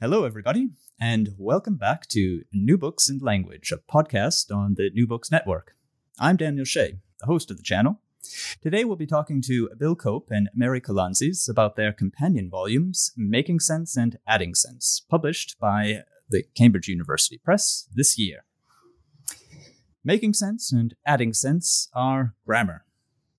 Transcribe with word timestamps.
Hello, 0.00 0.24
everybody, 0.24 0.70
and 1.00 1.34
welcome 1.38 1.76
back 1.76 2.08
to 2.08 2.42
New 2.52 2.76
Books 2.76 3.08
in 3.08 3.18
Language, 3.18 3.72
a 3.72 3.76
podcast 3.76 4.54
on 4.54 4.74
the 4.74 4.90
New 4.92 5.06
Books 5.06 5.30
Network. 5.30 5.76
I'm 6.18 6.36
Daniel 6.36 6.64
Shea, 6.64 6.98
the 7.20 7.26
host 7.26 7.48
of 7.48 7.58
the 7.58 7.62
channel. 7.62 8.00
Today 8.60 8.84
we'll 8.84 8.96
be 8.96 9.06
talking 9.06 9.40
to 9.42 9.70
Bill 9.78 9.94
Cope 9.94 10.32
and 10.32 10.50
Mary 10.52 10.80
Kalantzis 10.80 11.48
about 11.48 11.76
their 11.76 11.92
companion 11.92 12.50
volumes, 12.50 13.12
Making 13.16 13.60
Sense 13.60 13.96
and 13.96 14.18
Adding 14.26 14.56
Sense, 14.56 15.06
published 15.08 15.60
by 15.60 16.02
the 16.28 16.42
Cambridge 16.56 16.88
University 16.88 17.38
Press 17.38 17.88
this 17.94 18.18
year. 18.18 18.44
Making 20.02 20.34
sense 20.34 20.72
and 20.72 20.94
adding 21.06 21.32
sense 21.32 21.88
are 21.94 22.34
grammar. 22.44 22.84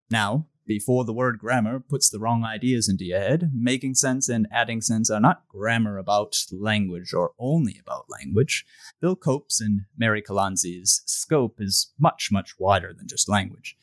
Now, 0.09 0.47
before 0.65 1.05
the 1.05 1.13
word 1.13 1.39
grammar 1.39 1.79
puts 1.79 2.09
the 2.09 2.19
wrong 2.19 2.43
ideas 2.43 2.89
into 2.89 3.05
your 3.05 3.19
head, 3.19 3.51
making 3.53 3.95
sense 3.95 4.27
and 4.29 4.47
adding 4.51 4.81
sense 4.81 5.09
are 5.09 5.19
not 5.19 5.47
grammar 5.47 5.97
about 5.97 6.35
language 6.51 7.13
or 7.13 7.31
only 7.39 7.77
about 7.79 8.05
language. 8.09 8.65
Bill 8.99 9.15
Cope's 9.15 9.61
and 9.61 9.81
Mary 9.97 10.21
Kalantzis' 10.21 11.01
scope 11.05 11.57
is 11.59 11.91
much, 11.99 12.29
much 12.31 12.55
wider 12.59 12.93
than 12.93 13.07
just 13.07 13.29
language. 13.29 13.77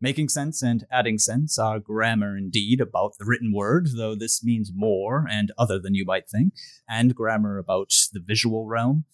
Making 0.00 0.28
sense 0.28 0.62
and 0.62 0.86
adding 0.90 1.18
sense 1.18 1.58
are 1.58 1.80
grammar 1.80 2.36
indeed 2.36 2.80
about 2.80 3.12
the 3.18 3.24
written 3.24 3.52
word, 3.54 3.88
though 3.96 4.14
this 4.14 4.44
means 4.44 4.70
more 4.74 5.26
and 5.30 5.52
other 5.56 5.78
than 5.78 5.94
you 5.94 6.04
might 6.04 6.28
think, 6.28 6.52
and 6.88 7.14
grammar 7.14 7.56
about 7.56 7.92
the 8.12 8.20
visual 8.20 8.66
realm, 8.66 9.04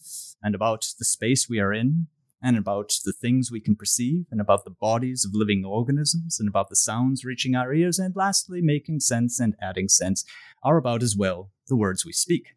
and 0.43 0.57
about 0.57 0.89
the 0.99 1.05
space 1.05 1.49
we 1.49 1.61
are 1.61 1.73
in, 1.73 2.09
and 2.43 2.57
about 2.57 2.93
the 3.05 3.13
things 3.13 3.51
we 3.51 3.61
can 3.61 3.77
perceive, 3.77 4.27
and 4.31 4.41
about 4.41 4.65
the 4.65 4.71
bodies 4.71 5.25
of 5.25 5.35
living 5.35 5.65
organisms, 5.65 6.41
and 6.41 6.49
about 6.49 6.69
the 6.69 6.77
sounds 6.77 7.25
reaching 7.25 7.55
our 7.55 7.73
ears, 7.73 7.99
and 7.99 8.17
lastly, 8.17 8.61
making 8.61 9.01
sense 9.01 9.39
and 9.39 9.55
adding 9.61 9.89
sense 9.89 10.25
are 10.63 10.77
about 10.77 11.03
as 11.03 11.17
well 11.17 11.51
the 11.69 11.77
words 11.77 12.05
we 12.05 12.13
speak. 12.13 12.55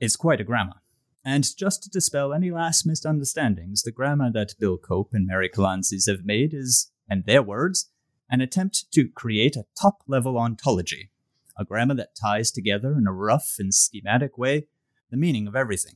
It's 0.00 0.16
quite 0.16 0.40
a 0.40 0.44
grammar. 0.44 0.80
And 1.24 1.56
just 1.56 1.82
to 1.82 1.90
dispel 1.90 2.34
any 2.34 2.50
last 2.50 2.86
misunderstandings, 2.86 3.82
the 3.82 3.92
grammar 3.92 4.30
that 4.32 4.54
Bill 4.58 4.76
Cope 4.76 5.14
and 5.14 5.26
Mary 5.26 5.48
Kalantzis 5.48 6.08
have 6.08 6.24
made 6.24 6.52
is, 6.52 6.90
in 7.08 7.24
their 7.26 7.42
words, 7.42 7.90
an 8.30 8.42
attempt 8.42 8.92
to 8.92 9.08
create 9.08 9.56
a 9.56 9.64
top 9.80 10.02
level 10.06 10.36
ontology, 10.36 11.10
a 11.58 11.64
grammar 11.64 11.94
that 11.94 12.16
ties 12.20 12.50
together 12.50 12.92
in 12.98 13.06
a 13.06 13.12
rough 13.12 13.54
and 13.58 13.72
schematic 13.72 14.36
way 14.36 14.66
the 15.10 15.16
meaning 15.16 15.46
of 15.46 15.54
everything. 15.54 15.94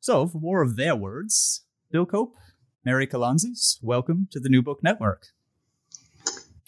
So, 0.00 0.28
for 0.28 0.38
more 0.38 0.62
of 0.62 0.76
their 0.76 0.94
words, 0.94 1.63
Bill 1.94 2.06
Cope, 2.06 2.34
Mary 2.84 3.06
Kalantzis, 3.06 3.78
welcome 3.80 4.26
to 4.32 4.40
the 4.40 4.48
New 4.48 4.62
Book 4.62 4.82
Network. 4.82 5.28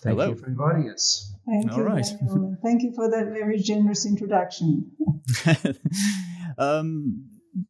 Thank 0.00 0.20
Hello. 0.20 0.28
you 0.28 0.36
for 0.36 0.46
inviting 0.46 0.88
us. 0.88 1.34
Thank 1.44 1.72
All 1.72 1.78
you, 1.78 1.82
right. 1.82 2.04
Daniel, 2.04 2.56
thank 2.62 2.84
you 2.84 2.92
for 2.94 3.10
that 3.10 3.32
very 3.32 3.58
generous 3.58 4.06
introduction. 4.06 4.92
um, 6.58 7.28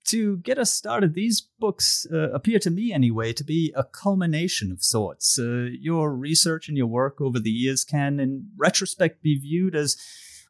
to 0.09 0.37
get 0.37 0.59
us 0.59 0.71
started, 0.71 1.15
these 1.15 1.49
books 1.59 2.07
uh, 2.13 2.31
appear 2.33 2.59
to 2.59 2.69
me, 2.69 2.93
anyway, 2.93 3.33
to 3.33 3.43
be 3.43 3.73
a 3.75 3.85
culmination 3.85 4.71
of 4.71 4.83
sorts. 4.83 5.39
Uh, 5.39 5.69
your 5.81 6.15
research 6.15 6.69
and 6.69 6.77
your 6.77 6.89
work 6.89 7.23
over 7.23 7.41
the 7.41 7.49
years 7.49 7.85
can, 7.85 8.21
in 8.21 8.51
retrospect, 8.59 9.23
be 9.23 9.39
viewed 9.39 9.75
as 9.75 9.97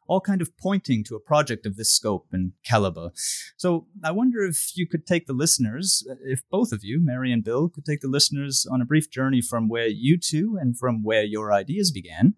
all 0.07 0.21
kind 0.21 0.41
of 0.41 0.55
pointing 0.57 1.03
to 1.05 1.15
a 1.15 1.19
project 1.19 1.65
of 1.65 1.75
this 1.75 1.91
scope 1.91 2.27
and 2.31 2.53
caliber. 2.65 3.11
So 3.57 3.87
I 4.03 4.11
wonder 4.11 4.43
if 4.43 4.71
you 4.75 4.87
could 4.87 5.05
take 5.05 5.27
the 5.27 5.33
listeners, 5.33 6.07
if 6.23 6.41
both 6.49 6.71
of 6.71 6.83
you, 6.83 6.99
Mary 7.03 7.31
and 7.31 7.43
Bill, 7.43 7.69
could 7.69 7.85
take 7.85 8.01
the 8.01 8.07
listeners 8.07 8.65
on 8.71 8.81
a 8.81 8.85
brief 8.85 9.09
journey 9.11 9.41
from 9.41 9.67
where 9.69 9.87
you 9.87 10.17
two 10.17 10.57
and 10.59 10.77
from 10.77 11.03
where 11.03 11.23
your 11.23 11.51
ideas 11.53 11.91
began, 11.91 12.35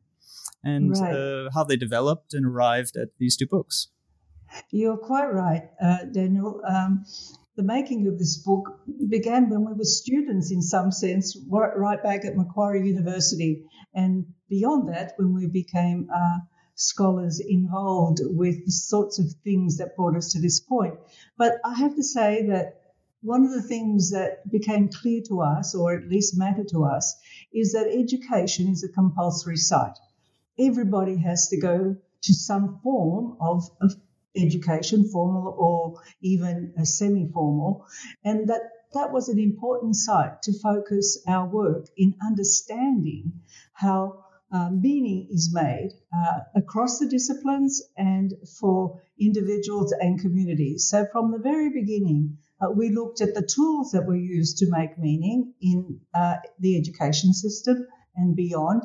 and 0.63 0.91
Right. 0.91 1.13
uh, 1.15 1.49
how 1.53 1.63
they 1.63 1.77
developed 1.77 2.33
and 2.33 2.45
arrived 2.45 2.97
at 2.97 3.09
these 3.19 3.37
two 3.37 3.47
books. 3.47 3.89
You're 4.71 4.97
quite 4.97 5.31
right, 5.31 5.69
uh, 5.79 6.05
Daniel. 6.05 6.61
Um, 6.67 7.05
the 7.55 7.63
making 7.63 8.07
of 8.07 8.17
this 8.17 8.37
book 8.37 8.79
began 9.09 9.49
when 9.49 9.65
we 9.65 9.73
were 9.73 9.83
students, 9.83 10.51
in 10.51 10.61
some 10.61 10.91
sense, 10.91 11.37
right, 11.49 11.75
right 11.77 12.01
back 12.01 12.25
at 12.25 12.35
Macquarie 12.35 12.87
University, 12.87 13.63
and 13.93 14.25
beyond 14.49 14.89
that, 14.89 15.13
when 15.17 15.33
we 15.33 15.45
became 15.47 16.07
uh, 16.13 16.39
scholars 16.79 17.41
involved 17.41 18.19
with 18.23 18.65
the 18.65 18.71
sorts 18.71 19.19
of 19.19 19.25
things 19.43 19.77
that 19.77 19.95
brought 19.97 20.15
us 20.15 20.31
to 20.31 20.39
this 20.39 20.61
point. 20.61 20.95
But 21.37 21.59
I 21.65 21.75
have 21.75 21.95
to 21.95 22.03
say 22.03 22.47
that 22.47 22.79
one 23.21 23.43
of 23.43 23.51
the 23.51 23.61
things 23.61 24.11
that 24.11 24.49
became 24.49 24.87
clear 24.87 25.21
to 25.27 25.41
us, 25.41 25.75
or 25.75 25.93
at 25.93 26.07
least 26.07 26.37
mattered 26.37 26.69
to 26.69 26.85
us, 26.85 27.19
is 27.53 27.73
that 27.73 27.87
education 27.87 28.69
is 28.69 28.83
a 28.83 28.93
compulsory 28.93 29.57
site. 29.57 29.97
Everybody 30.57 31.17
has 31.17 31.49
to 31.49 31.59
go 31.59 31.97
to 32.21 32.33
some 32.33 32.79
form 32.81 33.35
of, 33.41 33.69
of 33.81 33.93
education, 34.37 35.09
formal 35.09 35.53
or 35.57 36.01
even 36.21 36.73
a 36.77 36.85
semi-formal, 36.85 37.85
and 38.23 38.47
that 38.47 38.61
that 38.93 39.11
was 39.11 39.27
an 39.27 39.37
important 39.37 39.95
site 39.95 40.41
to 40.43 40.59
focus 40.59 41.21
our 41.27 41.45
work 41.45 41.87
in 41.97 42.15
understanding 42.25 43.33
how 43.73 44.25
uh, 44.51 44.69
meaning 44.71 45.27
is 45.29 45.51
made 45.53 45.91
uh, 46.15 46.39
across 46.55 46.99
the 46.99 47.07
disciplines 47.07 47.81
and 47.97 48.33
for 48.59 49.01
individuals 49.19 49.91
and 49.91 50.19
communities. 50.19 50.89
So 50.89 51.05
from 51.11 51.31
the 51.31 51.39
very 51.39 51.69
beginning, 51.69 52.37
uh, 52.61 52.71
we 52.71 52.89
looked 52.89 53.21
at 53.21 53.35
the 53.35 53.47
tools 53.47 53.91
that 53.91 54.07
were 54.07 54.15
used 54.15 54.57
to 54.57 54.69
make 54.69 54.97
meaning 54.97 55.53
in 55.61 56.01
uh, 56.13 56.37
the 56.59 56.77
education 56.77 57.33
system 57.33 57.85
and 58.15 58.35
beyond. 58.35 58.83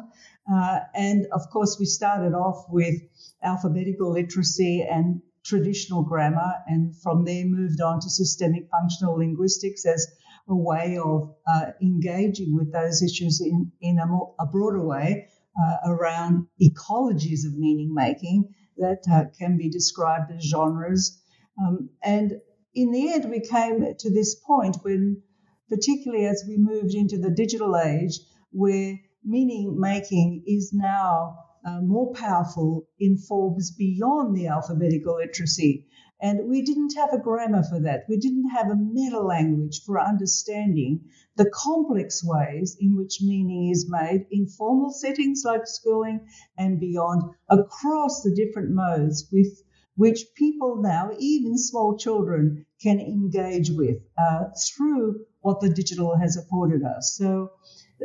Uh, 0.53 0.81
and 0.95 1.27
of 1.33 1.49
course, 1.51 1.77
we 1.81 1.87
started 1.87 2.35
off 2.35 2.67
with 2.69 3.01
alphabetical 3.43 4.13
literacy 4.13 4.87
and 4.89 5.23
traditional 5.45 6.03
grammar, 6.03 6.53
and 6.67 6.97
from 7.03 7.25
there 7.25 7.45
moved 7.45 7.81
on 7.81 8.01
to 8.01 8.09
systemic 8.11 8.69
functional 8.71 9.17
linguistics 9.17 9.85
as 9.87 10.07
a 10.49 10.55
way 10.55 10.99
of 11.03 11.35
uh, 11.47 11.67
engaging 11.81 12.55
with 12.55 12.73
those 12.73 13.03
issues 13.03 13.41
in, 13.41 13.73
in 13.81 13.99
a, 13.99 14.07
more, 14.07 14.35
a 14.39 14.47
broader 14.47 14.85
way 14.85 15.27
uh, 15.61 15.77
around 15.85 16.47
ecologies 16.61 17.47
of 17.47 17.57
meaning 17.57 17.93
making 17.95 18.49
that 18.77 19.03
uh, 19.13 19.25
can 19.39 19.57
be 19.57 19.71
described 19.71 20.33
as 20.33 20.45
genres. 20.45 21.21
Um, 21.59 21.91
and 22.03 22.41
in 22.75 22.91
the 22.91 23.13
end, 23.13 23.31
we 23.31 23.41
came 23.41 23.95
to 23.99 24.11
this 24.11 24.35
point 24.35 24.77
when, 24.83 25.23
particularly 25.69 26.27
as 26.27 26.45
we 26.49 26.57
moved 26.59 26.95
into 26.95 27.19
the 27.19 27.31
digital 27.31 27.77
age, 27.77 28.19
where 28.51 28.99
meaning 29.25 29.79
making 29.79 30.43
is 30.47 30.73
now 30.73 31.39
uh, 31.65 31.81
more 31.81 32.13
powerful 32.13 32.87
in 32.99 33.17
forms 33.17 33.71
beyond 33.71 34.37
the 34.37 34.49
alphabetical 34.49 35.17
literacy. 35.17 35.87
And 36.25 36.49
we 36.49 36.63
didn't 36.63 36.95
have 36.97 37.13
a 37.13 37.19
grammar 37.19 37.63
for 37.65 37.79
that. 37.81 38.07
We 38.09 38.17
didn't 38.17 38.49
have 38.49 38.71
a 38.71 38.77
meta 38.77 39.21
language 39.21 39.83
for 39.85 40.01
understanding 40.01 41.11
the 41.37 41.51
complex 41.51 42.25
ways 42.25 42.79
in 42.81 42.97
which 42.97 43.21
meaning 43.21 43.69
is 43.69 43.91
made 43.91 44.25
in 44.31 44.47
formal 44.47 44.91
settings 44.91 45.43
like 45.45 45.67
schooling 45.67 46.27
and 46.57 46.81
beyond 46.81 47.25
across 47.51 48.23
the 48.23 48.35
different 48.35 48.71
modes 48.71 49.29
with 49.31 49.63
which 49.97 50.25
people 50.35 50.81
now, 50.81 51.11
even 51.19 51.59
small 51.59 51.99
children, 51.99 52.65
can 52.83 53.01
engage 53.01 53.69
with 53.69 53.99
uh, 54.17 54.45
through 54.67 55.27
what 55.43 55.61
the 55.61 55.69
digital 55.69 56.17
has 56.17 56.39
afforded 56.39 56.83
us. 56.85 57.17
So 57.19 57.51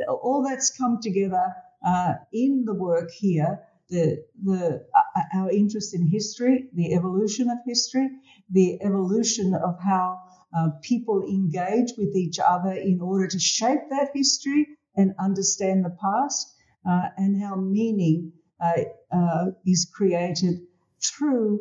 all 0.09 0.43
that's 0.43 0.77
come 0.77 0.99
together 1.01 1.53
uh, 1.87 2.15
in 2.33 2.65
the 2.65 2.73
work 2.73 3.11
here 3.11 3.61
the, 3.89 4.23
the, 4.43 4.85
uh, 4.95 5.21
our 5.33 5.51
interest 5.51 5.93
in 5.95 6.07
history, 6.07 6.69
the 6.73 6.93
evolution 6.93 7.49
of 7.49 7.57
history, 7.65 8.09
the 8.49 8.81
evolution 8.81 9.53
of 9.55 9.75
how 9.83 10.19
uh, 10.55 10.69
people 10.81 11.23
engage 11.23 11.93
with 11.97 12.15
each 12.15 12.39
other 12.39 12.71
in 12.71 13.01
order 13.01 13.27
to 13.27 13.39
shape 13.39 13.81
that 13.89 14.09
history 14.13 14.67
and 14.95 15.13
understand 15.19 15.85
the 15.85 15.95
past, 16.01 16.55
uh, 16.87 17.09
and 17.17 17.41
how 17.41 17.55
meaning 17.55 18.31
uh, 18.63 18.81
uh, 19.11 19.45
is 19.65 19.89
created 19.93 20.59
through 21.03 21.59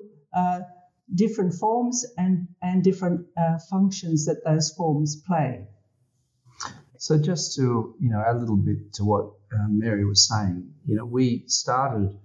different 1.15 1.55
forms 1.55 2.05
and, 2.19 2.47
and 2.61 2.85
different 2.85 3.27
functions 3.71 4.27
that 4.27 4.45
those 4.45 4.71
forms 4.77 5.23
play. 5.27 5.67
So 6.99 7.17
just 7.19 7.55
to 7.57 7.95
you 8.01 8.11
know 8.11 8.21
add 8.21 8.37
a 8.37 8.39
little 8.39 8.57
bit 8.57 8.93
to 8.95 9.05
what 9.05 9.31
um, 9.53 9.79
Mary 9.79 10.05
was 10.05 10.29
saying, 10.29 10.73
you 10.87 10.97
know, 10.97 11.05
we 11.05 11.45
started 11.47 12.19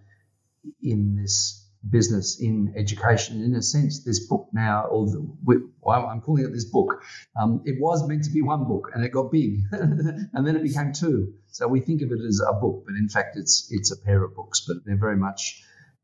in 0.82 1.16
this 1.16 1.64
business 1.90 2.40
in 2.40 2.74
education. 2.78 3.44
In 3.44 3.56
a 3.56 3.62
sense, 3.62 4.04
this 4.04 4.26
book 4.28 4.48
now, 4.54 4.86
or 4.86 5.08
the, 5.08 5.70
I'm 5.90 6.22
calling 6.22 6.46
it 6.46 6.54
this 6.54 6.66
book, 6.66 7.04
um, 7.40 7.62
it 7.66 7.76
was 7.80 8.08
meant 8.08 8.24
to 8.26 8.32
be 8.32 8.42
one 8.42 8.66
book, 8.66 8.92
and 8.94 9.04
it 9.04 9.10
got 9.10 9.32
big, 9.32 9.60
and 9.72 10.48
then 10.48 10.56
it 10.56 10.64
became 10.64 10.94
two. 10.94 11.34
So 11.48 11.68
we 11.68 11.82
think 11.82 12.02
of 12.02 12.12
it 12.12 12.20
as 12.26 12.42
a 12.48 12.54
book, 12.54 12.84
but 12.86 12.96
in 12.96 13.10
fact, 13.10 13.38
it's 13.38 13.68
it's 13.72 13.92
a 13.92 13.98
pair 13.98 14.24
of 14.24 14.36
books, 14.36 14.64
but 14.68 14.78
they're 14.86 14.98
very 14.98 15.18
much 15.18 15.62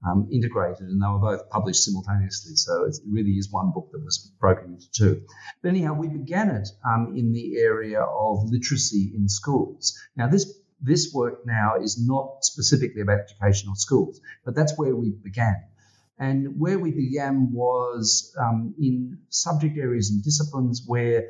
um, 0.08 0.28
integrated, 0.32 0.88
and 0.88 1.02
they 1.02 1.08
were 1.08 1.20
both 1.20 1.50
published 1.50 1.84
simultaneously. 1.84 2.56
So 2.56 2.86
it 2.86 2.98
really 3.10 3.32
is 3.32 3.52
one 3.52 3.72
book 3.72 3.90
that 3.92 4.04
was 4.04 4.32
broken 4.40 4.74
into 4.74 4.92
two. 4.92 5.24
But 5.62 5.70
anyhow, 5.70 5.94
we 5.94 6.08
began 6.08 6.50
it 6.50 6.70
um, 6.86 7.14
in 7.16 7.32
the 7.32 7.58
area 7.58 8.02
of 8.02 8.50
literacy 8.50 9.14
in 9.16 9.28
schools. 9.30 9.98
Now, 10.16 10.28
this 10.28 10.60
this 10.82 11.12
work 11.14 11.46
now 11.46 11.76
is 11.82 12.02
not 12.06 12.44
specifically 12.44 13.02
about 13.02 13.20
educational 13.20 13.76
schools, 13.76 14.20
but 14.46 14.56
that's 14.56 14.78
where 14.78 14.96
we 14.96 15.12
began. 15.12 15.64
And 16.18 16.60
where 16.60 16.78
we 16.78 16.92
began 16.92 17.52
was 17.52 18.36
um, 18.38 18.76
in 18.80 19.20
subject 19.30 19.78
areas 19.78 20.10
and 20.10 20.24
disciplines 20.24 20.84
where 20.86 21.28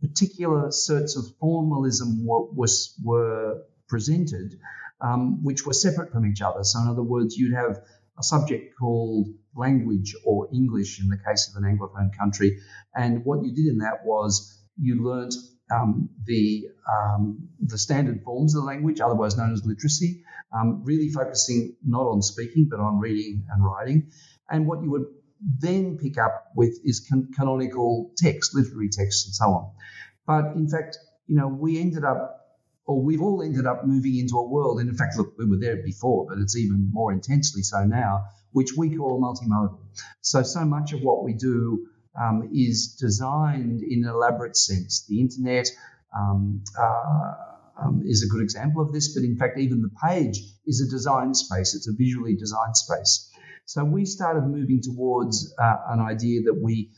particular 0.00 0.72
sorts 0.72 1.16
of 1.16 1.24
formalism 1.38 2.26
were, 2.26 2.50
was, 2.50 2.98
were 3.04 3.62
presented, 3.88 4.58
um, 5.00 5.44
which 5.44 5.64
were 5.64 5.72
separate 5.72 6.10
from 6.10 6.26
each 6.26 6.42
other. 6.42 6.64
So, 6.64 6.80
in 6.80 6.88
other 6.88 7.04
words, 7.04 7.36
you'd 7.36 7.54
have 7.54 7.82
a 8.18 8.22
subject 8.22 8.74
called 8.78 9.28
language 9.54 10.14
or 10.24 10.48
English 10.52 11.00
in 11.00 11.08
the 11.08 11.18
case 11.18 11.48
of 11.48 11.62
an 11.62 11.78
Anglophone 11.78 12.16
country. 12.16 12.58
And 12.94 13.24
what 13.24 13.44
you 13.44 13.54
did 13.54 13.66
in 13.66 13.78
that 13.78 14.04
was 14.04 14.58
you 14.76 15.04
learnt 15.04 15.34
um, 15.70 16.08
the, 16.24 16.68
um, 16.90 17.48
the 17.60 17.78
standard 17.78 18.22
forms 18.22 18.54
of 18.54 18.62
the 18.62 18.66
language, 18.66 19.00
otherwise 19.00 19.36
known 19.36 19.52
as 19.52 19.64
literacy, 19.64 20.24
um, 20.52 20.82
really 20.84 21.10
focusing 21.10 21.76
not 21.84 22.02
on 22.02 22.22
speaking 22.22 22.68
but 22.70 22.80
on 22.80 22.98
reading 22.98 23.44
and 23.52 23.64
writing. 23.64 24.10
And 24.50 24.66
what 24.66 24.82
you 24.82 24.90
would 24.90 25.06
then 25.58 25.98
pick 25.98 26.18
up 26.18 26.52
with 26.54 26.78
is 26.84 27.00
can- 27.00 27.30
canonical 27.36 28.12
text, 28.16 28.54
literary 28.54 28.88
text, 28.90 29.26
and 29.26 29.34
so 29.34 29.44
on. 29.46 29.70
But 30.26 30.56
in 30.56 30.68
fact, 30.68 30.98
you 31.26 31.36
know, 31.36 31.48
we 31.48 31.80
ended 31.80 32.04
up 32.04 32.42
or 32.84 33.00
we've 33.00 33.22
all 33.22 33.42
ended 33.42 33.66
up 33.66 33.86
moving 33.86 34.16
into 34.18 34.36
a 34.36 34.48
world, 34.48 34.80
and 34.80 34.88
in 34.88 34.96
fact, 34.96 35.16
look, 35.16 35.34
we 35.38 35.44
were 35.44 35.58
there 35.58 35.76
before, 35.84 36.26
but 36.28 36.38
it's 36.38 36.56
even 36.56 36.90
more 36.92 37.12
intensely 37.12 37.62
so 37.62 37.84
now, 37.84 38.24
which 38.50 38.70
we 38.76 38.96
call 38.96 39.20
multimodal. 39.20 39.78
So, 40.20 40.42
so 40.42 40.64
much 40.64 40.92
of 40.92 41.00
what 41.02 41.22
we 41.22 41.32
do 41.32 41.86
um, 42.20 42.50
is 42.54 42.96
designed 43.00 43.82
in 43.82 44.04
an 44.04 44.10
elaborate 44.10 44.56
sense. 44.56 45.06
The 45.08 45.20
internet 45.20 45.66
um, 46.16 46.62
uh, 46.78 47.32
um, 47.82 48.02
is 48.04 48.22
a 48.22 48.28
good 48.28 48.42
example 48.42 48.82
of 48.82 48.92
this, 48.92 49.14
but 49.14 49.24
in 49.24 49.36
fact, 49.36 49.58
even 49.58 49.82
the 49.82 49.90
page 50.08 50.38
is 50.66 50.80
a 50.80 50.88
design 50.90 51.34
space, 51.34 51.74
it's 51.74 51.88
a 51.88 51.92
visually 51.92 52.36
designed 52.36 52.76
space. 52.76 53.28
So, 53.64 53.84
we 53.84 54.04
started 54.04 54.42
moving 54.42 54.80
towards 54.82 55.54
uh, 55.58 55.76
an 55.88 56.00
idea 56.00 56.42
that 56.42 56.54
we, 56.54 56.90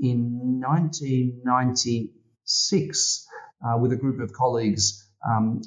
in 0.00 0.60
1996, 0.60 3.26
uh, 3.66 3.76
with 3.78 3.92
a 3.92 3.96
group 3.96 4.20
of 4.20 4.32
colleagues, 4.32 5.04
um, 5.28 5.62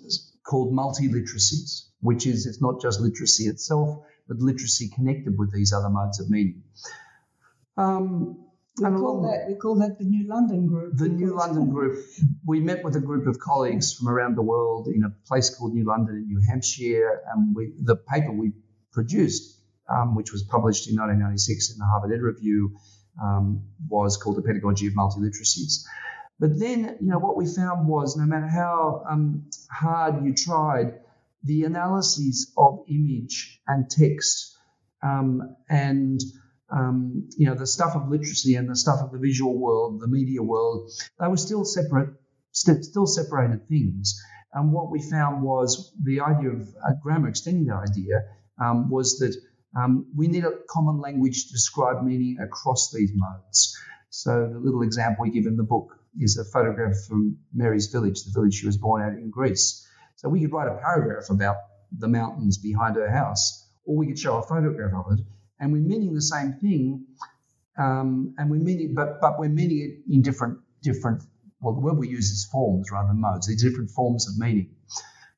called 0.45 0.73
multiliteracies, 0.73 1.89
which 2.01 2.25
is 2.27 2.45
it's 2.45 2.61
not 2.61 2.81
just 2.81 3.01
literacy 3.01 3.45
itself, 3.45 4.05
but 4.27 4.37
literacy 4.37 4.89
connected 4.89 5.37
with 5.37 5.53
these 5.53 5.71
other 5.73 5.89
modes 5.89 6.19
of 6.19 6.29
meaning. 6.29 6.63
Um, 7.77 8.45
we 8.77 8.85
call 8.85 9.21
that 9.21 9.45
we 9.47 9.55
call 9.55 9.75
that 9.75 9.99
the 9.99 10.05
New 10.05 10.27
London 10.27 10.67
Group. 10.67 10.97
The 10.97 11.09
New 11.09 11.35
London 11.35 11.69
Group. 11.69 12.05
We 12.45 12.59
met 12.59 12.83
with 12.83 12.95
a 12.95 12.99
group 12.99 13.27
of 13.27 13.39
colleagues 13.39 13.93
from 13.93 14.09
around 14.09 14.35
the 14.35 14.41
world 14.41 14.87
in 14.87 15.03
a 15.03 15.09
place 15.27 15.55
called 15.55 15.73
New 15.73 15.85
London 15.85 16.15
in 16.15 16.27
New 16.27 16.41
Hampshire, 16.47 17.21
and 17.31 17.55
we, 17.55 17.73
the 17.81 17.95
paper 17.95 18.31
we 18.31 18.53
produced, 18.91 19.59
um, 19.89 20.15
which 20.15 20.31
was 20.31 20.43
published 20.43 20.89
in 20.89 20.95
1996 20.95 21.71
in 21.71 21.77
the 21.77 21.85
Harvard 21.85 22.11
Ed 22.13 22.21
Review, 22.21 22.75
um, 23.21 23.63
was 23.87 24.17
called 24.17 24.37
the 24.37 24.41
Pedagogy 24.41 24.87
of 24.87 24.93
Multiliteracies. 24.93 25.83
But 26.39 26.59
then, 26.59 26.97
you 26.99 27.09
know, 27.09 27.19
what 27.19 27.37
we 27.37 27.45
found 27.45 27.87
was 27.87 28.17
no 28.17 28.25
matter 28.25 28.47
how 28.47 29.03
um, 29.07 29.49
hard 29.71 30.25
you 30.25 30.33
tried, 30.33 30.99
the 31.43 31.63
analyses 31.63 32.51
of 32.57 32.79
image 32.89 33.59
and 33.67 33.89
text 33.89 34.57
um, 35.03 35.55
and 35.69 36.19
um, 36.71 37.29
you 37.37 37.47
know 37.47 37.55
the 37.55 37.67
stuff 37.67 37.95
of 37.95 38.09
literacy 38.09 38.55
and 38.55 38.69
the 38.69 38.75
stuff 38.75 38.99
of 39.01 39.11
the 39.11 39.19
visual 39.19 39.57
world, 39.57 40.01
the 40.01 40.07
media 40.07 40.41
world, 40.41 40.89
they 41.19 41.27
were 41.27 41.37
still 41.37 41.65
separate, 41.65 42.09
st- 42.51 42.83
still 42.83 43.05
separated 43.05 43.67
things. 43.67 44.19
And 44.53 44.71
what 44.71 44.91
we 44.91 45.01
found 45.01 45.41
was 45.41 45.93
the 46.03 46.21
idea 46.21 46.51
of 46.51 46.61
uh, 46.61 46.93
grammar 47.01 47.29
extending 47.29 47.65
that 47.65 47.89
idea 47.89 48.21
um, 48.63 48.89
was 48.89 49.17
that 49.17 49.35
um, 49.75 50.05
we 50.15 50.27
need 50.27 50.45
a 50.45 50.51
common 50.69 50.99
language 50.99 51.47
to 51.47 51.51
describe 51.51 52.03
meaning 52.03 52.37
across 52.39 52.91
these 52.91 53.11
modes. 53.15 53.75
So 54.09 54.47
the 54.51 54.59
little 54.59 54.83
example 54.83 55.23
we 55.23 55.31
give 55.31 55.47
in 55.47 55.57
the 55.57 55.63
book 55.63 55.97
is 56.19 56.37
a 56.37 56.45
photograph 56.45 56.95
from 57.07 57.37
Mary's 57.51 57.87
village, 57.87 58.23
the 58.23 58.31
village 58.31 58.53
she 58.53 58.67
was 58.67 58.77
born 58.77 59.01
at 59.01 59.17
in 59.17 59.31
Greece. 59.31 59.87
So 60.17 60.29
we 60.29 60.41
could 60.41 60.51
write 60.51 60.67
a 60.67 60.77
paragraph 60.77 61.31
about 61.31 61.55
the 61.91 62.07
mountains 62.07 62.59
behind 62.59 62.95
her 62.95 63.09
house, 63.09 63.67
or 63.85 63.97
we 63.97 64.07
could 64.07 64.19
show 64.19 64.37
a 64.37 64.43
photograph 64.43 64.93
of 64.93 65.17
it, 65.17 65.25
and 65.59 65.71
we're 65.71 65.81
meaning 65.81 66.13
the 66.13 66.21
same 66.21 66.53
thing, 66.61 67.05
um, 67.77 68.35
and 68.37 68.49
we're 68.49 68.57
meaning, 68.57 68.93
but 68.93 69.21
but 69.21 69.39
we're 69.39 69.49
meaning 69.49 69.79
it 69.79 70.13
in 70.13 70.21
different 70.21 70.59
different. 70.81 71.23
Well, 71.61 71.73
the 71.73 71.81
word 71.81 71.97
we 71.97 72.09
use 72.09 72.29
is 72.29 72.47
forms 72.51 72.91
rather 72.91 73.07
than 73.07 73.21
modes. 73.21 73.47
These 73.47 73.63
different 73.63 73.89
forms 73.91 74.27
of 74.27 74.37
meaning. 74.37 74.75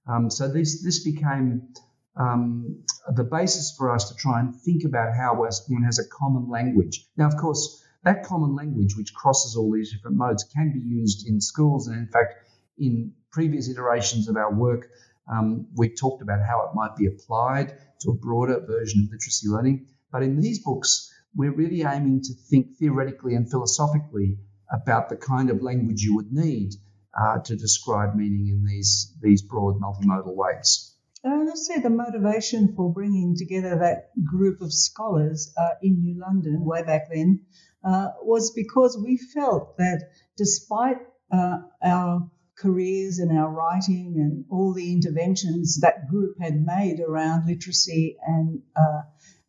Um, 0.08 0.30
so 0.30 0.48
this 0.48 0.84
this 0.84 1.04
became 1.04 1.70
um, 2.16 2.84
the 3.14 3.24
basis 3.24 3.76
for 3.78 3.94
us 3.94 4.10
to 4.10 4.16
try 4.16 4.40
and 4.40 4.56
think 4.56 4.84
about 4.86 5.16
how 5.16 5.36
one 5.36 5.84
has 5.84 6.00
a 6.00 6.08
common 6.08 6.50
language. 6.50 7.08
Now, 7.18 7.28
of 7.28 7.38
course, 7.38 7.84
that 8.04 8.24
common 8.24 8.56
language, 8.56 8.96
which 8.96 9.14
crosses 9.14 9.56
all 9.56 9.72
these 9.72 9.92
different 9.92 10.18
modes, 10.18 10.44
can 10.44 10.72
be 10.72 10.80
used 10.80 11.28
in 11.28 11.42
schools. 11.42 11.88
And 11.88 11.98
in 11.98 12.08
fact, 12.08 12.36
in 12.78 13.14
previous 13.32 13.70
iterations 13.70 14.30
of 14.30 14.38
our 14.38 14.54
work, 14.54 14.88
um, 15.32 15.68
we 15.76 15.90
talked 15.90 16.22
about 16.22 16.40
how 16.46 16.62
it 16.68 16.76
might 16.76 16.96
be 16.96 17.08
applied 17.08 17.78
to 18.02 18.12
a 18.12 18.14
broader 18.14 18.60
version 18.60 19.02
of 19.02 19.12
literacy 19.12 19.48
learning. 19.48 19.88
But 20.16 20.24
in 20.24 20.40
these 20.40 20.60
books, 20.64 21.12
we're 21.36 21.52
really 21.52 21.82
aiming 21.82 22.22
to 22.22 22.34
think 22.50 22.78
theoretically 22.78 23.36
and 23.36 23.52
philosophically 23.52 24.38
about 24.72 25.10
the 25.10 25.18
kind 25.18 25.50
of 25.50 25.62
language 25.62 26.04
you 26.04 26.16
would 26.16 26.32
need 26.32 26.72
uh, 27.14 27.40
to 27.40 27.58
describe 27.58 28.16
meaning 28.16 28.48
in 28.48 28.64
these, 28.64 29.14
these 29.22 29.42
broad 29.42 29.76
multimodal 29.82 30.34
ways. 30.34 30.96
Uh, 31.22 31.44
let's 31.46 31.68
say 31.68 31.82
the 31.82 31.90
motivation 31.90 32.74
for 32.78 32.94
bringing 32.94 33.36
together 33.36 33.78
that 33.80 34.12
group 34.24 34.62
of 34.62 34.72
scholars 34.72 35.54
uh, 35.58 35.72
in 35.82 36.00
New 36.00 36.18
London 36.18 36.64
way 36.64 36.82
back 36.82 37.10
then 37.14 37.42
uh, 37.84 38.12
was 38.22 38.52
because 38.52 38.98
we 38.98 39.18
felt 39.18 39.76
that 39.80 40.12
despite 40.38 41.00
uh, 41.30 41.58
our 41.84 42.32
careers 42.58 43.20
and 43.20 43.38
our 43.38 43.50
writing 43.50 44.14
and 44.16 44.46
all 44.50 44.74
the 44.74 44.94
interventions 44.94 45.82
that 45.82 46.08
group 46.08 46.38
had 46.40 46.66
made 46.66 47.02
around 47.02 47.46
literacy 47.46 48.16
and 48.26 48.62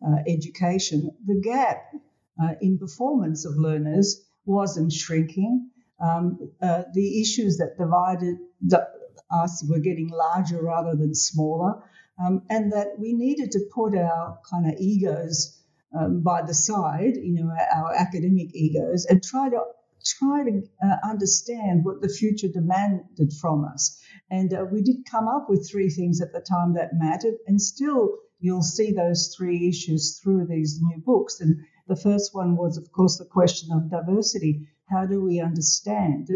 uh, 0.04 0.16
education, 0.26 1.10
the 1.26 1.40
gap 1.40 1.82
uh, 2.42 2.54
in 2.60 2.78
performance 2.78 3.44
of 3.46 3.56
learners 3.56 4.24
wasn't 4.44 4.92
shrinking. 4.92 5.70
Um, 6.00 6.50
uh, 6.60 6.82
the 6.92 7.20
issues 7.20 7.56
that 7.58 7.78
divided 7.78 8.36
the, 8.60 8.86
us 9.30 9.64
were 9.68 9.78
getting 9.78 10.08
larger 10.08 10.62
rather 10.62 10.94
than 10.94 11.14
smaller, 11.14 11.82
um, 12.22 12.42
and 12.50 12.72
that 12.72 12.98
we 12.98 13.12
needed 13.12 13.52
to 13.52 13.60
put 13.74 13.96
our 13.96 14.38
kind 14.50 14.66
of 14.66 14.78
egos 14.78 15.62
um, 15.98 16.22
by 16.22 16.42
the 16.42 16.54
side, 16.54 17.16
you 17.16 17.34
know, 17.34 17.50
our 17.74 17.94
academic 17.94 18.54
egos, 18.54 19.06
and 19.06 19.22
try 19.22 19.48
to 19.48 19.60
try 20.04 20.44
to 20.44 20.62
uh, 20.84 20.96
understand 21.02 21.84
what 21.84 22.00
the 22.00 22.08
future 22.08 22.46
demanded 22.46 23.32
from 23.40 23.64
us. 23.64 24.00
And 24.30 24.52
uh, 24.54 24.64
we 24.70 24.82
did 24.82 24.98
come 25.10 25.26
up 25.26 25.46
with 25.48 25.68
three 25.68 25.90
things 25.90 26.20
at 26.20 26.32
the 26.32 26.40
time 26.40 26.74
that 26.74 26.90
mattered, 26.92 27.34
and 27.46 27.60
still 27.60 28.18
you'll 28.46 28.62
see 28.62 28.92
those 28.92 29.34
three 29.36 29.68
issues 29.68 30.20
through 30.22 30.46
these 30.46 30.80
new 30.80 30.98
books. 30.98 31.40
And 31.40 31.56
the 31.88 31.96
first 31.96 32.34
one 32.34 32.56
was, 32.56 32.78
of 32.78 32.90
course, 32.92 33.18
the 33.18 33.24
question 33.24 33.72
of 33.72 33.90
diversity. 33.90 34.68
How 34.88 35.04
do 35.04 35.20
we 35.20 35.40
understand 35.40 36.30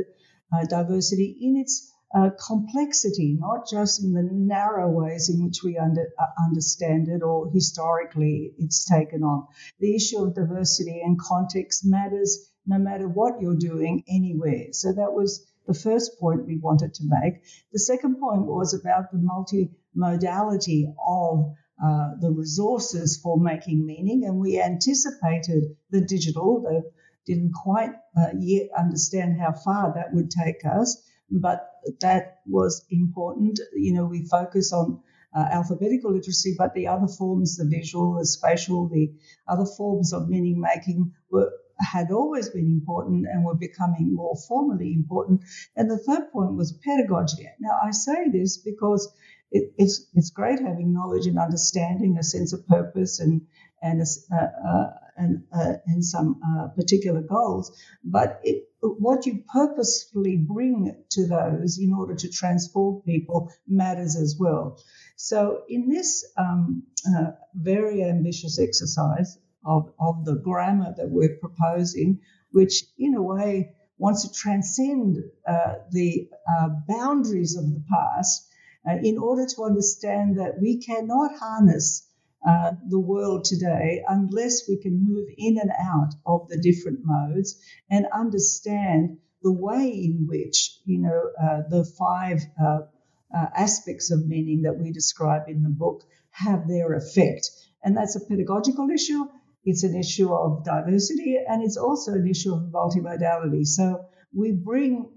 uh, 0.52 0.64
diversity 0.64 1.38
in 1.40 1.56
its 1.56 1.90
uh, 2.12 2.30
complexity, 2.44 3.36
not 3.38 3.68
just 3.68 4.02
in 4.02 4.12
the 4.12 4.22
narrow 4.22 4.90
ways 4.90 5.30
in 5.30 5.44
which 5.44 5.62
we 5.62 5.78
under, 5.78 6.08
uh, 6.18 6.26
understand 6.44 7.08
it 7.08 7.22
or 7.22 7.48
historically 7.52 8.52
it's 8.58 8.84
taken 8.84 9.22
on. 9.22 9.46
The 9.78 9.94
issue 9.94 10.24
of 10.24 10.34
diversity 10.34 11.00
and 11.00 11.18
context 11.20 11.84
matters 11.84 12.50
no 12.66 12.78
matter 12.78 13.08
what 13.08 13.40
you're 13.40 13.56
doing 13.56 14.02
anywhere. 14.08 14.72
So 14.72 14.92
that 14.92 15.12
was 15.12 15.46
the 15.66 15.74
first 15.74 16.18
point 16.18 16.46
we 16.46 16.58
wanted 16.58 16.94
to 16.94 17.04
make. 17.04 17.44
The 17.72 17.78
second 17.78 18.16
point 18.18 18.42
was 18.42 18.74
about 18.74 19.12
the 19.12 19.18
multimodality 19.18 20.92
of 21.06 21.54
uh, 21.84 22.10
the 22.20 22.30
resources 22.30 23.18
for 23.22 23.38
making 23.38 23.86
meaning, 23.86 24.24
and 24.24 24.38
we 24.38 24.60
anticipated 24.60 25.76
the 25.90 26.00
digital, 26.00 26.62
though 26.62 26.90
didn't 27.26 27.52
quite 27.52 27.90
uh, 28.16 28.28
yet 28.38 28.68
understand 28.76 29.40
how 29.40 29.52
far 29.52 29.92
that 29.94 30.12
would 30.12 30.30
take 30.30 30.64
us, 30.64 31.02
but 31.30 31.70
that 32.00 32.40
was 32.46 32.84
important. 32.90 33.60
You 33.74 33.94
know, 33.94 34.06
we 34.06 34.26
focus 34.26 34.72
on 34.72 35.00
uh, 35.36 35.46
alphabetical 35.52 36.12
literacy, 36.12 36.54
but 36.58 36.74
the 36.74 36.88
other 36.88 37.06
forms, 37.06 37.56
the 37.56 37.66
visual, 37.66 38.18
the 38.18 38.26
spatial, 38.26 38.88
the 38.88 39.12
other 39.46 39.66
forms 39.76 40.12
of 40.12 40.28
meaning 40.28 40.60
making 40.60 41.12
were 41.30 41.50
had 41.80 42.10
always 42.10 42.50
been 42.50 42.66
important 42.66 43.26
and 43.26 43.42
were 43.44 43.54
becoming 43.54 44.14
more 44.14 44.36
formally 44.48 44.92
important. 44.92 45.42
And 45.76 45.90
the 45.90 45.96
third 45.96 46.30
point 46.30 46.54
was 46.54 46.78
pedagogy. 46.84 47.48
Now, 47.58 47.78
I 47.82 47.90
say 47.90 48.28
this 48.30 48.58
because 48.58 49.10
it, 49.50 49.72
it's 49.76 50.06
it's 50.14 50.30
great 50.30 50.60
having 50.60 50.92
knowledge 50.92 51.26
and 51.26 51.38
understanding, 51.38 52.16
a 52.18 52.22
sense 52.22 52.52
of 52.52 52.66
purpose, 52.66 53.20
and 53.20 53.42
and 53.82 54.00
a, 54.00 54.34
uh, 54.34 54.68
uh, 54.68 54.90
and 55.16 55.44
uh, 55.52 55.72
and 55.86 56.04
some 56.04 56.40
uh, 56.46 56.68
particular 56.68 57.22
goals. 57.22 57.76
But 58.04 58.40
it, 58.44 58.68
what 58.80 59.26
you 59.26 59.42
purposefully 59.52 60.36
bring 60.36 61.04
to 61.10 61.26
those 61.26 61.78
in 61.78 61.92
order 61.92 62.14
to 62.14 62.30
transform 62.30 63.02
people 63.02 63.52
matters 63.66 64.16
as 64.16 64.36
well. 64.38 64.80
So 65.16 65.62
in 65.68 65.88
this 65.90 66.26
um, 66.38 66.84
uh, 67.06 67.32
very 67.54 68.02
ambitious 68.02 68.58
exercise, 68.58 69.38
of, 69.64 69.92
of 69.98 70.24
the 70.24 70.36
grammar 70.36 70.94
that 70.96 71.10
we're 71.10 71.36
proposing, 71.36 72.20
which 72.52 72.84
in 72.98 73.14
a 73.14 73.22
way 73.22 73.74
wants 73.98 74.26
to 74.26 74.32
transcend 74.32 75.18
uh, 75.46 75.74
the 75.90 76.28
boundaries 76.88 77.56
of 77.56 77.66
the 77.66 77.84
past 77.90 78.49
uh, 78.88 78.96
in 79.02 79.18
order 79.18 79.46
to 79.46 79.64
understand 79.64 80.38
that 80.38 80.60
we 80.60 80.80
cannot 80.80 81.32
harness 81.38 82.06
uh, 82.46 82.72
the 82.88 82.98
world 82.98 83.44
today 83.44 84.02
unless 84.08 84.68
we 84.68 84.78
can 84.78 85.04
move 85.04 85.28
in 85.36 85.58
and 85.58 85.70
out 85.78 86.14
of 86.26 86.48
the 86.48 86.58
different 86.58 87.00
modes 87.02 87.60
and 87.90 88.06
understand 88.14 89.18
the 89.42 89.52
way 89.52 89.88
in 89.88 90.26
which 90.28 90.78
you 90.84 90.98
know 90.98 91.30
uh, 91.42 91.62
the 91.68 91.84
five 91.98 92.40
uh, 92.62 92.80
aspects 93.54 94.10
of 94.10 94.26
meaning 94.26 94.62
that 94.62 94.78
we 94.78 94.90
describe 94.90 95.42
in 95.48 95.62
the 95.62 95.68
book 95.68 96.02
have 96.30 96.66
their 96.66 96.94
effect 96.94 97.50
and 97.84 97.96
that's 97.96 98.16
a 98.16 98.26
pedagogical 98.26 98.88
issue 98.90 99.24
it's 99.64 99.84
an 99.84 99.94
issue 99.94 100.32
of 100.32 100.64
diversity 100.64 101.36
and 101.46 101.62
it's 101.62 101.76
also 101.76 102.12
an 102.12 102.26
issue 102.26 102.54
of 102.54 102.62
multimodality. 102.72 103.66
So 103.66 104.06
we 104.32 104.52
bring 104.52 105.12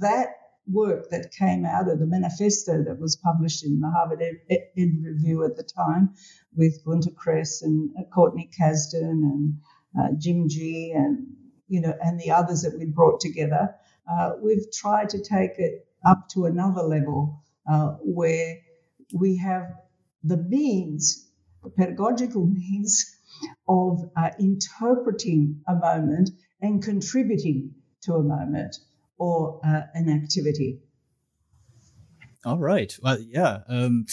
that 0.00 0.33
work 0.70 1.10
that 1.10 1.32
came 1.32 1.66
out 1.66 1.90
of 1.90 1.98
the 1.98 2.06
manifesto 2.06 2.82
that 2.84 2.98
was 2.98 3.16
published 3.16 3.64
in 3.64 3.80
the 3.80 3.90
Harvard 3.90 4.22
Ed, 4.22 4.40
Ed 4.50 4.96
Review 5.02 5.44
at 5.44 5.56
the 5.56 5.62
time 5.62 6.14
with 6.56 6.84
Gunter 6.84 7.10
Kress 7.10 7.62
and 7.62 7.90
uh, 7.98 8.02
Courtney 8.14 8.50
Cazden 8.58 9.10
and 9.10 9.54
uh, 9.98 10.08
Jim 10.18 10.48
Gee 10.48 10.92
and 10.92 11.26
you 11.68 11.80
know 11.80 11.94
and 12.00 12.18
the 12.18 12.30
others 12.30 12.62
that 12.62 12.78
we 12.78 12.86
brought 12.86 13.20
together. 13.20 13.74
Uh, 14.10 14.32
we've 14.42 14.70
tried 14.72 15.10
to 15.10 15.22
take 15.22 15.58
it 15.58 15.86
up 16.04 16.28
to 16.30 16.46
another 16.46 16.82
level 16.82 17.42
uh, 17.70 17.92
where 18.02 18.58
we 19.12 19.36
have 19.36 19.66
the 20.22 20.36
means, 20.36 21.30
the 21.62 21.70
pedagogical 21.70 22.46
means 22.52 23.16
of 23.68 24.00
uh, 24.16 24.30
interpreting 24.38 25.60
a 25.68 25.74
moment 25.74 26.30
and 26.60 26.82
contributing 26.82 27.74
to 28.02 28.14
a 28.14 28.22
moment 28.22 28.76
or 29.18 29.60
uh, 29.64 29.82
an 29.94 30.08
activity. 30.08 30.80
All 32.44 32.58
right. 32.58 32.96
Well, 33.02 33.18
yeah. 33.20 33.60
Um, 33.68 34.06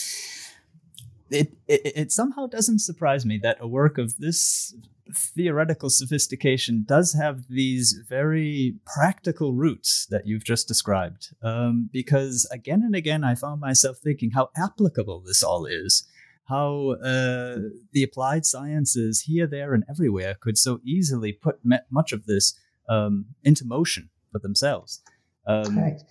it, 1.30 1.54
it 1.68 1.82
it 1.96 2.12
somehow 2.12 2.48
doesn't 2.48 2.80
surprise 2.80 3.26
me 3.26 3.40
that 3.44 3.58
a 3.60 3.68
work 3.68 3.98
of 3.98 4.18
this 4.18 4.74
theoretical 5.14 5.90
sophistication 5.90 6.86
does 6.88 7.14
have 7.14 7.48
these 7.50 8.02
very 8.08 8.76
practical 8.86 9.54
roots 9.54 10.06
that 10.10 10.26
you've 10.26 10.46
just 10.46 10.68
described. 10.68 11.34
Um, 11.42 11.90
because 11.92 12.48
again 12.52 12.82
and 12.84 12.96
again, 12.96 13.24
I 13.24 13.36
found 13.36 13.60
myself 13.60 13.98
thinking 13.98 14.32
how 14.32 14.50
applicable 14.56 15.22
this 15.22 15.44
all 15.44 15.66
is 15.66 16.08
how 16.52 16.98
uh, 17.02 17.60
the 17.94 18.04
applied 18.04 18.46
sciences 18.46 19.22
here, 19.22 19.48
there, 19.48 19.74
and 19.74 19.86
everywhere 19.90 20.36
could 20.40 20.58
so 20.58 20.82
easily 20.84 21.32
put 21.32 21.60
much 21.90 22.12
of 22.12 22.26
this 22.26 22.60
um, 22.90 23.26
into 23.44 23.66
motion 23.66 24.10
for 24.32 24.40
themselves, 24.40 25.02
um, 25.48 25.78
right. 25.78 26.02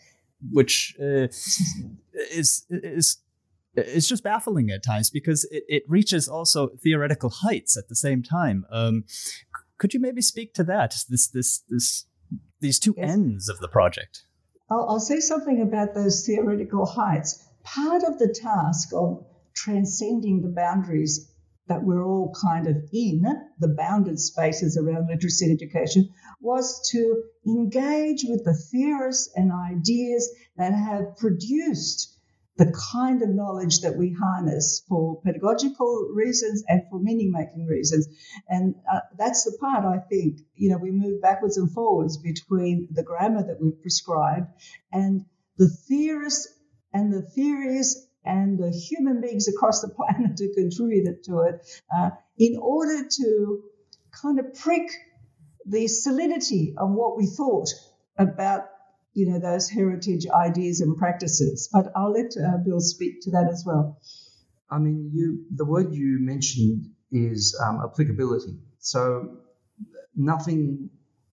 which 0.50 0.94
uh, 1.00 1.28
is 2.32 2.64
is 2.70 3.18
it's 3.74 4.08
just 4.08 4.24
baffling 4.24 4.70
at 4.70 4.82
times 4.82 5.10
because 5.10 5.44
it, 5.50 5.64
it 5.68 5.82
reaches 5.88 6.28
also 6.28 6.68
theoretical 6.82 7.30
heights 7.30 7.76
at 7.76 7.88
the 7.88 7.96
same 7.96 8.22
time. 8.22 8.66
Um, 8.70 9.04
could 9.78 9.94
you 9.94 10.00
maybe 10.00 10.22
speak 10.22 10.54
to 10.54 10.64
that? 10.64 10.94
This 11.08 11.28
this 11.28 11.62
this 11.68 12.04
these 12.60 12.78
two 12.78 12.94
yes. 12.96 13.10
ends 13.10 13.48
of 13.48 13.58
the 13.60 13.68
project. 13.68 14.24
I'll, 14.70 14.86
I'll 14.88 15.00
say 15.00 15.20
something 15.20 15.62
about 15.62 15.94
those 15.94 16.24
theoretical 16.26 16.86
heights. 16.86 17.44
Part 17.64 18.02
of 18.04 18.18
the 18.18 18.28
task 18.28 18.90
of 18.94 19.24
transcending 19.54 20.42
the 20.42 20.48
boundaries 20.48 21.29
that 21.70 21.84
we're 21.84 22.04
all 22.04 22.34
kind 22.42 22.66
of 22.66 22.76
in, 22.92 23.22
the 23.60 23.68
bounded 23.68 24.18
spaces 24.18 24.76
around 24.76 25.06
literacy 25.06 25.50
education, 25.50 26.10
was 26.40 26.90
to 26.90 27.22
engage 27.46 28.24
with 28.28 28.44
the 28.44 28.54
theorists 28.54 29.32
and 29.36 29.52
ideas 29.52 30.28
that 30.56 30.74
have 30.74 31.16
produced 31.16 32.18
the 32.56 32.74
kind 32.92 33.22
of 33.22 33.28
knowledge 33.28 33.80
that 33.80 33.96
we 33.96 34.12
harness 34.12 34.84
for 34.88 35.22
pedagogical 35.22 36.10
reasons 36.12 36.64
and 36.68 36.82
for 36.90 36.98
meaning 36.98 37.30
making 37.30 37.66
reasons. 37.66 38.08
And 38.48 38.74
uh, 38.92 39.00
that's 39.16 39.44
the 39.44 39.56
part 39.58 39.84
I 39.84 39.98
think, 40.10 40.40
you 40.56 40.70
know, 40.70 40.76
we 40.76 40.90
move 40.90 41.22
backwards 41.22 41.56
and 41.56 41.72
forwards 41.72 42.18
between 42.18 42.88
the 42.90 43.04
grammar 43.04 43.44
that 43.46 43.62
we've 43.62 43.80
prescribed 43.80 44.48
and 44.92 45.24
the 45.56 45.68
theorists 45.68 46.52
and 46.92 47.12
the 47.12 47.22
theories 47.22 48.08
and 48.24 48.60
human 48.74 49.20
beings 49.20 49.48
across 49.48 49.80
the 49.80 49.88
planet 49.96 50.38
who 50.38 50.52
contributed 50.54 51.24
to 51.24 51.40
it 51.40 51.66
uh, 51.94 52.10
in 52.38 52.58
order 52.60 53.08
to 53.08 53.62
kind 54.12 54.38
of 54.38 54.54
prick 54.54 54.90
the 55.66 55.86
solidity 55.86 56.74
of 56.76 56.90
what 56.90 57.16
we 57.16 57.26
thought 57.26 57.68
about 58.18 58.66
you 59.12 59.28
know 59.28 59.38
those 59.38 59.68
heritage 59.68 60.26
ideas 60.28 60.80
and 60.80 60.96
practices. 60.96 61.68
But 61.72 61.92
i'll 61.96 62.12
let 62.12 62.32
uh, 62.36 62.58
bill 62.58 62.80
speak 62.80 63.22
to 63.22 63.30
that 63.32 63.48
as 63.50 63.64
well. 63.66 64.00
I 64.70 64.78
mean 64.78 65.10
you 65.12 65.44
the 65.54 65.64
word 65.64 65.92
you 65.92 66.18
mentioned 66.20 66.90
is 67.10 67.58
um, 67.64 67.80
applicability. 67.84 68.58
So 68.78 69.38
nothing 70.14 70.90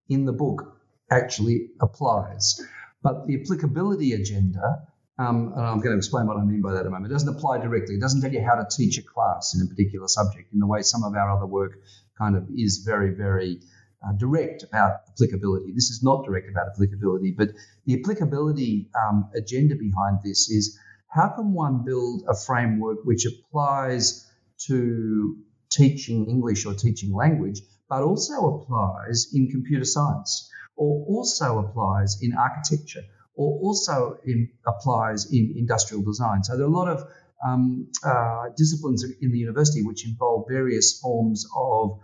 in 0.09 0.25
the 0.25 0.33
book 0.33 0.77
actually 1.11 1.69
applies. 1.81 2.61
But 3.03 3.27
the 3.27 3.41
applicability 3.41 4.13
agenda 4.13 4.87
um, 5.19 5.53
and 5.55 5.65
I'm 5.65 5.79
going 5.79 5.91
to 5.91 5.97
explain 5.97 6.27
what 6.27 6.37
I 6.37 6.43
mean 6.43 6.61
by 6.61 6.73
that 6.73 6.81
in 6.81 6.87
a 6.87 6.89
moment. 6.91 7.11
It 7.11 7.13
doesn't 7.13 7.35
apply 7.35 7.57
directly. 7.59 7.95
It 7.95 8.01
doesn't 8.01 8.21
tell 8.21 8.31
you 8.31 8.43
how 8.43 8.55
to 8.55 8.67
teach 8.69 8.97
a 8.99 9.03
class 9.03 9.55
in 9.55 9.65
a 9.65 9.69
particular 9.69 10.07
subject 10.07 10.53
in 10.53 10.59
the 10.59 10.67
way 10.67 10.83
some 10.83 11.03
of 11.03 11.15
our 11.15 11.35
other 11.35 11.47
work 11.47 11.79
kind 12.17 12.35
of 12.35 12.47
is 12.55 12.83
very, 12.85 13.15
very 13.15 13.59
uh, 14.05 14.13
direct 14.13 14.61
about 14.61 15.01
applicability. 15.09 15.71
This 15.73 15.89
is 15.89 16.03
not 16.03 16.25
direct 16.25 16.49
about 16.49 16.67
applicability, 16.67 17.31
but 17.31 17.49
the 17.85 17.99
applicability 17.99 18.89
um, 18.95 19.29
agenda 19.35 19.75
behind 19.75 20.19
this 20.23 20.49
is 20.51 20.77
how 21.09 21.29
can 21.29 21.51
one 21.53 21.83
build 21.83 22.23
a 22.29 22.35
framework 22.35 22.99
which 23.03 23.25
applies 23.25 24.29
to 24.67 25.37
teaching 25.71 26.29
English 26.29 26.65
or 26.65 26.75
teaching 26.75 27.11
language, 27.11 27.61
but 27.89 28.03
also 28.03 28.61
applies 28.61 29.29
in 29.33 29.49
computer 29.49 29.85
science 29.85 30.51
or 30.75 31.05
also 31.07 31.57
applies 31.57 32.21
in 32.21 32.33
architecture 32.35 33.01
or 33.37 33.59
also 33.61 34.17
in, 34.25 34.49
applies 34.65 35.31
in 35.31 35.53
industrial 35.55 36.03
design. 36.03 36.43
So 36.43 36.57
there 36.57 36.65
are 36.65 36.69
a 36.69 36.79
lot 36.81 36.89
of 36.89 37.07
um, 37.45 37.87
uh, 38.03 38.45
disciplines 38.57 39.05
in 39.21 39.31
the 39.31 39.37
university 39.37 39.83
which 39.83 40.05
involve 40.05 40.47
various 40.49 40.99
forms 40.99 41.45
of 41.55 41.99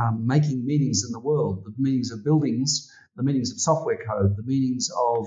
um, 0.00 0.26
making 0.26 0.64
meanings 0.64 1.04
in 1.04 1.12
the 1.12 1.18
world, 1.18 1.64
the 1.64 1.74
meanings 1.76 2.12
of 2.12 2.24
buildings, 2.24 2.92
the 3.16 3.22
meanings 3.22 3.50
of 3.50 3.60
software 3.60 3.98
code, 4.08 4.36
the 4.36 4.42
meanings 4.44 4.90
of 4.96 5.26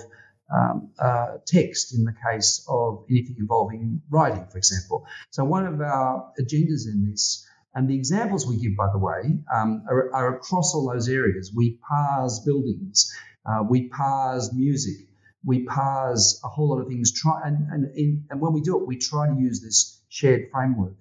um, 0.56 0.90
uh, 0.98 1.38
text 1.46 1.94
in 1.94 2.06
the 2.06 2.14
case 2.32 2.66
of 2.68 3.06
anything 3.10 3.36
involving 3.40 4.02
writing, 4.10 4.46
for 4.52 4.58
example. 4.58 5.06
So 5.30 5.44
one 5.44 5.66
of 5.66 5.80
our 5.82 6.32
agendas 6.40 6.88
in 6.88 7.08
this, 7.10 7.46
and 7.76 7.88
the 7.88 7.96
examples 7.96 8.48
we 8.48 8.58
give, 8.58 8.76
by 8.76 8.88
the 8.92 8.98
way, 8.98 9.38
um, 9.54 9.84
are, 9.90 10.14
are, 10.14 10.36
across 10.38 10.74
all 10.74 10.92
those 10.92 11.08
areas. 11.08 11.52
We 11.56 11.78
parse 11.88 12.40
buildings, 12.40 13.14
uh, 13.46 13.64
we 13.70 13.90
parse 13.90 14.52
music, 14.54 15.09
we 15.46 15.66
parse 15.66 16.40
a 16.44 16.48
whole 16.48 16.70
lot 16.70 16.82
of 16.82 16.88
things. 16.88 17.12
Try 17.12 17.42
and 17.46 17.68
and, 17.72 18.26
and 18.30 18.42
when 18.42 18.54
we 18.54 18.62
do 18.62 18.80
it, 18.80 18.88
we 18.88 18.98
try 18.98 19.28
to 19.28 19.36
use 19.40 19.62
this 19.62 20.02
shared 20.10 20.50
framework. 20.52 20.96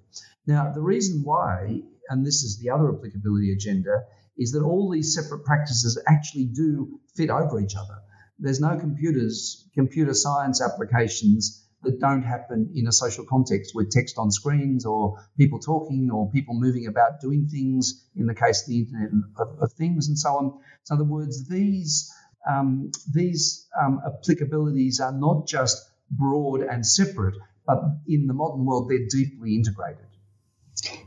Now, 0.46 0.72
the 0.72 0.80
reason 0.80 1.22
why, 1.24 1.82
and 2.08 2.24
this 2.24 2.42
is 2.42 2.58
the 2.58 2.70
other 2.70 2.88
applicability 2.94 3.52
agenda, 3.52 4.04
is 4.36 4.52
that 4.52 4.62
all 4.62 4.90
these 4.90 5.14
separate 5.14 5.44
practices 5.44 6.00
actually 6.08 6.46
do 6.46 7.00
fit 7.16 7.28
over 7.28 7.60
each 7.60 7.74
other. 7.76 7.98
There's 8.38 8.60
no 8.60 8.78
computers, 8.78 9.68
computer 9.74 10.14
science 10.14 10.62
applications 10.62 11.66
that 11.82 12.00
don't 12.00 12.22
happen 12.22 12.72
in 12.74 12.86
a 12.86 12.92
social 12.92 13.24
context 13.24 13.72
with 13.74 13.90
text 13.90 14.16
on 14.18 14.30
screens 14.30 14.84
or 14.84 15.18
people 15.36 15.58
talking 15.58 16.10
or 16.10 16.30
people 16.30 16.54
moving 16.54 16.86
about 16.86 17.20
doing 17.20 17.48
things 17.48 18.04
in 18.16 18.26
the 18.26 18.34
case 18.34 18.62
of 18.62 18.68
the 18.68 18.78
Internet 18.78 19.10
of, 19.36 19.58
of 19.60 19.72
Things 19.72 20.08
and 20.08 20.18
so 20.18 20.30
on. 20.30 20.60
So, 20.84 20.94
in 20.94 21.00
other 21.00 21.10
words, 21.10 21.48
these 21.48 22.12
um, 22.48 22.90
these 23.12 23.68
um, 23.80 24.00
applicabilities 24.06 25.00
are 25.00 25.12
not 25.12 25.46
just 25.46 25.76
broad 26.10 26.62
and 26.62 26.84
separate, 26.86 27.36
but 27.66 27.78
in 28.06 28.26
the 28.26 28.34
modern 28.34 28.64
world, 28.64 28.88
they're 28.88 29.06
deeply 29.10 29.54
integrated. 29.54 30.06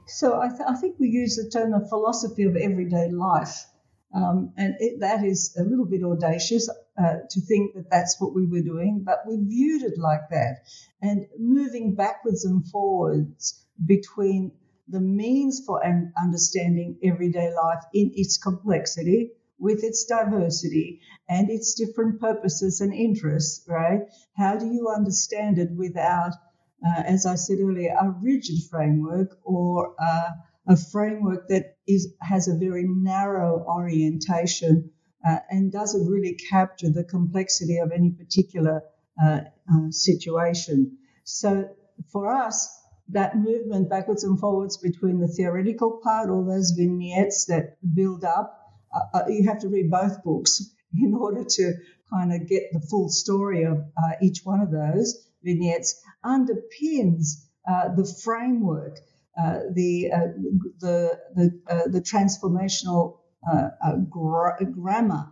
So 0.07 0.39
I, 0.39 0.50
th- 0.50 0.62
I 0.67 0.75
think 0.75 0.98
we 1.00 1.07
use 1.07 1.36
the 1.36 1.50
term 1.50 1.74
of 1.74 1.89
philosophy 1.89 2.43
of 2.43 2.55
everyday 2.55 3.10
life. 3.10 3.65
Um, 4.13 4.51
and 4.57 4.75
it, 4.79 5.00
that 5.00 5.24
is 5.24 5.55
a 5.57 5.63
little 5.63 5.86
bit 5.86 6.03
audacious 6.03 6.69
uh, 6.98 7.15
to 7.29 7.41
think 7.41 7.75
that 7.75 7.89
that's 7.89 8.19
what 8.19 8.36
we 8.36 8.45
were 8.45 8.62
doing, 8.62 9.03
but 9.05 9.24
we 9.25 9.38
viewed 9.38 9.83
it 9.83 9.98
like 9.98 10.29
that. 10.31 10.65
And 11.01 11.27
moving 11.39 11.95
backwards 11.95 12.43
and 12.43 12.67
forwards 12.67 13.65
between 13.83 14.51
the 14.89 15.00
means 15.00 15.63
for 15.65 15.83
an 15.83 16.12
understanding 16.21 16.98
everyday 17.01 17.53
life 17.53 17.83
in 17.93 18.12
its 18.13 18.38
complexity 18.38 19.31
with 19.62 19.84
its 19.84 20.06
diversity 20.06 21.00
and 21.30 21.50
its 21.50 21.75
different 21.75 22.20
purposes 22.20 22.82
and 22.82 22.94
interests, 22.94 23.63
right? 23.70 24.01
How 24.36 24.58
do 24.58 24.65
you 24.65 24.89
understand 24.89 25.60
it 25.60 25.72
without, 25.72 26.34
uh, 26.86 27.03
as 27.06 27.25
I 27.27 27.36
said 27.36 27.60
earlier, 27.62 27.94
a 27.94 28.10
rigid 28.10 28.58
framework 28.70 29.38
or 29.44 29.96
uh, 30.01 30.32
a 30.68 30.75
framework 30.75 31.48
that 31.50 31.77
is 31.88 32.13
has 32.22 32.48
a 32.48 32.58
very 32.58 32.86
narrow 32.88 33.63
orientation 33.68 34.91
uh, 35.27 35.38
and 35.50 35.72
doesn't 35.72 36.10
really 36.10 36.34
capture 36.50 36.89
the 36.89 37.03
complexity 37.03 37.77
of 37.77 37.91
any 37.91 38.10
particular 38.10 38.82
uh, 39.24 39.41
uh, 39.72 39.91
situation. 39.91 40.98
So 41.24 41.70
for 42.12 42.34
us, 42.34 42.68
that 43.10 43.38
movement 43.38 43.89
backwards 43.89 44.24
and 44.24 44.39
forwards 44.39 44.77
between 44.77 45.20
the 45.20 45.27
theoretical 45.27 46.00
part, 46.03 46.30
all 46.30 46.46
those 46.46 46.72
vignettes 46.72 47.46
that 47.46 47.77
build 47.94 48.24
up, 48.24 48.61
uh, 48.93 49.17
uh, 49.17 49.24
you 49.27 49.48
have 49.48 49.60
to 49.60 49.67
read 49.67 49.89
both 49.89 50.24
books 50.24 50.74
in 50.98 51.13
order 51.13 51.43
to 51.43 51.74
kind 52.12 52.33
of 52.33 52.48
get 52.48 52.63
the 52.74 52.81
full 52.89 53.10
story 53.10 53.63
of 53.63 53.77
uh, 53.77 54.12
each 54.21 54.41
one 54.43 54.60
of 54.60 54.71
those 54.71 55.27
vignettes, 55.43 56.03
underpins 56.25 57.45
uh, 57.67 57.89
the 57.95 58.05
framework, 58.24 59.00
uh, 59.38 59.60
the, 59.74 60.12
uh, 60.12 60.19
the, 60.79 61.19
the, 61.36 61.89
the 61.89 62.01
transformational 62.01 63.19
gra- 64.10 64.57
grammar, 64.71 65.31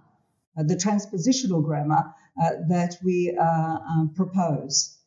the 0.55 0.75
transpositional 0.75 1.63
grammar 1.63 2.13
that 2.69 2.95
we 3.03 3.37
um, 3.37 4.13
propose. 4.15 4.98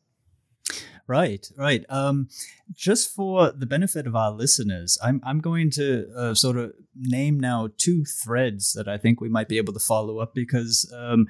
Right, 1.08 1.46
right. 1.56 1.84
Um, 1.88 2.28
just 2.74 3.12
for 3.14 3.50
the 3.50 3.66
benefit 3.66 4.06
of 4.06 4.14
our 4.14 4.30
listeners, 4.30 4.96
I'm 5.02 5.20
I'm 5.24 5.40
going 5.40 5.70
to 5.72 6.06
uh, 6.16 6.34
sort 6.34 6.56
of 6.56 6.72
name 6.94 7.40
now 7.40 7.68
two 7.76 8.04
threads 8.04 8.72
that 8.74 8.86
I 8.86 8.98
think 8.98 9.20
we 9.20 9.28
might 9.28 9.48
be 9.48 9.58
able 9.58 9.72
to 9.72 9.80
follow 9.80 10.18
up 10.18 10.32
because 10.34 10.92
um, 10.96 11.26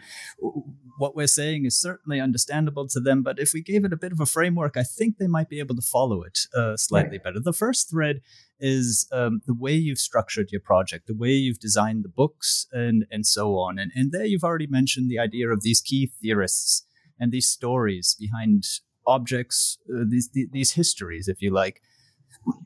what 0.98 1.16
we're 1.16 1.26
saying 1.26 1.64
is 1.64 1.80
certainly 1.80 2.20
understandable 2.20 2.86
to 2.88 3.00
them. 3.00 3.22
But 3.22 3.38
if 3.38 3.52
we 3.54 3.62
gave 3.62 3.84
it 3.84 3.92
a 3.92 3.96
bit 3.96 4.12
of 4.12 4.20
a 4.20 4.26
framework, 4.26 4.76
I 4.76 4.82
think 4.82 5.16
they 5.16 5.26
might 5.26 5.48
be 5.48 5.58
able 5.58 5.74
to 5.76 5.82
follow 5.82 6.22
it 6.22 6.40
uh, 6.54 6.76
slightly 6.76 7.16
right. 7.16 7.24
better. 7.24 7.40
The 7.40 7.52
first 7.52 7.90
thread 7.90 8.20
is 8.60 9.08
um, 9.10 9.40
the 9.46 9.54
way 9.54 9.72
you've 9.72 9.98
structured 9.98 10.52
your 10.52 10.60
project, 10.60 11.06
the 11.06 11.16
way 11.16 11.30
you've 11.30 11.58
designed 11.60 12.04
the 12.04 12.10
books, 12.10 12.66
and 12.72 13.06
and 13.10 13.26
so 13.26 13.56
on. 13.56 13.78
And 13.78 13.90
and 13.94 14.12
there 14.12 14.26
you've 14.26 14.44
already 14.44 14.66
mentioned 14.66 15.10
the 15.10 15.18
idea 15.18 15.48
of 15.48 15.62
these 15.62 15.80
key 15.80 16.12
theorists 16.20 16.84
and 17.18 17.32
these 17.32 17.48
stories 17.48 18.14
behind 18.18 18.64
objects, 19.06 19.78
uh, 19.92 20.04
these 20.08 20.30
these 20.30 20.72
histories, 20.72 21.28
if 21.28 21.42
you 21.42 21.50
like, 21.50 21.80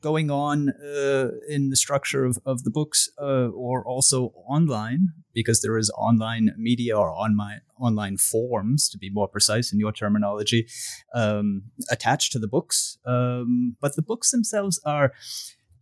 going 0.01 0.31
on 0.31 0.71
uh, 0.71 1.31
in 1.49 1.71
the 1.71 1.77
structure 1.77 2.25
of, 2.25 2.39
of 2.45 2.65
the 2.65 2.71
books, 2.71 3.09
uh, 3.21 3.49
or 3.49 3.85
also 3.87 4.33
online, 4.49 5.09
because 5.35 5.61
there 5.61 5.77
is 5.77 5.91
online 5.97 6.55
media 6.57 6.97
or 6.97 7.11
online 7.11 7.61
online 7.79 8.17
forms, 8.17 8.89
to 8.89 8.99
be 8.99 9.11
more 9.11 9.29
precise 9.29 9.73
in 9.73 9.79
your 9.79 9.93
terminology, 9.93 10.67
um, 11.15 11.63
attached 11.91 12.33
to 12.33 12.39
the 12.39 12.49
books. 12.49 12.99
Um, 13.05 13.77
but 13.81 13.97
the 13.97 14.03
books 14.03 14.31
themselves 14.31 14.81
are 14.85 15.13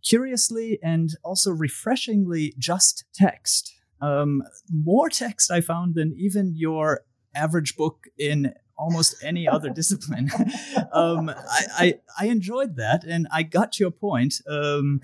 curiously 0.03 0.77
and 0.83 1.09
also 1.23 1.51
refreshingly 1.51 2.53
just 2.59 3.05
text. 3.13 3.73
Um, 4.01 4.43
more 4.69 5.09
text 5.09 5.49
I 5.49 5.61
found 5.61 5.95
than 5.95 6.13
even 6.17 6.53
your 6.55 7.01
average 7.33 7.75
book 7.75 8.05
in 8.17 8.53
almost 8.77 9.15
any 9.23 9.47
other 9.47 9.69
discipline. 9.69 10.29
um, 10.91 11.29
I, 11.29 11.63
I, 11.77 11.93
I, 12.19 12.25
enjoyed 12.27 12.75
that, 12.75 13.03
and 13.03 13.27
I 13.31 13.43
got 13.43 13.73
to 13.73 13.83
your 13.83 13.91
point 13.91 14.35
um, 14.49 15.01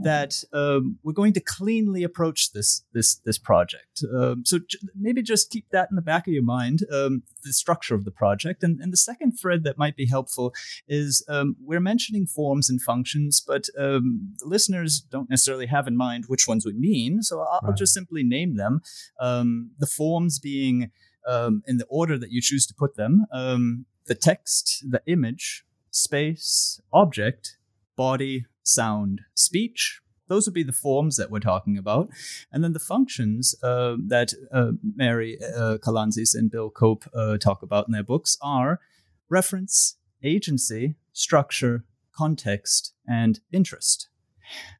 that 0.00 0.42
um, 0.52 0.98
we're 1.02 1.12
going 1.12 1.32
to 1.34 1.40
cleanly 1.40 2.02
approach 2.02 2.52
this 2.52 2.84
this 2.92 3.16
this 3.16 3.38
project. 3.38 4.04
Um, 4.14 4.44
so 4.44 4.58
j- 4.58 4.78
maybe 4.94 5.22
just 5.22 5.50
keep 5.50 5.68
that 5.70 5.88
in 5.90 5.96
the 5.96 6.02
back 6.02 6.26
of 6.26 6.32
your 6.32 6.42
mind, 6.42 6.80
um, 6.92 7.22
the 7.42 7.52
structure 7.52 7.94
of 7.94 8.04
the 8.04 8.10
project. 8.10 8.62
And, 8.62 8.80
and 8.80 8.92
the 8.92 8.96
second 8.96 9.32
thread 9.32 9.64
that 9.64 9.78
might 9.78 9.96
be 9.96 10.06
helpful 10.06 10.52
is 10.88 11.24
um, 11.28 11.56
we're 11.60 11.80
mentioning 11.80 12.26
forms 12.26 12.68
and 12.68 12.80
functions, 12.80 13.42
but 13.46 13.66
the 13.74 14.30
listeners 14.44 15.00
don't 15.00 15.30
necessarily 15.30 15.66
have 15.66 15.86
in 15.86 15.96
mind 15.96 16.24
which 16.26 16.48
ones 16.48 16.66
we 16.66 16.72
mean. 16.72 17.22
So 17.22 17.40
I'll, 17.40 17.60
right. 17.62 17.68
I'll 17.68 17.74
just 17.74 17.94
simply 17.94 18.22
name 18.22 18.56
them. 18.56 18.80
the 19.18 19.86
forms 19.86 20.38
being 20.38 20.90
um, 21.26 21.62
in 21.66 21.78
the 21.78 21.86
order 21.86 22.18
that 22.18 22.30
you 22.30 22.40
choose 22.40 22.66
to 22.66 22.74
put 22.74 22.96
them 22.96 23.26
um, 23.32 23.86
the 24.06 24.14
text, 24.14 24.84
the 24.88 25.02
image, 25.06 25.64
space, 25.90 26.80
object, 26.92 27.56
body, 27.96 28.46
sound, 28.62 29.22
speech. 29.34 30.00
Those 30.26 30.46
would 30.46 30.54
be 30.54 30.62
the 30.62 30.72
forms 30.72 31.16
that 31.16 31.30
we're 31.30 31.40
talking 31.40 31.76
about. 31.76 32.08
And 32.50 32.64
then 32.64 32.72
the 32.72 32.78
functions 32.78 33.54
uh, 33.62 33.96
that 34.06 34.32
uh, 34.52 34.72
Mary 34.82 35.38
uh, 35.42 35.78
Kalantzis 35.78 36.34
and 36.34 36.50
Bill 36.50 36.70
Cope 36.70 37.04
uh, 37.14 37.36
talk 37.36 37.62
about 37.62 37.86
in 37.86 37.92
their 37.92 38.02
books 38.02 38.38
are 38.42 38.80
reference, 39.28 39.96
agency, 40.22 40.96
structure, 41.12 41.84
context, 42.14 42.94
and 43.06 43.40
interest. 43.52 44.08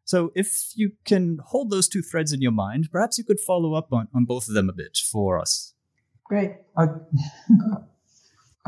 So 0.04 0.32
if 0.34 0.72
you 0.74 0.92
can 1.04 1.38
hold 1.46 1.70
those 1.70 1.88
two 1.88 2.02
threads 2.02 2.32
in 2.32 2.42
your 2.42 2.52
mind, 2.52 2.88
perhaps 2.90 3.18
you 3.18 3.24
could 3.24 3.40
follow 3.40 3.74
up 3.74 3.92
on, 3.92 4.08
on 4.14 4.24
both 4.24 4.48
of 4.48 4.54
them 4.54 4.68
a 4.68 4.74
bit 4.74 4.96
for 4.96 5.38
us. 5.38 5.73
Great. 6.34 6.56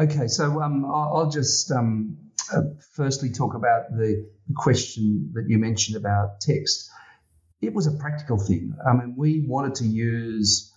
okay, 0.01 0.29
so 0.29 0.63
um, 0.63 0.85
I'll 0.85 1.31
just 1.33 1.73
um, 1.73 2.17
uh, 2.55 2.63
firstly 2.93 3.33
talk 3.33 3.55
about 3.55 3.91
the, 3.91 4.31
question 4.57 5.33
that 5.35 5.47
you 5.49 5.59
mentioned 5.59 5.97
about 5.97 6.41
text. 6.41 6.89
It 7.61 7.75
was 7.75 7.89
a 7.89 7.91
practical 7.99 8.39
thing. 8.39 8.73
I 8.89 8.93
mean, 8.93 9.17
we 9.17 9.45
wanted 9.45 9.75
to 9.83 9.85
use 9.85 10.73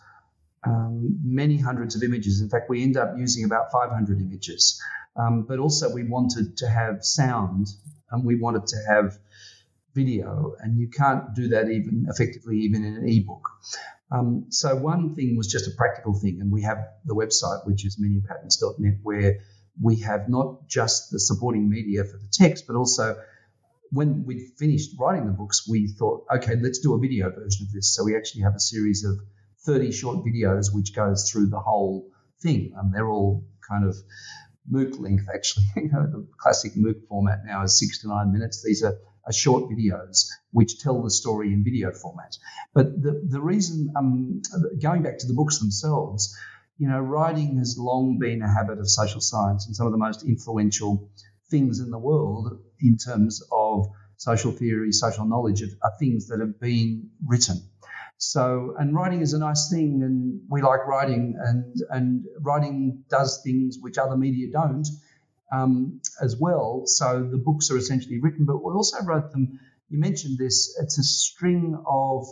um, 0.66 1.20
many 1.24 1.58
hundreds 1.58 1.96
of 1.96 2.02
images. 2.02 2.42
In 2.42 2.50
fact, 2.50 2.72
we 2.72 2.82
end 2.82 2.98
up 2.98 3.14
using 3.16 3.44
about 3.44 3.72
500 3.72 4.20
images. 4.20 4.82
Um, 5.16 5.46
but 5.48 5.60
also, 5.60 5.94
we 5.94 6.04
wanted 6.04 6.58
to 6.58 6.68
have 6.68 7.06
sound 7.06 7.68
and 8.10 8.26
we 8.26 8.36
wanted 8.36 8.66
to 8.66 8.78
have 8.90 9.20
video, 10.02 10.56
and 10.60 10.78
you 10.78 10.88
can't 10.90 11.34
do 11.36 11.50
that 11.50 11.70
even 11.70 12.08
effectively 12.10 12.58
even 12.60 12.84
in 12.86 12.94
an 12.96 13.08
ebook. 13.08 13.46
Um, 14.12 14.46
so 14.50 14.76
one 14.76 15.16
thing 15.16 15.38
was 15.38 15.48
just 15.48 15.68
a 15.68 15.72
practical 15.82 16.14
thing, 16.14 16.40
and 16.42 16.52
we 16.52 16.64
have 16.64 16.80
the 17.06 17.16
website, 17.16 17.66
which 17.66 17.86
is 17.86 18.00
meaningpatterns.net, 18.04 18.96
where 19.04 19.40
we 19.82 20.02
have 20.02 20.30
not 20.30 20.68
just 20.68 21.12
the 21.12 21.20
supporting 21.20 21.70
media 21.70 22.04
for 22.04 22.18
the 22.18 22.30
text, 22.32 22.66
but 22.68 22.76
also 22.76 23.16
when 23.92 24.24
we 24.26 24.52
finished 24.58 24.92
writing 25.00 25.26
the 25.26 25.32
books, 25.32 25.68
we 25.68 25.88
thought, 25.88 26.26
okay, 26.36 26.56
let's 26.56 26.80
do 26.80 26.94
a 26.94 27.00
video 27.00 27.30
version 27.30 27.66
of 27.66 27.74
this. 27.74 27.96
So 27.96 28.04
we 28.04 28.16
actually 28.16 28.44
have 28.44 28.56
a 28.56 28.60
series 28.60 29.04
of 29.04 29.20
30 29.66 29.92
short 29.92 30.26
videos 30.26 30.74
which 30.74 30.96
goes 30.96 31.30
through 31.30 31.48
the 31.48 31.60
whole 31.60 32.08
thing. 32.42 32.74
and 32.78 32.94
they're 32.94 33.10
all 33.10 33.44
kind 33.68 33.86
of 33.86 33.96
MOOC 34.72 35.00
length, 35.00 35.28
actually. 35.34 35.66
you 35.76 35.90
know, 35.90 36.06
the 36.06 36.28
classic 36.38 36.74
MOOC 36.76 37.08
format 37.08 37.40
now 37.46 37.64
is 37.64 37.80
six 37.80 38.02
to 38.02 38.08
nine 38.08 38.32
minutes. 38.32 38.64
These 38.64 38.84
are 38.84 38.98
are 39.26 39.34
short 39.34 39.70
videos 39.70 40.28
which 40.52 40.80
tell 40.80 41.02
the 41.02 41.12
story 41.12 41.54
in 41.54 41.64
video 41.64 41.92
format. 41.92 42.38
But 42.74 43.02
the, 43.02 43.22
the 43.28 43.42
reason, 43.42 43.94
um, 43.96 44.42
going 44.82 45.04
back 45.04 45.20
to 45.20 45.28
the 45.28 45.34
books 45.34 45.60
themselves, 45.60 46.36
you 46.78 46.88
know, 46.88 47.00
writing 47.00 47.58
has 47.58 47.78
long 47.78 48.20
been 48.20 48.42
a 48.42 48.52
habit 48.52 48.80
of 48.80 48.90
social 48.90 49.22
science 49.22 49.68
and 49.68 49.76
some 49.76 49.86
of 49.86 49.92
the 49.92 49.98
most 49.98 50.24
influential 50.24 51.10
things 51.50 51.80
in 51.80 51.90
the 51.90 52.00
world 52.00 52.60
in 52.80 52.98
terms 52.98 53.42
of 53.52 53.88
social 54.18 54.52
theory, 54.52 54.92
social 54.92 55.26
knowledge 55.26 55.64
are 55.64 55.92
things 56.00 56.28
that 56.28 56.40
have 56.40 56.60
been 56.60 57.10
written. 57.26 57.58
So, 58.18 58.76
and 58.78 58.94
writing 58.94 59.22
is 59.22 59.34
a 59.34 59.40
nice 59.40 59.70
thing, 59.70 60.04
and 60.04 60.42
we 60.50 60.62
like 60.62 60.86
writing, 60.86 61.36
and 61.40 61.74
and 61.90 62.26
writing 62.42 63.06
does 63.10 63.42
things 63.44 63.78
which 63.80 63.98
other 63.98 64.18
media 64.18 64.52
don't 64.52 64.86
um, 65.52 66.02
as 66.22 66.38
well. 66.40 66.84
So 66.86 67.28
the 67.30 67.38
books 67.38 67.72
are 67.72 67.78
essentially 67.78 68.20
written, 68.20 68.46
but 68.46 68.58
we 68.58 68.74
also 68.74 69.04
wrote 69.04 69.32
them. 69.32 69.60
You 69.90 70.00
mentioned 70.00 70.38
this; 70.38 70.78
it's 70.80 70.98
a 70.98 71.04
string 71.04 71.78
of 71.88 72.28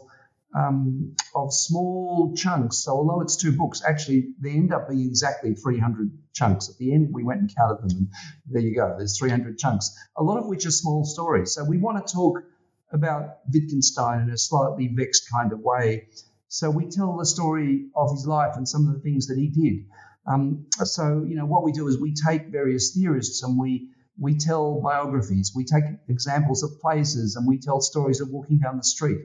um, 0.56 1.16
of 1.36 1.54
small 1.54 2.34
chunks. 2.36 2.78
So 2.78 2.94
although 2.94 3.22
it's 3.22 3.36
two 3.36 3.52
books, 3.52 3.82
actually 3.88 4.34
they 4.42 4.52
end 4.52 4.74
up 4.74 4.90
being 4.90 5.08
exactly 5.08 5.54
300 5.54 6.12
chunks. 6.34 6.70
At 6.70 6.78
the 6.78 6.94
end, 6.94 7.10
we 7.12 7.24
went 7.24 7.42
and 7.42 7.56
counted 7.56 7.82
them, 7.82 7.98
and 7.98 8.08
there 8.50 8.62
you 8.62 8.76
go. 8.76 8.96
There's 8.98 9.18
300 9.18 9.58
chunks, 9.58 9.96
a 10.16 10.24
lot 10.24 10.38
of 10.38 10.48
which 10.48 10.66
are 10.66 10.72
small 10.72 11.06
stories. 11.06 11.54
So 11.54 11.64
we 11.64 11.78
want 11.78 12.06
to 12.06 12.14
talk 12.14 12.44
about 12.92 13.40
Wittgenstein 13.54 14.22
in 14.22 14.30
a 14.30 14.38
slightly 14.38 14.88
vexed 14.96 15.30
kind 15.32 15.52
of 15.52 15.60
way. 15.60 16.08
So 16.48 16.72
we 16.72 16.88
tell 16.90 17.18
the 17.18 17.26
story 17.26 17.88
of 17.96 18.12
his 18.12 18.26
life 18.26 18.54
and 18.56 18.68
some 18.68 18.88
of 18.88 18.94
the 18.94 19.02
things 19.02 19.28
that 19.28 19.38
he 19.38 19.50
did. 19.50 19.86
Um, 20.28 20.66
so 20.84 21.26
you 21.28 21.36
know 21.36 21.46
what 21.46 21.64
we 21.64 21.72
do 21.72 21.88
is 21.88 22.00
we 22.00 22.14
take 22.14 22.48
various 22.48 22.94
theorists 22.94 23.44
and 23.44 23.58
we 23.58 23.90
we 24.20 24.36
tell 24.36 24.82
biographies, 24.82 25.54
we 25.56 25.64
take 25.64 25.84
examples 26.10 26.64
of 26.64 26.80
places, 26.82 27.36
and 27.36 27.48
we 27.48 27.60
tell 27.60 27.80
stories 27.82 28.20
of 28.20 28.30
walking 28.30 28.58
down 28.58 28.78
the 28.78 28.84
street. 28.84 29.20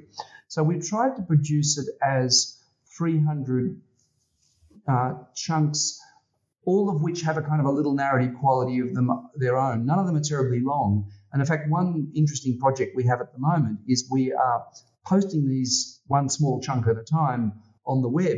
So 0.48 0.62
we 0.62 0.80
tried 0.80 1.16
to 1.16 1.22
produce 1.22 1.78
it 1.78 1.86
as 2.02 2.58
300 2.98 3.80
uh, 4.86 5.14
chunks, 5.34 5.98
all 6.66 6.90
of 6.90 7.00
which 7.00 7.22
have 7.22 7.38
a 7.38 7.42
kind 7.42 7.60
of 7.60 7.66
a 7.66 7.70
little 7.70 7.94
narrative 7.94 8.34
quality 8.38 8.80
of 8.80 8.94
them 8.94 9.10
their 9.36 9.56
own. 9.56 9.86
None 9.86 9.98
of 9.98 10.06
them 10.06 10.16
are 10.16 10.22
terribly 10.22 10.60
long. 10.60 11.10
And 11.32 11.40
in 11.40 11.46
fact, 11.46 11.70
one 11.70 12.12
interesting 12.14 12.58
project 12.58 12.94
we 12.94 13.04
have 13.04 13.20
at 13.22 13.32
the 13.32 13.38
moment 13.38 13.80
is 13.88 14.08
we 14.10 14.32
are 14.32 14.66
posting 15.06 15.48
these 15.48 16.00
one 16.06 16.28
small 16.28 16.60
chunk 16.60 16.86
at 16.86 16.98
a 16.98 17.02
time 17.02 17.52
on 17.86 18.02
the 18.02 18.08
web, 18.08 18.36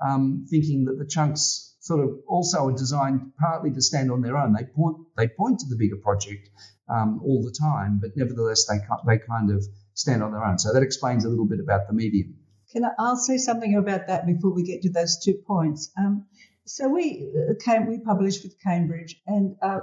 um, 0.00 0.46
thinking 0.50 0.84
that 0.84 0.98
the 0.98 1.06
chunks 1.06 1.73
sort 1.84 2.00
of 2.02 2.18
also 2.26 2.68
are 2.68 2.72
designed 2.72 3.20
partly 3.38 3.70
to 3.70 3.82
stand 3.82 4.10
on 4.10 4.22
their 4.22 4.38
own. 4.38 4.54
They 4.54 4.64
point 4.64 4.96
they 5.18 5.28
point 5.28 5.60
to 5.60 5.66
the 5.68 5.76
bigger 5.76 5.96
project 5.96 6.48
um, 6.88 7.20
all 7.22 7.42
the 7.42 7.52
time, 7.52 7.98
but 8.00 8.16
nevertheless 8.16 8.64
they 8.66 8.78
they 9.06 9.18
kind 9.18 9.50
of 9.50 9.62
stand 9.92 10.22
on 10.22 10.32
their 10.32 10.42
own. 10.42 10.58
So 10.58 10.72
that 10.72 10.82
explains 10.82 11.26
a 11.26 11.28
little 11.28 11.46
bit 11.46 11.60
about 11.60 11.86
the 11.86 11.92
medium. 11.92 12.36
Can 12.72 12.86
I, 12.86 12.92
I'll 12.98 13.16
say 13.16 13.36
something 13.36 13.76
about 13.76 14.06
that 14.06 14.26
before 14.26 14.54
we 14.54 14.62
get 14.62 14.80
to 14.82 14.90
those 14.90 15.18
two 15.22 15.34
points. 15.46 15.92
Um, 15.98 16.26
so 16.64 16.88
we 16.88 17.30
uh, 17.36 17.52
came, 17.62 17.86
we 17.86 17.98
published 17.98 18.42
with 18.42 18.58
Cambridge, 18.62 19.20
and 19.26 19.56
uh, 19.60 19.80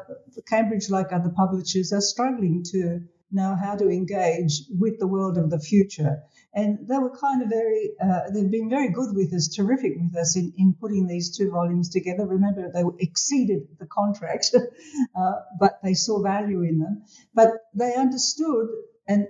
Cambridge, 0.47 0.89
like 0.89 1.13
other 1.13 1.29
publishers, 1.29 1.93
are 1.93 2.01
struggling 2.01 2.63
to 2.71 3.01
know 3.31 3.55
how 3.55 3.75
to 3.75 3.89
engage 3.89 4.63
with 4.69 4.99
the 4.99 5.07
world 5.07 5.37
of 5.37 5.49
the 5.49 5.59
future. 5.59 6.23
And 6.53 6.87
they 6.87 6.97
were 6.97 7.15
kind 7.15 7.41
of 7.41 7.49
very, 7.49 7.91
uh, 8.03 8.29
they've 8.33 8.51
been 8.51 8.69
very 8.69 8.89
good 8.89 9.15
with 9.15 9.33
us, 9.33 9.47
terrific 9.47 9.93
with 9.95 10.15
us 10.17 10.35
in, 10.35 10.53
in 10.57 10.75
putting 10.79 11.07
these 11.07 11.35
two 11.35 11.49
volumes 11.49 11.89
together. 11.89 12.25
Remember, 12.25 12.69
they 12.73 12.83
exceeded 12.99 13.67
the 13.79 13.85
contract, 13.85 14.53
uh, 15.15 15.31
but 15.59 15.79
they 15.83 15.93
saw 15.93 16.21
value 16.21 16.61
in 16.63 16.79
them. 16.79 17.03
But 17.33 17.51
they 17.73 17.95
understood 17.95 18.67
and 19.07 19.27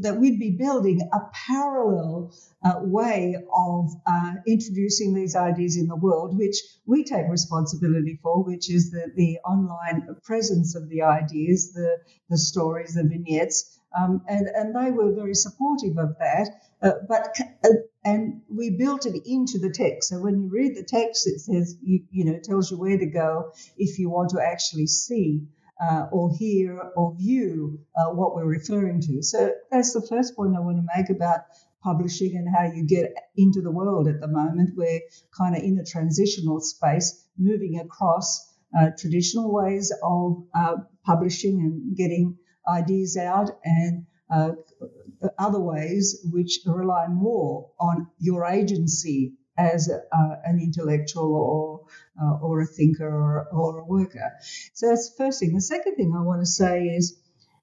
that 0.00 0.18
we'd 0.18 0.38
be 0.38 0.50
building 0.50 1.00
a 1.12 1.18
parallel 1.32 2.32
uh, 2.62 2.74
way 2.80 3.36
of 3.54 3.90
uh, 4.06 4.32
introducing 4.46 5.14
these 5.14 5.34
ideas 5.34 5.76
in 5.76 5.86
the 5.86 5.96
world, 5.96 6.36
which 6.36 6.56
we 6.86 7.04
take 7.04 7.28
responsibility 7.28 8.18
for, 8.22 8.42
which 8.42 8.70
is 8.70 8.90
the, 8.90 9.10
the 9.16 9.38
online 9.40 10.16
presence 10.22 10.74
of 10.74 10.88
the 10.90 11.02
ideas, 11.02 11.72
the, 11.72 11.98
the 12.28 12.38
stories, 12.38 12.94
the 12.94 13.04
vignettes. 13.04 13.78
Um, 13.98 14.22
and, 14.28 14.48
and 14.48 14.74
they 14.74 14.90
were 14.90 15.12
very 15.12 15.34
supportive 15.34 15.98
of 15.98 16.16
that. 16.18 16.48
Uh, 16.82 16.92
but 17.08 17.34
uh, 17.64 17.68
and 18.04 18.42
we 18.50 18.70
built 18.70 19.06
it 19.06 19.22
into 19.24 19.58
the 19.58 19.70
text. 19.70 20.10
So 20.10 20.20
when 20.20 20.42
you 20.42 20.48
read 20.50 20.76
the 20.76 20.82
text, 20.82 21.26
it 21.26 21.40
says 21.40 21.76
you 21.82 22.02
you 22.10 22.24
know 22.24 22.38
tells 22.38 22.70
you 22.70 22.78
where 22.78 22.98
to 22.98 23.06
go 23.06 23.52
if 23.78 23.98
you 23.98 24.10
want 24.10 24.30
to 24.30 24.42
actually 24.44 24.86
see 24.86 25.46
uh, 25.80 26.06
or 26.12 26.30
hear 26.36 26.80
or 26.96 27.14
view 27.16 27.80
uh, 27.96 28.12
what 28.12 28.34
we're 28.34 28.46
referring 28.46 29.00
to. 29.02 29.22
So 29.22 29.52
that's 29.70 29.92
the 29.92 30.06
first 30.06 30.36
point 30.36 30.54
I 30.56 30.60
want 30.60 30.78
to 30.78 30.86
make 30.96 31.10
about 31.10 31.40
publishing 31.82 32.36
and 32.36 32.48
how 32.54 32.72
you 32.72 32.86
get 32.86 33.12
into 33.36 33.60
the 33.60 33.70
world 33.70 34.08
at 34.08 34.20
the 34.20 34.28
moment. 34.28 34.70
We're 34.76 35.00
kind 35.36 35.56
of 35.56 35.62
in 35.62 35.78
a 35.78 35.84
transitional 35.84 36.60
space, 36.60 37.26
moving 37.38 37.78
across 37.78 38.52
uh, 38.78 38.90
traditional 38.98 39.52
ways 39.52 39.92
of 40.02 40.44
uh, 40.54 40.76
publishing 41.04 41.60
and 41.60 41.96
getting 41.96 42.36
ideas 42.66 43.16
out 43.16 43.50
and 43.64 44.06
uh, 44.32 44.52
other 45.38 45.60
ways 45.60 46.26
which 46.30 46.60
rely 46.66 47.06
more 47.08 47.70
on 47.78 48.08
your 48.18 48.46
agency 48.46 49.34
as 49.56 49.90
uh, 49.90 50.34
an 50.44 50.58
intellectual 50.60 51.34
or 51.34 51.80
uh, 52.20 52.38
or 52.38 52.60
a 52.60 52.66
thinker 52.66 53.08
or, 53.08 53.48
or, 53.52 53.78
a 53.80 53.84
worker. 53.84 54.32
So 54.72 54.88
that's 54.88 55.10
the 55.10 55.16
first 55.16 55.40
thing. 55.40 55.54
The 55.54 55.60
second 55.60 55.96
thing 55.96 56.14
I 56.16 56.22
want 56.22 56.42
to 56.42 56.46
say 56.46 56.84
is 56.84 57.18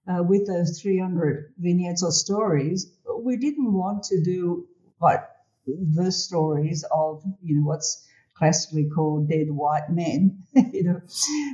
uh, 0.07 0.23
with 0.23 0.47
those 0.47 0.81
300 0.81 1.53
vignettes 1.57 2.03
or 2.03 2.11
stories, 2.11 2.91
we 3.19 3.37
didn't 3.37 3.73
want 3.73 4.03
to 4.05 4.21
do 4.23 4.67
like 4.99 5.21
the 5.67 6.11
stories 6.11 6.83
of 6.91 7.23
you 7.41 7.55
know 7.57 7.63
what's 7.63 8.07
classically 8.35 8.89
called 8.89 9.29
dead 9.29 9.47
white 9.49 9.89
men. 9.89 10.43
you 10.73 10.83
know, 10.83 11.01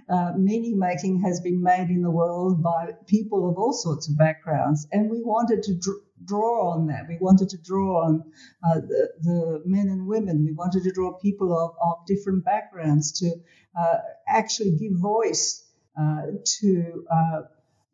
uh, 0.10 0.32
meaning 0.38 0.80
making 0.80 1.21
has 1.21 1.41
been 1.41 1.62
made 1.62 1.89
in 1.89 2.02
the 2.02 2.12
world 2.12 2.63
by 2.63 2.91
people 3.08 3.50
of 3.50 3.58
all 3.58 3.73
sorts 3.73 4.10
of 4.10 4.17
backgrounds, 4.17 4.88
and 4.91 5.10
we 5.10 5.21
wanted 5.21 5.63
to 5.63 5.76
dr- 5.76 6.07
draw 6.27 6.73
on 6.73 6.87
that. 6.87 7.05
We 7.07 7.17
wanted 7.19 7.49
to 7.49 7.57
draw 7.57 8.05
on 8.05 8.23
uh, 8.63 8.81
the, 8.81 9.09
the, 9.21 9.61
men 9.65 9.87
and 9.87 10.05
women. 10.05 10.43
We 10.43 10.53
wanted 10.53 10.83
to 10.83 10.91
draw 10.91 11.13
people 11.13 11.57
of, 11.57 11.71
of 11.81 12.05
different 12.05 12.43
backgrounds 12.45 13.19
to 13.19 13.31
uh, 13.79 13.97
actually 14.27 14.71
give 14.71 14.93
voice 14.99 15.63
uh, 15.99 16.21
to 16.59 17.05
uh, 17.11 17.41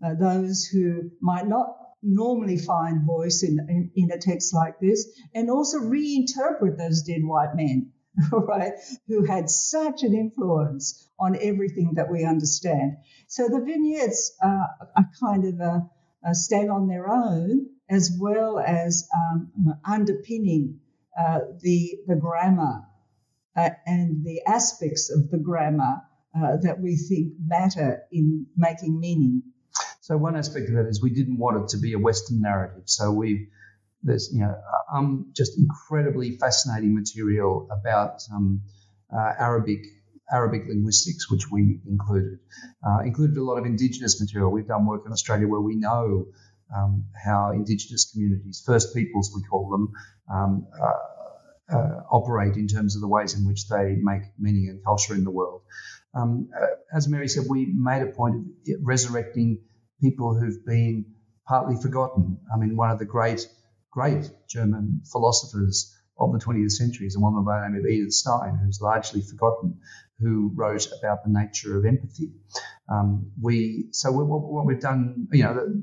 uh, 0.06 0.14
those 0.20 0.66
who 0.66 1.12
might 1.22 1.48
not 1.48 1.78
normally 2.02 2.58
find 2.58 3.06
voice 3.06 3.44
in, 3.44 3.60
in, 3.70 3.92
in, 3.96 4.12
a 4.12 4.18
text 4.18 4.54
like 4.54 4.80
this, 4.82 5.08
and 5.34 5.50
also 5.50 5.80
reinterpret 5.80 6.78
those 6.78 7.04
dead 7.04 7.24
white 7.24 7.56
men, 7.56 7.92
right, 8.32 8.74
who 9.08 9.24
had 9.24 9.50
such 9.50 10.04
an 10.04 10.14
influence 10.14 11.08
on 11.18 11.38
everything 11.42 11.94
that 11.96 12.12
we 12.12 12.26
understand. 12.26 12.98
So 13.28 13.48
the 13.48 13.64
vignettes 13.66 14.36
are 14.42 14.70
kind 15.22 15.46
of 15.46 15.60
a, 15.62 15.90
a 16.26 16.34
stand 16.34 16.72
on 16.72 16.88
their 16.88 17.10
own, 17.10 17.68
as 17.90 18.16
well 18.20 18.60
as 18.60 19.08
um, 19.16 19.52
underpinning 19.86 20.80
uh, 21.18 21.40
the, 21.62 22.00
the 22.08 22.16
grammar 22.16 22.84
uh, 23.56 23.70
and 23.86 24.26
the 24.26 24.42
aspects 24.48 25.12
of 25.12 25.30
the 25.30 25.38
grammar 25.38 26.02
uh, 26.36 26.58
that 26.64 26.80
we 26.80 26.96
think 26.96 27.34
matter 27.46 28.04
in 28.12 28.48
making 28.58 29.00
meaning. 29.00 29.44
So 30.02 30.18
one 30.18 30.36
aspect 30.36 30.70
of 30.70 30.76
that 30.76 30.88
is 30.88 31.02
we 31.02 31.12
didn't 31.12 31.38
want 31.38 31.64
it 31.64 31.68
to 31.70 31.78
be 31.78 31.94
a 31.94 32.00
Western 32.00 32.42
narrative. 32.42 32.84
So 32.86 33.12
we 33.12 33.50
there's 34.02 34.32
you 34.34 34.42
know 34.42 34.56
um, 34.94 35.32
just 35.34 35.58
incredibly 35.58 36.32
fascinating 36.38 36.94
material 36.94 37.70
about 37.72 38.22
um, 38.34 38.62
uh, 39.16 39.34
Arabic 39.40 39.86
Arabic 40.32 40.64
linguistics, 40.68 41.30
which 41.30 41.50
we 41.52 41.80
included. 41.88 42.40
Uh, 42.86 43.00
included 43.00 43.38
a 43.38 43.44
lot 43.44 43.58
of 43.58 43.66
Indigenous 43.66 44.20
material. 44.20 44.52
We've 44.52 44.68
done 44.68 44.86
work 44.86 45.04
in 45.06 45.12
Australia 45.12 45.48
where 45.48 45.62
we 45.62 45.76
know 45.76 46.28
um, 46.76 47.06
how 47.14 47.52
Indigenous 47.52 48.12
communities, 48.12 48.64
First 48.66 48.96
Peoples 48.96 49.32
we 49.36 49.44
call 49.44 49.70
them, 49.70 49.92
um, 50.32 50.68
uh, 50.82 51.76
uh, 51.76 52.02
operate 52.12 52.56
in 52.58 52.68
terms 52.68 52.96
of 52.96 53.02
the 53.02 53.08
ways 53.08 53.38
in 53.38 53.46
which 53.46 53.68
they 53.68 53.96
make 54.00 54.22
meaning 54.40 54.70
and 54.70 54.84
culture 54.84 55.14
in 55.14 55.24
the 55.24 55.32
world. 55.32 55.62
Um, 56.14 56.50
uh, 56.56 56.68
as 56.96 57.08
Mary 57.08 57.28
said, 57.28 57.46
we 57.50 57.72
made 57.74 58.02
a 58.02 58.12
point 58.12 58.36
of 58.36 58.46
resurrecting 58.82 59.62
people 60.02 60.38
who've 60.38 60.66
been 60.66 61.06
partly 61.48 61.76
forgotten. 61.82 62.38
I 62.54 62.58
mean, 62.58 62.76
one 62.76 62.92
of 62.92 63.00
the 63.00 63.06
great, 63.06 63.48
great 63.92 64.30
German 64.50 65.02
philosophers 65.12 65.96
of 66.24 66.40
the 66.40 66.46
20th 66.46 66.72
century 66.72 67.08
is 67.08 67.16
a 67.16 67.20
woman 67.20 67.44
by 67.44 67.62
the 67.62 67.70
name 67.70 67.80
of 67.80 67.86
Edith 67.86 68.14
Stein, 68.14 68.60
who's 68.64 68.82
largely 68.82 69.22
forgotten, 69.22 69.80
who 70.20 70.52
wrote 70.56 70.88
about 71.00 71.24
the 71.24 71.32
nature 71.32 71.78
of 71.78 71.86
empathy. 71.86 72.32
Um, 72.90 73.32
we 73.42 73.88
so 73.92 74.12
we, 74.12 74.24
what, 74.24 74.66
we've 74.66 74.80
done, 74.80 75.28
you 75.32 75.44
know, 75.44 75.82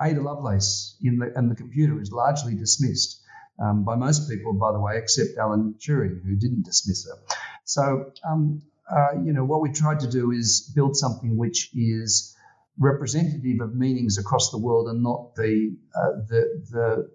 Ada 0.00 0.20
Lovelace 0.20 0.96
in 1.02 1.18
the, 1.18 1.32
and 1.34 1.50
the 1.50 1.54
computer 1.54 2.00
is 2.00 2.12
largely 2.12 2.54
dismissed 2.54 3.22
um, 3.62 3.84
by 3.84 3.96
most 3.96 4.28
people, 4.28 4.52
by 4.52 4.72
the 4.72 4.80
way, 4.80 4.98
except 4.98 5.38
Alan 5.38 5.74
Turing, 5.78 6.22
who 6.22 6.36
didn't 6.36 6.64
dismiss 6.64 7.06
her. 7.06 7.18
So, 7.64 8.12
um, 8.28 8.62
uh, 8.90 9.20
you 9.24 9.32
know, 9.32 9.44
what 9.44 9.60
we 9.60 9.72
tried 9.72 10.00
to 10.00 10.10
do 10.10 10.30
is 10.30 10.70
build 10.74 10.96
something 10.96 11.36
which 11.36 11.70
is 11.74 12.36
representative 12.78 13.60
of 13.60 13.74
meanings 13.74 14.18
across 14.18 14.50
the 14.50 14.58
world 14.58 14.88
and 14.88 15.02
not 15.02 15.34
the 15.34 15.76
uh, 15.94 16.12
the, 16.28 16.62
the 16.70 17.10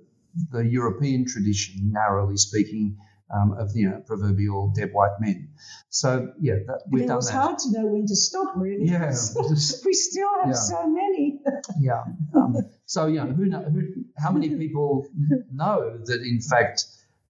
the 0.52 0.66
European 0.66 1.26
tradition, 1.26 1.92
narrowly 1.92 2.38
speaking, 2.38 2.98
um, 3.34 3.54
of 3.58 3.72
you 3.76 3.90
know 3.90 4.02
proverbial 4.06 4.74
dead 4.76 4.92
white 4.94 5.20
men. 5.20 5.50
So 5.90 6.34
yeah, 6.40 6.56
that, 6.68 6.84
we've 6.90 7.04
it 7.04 7.08
done 7.08 7.18
was 7.18 7.28
that. 7.28 7.34
hard 7.34 7.60
to 7.60 7.72
know 7.72 7.88
when 7.88 8.06
to 8.08 8.16
stop, 8.16 8.54
really. 8.56 8.86
Yeah, 8.86 9.08
we 9.86 9.94
still 9.94 10.30
have 10.42 10.50
yeah. 10.50 10.54
so 10.54 10.88
many 10.88 11.40
yeah. 11.80 12.04
Um, 12.36 12.58
so 12.86 13.08
you 13.08 13.24
know, 13.24 13.32
who, 13.32 13.46
know 13.46 13.62
who, 13.62 13.82
how 14.18 14.32
many 14.32 14.50
people 14.56 15.08
know 15.52 16.00
that 16.06 16.22
in 16.22 16.42
fact, 16.42 16.86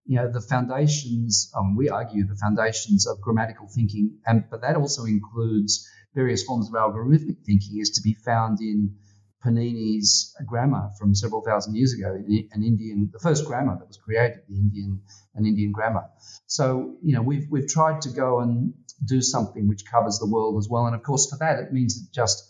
you 0.05 0.17
know, 0.17 0.31
the 0.31 0.41
foundations. 0.41 1.51
Um, 1.55 1.75
we 1.75 1.89
argue 1.89 2.25
the 2.25 2.35
foundations 2.35 3.07
of 3.07 3.21
grammatical 3.21 3.67
thinking, 3.67 4.17
and 4.25 4.45
but 4.49 4.61
that 4.61 4.75
also 4.75 5.05
includes 5.05 5.87
various 6.13 6.43
forms 6.43 6.67
of 6.67 6.73
algorithmic 6.73 7.45
thinking, 7.45 7.79
is 7.79 7.91
to 7.91 8.01
be 8.01 8.13
found 8.25 8.59
in 8.59 8.95
Panini's 9.43 10.35
grammar 10.45 10.91
from 10.99 11.15
several 11.15 11.41
thousand 11.41 11.75
years 11.75 11.93
ago, 11.93 12.13
an 12.13 12.63
Indian, 12.63 13.09
the 13.11 13.19
first 13.19 13.45
grammar 13.45 13.77
that 13.79 13.87
was 13.87 13.97
created, 13.97 14.39
the 14.47 14.55
Indian, 14.55 15.01
an 15.35 15.45
Indian 15.45 15.71
grammar. 15.71 16.05
So, 16.45 16.95
you 17.01 17.15
know, 17.15 17.21
we've, 17.21 17.47
we've 17.49 17.67
tried 17.67 18.01
to 18.01 18.09
go 18.09 18.41
and 18.41 18.73
do 19.05 19.21
something 19.21 19.67
which 19.67 19.83
covers 19.85 20.19
the 20.19 20.27
world 20.27 20.57
as 20.59 20.67
well. 20.69 20.85
And 20.85 20.95
of 20.95 21.03
course, 21.03 21.29
for 21.29 21.37
that, 21.39 21.59
it 21.59 21.73
means 21.73 21.97
it 21.97 22.13
just, 22.13 22.43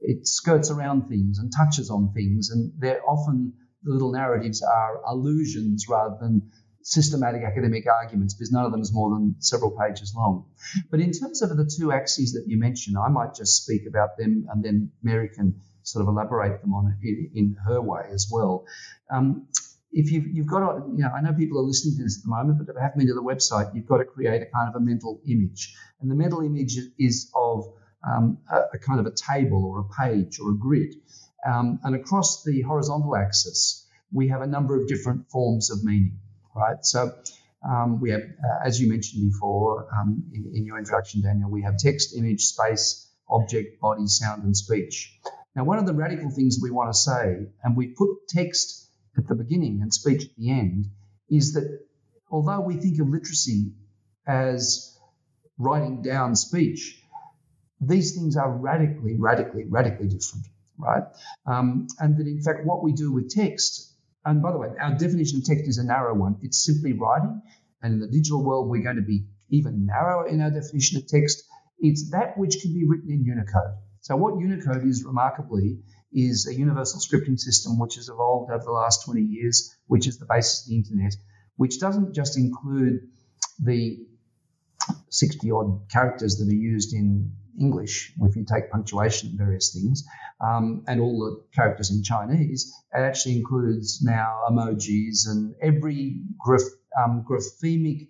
it 0.00 0.26
skirts 0.26 0.70
around 0.70 1.08
things 1.08 1.38
and 1.38 1.52
touches 1.54 1.90
on 1.90 2.12
things. 2.14 2.50
And 2.50 2.72
they're 2.78 3.02
often, 3.06 3.52
the 3.82 3.92
little 3.92 4.12
narratives 4.12 4.62
are 4.62 5.02
allusions 5.06 5.86
rather 5.88 6.16
than 6.20 6.50
systematic 6.82 7.42
academic 7.42 7.84
arguments 7.86 8.32
because 8.32 8.50
none 8.50 8.64
of 8.64 8.72
them 8.72 8.80
is 8.80 8.94
more 8.94 9.10
than 9.10 9.36
several 9.40 9.76
pages 9.78 10.14
long. 10.16 10.46
But 10.90 11.00
in 11.00 11.12
terms 11.12 11.42
of 11.42 11.50
the 11.50 11.70
two 11.78 11.92
axes 11.92 12.32
that 12.32 12.44
you 12.46 12.58
mentioned, 12.58 12.96
I 12.96 13.08
might 13.08 13.34
just 13.34 13.62
speak 13.62 13.82
about 13.86 14.16
them 14.16 14.46
and 14.50 14.64
then 14.64 14.92
Mary 15.02 15.28
can 15.28 15.60
sort 15.90 16.02
of 16.02 16.08
elaborate 16.08 16.60
them 16.60 16.74
on 16.74 16.96
it 17.00 17.30
in, 17.34 17.56
her 17.66 17.80
way 17.80 18.02
as 18.12 18.28
well. 18.30 18.66
Um, 19.10 19.48
if 19.90 20.12
you've, 20.12 20.26
you've 20.26 20.46
got 20.46 20.60
to, 20.60 20.84
you 20.94 21.02
know, 21.02 21.10
I 21.16 21.20
know 21.22 21.32
people 21.32 21.58
are 21.58 21.62
listening 21.62 21.96
to 21.96 22.02
this 22.02 22.18
at 22.18 22.24
the 22.24 22.30
moment, 22.30 22.58
but 22.58 22.68
if 22.68 22.74
they 22.76 22.82
haven't 22.82 22.98
been 22.98 23.08
to 23.08 23.14
the 23.14 23.22
website, 23.22 23.74
you've 23.74 23.86
got 23.86 23.98
to 23.98 24.04
create 24.04 24.42
a 24.42 24.46
kind 24.46 24.68
of 24.68 24.74
a 24.74 24.80
mental 24.80 25.20
image. 25.26 25.74
And 26.00 26.10
the 26.10 26.14
mental 26.14 26.42
image 26.42 26.76
is 26.98 27.30
of 27.34 27.72
um, 28.06 28.38
a, 28.50 28.60
a, 28.74 28.78
kind 28.78 29.00
of 29.00 29.06
a 29.06 29.12
table 29.12 29.64
or 29.64 29.80
a 29.80 30.06
page 30.06 30.38
or 30.40 30.50
a 30.50 30.54
grid. 30.54 30.94
Um, 31.46 31.80
and 31.84 31.96
across 31.96 32.44
the 32.44 32.60
horizontal 32.62 33.16
axis, 33.16 33.86
we 34.12 34.28
have 34.28 34.42
a 34.42 34.46
number 34.46 34.80
of 34.80 34.88
different 34.88 35.30
forms 35.30 35.70
of 35.70 35.82
meaning, 35.84 36.18
right? 36.54 36.84
So 36.84 37.12
um, 37.68 38.00
we 38.00 38.10
have, 38.10 38.22
uh, 38.22 38.66
as 38.66 38.80
you 38.80 38.88
mentioned 38.88 39.30
before 39.30 39.88
um, 39.98 40.24
in, 40.32 40.52
in 40.54 40.64
your 40.64 40.78
introduction, 40.78 41.22
Daniel, 41.22 41.50
we 41.50 41.62
have 41.62 41.76
text, 41.78 42.16
image, 42.16 42.42
space, 42.42 43.08
object, 43.28 43.80
body, 43.80 44.06
sound, 44.06 44.44
and 44.44 44.56
speech. 44.56 45.18
Now, 45.54 45.64
one 45.64 45.78
of 45.78 45.86
the 45.86 45.94
radical 45.94 46.30
things 46.30 46.58
we 46.62 46.70
want 46.70 46.92
to 46.92 46.98
say, 46.98 47.46
and 47.62 47.76
we 47.76 47.88
put 47.88 48.28
text 48.28 48.88
at 49.16 49.26
the 49.26 49.34
beginning 49.34 49.80
and 49.82 49.92
speech 49.92 50.22
at 50.24 50.36
the 50.36 50.50
end, 50.50 50.86
is 51.30 51.54
that 51.54 51.80
although 52.30 52.60
we 52.60 52.76
think 52.76 53.00
of 53.00 53.08
literacy 53.08 53.72
as 54.26 54.96
writing 55.58 56.02
down 56.02 56.36
speech, 56.36 57.02
these 57.80 58.14
things 58.14 58.36
are 58.36 58.50
radically, 58.50 59.16
radically, 59.16 59.64
radically 59.64 60.08
different, 60.08 60.46
right? 60.78 61.04
Um, 61.46 61.86
and 61.98 62.16
that 62.18 62.26
in 62.26 62.42
fact, 62.42 62.64
what 62.64 62.82
we 62.82 62.92
do 62.92 63.12
with 63.12 63.30
text, 63.30 63.94
and 64.24 64.42
by 64.42 64.52
the 64.52 64.58
way, 64.58 64.68
our 64.80 64.94
definition 64.96 65.38
of 65.38 65.44
text 65.44 65.66
is 65.66 65.78
a 65.78 65.84
narrow 65.84 66.14
one. 66.14 66.36
It's 66.42 66.64
simply 66.64 66.92
writing. 66.92 67.40
And 67.82 67.94
in 67.94 68.00
the 68.00 68.08
digital 68.08 68.44
world, 68.44 68.68
we're 68.68 68.82
going 68.82 68.96
to 68.96 69.02
be 69.02 69.26
even 69.50 69.86
narrower 69.86 70.26
in 70.26 70.40
our 70.40 70.50
definition 70.50 70.98
of 70.98 71.06
text. 71.06 71.44
It's 71.78 72.10
that 72.10 72.36
which 72.36 72.58
can 72.60 72.74
be 72.74 72.84
written 72.86 73.10
in 73.10 73.24
Unicode. 73.24 73.76
So 74.08 74.16
what 74.16 74.40
Unicode 74.40 74.86
is 74.86 75.04
remarkably 75.04 75.80
is 76.14 76.46
a 76.46 76.54
universal 76.54 76.98
scripting 76.98 77.38
system 77.38 77.78
which 77.78 77.96
has 77.96 78.08
evolved 78.08 78.50
over 78.50 78.64
the 78.64 78.70
last 78.70 79.04
20 79.04 79.20
years, 79.20 79.76
which 79.86 80.06
is 80.06 80.18
the 80.18 80.24
basis 80.24 80.62
of 80.62 80.70
the 80.70 80.76
internet, 80.76 81.14
which 81.56 81.78
doesn't 81.78 82.14
just 82.14 82.38
include 82.38 83.00
the 83.62 83.98
60 85.10 85.50
odd 85.50 85.90
characters 85.90 86.36
that 86.38 86.50
are 86.50 86.56
used 86.56 86.94
in 86.94 87.32
English, 87.60 88.14
if 88.22 88.34
you 88.34 88.46
take 88.46 88.70
punctuation 88.70 89.28
and 89.28 89.38
various 89.38 89.74
things, 89.74 90.04
um, 90.40 90.84
and 90.88 91.02
all 91.02 91.18
the 91.18 91.44
characters 91.54 91.90
in 91.90 92.02
Chinese, 92.02 92.72
it 92.94 93.00
actually 93.00 93.36
includes 93.36 94.00
now 94.02 94.40
emojis 94.50 95.28
and 95.28 95.54
every 95.60 96.22
graph, 96.38 96.62
um, 96.98 97.26
graphemic 97.28 98.08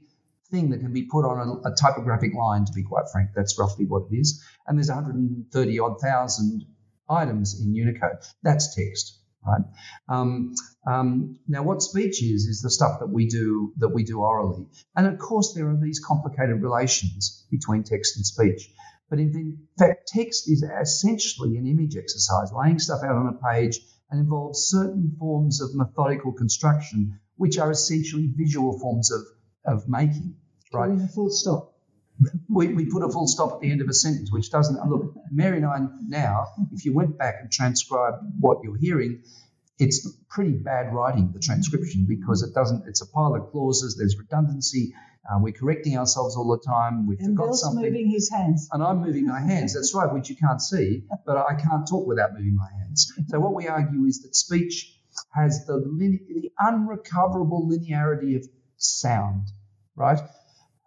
thing 0.50 0.70
that 0.70 0.80
can 0.80 0.92
be 0.92 1.02
put 1.02 1.24
on 1.24 1.38
a, 1.64 1.68
a, 1.68 1.74
typographic 1.74 2.34
line, 2.34 2.64
to 2.64 2.72
be 2.72 2.82
quite 2.82 3.04
frank. 3.12 3.30
That's 3.34 3.58
roughly 3.58 3.84
what 3.86 4.04
it 4.10 4.16
is. 4.16 4.42
And 4.66 4.78
there's 4.78 4.88
130 4.88 5.78
odd 5.78 6.00
thousand 6.00 6.64
items 7.08 7.60
in 7.60 7.74
Unicode. 7.74 8.18
That's 8.42 8.74
text, 8.74 9.18
right? 9.46 9.62
Um, 10.08 10.54
um, 10.86 11.38
now, 11.46 11.62
what 11.62 11.82
speech 11.82 12.22
is 12.22 12.46
is 12.46 12.62
the 12.62 12.70
stuff 12.70 13.00
that 13.00 13.08
we 13.08 13.28
do 13.28 13.72
that 13.78 13.90
we 13.90 14.04
do 14.04 14.20
orally, 14.20 14.66
and 14.96 15.06
of 15.06 15.18
course 15.18 15.52
there 15.54 15.68
are 15.68 15.80
these 15.80 16.00
complicated 16.00 16.62
relations 16.62 17.46
between 17.50 17.82
text 17.84 18.16
and 18.16 18.24
speech. 18.24 18.70
But 19.10 19.20
in 19.20 19.68
fact, 19.78 20.08
text 20.08 20.50
is 20.50 20.62
essentially 20.62 21.56
an 21.56 21.66
image 21.66 21.96
exercise, 21.96 22.52
laying 22.52 22.78
stuff 22.78 23.02
out 23.02 23.16
on 23.16 23.26
a 23.34 23.52
page 23.52 23.80
and 24.10 24.20
involves 24.20 24.66
certain 24.66 25.16
forms 25.18 25.62
of 25.62 25.74
methodical 25.74 26.32
construction, 26.32 27.18
which 27.36 27.58
are 27.58 27.70
essentially 27.70 28.30
visual 28.36 28.78
forms 28.78 29.10
of 29.10 29.22
of 29.68 29.88
making, 29.88 30.36
right? 30.72 30.90
a 30.90 31.08
full 31.08 31.30
stop. 31.30 31.74
We, 32.48 32.68
we 32.74 32.86
put 32.86 33.04
a 33.04 33.08
full 33.08 33.28
stop 33.28 33.52
at 33.52 33.60
the 33.60 33.70
end 33.70 33.80
of 33.80 33.88
a 33.88 33.94
sentence, 33.94 34.32
which 34.32 34.50
doesn't 34.50 34.84
look. 34.88 35.14
Mary 35.30 35.58
and 35.58 35.66
I 35.66 35.78
now, 36.06 36.46
if 36.72 36.84
you 36.84 36.92
went 36.92 37.16
back 37.16 37.36
and 37.40 37.50
transcribed 37.50 38.24
what 38.40 38.58
you're 38.64 38.76
hearing, 38.76 39.22
it's 39.78 40.10
pretty 40.28 40.54
bad 40.54 40.92
writing, 40.92 41.30
the 41.32 41.38
transcription, 41.38 42.06
because 42.08 42.42
it 42.42 42.52
doesn't. 42.54 42.88
It's 42.88 43.02
a 43.02 43.06
pile 43.06 43.34
of 43.36 43.52
clauses. 43.52 43.96
There's 43.96 44.16
redundancy. 44.18 44.94
Uh, 45.30 45.38
we're 45.40 45.52
correcting 45.52 45.96
ourselves 45.96 46.36
all 46.36 46.48
the 46.48 46.64
time. 46.66 47.06
We 47.06 47.16
and 47.18 47.36
forgot 47.36 47.44
Bill's 47.44 47.60
something. 47.60 47.84
moving 47.84 48.10
his 48.10 48.30
hands. 48.30 48.68
And 48.72 48.82
I'm 48.82 49.00
moving 49.00 49.26
my 49.26 49.40
hands. 49.40 49.74
That's 49.74 49.94
right, 49.94 50.12
which 50.12 50.30
you 50.30 50.36
can't 50.36 50.60
see, 50.60 51.04
but 51.26 51.36
I 51.36 51.54
can't 51.54 51.86
talk 51.86 52.06
without 52.06 52.32
moving 52.32 52.56
my 52.56 52.68
hands. 52.80 53.12
So 53.28 53.38
what 53.38 53.54
we 53.54 53.68
argue 53.68 54.04
is 54.06 54.22
that 54.22 54.34
speech 54.34 54.98
has 55.34 55.66
the, 55.66 55.78
the 55.78 56.50
unrecoverable 56.58 57.68
linearity 57.70 58.36
of 58.36 58.48
sound 58.78 59.48
right? 59.98 60.20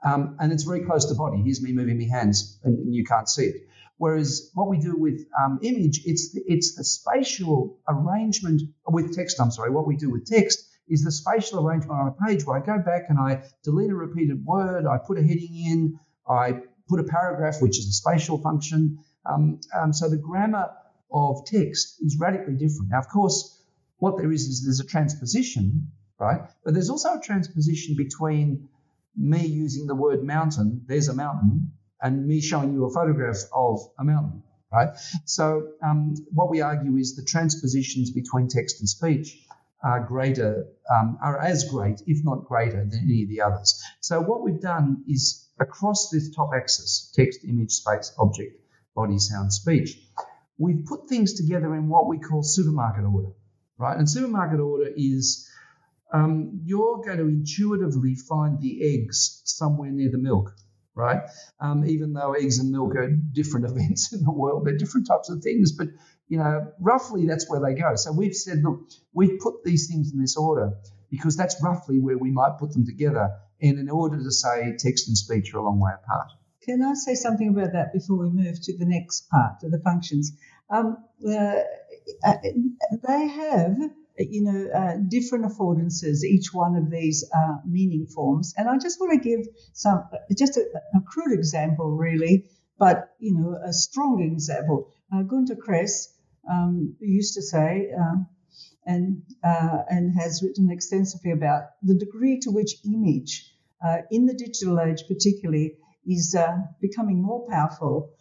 Um, 0.04 0.38
and 0.40 0.52
it's 0.52 0.64
very 0.64 0.82
close 0.82 1.06
to 1.06 1.16
body. 1.16 1.42
Here's 1.44 1.62
me 1.62 1.74
moving 1.74 2.00
my 2.00 2.06
hands, 2.06 2.60
and 2.64 2.94
you 2.94 3.04
can't 3.04 3.30
see 3.30 3.44
it. 3.44 3.68
Whereas 3.98 4.50
what 4.56 4.68
we 4.68 4.80
do 4.80 4.96
with 4.96 5.28
um, 5.40 5.60
image, 5.62 6.02
it's 6.06 6.34
the, 6.34 6.42
it's 6.48 6.76
the 6.76 6.84
spatial 6.84 7.80
arrangement 7.88 8.64
with 8.88 9.16
text. 9.16 9.40
I'm 9.40 9.52
sorry. 9.52 9.70
What 9.70 9.86
we 9.86 9.96
do 9.96 10.10
with 10.10 10.26
text 10.26 10.68
is 10.88 11.04
the 11.04 11.12
spatial 11.12 11.66
arrangement 11.66 12.00
on 12.00 12.08
a 12.08 12.26
page 12.26 12.44
where 12.44 12.58
I 12.58 12.66
go 12.66 12.80
back 12.84 13.04
and 13.10 13.20
I 13.20 13.44
delete 13.64 13.92
a 13.92 13.96
repeated 13.96 14.44
word, 14.44 14.88
I 14.88 14.98
put 14.98 15.20
a 15.20 15.22
heading 15.22 15.56
in, 15.56 16.00
I 16.28 16.62
put 16.90 17.00
a 17.00 17.04
paragraph, 17.04 17.62
which 17.62 17.78
is 17.78 17.88
a 17.88 17.92
spatial 17.92 18.40
function. 18.40 18.98
Um, 19.26 19.60
um, 19.80 19.94
so 19.94 20.10
the 20.10 20.18
grammar 20.18 20.72
of 21.12 21.46
text 21.46 21.98
is 22.02 22.18
radically 22.20 22.56
different. 22.56 22.90
Now, 22.90 23.00
of 23.00 23.08
course, 23.08 23.62
what 23.98 24.18
there 24.18 24.32
is 24.32 24.48
is 24.48 24.64
there's 24.64 24.80
a 24.80 24.86
transposition, 24.86 25.90
right? 26.20 26.42
But 26.66 26.74
there's 26.74 26.90
also 26.90 27.14
a 27.14 27.22
transposition 27.22 27.96
between 27.96 28.68
me 29.16 29.46
using 29.46 29.88
the 29.88 29.96
word 29.96 30.24
mountain, 30.24 30.84
there's 30.88 31.08
a 31.08 31.14
mountain, 31.14 31.74
and 32.02 32.28
me 32.28 32.42
showing 32.42 32.74
you 32.74 32.86
a 32.86 32.94
photograph 32.94 33.38
of 33.54 33.80
a 34.00 34.04
mountain, 34.04 34.44
right? 34.72 34.90
So 35.26 35.74
um, 35.84 36.16
what 36.32 36.50
we 36.50 36.62
argue 36.62 36.96
is 36.98 37.16
the 37.16 37.24
transpositions 37.24 38.12
between 38.12 38.48
text 38.48 38.80
and 38.80 38.90
speech 38.90 39.38
are 39.84 40.06
greater, 40.06 40.68
um, 40.94 41.18
are 41.22 41.40
as 41.40 41.70
great, 41.70 42.02
if 42.06 42.24
not 42.24 42.46
greater, 42.46 42.86
than 42.86 43.00
any 43.04 43.24
of 43.24 43.30
the 43.30 43.42
others. 43.42 43.84
So 44.00 44.22
what 44.22 44.44
we've 44.44 44.62
done 44.62 45.04
is 45.08 45.48
across 45.60 46.10
this 46.10 46.34
top 46.36 46.52
axis, 46.56 47.12
text, 47.16 47.44
image, 47.44 47.72
space, 47.72 48.14
object, 48.18 48.60
body, 48.96 49.18
sound, 49.20 49.52
speech, 49.54 49.98
we've 50.58 50.86
put 50.86 51.10
things 51.10 51.34
together 51.34 51.74
in 51.76 51.90
what 51.90 52.08
we 52.08 52.20
call 52.20 52.44
supermarket 52.44 53.06
order, 53.06 53.30
right? 53.78 53.98
And 53.98 54.10
supermarket 54.10 54.60
order 54.60 54.90
is 54.96 55.50
um, 56.14 56.62
you're 56.64 57.02
going 57.04 57.18
to 57.18 57.28
intuitively 57.28 58.16
find 58.16 58.60
the 58.60 58.96
eggs 58.96 59.42
somewhere 59.46 59.92
near 59.92 60.10
the 60.12 60.18
milk, 60.18 60.54
right? 60.96 61.22
Um, 61.60 61.86
even 61.86 62.14
though 62.14 62.34
eggs 62.34 62.60
and 62.60 62.72
milk 62.72 62.96
are 62.96 63.10
different 63.10 63.66
events 63.70 64.14
in 64.14 64.24
the 64.24 64.32
world, 64.32 64.66
they're 64.66 64.78
different 64.78 65.08
types 65.08 65.30
of 65.30 65.42
things, 65.42 65.72
but 65.72 65.88
you 66.28 66.38
know, 66.38 66.72
roughly 66.80 67.28
that's 67.28 67.50
where 67.50 67.60
they 67.60 67.80
go. 67.80 67.96
So 67.96 68.14
we've 68.14 68.34
said, 68.34 68.64
look, 68.64 68.90
we've 69.14 69.40
put 69.40 69.64
these 69.66 69.88
things 69.88 70.14
in 70.14 70.22
this 70.22 70.38
order 70.38 70.72
because 71.10 71.36
that's 71.36 71.62
roughly 71.62 72.00
where 72.00 72.18
we 72.18 72.32
might 72.32 72.58
put 72.58 72.72
them 72.72 72.86
together. 72.86 73.32
And 73.62 73.78
in 73.78 73.90
order 73.90 74.18
to 74.18 74.32
say 74.32 74.76
text 74.80 75.10
and 75.10 75.18
speech 75.18 75.54
are 75.54 75.58
a 75.58 75.64
long 75.64 75.80
way 75.80 75.92
apart. 75.94 76.30
Can 76.64 76.82
I 76.84 76.94
say 76.94 77.16
something 77.16 77.50
about 77.50 77.74
that 77.74 77.92
before 77.92 78.18
we 78.18 78.30
move 78.30 78.62
to 78.62 78.78
the 78.78 78.86
next 78.86 79.30
part 79.30 79.64
of 79.64 79.72
the 79.72 79.80
functions? 79.80 80.32
Um, 80.70 80.98
uh, 81.28 81.56
uh 82.24 82.34
they 83.08 83.28
have 83.28 83.78
you 84.18 84.44
know, 84.44 84.70
uh, 84.74 84.96
different 85.08 85.46
affordances, 85.46 86.24
each 86.24 86.54
one 86.54 86.76
of 86.76 86.90
these 86.90 87.24
uh, 87.36 87.58
meaning 87.66 88.06
forms. 88.08 88.54
And 88.58 88.70
I 88.70 88.78
just 88.78 89.00
want 89.00 89.22
to 89.22 89.30
give 89.30 89.48
some, 89.74 90.04
just 90.38 90.58
a, 90.58 90.66
a, 90.96 91.02
crude 91.02 91.34
example, 91.34 91.92
really, 91.92 92.46
but, 92.78 93.16
you 93.20 93.34
know, 93.34 93.58
a 93.64 93.74
strong 93.74 94.22
example. 94.22 94.90
Uh, 95.14 95.24
Gunter 95.24 95.56
Kress 95.56 96.14
um, 96.50 96.96
used 97.00 97.36
to 97.36 97.42
say, 97.42 97.92
uh, 97.98 98.24
and, 98.86 99.22
uh, 99.44 99.84
and 99.90 100.14
has 100.20 100.42
written 100.44 100.72
extensively 100.72 101.32
about 101.32 101.64
the 101.84 101.96
degree 101.96 102.40
to 102.40 102.52
which 102.52 102.76
image, 102.86 103.54
uh, 103.86 103.98
in 104.10 104.26
the 104.26 104.34
digital 104.34 104.80
age 104.80 105.04
particularly, 105.08 105.76
is 106.06 106.36
becoming 106.82 107.22
more 107.22 107.48
powerful 107.48 108.10
uh, 108.10 108.21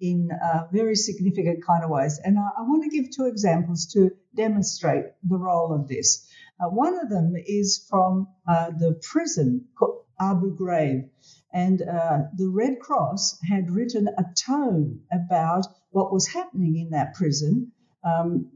in 0.00 0.30
uh, 0.32 0.66
very 0.72 0.96
significant 0.96 1.64
kind 1.64 1.84
of 1.84 1.90
ways. 1.90 2.20
And 2.22 2.38
I, 2.38 2.48
I, 2.58 2.62
want 2.62 2.82
to 2.84 2.90
give 2.90 3.10
two 3.10 3.26
examples 3.26 3.86
to 3.92 4.10
demonstrate 4.34 5.06
the 5.22 5.36
role 5.36 5.72
of 5.72 5.88
this. 5.88 6.28
Uh, 6.60 6.68
one 6.68 6.98
of 6.98 7.08
them 7.08 7.34
is 7.36 7.86
from 7.88 8.28
uh, 8.48 8.70
the 8.70 9.00
prison 9.02 9.66
called 9.78 10.04
Abu 10.20 10.56
Ghraib. 10.56 11.08
And 11.52 11.82
uh, 11.82 12.18
the 12.36 12.48
Red 12.48 12.80
Cross 12.80 13.38
had 13.48 13.70
written 13.70 14.08
a 14.08 14.24
tome 14.36 15.00
about 15.12 15.66
what 15.90 16.12
was 16.12 16.26
happening 16.26 16.76
in 16.76 16.90
that 16.90 17.14
prison. 17.14 17.72
Um, 18.02 18.50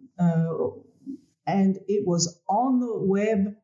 and 1.47 1.79
it 1.87 2.07
was 2.07 2.41
on 2.49 2.81
the 2.81 2.99
web. 2.99 3.55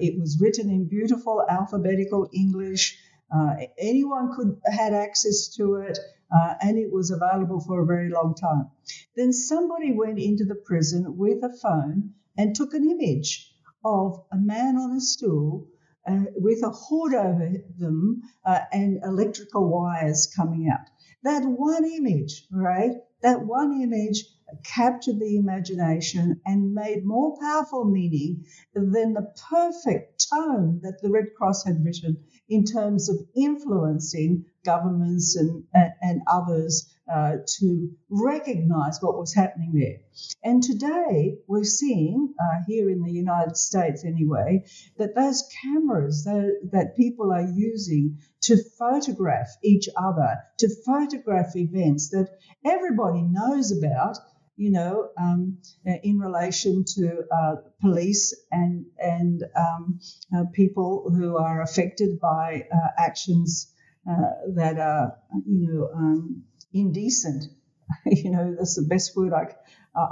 it 0.00 0.18
was 0.18 0.40
written 0.40 0.70
in 0.70 0.88
beautiful 0.88 1.44
alphabetical 1.48 2.28
English. 2.32 2.98
Uh, 3.32 3.54
anyone 3.78 4.34
could 4.34 4.60
had 4.64 4.92
access 4.92 5.48
to 5.56 5.76
it, 5.76 5.98
uh, 6.34 6.54
and 6.60 6.78
it 6.78 6.92
was 6.92 7.10
available 7.10 7.60
for 7.60 7.82
a 7.82 7.86
very 7.86 8.10
long 8.10 8.34
time. 8.34 8.70
Then 9.16 9.32
somebody 9.32 9.92
went 9.92 10.18
into 10.18 10.44
the 10.44 10.54
prison 10.54 11.16
with 11.16 11.42
a 11.42 11.56
phone 11.62 12.14
and 12.36 12.54
took 12.54 12.74
an 12.74 12.88
image 12.88 13.52
of 13.84 14.24
a 14.32 14.36
man 14.36 14.76
on 14.76 14.96
a 14.96 15.00
stool 15.00 15.68
uh, 16.06 16.24
with 16.36 16.62
a 16.62 16.70
hood 16.70 17.14
over 17.14 17.52
them 17.78 18.22
uh, 18.44 18.60
and 18.72 19.02
electrical 19.04 19.68
wires 19.68 20.32
coming 20.34 20.68
out. 20.68 20.86
That 21.22 21.44
one 21.44 21.84
image, 21.84 22.46
right? 22.52 22.92
That 23.24 23.46
one 23.46 23.80
image 23.80 24.22
captured 24.64 25.18
the 25.18 25.36
imagination 25.38 26.42
and 26.44 26.74
made 26.74 27.06
more 27.06 27.36
powerful 27.40 27.86
meaning 27.86 28.44
than 28.74 29.14
the 29.14 29.32
perfect 29.50 30.26
tone 30.30 30.80
that 30.82 31.00
the 31.00 31.10
Red 31.10 31.34
Cross 31.34 31.64
had 31.64 31.82
written 31.82 32.18
in 32.50 32.64
terms 32.64 33.08
of 33.08 33.16
influencing 33.34 34.44
governments 34.62 35.36
and, 35.36 35.64
and 36.02 36.20
others 36.26 36.93
uh, 37.12 37.32
to 37.58 37.90
recognize 38.08 38.98
what 39.00 39.18
was 39.18 39.34
happening 39.34 39.72
there. 39.74 39.98
And 40.42 40.62
today 40.62 41.36
we're 41.46 41.64
seeing, 41.64 42.34
uh, 42.40 42.62
here 42.66 42.88
in 42.90 43.02
the 43.02 43.12
United 43.12 43.56
States 43.56 44.04
anyway, 44.04 44.64
that 44.98 45.14
those 45.14 45.48
cameras 45.62 46.24
that, 46.24 46.70
that 46.72 46.96
people 46.96 47.32
are 47.32 47.48
using 47.54 48.18
to 48.42 48.56
photograph 48.78 49.48
each 49.62 49.88
other, 49.96 50.38
to 50.58 50.68
photograph 50.86 51.54
events 51.56 52.10
that 52.10 52.28
everybody 52.64 53.22
knows 53.22 53.70
about, 53.76 54.16
you 54.56 54.70
know, 54.70 55.08
um, 55.18 55.58
in 56.02 56.18
relation 56.18 56.84
to 56.86 57.24
uh, 57.30 57.56
police 57.80 58.34
and 58.52 58.86
and 58.98 59.42
um, 59.56 59.98
uh, 60.34 60.44
people 60.52 61.10
who 61.10 61.36
are 61.36 61.60
affected 61.60 62.20
by 62.20 62.66
uh, 62.72 62.88
actions 62.96 63.72
uh, 64.08 64.30
that 64.54 64.78
are, 64.78 65.16
you 65.46 65.66
know, 65.66 65.88
um, 65.94 66.44
indecent. 66.74 67.44
you 68.06 68.30
know, 68.30 68.54
that's 68.58 68.76
the 68.76 68.86
best 68.88 69.16
word 69.16 69.32
I, 69.32 69.54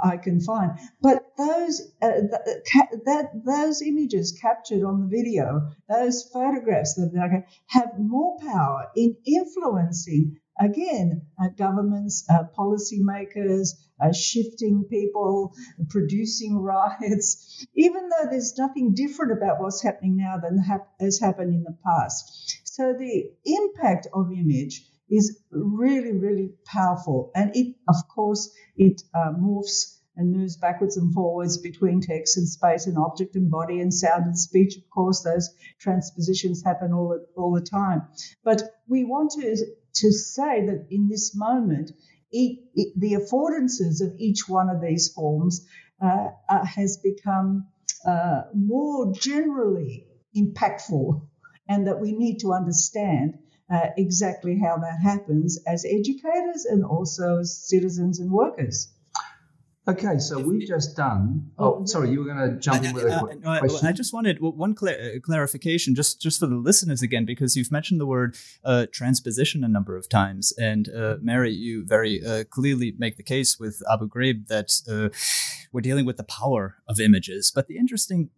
I 0.03 0.17
can 0.17 0.39
find. 0.39 0.71
But 1.01 1.33
those 1.37 1.81
uh, 2.01 2.21
that 3.05 3.29
those 3.45 3.81
images 3.81 4.37
captured 4.41 4.83
on 4.83 5.01
the 5.01 5.07
video, 5.07 5.71
those 5.89 6.29
photographs 6.31 6.95
that 6.95 7.43
have 7.67 7.99
more 7.99 8.37
power 8.39 8.87
in 8.95 9.15
influencing 9.25 10.37
again, 10.59 11.23
uh, 11.41 11.49
governments, 11.57 12.25
uh, 12.29 12.43
policymakers, 12.57 13.69
uh, 14.01 14.13
shifting 14.13 14.85
people, 14.89 15.53
producing 15.89 16.59
riots, 16.59 17.65
even 17.75 18.09
though 18.09 18.29
there's 18.29 18.57
nothing 18.57 18.93
different 18.93 19.31
about 19.31 19.59
what's 19.59 19.81
happening 19.81 20.15
now 20.17 20.37
than 20.37 20.57
hap- 20.57 20.93
has 20.99 21.19
happened 21.19 21.53
in 21.53 21.63
the 21.63 21.75
past. 21.85 22.61
So 22.65 22.93
the 22.93 23.31
impact 23.45 24.07
of 24.13 24.31
image 24.31 24.85
is 25.09 25.41
really, 25.51 26.13
really 26.13 26.51
powerful. 26.65 27.31
And 27.35 27.51
it, 27.55 27.75
of 27.87 27.95
course, 28.13 28.51
it 28.75 29.01
uh, 29.13 29.33
morphs 29.39 29.99
and 30.15 30.31
moves 30.31 30.57
backwards 30.57 30.97
and 30.97 31.13
forwards 31.13 31.57
between 31.57 32.01
text 32.01 32.37
and 32.37 32.47
space 32.47 32.85
and 32.85 32.97
object 32.97 33.35
and 33.35 33.49
body 33.49 33.79
and 33.79 33.93
sound 33.93 34.25
and 34.25 34.37
speech. 34.37 34.77
Of 34.77 34.89
course, 34.89 35.23
those 35.23 35.49
transpositions 35.79 36.63
happen 36.63 36.93
all 36.93 37.19
all 37.35 37.53
the 37.53 37.61
time. 37.61 38.03
But 38.43 38.61
we 38.87 39.03
want 39.03 39.31
to 39.31 39.55
to 39.95 40.11
say 40.11 40.65
that 40.65 40.87
in 40.89 41.07
this 41.07 41.35
moment, 41.35 41.91
it, 42.31 42.59
it, 42.73 42.93
the 42.99 43.13
affordances 43.13 44.01
of 44.01 44.15
each 44.17 44.47
one 44.47 44.69
of 44.69 44.81
these 44.81 45.11
forms 45.13 45.65
uh, 46.03 46.29
uh, 46.49 46.65
has 46.65 46.97
become 46.97 47.67
uh, 48.05 48.41
more 48.53 49.13
generally 49.13 50.07
impactful, 50.35 51.27
and 51.67 51.87
that 51.87 52.01
we 52.01 52.11
need 52.11 52.39
to 52.39 52.53
understand 52.53 53.37
uh, 53.71 53.87
exactly 53.97 54.59
how 54.59 54.77
that 54.77 54.99
happens 55.01 55.59
as 55.67 55.85
educators 55.85 56.65
and 56.65 56.83
also 56.83 57.39
as 57.39 57.55
citizens 57.67 58.19
and 58.19 58.31
workers. 58.31 58.93
Okay, 59.85 60.17
so 60.17 60.39
we've 60.39 60.65
just 60.65 60.95
done. 60.95 61.51
Oh, 61.59 61.79
oh 61.81 61.85
sorry, 61.85 62.09
you 62.09 62.19
were 62.19 62.25
going 62.25 62.37
to 62.37 62.57
jump 62.57 62.85
in 62.85 62.93
with 62.93 63.03
a 63.03 63.19
quick 63.19 63.39
uh, 63.45 63.59
question. 63.59 63.85
I 63.85 63.91
just 63.91 64.13
wanted 64.13 64.37
one 64.39 64.77
cl- 64.77 64.95
uh, 64.95 65.19
clarification, 65.19 65.93
just 65.93 66.21
just 66.21 66.39
for 66.39 66.47
the 66.47 66.55
listeners 66.55 67.01
again, 67.01 67.25
because 67.25 67.57
you've 67.57 67.71
mentioned 67.71 67.99
the 67.99 68.05
word 68.05 68.37
uh, 68.63 68.85
transposition 68.93 69.61
a 69.61 69.67
number 69.67 69.97
of 69.97 70.07
times, 70.07 70.53
and 70.57 70.87
uh, 70.87 71.17
Mary, 71.21 71.51
you 71.51 71.83
very 71.85 72.25
uh, 72.25 72.45
clearly 72.45 72.93
make 72.97 73.17
the 73.17 73.23
case 73.23 73.59
with 73.59 73.81
Abu 73.91 74.07
Ghraib 74.07 74.47
that 74.47 74.71
uh, 74.89 75.09
we're 75.73 75.81
dealing 75.81 76.05
with 76.05 76.15
the 76.15 76.23
power 76.23 76.77
of 76.87 77.01
images. 77.01 77.51
But 77.53 77.67
the 77.67 77.75
interesting 77.75 78.29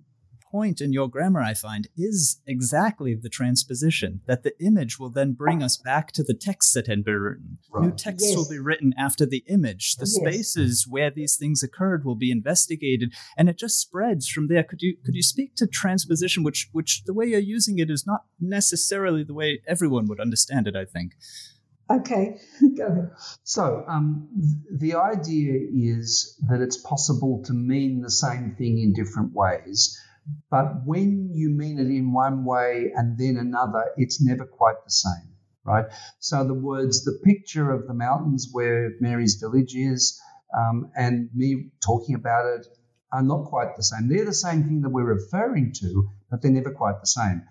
point 0.56 0.80
in 0.80 0.94
your 0.94 1.10
grammar, 1.10 1.42
I 1.42 1.54
find, 1.54 1.90
is 1.98 2.40
exactly 2.48 3.14
the 3.14 3.28
transposition, 3.28 4.22
that 4.26 4.44
the 4.44 4.54
image 4.64 4.98
will 4.98 5.10
then 5.10 5.34
bring 5.34 5.62
us 5.62 5.76
back 5.76 6.14
to 6.14 6.24
the 6.24 6.34
text 6.34 6.74
that 6.76 6.88
had 6.88 7.04
been 7.04 7.16
written. 7.16 7.58
Right. 7.70 7.88
New 7.88 7.92
text 7.92 8.26
yes. 8.26 8.38
will 8.38 8.48
be 8.48 8.60
written 8.60 8.94
after 8.98 9.26
the 9.26 9.44
image. 9.48 9.98
The 9.98 10.06
yes. 10.06 10.16
spaces 10.16 10.88
where 10.90 11.12
these 11.12 11.36
things 11.36 11.62
occurred 11.62 12.06
will 12.06 12.16
be 12.16 12.32
investigated, 12.32 13.14
and 13.38 13.50
it 13.50 13.58
just 13.58 13.82
spreads 13.82 14.30
from 14.30 14.48
there. 14.48 14.64
Could 14.64 14.82
you 14.82 14.96
could 15.04 15.16
you 15.16 15.24
speak 15.24 15.56
to 15.56 15.68
transposition, 15.68 16.42
which 16.44 16.70
which 16.72 17.04
the 17.04 17.14
way 17.14 17.26
you're 17.26 17.40
using 17.58 17.78
it 17.80 17.90
is 17.90 18.08
not 18.08 18.22
necessarily 18.40 19.26
the 19.26 19.34
way 19.34 19.62
everyone 19.68 20.08
would 20.08 20.22
understand 20.22 20.68
it, 20.68 20.76
I 20.78 20.86
think. 20.86 21.16
Okay, 21.90 22.38
go 22.78 22.86
ahead. 22.88 23.12
So, 23.44 23.84
um, 23.88 24.30
the 24.72 24.96
idea 24.96 25.54
is 25.72 26.40
that 26.50 26.62
it's 26.62 26.78
possible 26.78 27.44
to 27.46 27.54
mean 27.54 28.02
the 28.02 28.10
same 28.10 28.56
thing 28.58 28.80
in 28.80 28.94
different 28.94 29.34
ways, 29.34 30.00
but 30.50 30.86
when 30.86 31.30
you 31.34 31.50
mean 31.50 31.80
it 31.80 31.88
in 31.88 32.14
one 32.14 32.46
way 32.46 32.92
and 32.96 33.18
then 33.18 33.38
another, 33.38 33.92
it's 33.98 34.22
never 34.22 34.46
quite 34.46 34.84
the 34.84 34.92
same, 34.92 35.36
right? 35.64 35.86
So 36.20 36.44
the 36.46 36.54
words, 36.54 37.04
the 37.04 37.20
picture 37.24 37.72
of 37.72 37.88
the 37.88 37.94
mountains 37.94 38.50
where 38.52 38.92
Mary's 39.00 39.36
village 39.36 39.76
is, 39.76 40.20
um, 40.56 40.92
and 40.96 41.30
me 41.34 41.72
talking 41.84 42.16
about 42.16 42.46
it 42.46 42.68
are 43.12 43.24
not 43.24 43.46
quite 43.46 43.76
the 43.76 43.84
same. 43.84 44.08
They're 44.08 44.26
the 44.26 44.34
same 44.34 44.64
thing 44.64 44.82
that 44.82 44.90
we're 44.90 45.14
referring 45.14 45.74
to, 45.82 46.10
but 46.30 46.42
they're 46.42 46.52
never 46.52 46.72
quite 46.72 47.00
the 47.02 47.08
same. 47.08 47.44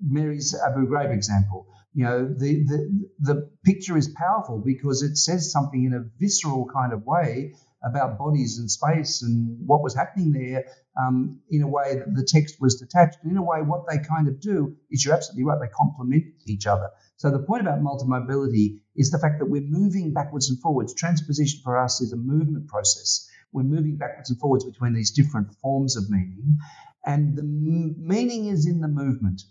Mary's 0.00 0.54
Abu 0.54 0.86
Ghraib 0.88 1.12
example, 1.12 1.66
you 1.94 2.04
know, 2.04 2.26
the, 2.26 2.64
the, 2.64 3.08
the 3.20 3.50
picture 3.64 3.96
is 3.96 4.08
powerful 4.08 4.58
because 4.64 5.02
it 5.02 5.16
says 5.16 5.52
something 5.52 5.84
in 5.84 5.94
a 5.94 6.04
visceral 6.18 6.68
kind 6.72 6.92
of 6.92 7.04
way 7.06 7.54
about 7.84 8.18
bodies 8.18 8.58
and 8.58 8.70
space 8.70 9.22
and 9.22 9.58
what 9.66 9.82
was 9.82 9.94
happening 9.94 10.32
there 10.32 10.64
um, 11.00 11.40
in 11.50 11.62
a 11.62 11.68
way 11.68 11.96
that 11.96 12.14
the 12.14 12.26
text 12.26 12.56
was 12.60 12.76
detached. 12.76 13.18
And 13.22 13.32
in 13.32 13.38
a 13.38 13.42
way, 13.42 13.58
what 13.62 13.82
they 13.88 13.98
kind 13.98 14.28
of 14.28 14.40
do 14.40 14.76
is 14.90 15.04
you're 15.04 15.14
absolutely 15.14 15.44
right, 15.44 15.58
they 15.60 15.68
complement 15.68 16.24
each 16.46 16.66
other. 16.66 16.90
So 17.16 17.30
the 17.30 17.40
point 17.40 17.62
about 17.62 17.80
multimodality 17.80 18.80
is 18.96 19.10
the 19.10 19.18
fact 19.18 19.38
that 19.38 19.46
we're 19.46 19.62
moving 19.62 20.12
backwards 20.12 20.50
and 20.50 20.60
forwards. 20.60 20.94
Transposition 20.94 21.60
for 21.62 21.78
us 21.78 22.00
is 22.00 22.12
a 22.12 22.16
movement 22.16 22.68
process. 22.68 23.28
We're 23.52 23.62
moving 23.62 23.96
backwards 23.96 24.30
and 24.30 24.38
forwards 24.40 24.64
between 24.64 24.94
these 24.94 25.12
different 25.12 25.54
forms 25.62 25.96
of 25.96 26.10
meaning, 26.10 26.58
and 27.06 27.36
the 27.36 27.42
m- 27.42 27.94
meaning 27.98 28.46
is 28.46 28.66
in 28.66 28.80
the 28.80 28.88
movement, 28.88 29.42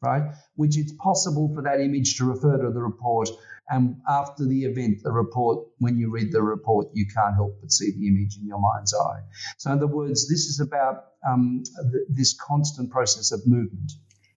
right? 0.00 0.32
Which 0.56 0.76
it's 0.78 0.92
possible 0.92 1.52
for 1.54 1.62
that 1.62 1.80
image 1.80 2.16
to 2.18 2.24
refer 2.24 2.58
to 2.58 2.70
the 2.70 2.80
report 2.80 3.28
and 3.68 3.96
after 4.06 4.44
the 4.46 4.64
event, 4.64 5.02
the 5.02 5.12
report, 5.12 5.66
when 5.78 5.98
you 5.98 6.10
read 6.10 6.32
the 6.32 6.42
report, 6.42 6.88
you 6.92 7.06
can't 7.06 7.34
help 7.34 7.60
but 7.60 7.72
see 7.72 7.92
the 7.92 8.08
image 8.08 8.36
in 8.36 8.46
your 8.46 8.60
mind's 8.60 8.94
eye. 8.94 9.20
So, 9.56 9.70
in 9.72 9.78
other 9.78 9.86
words, 9.86 10.28
this 10.28 10.46
is 10.46 10.60
about 10.60 11.04
um, 11.26 11.62
th- 11.64 12.04
this 12.08 12.34
constant 12.34 12.90
process 12.90 13.32
of 13.32 13.46
movement. 13.46 13.92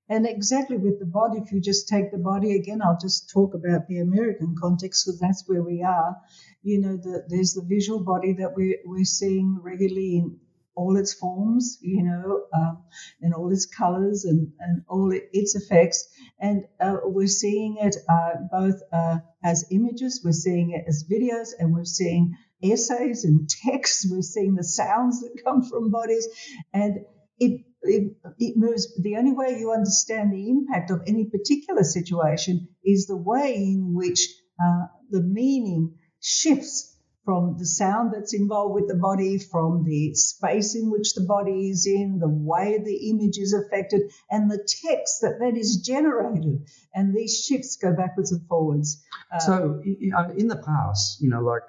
And 0.10 0.26
exactly 0.26 0.78
with 0.78 1.00
the 1.00 1.06
body, 1.06 1.40
if 1.40 1.52
you 1.52 1.60
just 1.60 1.90
take 1.90 2.12
the 2.12 2.18
body 2.18 2.56
again, 2.56 2.82
I'll 2.82 2.98
just 2.98 3.30
talk 3.30 3.54
about 3.54 3.88
the 3.88 4.00
American 4.00 4.56
context 4.58 5.06
because 5.06 5.20
that's 5.20 5.44
where 5.48 5.62
we 5.62 5.84
are. 5.84 6.16
You 6.64 6.80
know, 6.80 6.96
the, 6.96 7.26
there's 7.28 7.54
the 7.54 7.64
visual 7.64 8.00
body 8.00 8.34
that 8.34 8.56
we're, 8.56 8.78
we're 8.86 9.04
seeing 9.04 9.60
regularly 9.62 10.18
in 10.18 10.40
all 10.78 10.96
its 10.96 11.14
forms, 11.14 11.80
you 11.82 12.04
know, 12.04 12.44
um, 12.54 12.84
and 13.22 13.34
all 13.34 13.52
its 13.52 13.66
colors 13.66 14.24
and, 14.26 14.52
and 14.60 14.84
all 14.88 15.12
its 15.12 15.56
effects. 15.56 16.08
And 16.40 16.66
uh, 16.80 16.98
we're 17.04 17.28
seeing 17.28 17.78
it 17.82 17.96
uh, 18.08 18.36
both 18.52 18.80
uh, 18.94 19.18
as 19.44 19.66
images, 19.72 20.22
we're 20.24 20.32
seeing 20.32 20.72
it 20.72 20.86
as 20.88 21.04
videos, 21.12 21.50
and 21.58 21.74
we're 21.74 21.84
seeing 21.84 22.36
essays 22.64 23.26
and 23.26 23.50
texts. 23.66 24.08
We're 24.10 24.22
seeing 24.22 24.56
the 24.56 24.64
sounds 24.64 25.22
that 25.22 25.44
come 25.44 25.64
from 25.64 25.90
bodies. 25.90 26.28
And 26.74 27.00
it, 27.40 27.66
it, 27.82 28.14
it 28.38 28.54
moves. 28.56 29.02
The 29.02 29.18
only 29.18 29.34
way 29.34 29.58
you 29.60 29.72
understand 29.72 30.32
the 30.32 30.50
impact 30.50 30.92
of 30.92 31.02
any 31.08 31.26
particular 31.26 31.84
situation 31.84 32.68
is 32.84 33.08
the 33.08 33.18
way 33.18 33.56
in 33.56 33.94
which 33.96 34.28
uh, 34.64 34.88
the 35.10 35.22
meaning 35.22 35.96
shifts 36.22 36.97
from 37.28 37.58
the 37.58 37.66
sound 37.66 38.14
that's 38.14 38.34
involved 38.34 38.74
with 38.74 38.88
the 38.88 38.96
body, 38.96 39.38
from 39.38 39.84
the 39.84 40.14
space 40.14 40.76
in 40.76 40.90
which 40.90 41.14
the 41.14 41.26
body 41.26 41.70
is 41.70 41.86
in, 41.86 42.20
the 42.20 42.30
way 42.30 42.80
the 42.82 43.10
image 43.10 43.38
is 43.38 43.52
affected, 43.52 44.02
and 44.32 44.50
the 44.50 44.66
text 44.82 45.20
that 45.24 45.38
that 45.42 45.58
is 45.58 45.82
generated. 45.86 46.66
And 46.96 47.14
these 47.14 47.44
shifts 47.44 47.76
go 47.76 47.94
backwards 47.94 48.32
and 48.32 48.48
forwards. 48.48 49.04
Uh, 49.30 49.40
so, 49.40 49.82
in 49.84 50.48
the 50.48 50.56
past, 50.56 51.22
you 51.22 51.30
know, 51.30 51.42
like 51.42 51.64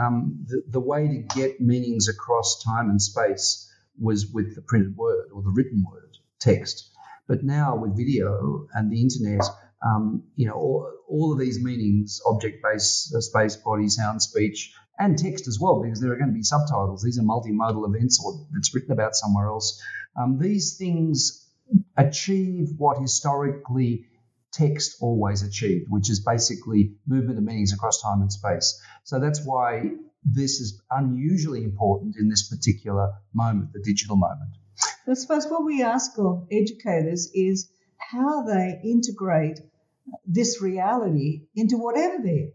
um, 0.00 0.46
the, 0.46 0.62
the 0.66 0.80
way 0.80 1.06
to 1.08 1.38
get 1.38 1.60
meanings 1.60 2.08
across 2.08 2.64
time 2.64 2.88
and 2.88 3.02
space 3.02 3.70
was 4.00 4.32
with 4.32 4.54
the 4.54 4.62
printed 4.62 4.96
word 4.96 5.28
or 5.34 5.42
the 5.42 5.52
written 5.54 5.84
word, 5.92 6.16
text. 6.40 6.88
But 7.28 7.44
now 7.44 7.76
with 7.76 7.98
video 7.98 8.66
and 8.72 8.90
the 8.90 9.02
internet, 9.02 9.44
um, 9.84 10.22
you 10.36 10.46
know, 10.46 10.54
all, 10.54 10.90
all, 11.06 11.32
of 11.34 11.38
these 11.38 11.62
meanings, 11.62 12.20
object-based, 12.24 13.14
uh, 13.14 13.20
space, 13.20 13.56
body, 13.56 13.88
sound, 13.88 14.22
speech, 14.22 14.72
and 15.02 15.18
text 15.18 15.48
as 15.48 15.58
well, 15.60 15.82
because 15.82 16.00
there 16.00 16.12
are 16.12 16.16
going 16.16 16.28
to 16.28 16.34
be 16.34 16.44
subtitles. 16.44 17.02
These 17.02 17.18
are 17.18 17.22
multimodal 17.22 17.88
events 17.88 18.22
or 18.24 18.46
it's 18.56 18.72
written 18.72 18.92
about 18.92 19.16
somewhere 19.16 19.48
else. 19.48 19.82
Um, 20.16 20.38
these 20.38 20.76
things 20.76 21.44
achieve 21.96 22.68
what 22.76 23.00
historically 23.00 24.06
text 24.52 24.98
always 25.00 25.42
achieved, 25.42 25.86
which 25.88 26.08
is 26.08 26.20
basically 26.20 26.94
movement 27.06 27.38
of 27.38 27.44
meanings 27.44 27.72
across 27.72 28.00
time 28.00 28.20
and 28.20 28.32
space. 28.32 28.80
So 29.02 29.18
that's 29.18 29.44
why 29.44 29.90
this 30.24 30.60
is 30.60 30.80
unusually 30.90 31.64
important 31.64 32.14
in 32.16 32.28
this 32.28 32.48
particular 32.48 33.12
moment, 33.34 33.72
the 33.72 33.80
digital 33.80 34.16
moment. 34.16 34.50
I 35.08 35.14
suppose 35.14 35.46
what 35.48 35.64
we 35.64 35.82
ask 35.82 36.12
of 36.18 36.46
educators 36.52 37.30
is 37.34 37.68
how 37.98 38.42
they 38.42 38.80
integrate 38.84 39.58
this 40.26 40.60
reality 40.62 41.46
into 41.56 41.76
whatever 41.76 42.18
they're 42.22 42.32
in, 42.32 42.52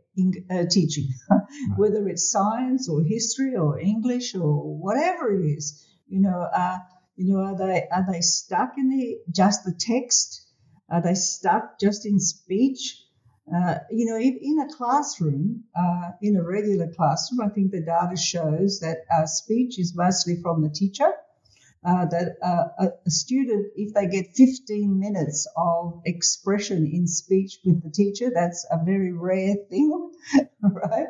uh, 0.50 0.66
teaching, 0.70 1.10
right. 1.30 1.42
whether 1.76 2.08
it's 2.08 2.32
science 2.32 2.90
or 2.90 3.04
history 3.04 3.56
or 3.56 3.80
English 3.80 4.36
or 4.36 4.78
whatever 4.78 5.32
it 5.32 5.46
is. 5.46 5.86
You 6.08 6.22
know, 6.22 6.48
uh, 6.54 6.78
you 7.16 7.34
know, 7.34 7.42
are 7.42 7.58
they 7.58 7.88
are 7.92 8.06
they 8.12 8.22
stuck 8.22 8.74
in 8.78 8.90
the 8.90 9.18
just 9.32 9.66
the 9.66 9.74
text? 9.74 10.46
Are 10.90 11.02
they 11.02 11.16
stuck 11.16 11.80
just 11.80 12.06
in 12.06 12.20
speech? 12.20 13.04
Uh, 13.54 13.76
you 13.90 14.06
know, 14.06 14.18
in 14.18 14.60
a 14.60 14.74
classroom, 14.76 15.64
uh, 15.74 16.12
in 16.22 16.36
a 16.36 16.44
regular 16.44 16.92
classroom, 16.94 17.40
I 17.42 17.50
think 17.50 17.72
the 17.72 17.80
data 17.80 18.18
shows 18.18 18.82
that 18.82 18.98
uh, 19.16 19.26
speech 19.26 19.80
is 19.80 19.96
mostly 19.96 20.42
from 20.42 20.62
the 20.62 20.70
teacher 20.70 21.14
uh, 21.88 22.06
that 22.06 22.36
uh, 22.44 22.86
a, 23.06 23.10
student, 23.10 23.72
if 23.78 23.94
they 23.94 24.08
get 24.08 24.36
15 24.36 25.00
minutes 25.00 25.48
of 25.56 26.02
expression 26.06 26.86
in 26.86 27.08
speech 27.08 27.60
with 27.64 27.82
the 27.82 27.90
teacher, 27.90 28.30
that's 28.34 28.68
a 28.70 28.84
very 28.84 29.14
rare 29.14 29.56
thing, 29.70 30.12
right? 30.62 31.08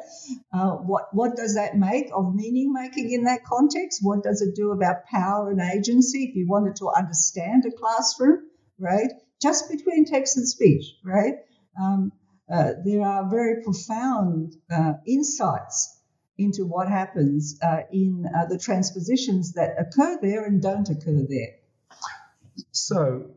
Uh, 0.53 0.73
what 0.73 1.05
what 1.13 1.35
does 1.35 1.55
that 1.55 1.75
make 1.75 2.09
of 2.13 2.35
meaning 2.35 2.71
making 2.71 3.11
in 3.11 3.23
that 3.23 3.43
context? 3.43 4.01
What 4.03 4.21
does 4.21 4.41
it 4.41 4.55
do 4.55 4.71
about 4.71 5.05
power 5.11 5.49
and 5.49 5.59
agency? 5.59 6.25
If 6.25 6.35
you 6.35 6.45
wanted 6.47 6.75
to 6.75 6.89
understand 6.95 7.63
a 7.65 7.75
classroom, 7.75 8.41
right? 8.77 9.11
Just 9.41 9.71
between 9.71 10.05
text 10.05 10.37
and 10.37 10.47
speech, 10.47 10.85
right? 11.03 11.35
Um, 11.81 12.11
uh, 12.53 12.73
there 12.85 13.01
are 13.01 13.27
very 13.29 13.63
profound 13.63 14.55
uh, 14.71 14.93
insights 15.07 15.96
into 16.37 16.65
what 16.65 16.87
happens 16.87 17.59
uh, 17.61 17.81
in 17.91 18.25
uh, 18.25 18.45
the 18.45 18.57
transpositions 18.57 19.53
that 19.53 19.75
occur 19.79 20.19
there 20.21 20.45
and 20.45 20.61
don't 20.61 20.89
occur 20.89 21.25
there. 21.27 21.55
So 22.71 23.31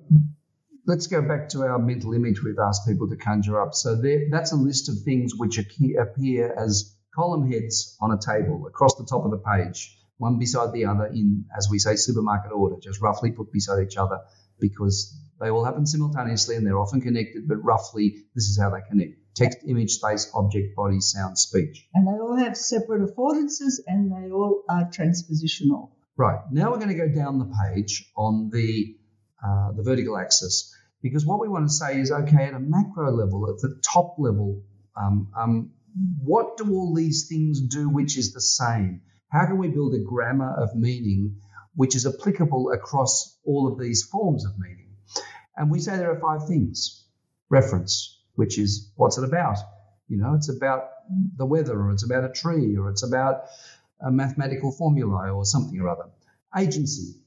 let's 0.86 1.06
go 1.06 1.22
back 1.22 1.48
to 1.50 1.62
our 1.62 1.78
mental 1.78 2.12
image 2.14 2.42
we've 2.42 2.58
asked 2.58 2.86
people 2.86 3.08
to 3.08 3.16
conjure 3.16 3.60
up. 3.60 3.74
So 3.74 3.96
there, 3.96 4.28
that's 4.30 4.52
a 4.52 4.56
list 4.56 4.88
of 4.88 4.96
things 5.04 5.32
which 5.36 5.58
appear 5.58 6.52
as 6.52 6.94
column 7.14 7.50
heads 7.50 7.96
on 8.00 8.12
a 8.12 8.18
table 8.18 8.66
across 8.66 8.96
the 8.96 9.04
top 9.04 9.24
of 9.24 9.30
the 9.30 9.38
page, 9.38 9.96
one 10.18 10.38
beside 10.38 10.72
the 10.72 10.86
other 10.86 11.06
in, 11.06 11.44
as 11.56 11.68
we 11.70 11.78
say, 11.78 11.96
supermarket 11.96 12.52
order, 12.52 12.76
just 12.80 13.00
roughly 13.00 13.32
put 13.32 13.52
beside 13.52 13.82
each 13.82 13.96
other 13.96 14.20
because 14.58 15.16
they 15.40 15.50
all 15.50 15.64
happen 15.64 15.86
simultaneously 15.86 16.56
and 16.56 16.66
they're 16.66 16.78
often 16.78 17.00
connected, 17.00 17.48
but 17.48 17.56
roughly 17.64 18.16
this 18.34 18.44
is 18.44 18.58
how 18.60 18.70
they 18.70 18.80
connect 18.88 19.14
text, 19.34 19.58
image, 19.66 19.92
space, 19.92 20.30
object, 20.34 20.76
body, 20.76 21.00
sound, 21.00 21.38
speech. 21.38 21.86
And 21.94 22.06
they 22.06 22.20
all 22.20 22.36
have 22.36 22.56
separate 22.56 23.02
affordances 23.02 23.80
and 23.86 24.10
they 24.10 24.30
all 24.30 24.64
are 24.68 24.84
transpositional. 24.84 25.90
Right. 26.16 26.40
Now 26.50 26.70
we're 26.70 26.78
going 26.78 26.88
to 26.88 26.94
go 26.94 27.08
down 27.08 27.38
the 27.38 27.50
page 27.64 28.10
on 28.16 28.50
the, 28.52 28.96
uh, 29.42 29.72
the 29.72 29.82
vertical 29.82 30.18
axis 30.18 30.74
because 31.02 31.24
what 31.24 31.40
we 31.40 31.48
want 31.48 31.66
to 31.66 31.72
say 31.72 31.98
is 31.98 32.12
okay, 32.12 32.44
at 32.44 32.54
a 32.54 32.60
macro 32.60 33.10
level, 33.10 33.48
at 33.48 33.58
the 33.60 33.80
top 33.92 34.16
level, 34.18 34.62
um, 35.00 35.28
um, 35.38 35.70
what 36.22 36.56
do 36.56 36.70
all 36.74 36.94
these 36.94 37.28
things 37.28 37.60
do 37.60 37.88
which 37.88 38.18
is 38.18 38.32
the 38.32 38.40
same? 38.40 39.00
How 39.30 39.46
can 39.46 39.58
we 39.58 39.68
build 39.68 39.94
a 39.94 40.00
grammar 40.00 40.52
of 40.52 40.74
meaning 40.74 41.36
which 41.74 41.94
is 41.94 42.06
applicable 42.06 42.72
across 42.72 43.38
all 43.44 43.72
of 43.72 43.78
these 43.78 44.02
forms 44.02 44.44
of 44.44 44.58
meaning? 44.58 44.89
And 45.60 45.70
we 45.70 45.78
say 45.78 45.98
there 45.98 46.10
are 46.10 46.18
five 46.18 46.48
things 46.48 47.04
reference, 47.50 48.18
which 48.34 48.58
is 48.58 48.90
what's 48.96 49.18
it 49.18 49.24
about? 49.24 49.58
You 50.08 50.16
know, 50.16 50.32
it's 50.32 50.48
about 50.48 50.88
the 51.36 51.44
weather, 51.44 51.78
or 51.78 51.90
it's 51.90 52.02
about 52.02 52.24
a 52.24 52.32
tree, 52.32 52.78
or 52.78 52.88
it's 52.88 53.02
about 53.02 53.42
a 54.00 54.10
mathematical 54.10 54.72
formula, 54.72 55.30
or 55.30 55.44
something 55.44 55.78
or 55.78 55.90
other. 55.90 56.06
Agency. 56.56 57.20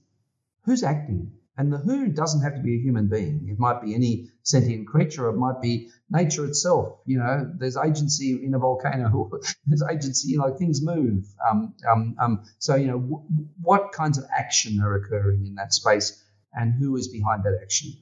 Who's 0.64 0.82
acting? 0.82 1.34
And 1.58 1.72
the 1.72 1.78
who 1.78 2.08
doesn't 2.08 2.42
have 2.42 2.56
to 2.56 2.62
be 2.62 2.78
a 2.78 2.82
human 2.82 3.08
being. 3.08 3.50
It 3.52 3.60
might 3.60 3.84
be 3.84 3.94
any 3.94 4.32
sentient 4.42 4.88
creature. 4.88 5.30
It 5.30 5.38
might 5.38 5.62
be 5.62 5.92
nature 6.10 6.46
itself. 6.46 7.02
You 7.06 7.20
know, 7.20 7.54
there's 7.56 7.78
agency 7.78 8.44
in 8.44 8.56
a 8.56 8.58
volcano. 8.58 9.30
there's 9.68 9.84
agency, 9.84 10.30
you 10.30 10.40
know, 10.40 10.58
things 10.58 10.82
move. 10.82 11.28
Um, 11.48 11.76
um, 11.88 12.16
um, 12.20 12.44
so, 12.58 12.74
you 12.74 12.88
know, 12.88 13.00
w- 13.00 13.24
what 13.62 13.92
kinds 13.92 14.18
of 14.18 14.26
action 14.36 14.80
are 14.80 14.96
occurring 14.96 15.46
in 15.46 15.54
that 15.56 15.72
space 15.72 16.20
and 16.52 16.74
who 16.74 16.96
is 16.96 17.10
behind 17.10 17.44
that 17.44 17.60
action? 17.62 17.94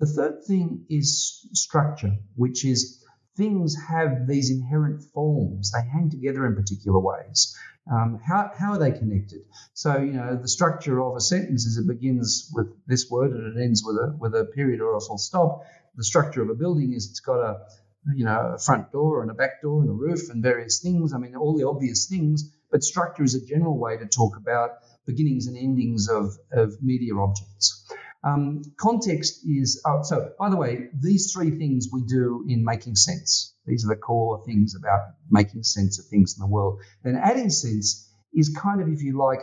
The 0.00 0.06
third 0.06 0.44
thing 0.44 0.84
is 0.88 1.46
structure, 1.52 2.16
which 2.34 2.64
is 2.64 3.04
things 3.36 3.76
have 3.88 4.26
these 4.26 4.50
inherent 4.50 5.02
forms. 5.14 5.72
They 5.72 5.88
hang 5.88 6.10
together 6.10 6.46
in 6.46 6.54
particular 6.54 6.98
ways. 6.98 7.56
Um, 7.90 8.20
how, 8.24 8.50
how 8.56 8.72
are 8.72 8.78
they 8.78 8.92
connected? 8.92 9.40
So, 9.74 9.98
you 9.98 10.12
know, 10.12 10.36
the 10.36 10.48
structure 10.48 11.02
of 11.02 11.16
a 11.16 11.20
sentence 11.20 11.66
is 11.66 11.78
it 11.78 11.86
begins 11.86 12.50
with 12.54 12.68
this 12.86 13.10
word 13.10 13.32
and 13.32 13.56
it 13.56 13.62
ends 13.62 13.82
with 13.84 13.96
a, 13.96 14.16
with 14.18 14.34
a 14.34 14.44
period 14.44 14.80
or 14.80 14.96
a 14.96 15.00
full 15.00 15.18
stop. 15.18 15.62
The 15.96 16.04
structure 16.04 16.42
of 16.42 16.48
a 16.48 16.54
building 16.54 16.92
is 16.92 17.10
it's 17.10 17.20
got 17.20 17.40
a, 17.40 17.66
you 18.14 18.24
know, 18.24 18.52
a 18.54 18.58
front 18.58 18.92
door 18.92 19.22
and 19.22 19.30
a 19.30 19.34
back 19.34 19.62
door 19.62 19.80
and 19.80 19.90
a 19.90 19.92
roof 19.92 20.30
and 20.30 20.42
various 20.42 20.80
things. 20.80 21.12
I 21.12 21.18
mean, 21.18 21.34
all 21.34 21.56
the 21.56 21.66
obvious 21.66 22.06
things, 22.06 22.50
but 22.70 22.84
structure 22.84 23.24
is 23.24 23.34
a 23.34 23.44
general 23.44 23.78
way 23.78 23.96
to 23.96 24.06
talk 24.06 24.36
about 24.36 24.70
beginnings 25.06 25.46
and 25.48 25.56
endings 25.56 26.08
of, 26.08 26.36
of 26.52 26.80
media 26.82 27.16
objects. 27.16 27.84
Um, 28.24 28.62
context 28.76 29.40
is, 29.44 29.82
oh, 29.84 30.02
so 30.02 30.32
by 30.38 30.48
the 30.50 30.56
way, 30.56 30.88
these 30.94 31.32
three 31.32 31.50
things 31.50 31.88
we 31.92 32.02
do 32.02 32.44
in 32.48 32.64
making 32.64 32.94
sense. 32.94 33.54
These 33.66 33.84
are 33.84 33.88
the 33.88 33.96
core 33.96 34.42
things 34.44 34.74
about 34.76 35.00
making 35.30 35.64
sense 35.64 35.98
of 35.98 36.06
things 36.06 36.36
in 36.36 36.40
the 36.40 36.46
world. 36.46 36.80
Then 37.02 37.16
adding 37.16 37.50
sense 37.50 38.08
is 38.32 38.56
kind 38.56 38.80
of, 38.80 38.88
if 38.88 39.02
you 39.02 39.18
like, 39.18 39.40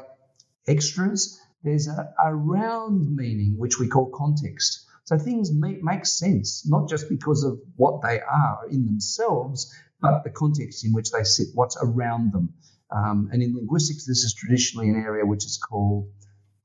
extras. 0.68 1.40
There's 1.64 1.88
a, 1.88 2.14
a 2.24 2.34
round 2.34 3.16
meaning, 3.16 3.56
which 3.58 3.80
we 3.80 3.88
call 3.88 4.12
context. 4.14 4.86
So 5.04 5.18
things 5.18 5.52
make, 5.52 5.84
make 5.84 6.06
sense, 6.06 6.66
not 6.68 6.88
just 6.88 7.10
because 7.10 7.44
of 7.44 7.60
what 7.76 8.02
they 8.02 8.22
are 8.22 8.60
in 8.70 8.86
themselves, 8.86 9.74
but 10.00 10.24
the 10.24 10.30
context 10.30 10.86
in 10.86 10.94
which 10.94 11.12
they 11.12 11.24
sit, 11.24 11.48
what's 11.54 11.78
around 11.82 12.32
them. 12.32 12.54
Um, 12.96 13.30
and 13.32 13.44
in 13.44 13.56
linguistics, 13.56 14.06
this 14.06 14.24
is 14.24 14.34
traditionally 14.34 14.90
an 14.90 14.96
area 14.96 15.26
which 15.26 15.46
is 15.46 15.58
called 15.58 16.12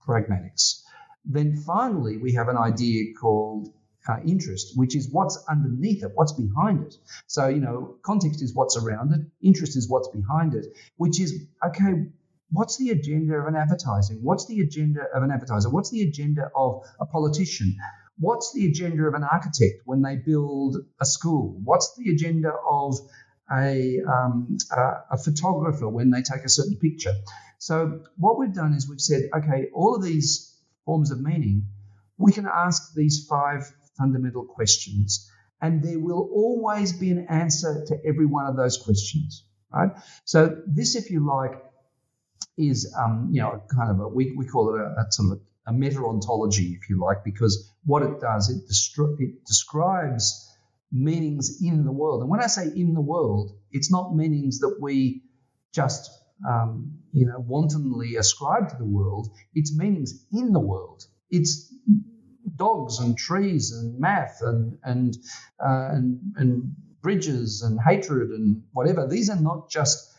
pragmatics. 0.07 0.84
Then 1.25 1.57
finally, 1.57 2.19
we 2.19 2.33
have 2.35 2.49
an 2.49 2.57
idea 2.57 3.15
called 3.15 3.73
uh, 4.09 4.17
interest, 4.27 4.77
which 4.77 4.95
is 4.95 5.09
what's 5.11 5.43
underneath 5.49 6.05
it, 6.05 6.11
what's 6.15 6.33
behind 6.33 6.83
it. 6.83 6.95
So, 7.27 7.49
you 7.49 7.61
know, 7.61 7.97
context 8.03 8.43
is 8.43 8.55
what's 8.55 8.77
around 8.77 9.13
it, 9.13 9.21
interest 9.43 9.77
is 9.77 9.89
what's 9.89 10.09
behind 10.09 10.55
it, 10.55 10.67
which 10.97 11.21
is, 11.21 11.47
okay, 11.67 12.07
what's 12.51 12.77
the 12.77 12.91
agenda 12.91 13.35
of 13.35 13.47
an 13.47 13.57
advertising? 13.57 14.19
What's 14.23 14.47
the 14.47 14.61
agenda 14.61 15.05
of 15.15 15.23
an 15.23 15.31
advertiser? 15.31 15.71
What's 15.71 15.91
the 15.91 16.03
agenda 16.03 16.51
of 16.55 16.85
a 17.01 17.07
politician? 17.07 17.77
What's 18.19 18.53
the 18.53 18.67
agenda 18.67 19.05
of 19.05 19.15
an 19.15 19.25
architect 19.25 19.83
when 19.87 20.03
they 20.03 20.17
build 20.17 20.77
a 21.01 21.07
school? 21.07 21.59
What's 21.65 21.95
the 21.97 22.11
agenda 22.11 22.53
of 22.71 22.99
a, 23.51 24.01
um, 24.03 24.59
a, 24.71 25.15
a 25.15 25.19
photographer 25.19 25.89
when 25.89 26.11
they 26.11 26.23
take 26.23 26.45
a 26.45 26.49
certain 26.49 26.77
picture? 26.77 27.13
So, 27.59 28.03
what 28.19 28.39
we've 28.39 28.53
done 28.53 28.75
is 28.75 28.89
we've 28.89 29.01
said, 29.01 29.31
okay, 29.35 29.69
all 29.73 29.97
of 29.97 30.05
these 30.05 30.54
forms 30.85 31.11
of 31.11 31.21
meaning, 31.21 31.67
we 32.19 32.33
can 32.33 32.47
ask 32.47 32.95
these 32.95 33.27
five 33.29 33.71
fundamental 33.97 34.45
questions. 34.45 35.31
And 35.61 35.83
there 35.83 35.99
will 35.99 36.29
always 36.33 36.93
be 36.93 37.11
an 37.11 37.27
answer 37.29 37.85
to 37.87 37.97
every 38.05 38.27
one 38.27 38.47
of 38.47 38.57
those 38.57 38.77
questions, 38.77 39.45
right? 39.73 39.91
So 40.25 40.63
this, 40.67 40.95
if 40.95 41.11
you 41.11 41.27
like, 41.27 41.63
is 42.57 42.95
um, 42.97 43.31
you 43.33 43.41
know 43.41 43.63
kind 43.75 43.91
of 43.91 44.01
a 44.01 44.09
we, 44.09 44.33
we 44.37 44.47
call 44.47 44.75
it 44.75 44.81
a, 44.81 44.85
a 44.85 45.07
sort 45.11 45.33
of 45.33 45.41
a, 45.67 45.73
meta 45.73 45.99
ontology, 45.99 46.79
if 46.81 46.89
you 46.89 47.01
like, 47.01 47.25
because 47.25 47.73
what 47.85 48.03
it 48.03 48.21
does 48.21 48.51
it, 48.51 48.69
destri- 48.71 49.17
it 49.19 49.45
describes 49.47 50.49
meanings 50.93 51.61
in 51.63 51.85
the 51.85 51.91
world. 51.91 52.21
And 52.21 52.31
when 52.31 52.41
I 52.41 52.47
say 52.47 52.67
in 52.67 52.95
the 52.95 53.01
world, 53.01 53.57
it's 53.73 53.91
not 53.91 54.15
meanings 54.15 54.61
that 54.61 54.77
we 54.81 55.23
just 55.73 56.11
um, 56.49 56.99
you 57.13 57.27
know 57.27 57.39
wantonly 57.39 58.17
ascribe 58.17 58.69
to 58.71 58.77
the 58.77 58.85
world. 58.85 59.29
It's 59.55 59.77
meanings 59.77 60.27
in 60.33 60.53
the 60.53 60.61
world. 60.61 61.05
It's 61.31 61.73
dogs 62.57 62.99
and 62.99 63.17
trees 63.17 63.73
and 63.73 63.99
math 63.99 64.41
and 64.43 64.79
and 64.85 65.17
uh, 65.65 65.89
and, 65.93 66.21
and 66.37 66.75
bridges 67.03 67.63
and 67.63 67.79
hatred 67.81 68.31
and 68.31 68.63
whatever. 68.73 69.07
These 69.07 69.31
are 69.31 69.41
not 69.41 69.71
just 69.71 70.15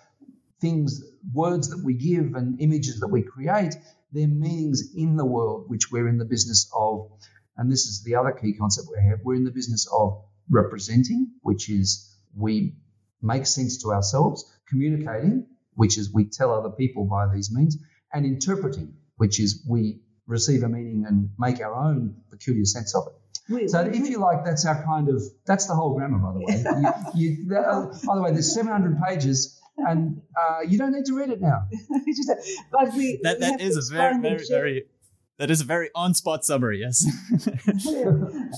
things, 0.61 1.03
words 1.33 1.69
that 1.69 1.83
we 1.83 1.93
give 1.93 2.35
and 2.35 2.61
images 2.61 2.99
that 2.99 3.07
we 3.07 3.21
create. 3.23 3.75
They're 4.11 4.27
meanings 4.27 4.93
in 4.95 5.17
the 5.17 5.25
world, 5.25 5.65
which 5.67 5.91
we're 5.91 6.07
in 6.07 6.17
the 6.17 6.25
business 6.25 6.69
of. 6.73 7.11
And 7.57 7.71
this 7.71 7.85
is 7.85 8.03
the 8.03 8.15
other 8.15 8.31
key 8.31 8.53
concept 8.53 8.87
we 8.91 9.03
have. 9.09 9.19
We're 9.23 9.35
in 9.35 9.43
the 9.45 9.51
business 9.51 9.87
of 9.91 10.23
representing, 10.49 11.31
which 11.41 11.69
is 11.69 12.15
we 12.35 12.75
make 13.21 13.45
sense 13.45 13.81
to 13.83 13.91
ourselves, 13.91 14.45
communicating, 14.69 15.47
which 15.75 15.97
is 15.97 16.11
we 16.13 16.25
tell 16.25 16.53
other 16.53 16.69
people 16.69 17.05
by 17.05 17.27
these 17.33 17.51
means, 17.53 17.77
and 18.13 18.25
interpreting, 18.25 18.93
which 19.17 19.39
is 19.39 19.65
we 19.69 19.99
receive 20.27 20.63
a 20.63 20.69
meaning 20.69 21.05
and 21.07 21.29
make 21.37 21.59
our 21.61 21.73
own 21.73 22.15
peculiar 22.31 22.65
sense 22.65 22.95
of 22.95 23.07
it. 23.07 23.13
Wait, 23.47 23.69
so 23.69 23.81
if 23.81 24.09
you 24.09 24.19
like, 24.19 24.43
that's 24.43 24.65
our 24.65 24.83
kind 24.83 25.07
of 25.09 25.21
that's 25.45 25.67
the 25.67 25.75
whole 25.75 25.95
grammar, 25.95 26.17
by 26.17 26.33
the 26.33 26.39
way. 26.39 26.91
you, 27.15 27.45
you, 27.47 27.55
uh, 27.55 27.85
by 28.05 28.15
the 28.15 28.21
way, 28.21 28.31
there's 28.31 28.53
700 28.55 28.99
pages, 29.07 29.61
and 29.77 30.21
uh, 30.35 30.61
you 30.67 30.79
don't 30.79 30.93
need 30.93 31.05
to 31.05 31.15
read 31.15 31.29
it 31.29 31.41
now. 31.41 31.67
but 32.71 32.93
we 32.95 33.19
that 33.21 33.39
that 33.41 33.61
is 33.61 33.77
a 33.77 33.93
very 33.93 34.19
very 34.19 34.45
very 34.49 34.85
that 35.37 35.51
is 35.51 35.61
a 35.61 35.65
very 35.65 35.89
on-spot 35.93 36.45
summary. 36.45 36.79
Yes. 36.79 37.05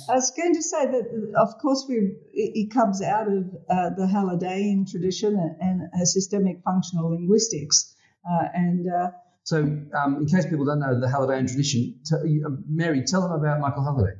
I 0.10 0.14
was 0.14 0.32
going 0.36 0.54
to 0.54 0.62
say 0.62 0.86
that, 0.86 1.34
of 1.38 1.58
course, 1.62 1.86
we 1.90 2.14
it 2.34 2.72
comes 2.72 3.02
out 3.02 3.28
of 3.28 3.46
uh, 3.70 3.90
the 3.98 4.08
Hallidayan 4.12 4.90
tradition 4.90 5.34
and, 5.36 5.56
and 5.60 5.82
uh, 5.94 6.06
systemic 6.06 6.62
functional 6.64 7.12
linguistics, 7.12 7.96
uh, 8.30 8.46
and 8.54 8.86
uh, 8.88 9.12
so, 9.48 9.64
um, 9.64 10.18
in 10.20 10.26
case 10.26 10.46
people 10.46 10.66
don't 10.66 10.80
know 10.80 11.00
the 11.00 11.08
Hallidayan 11.08 11.48
tradition, 11.48 11.98
t- 12.06 12.44
uh, 12.46 12.50
Mary, 12.68 13.02
tell 13.08 13.22
them 13.22 13.32
about 13.32 13.62
Michael 13.62 13.84
Halliday. 13.84 14.20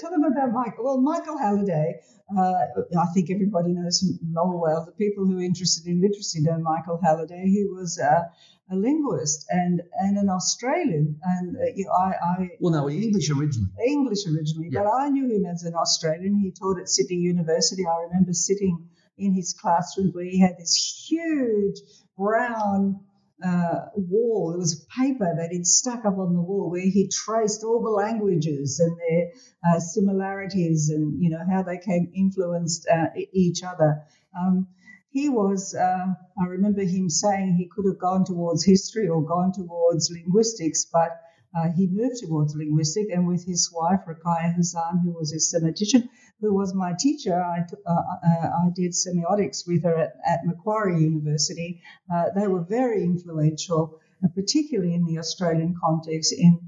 tell 0.00 0.10
them 0.10 0.24
about 0.24 0.50
Michael. 0.50 0.84
Well, 0.84 1.00
Michael 1.00 1.38
Halliday, 1.38 2.00
uh, 2.36 2.52
I 2.98 3.06
think 3.14 3.30
everybody 3.30 3.72
knows 3.72 4.02
him 4.02 4.18
more 4.32 4.60
well. 4.60 4.84
The 4.84 4.90
people 4.92 5.26
who 5.26 5.38
are 5.38 5.42
interested 5.42 5.86
in 5.86 6.00
literacy 6.00 6.40
know 6.40 6.58
Michael 6.58 6.98
Halliday. 7.02 7.44
He 7.46 7.64
was 7.70 8.00
uh, 8.00 8.22
a 8.70 8.76
linguist 8.76 9.46
and, 9.48 9.82
and 9.98 10.18
an 10.18 10.28
Australian. 10.28 11.18
And 11.22 11.56
uh, 11.56 11.92
I, 11.92 12.12
I, 12.22 12.48
well, 12.60 12.72
no, 12.72 12.90
English 12.90 13.30
originally. 13.30 13.70
English 13.86 14.26
originally, 14.26 14.70
yeah. 14.70 14.82
but 14.82 14.90
I 14.90 15.08
knew 15.08 15.28
him 15.30 15.46
as 15.46 15.62
an 15.62 15.74
Australian. 15.74 16.38
He 16.38 16.50
taught 16.50 16.80
at 16.80 16.88
Sydney 16.88 17.16
University. 17.16 17.84
I 17.86 18.06
remember 18.08 18.32
sitting 18.32 18.88
in 19.18 19.34
his 19.34 19.52
classroom 19.52 20.10
where 20.12 20.24
he 20.24 20.40
had 20.40 20.56
this 20.58 21.06
huge 21.08 21.78
brown 22.16 23.00
uh, 23.44 23.86
wall. 23.94 24.54
It 24.54 24.58
was 24.58 24.86
paper 24.96 25.34
that 25.36 25.50
he'd 25.50 25.66
stuck 25.66 26.04
up 26.04 26.18
on 26.18 26.34
the 26.34 26.40
wall 26.40 26.70
where 26.70 26.80
he 26.80 27.08
traced 27.08 27.64
all 27.64 27.82
the 27.82 27.90
languages 27.90 28.80
and 28.80 28.96
their 28.96 29.30
uh, 29.68 29.80
similarities 29.80 30.90
and 30.90 31.22
you 31.22 31.30
know 31.30 31.44
how 31.50 31.62
they 31.62 31.78
came 31.78 32.10
influenced 32.14 32.86
uh, 32.88 33.06
each 33.32 33.62
other. 33.62 34.02
Um, 34.38 34.68
he 35.10 35.28
was, 35.28 35.74
uh, 35.74 36.06
I 36.40 36.46
remember 36.46 36.82
him 36.82 37.08
saying 37.08 37.56
he 37.56 37.68
could 37.74 37.86
have 37.86 37.98
gone 37.98 38.24
towards 38.24 38.64
history 38.64 39.08
or 39.08 39.22
gone 39.22 39.52
towards 39.52 40.10
linguistics, 40.10 40.86
but 40.92 41.20
uh, 41.56 41.70
he 41.74 41.86
moved 41.86 42.18
towards 42.18 42.54
linguistics, 42.54 43.10
and 43.12 43.26
with 43.26 43.44
his 43.46 43.72
wife, 43.72 44.00
Ruqaiya 44.06 44.54
Hasan, 44.54 44.98
who 45.04 45.12
was 45.12 45.32
a 45.32 45.36
semiotician, 45.36 46.08
who 46.40 46.54
was 46.54 46.74
my 46.74 46.92
teacher, 46.98 47.40
I, 47.42 47.60
uh, 47.86 47.92
uh, 47.92 48.50
I 48.64 48.70
did 48.74 48.92
semiotics 48.92 49.66
with 49.66 49.84
her 49.84 49.96
at, 49.96 50.16
at 50.26 50.44
Macquarie 50.44 51.00
University. 51.00 51.80
Uh, 52.12 52.26
they 52.34 52.46
were 52.46 52.62
very 52.62 53.02
influential, 53.04 53.98
uh, 54.22 54.28
particularly 54.34 54.92
in 54.92 55.06
the 55.06 55.18
Australian 55.18 55.74
context, 55.82 56.34
in 56.34 56.60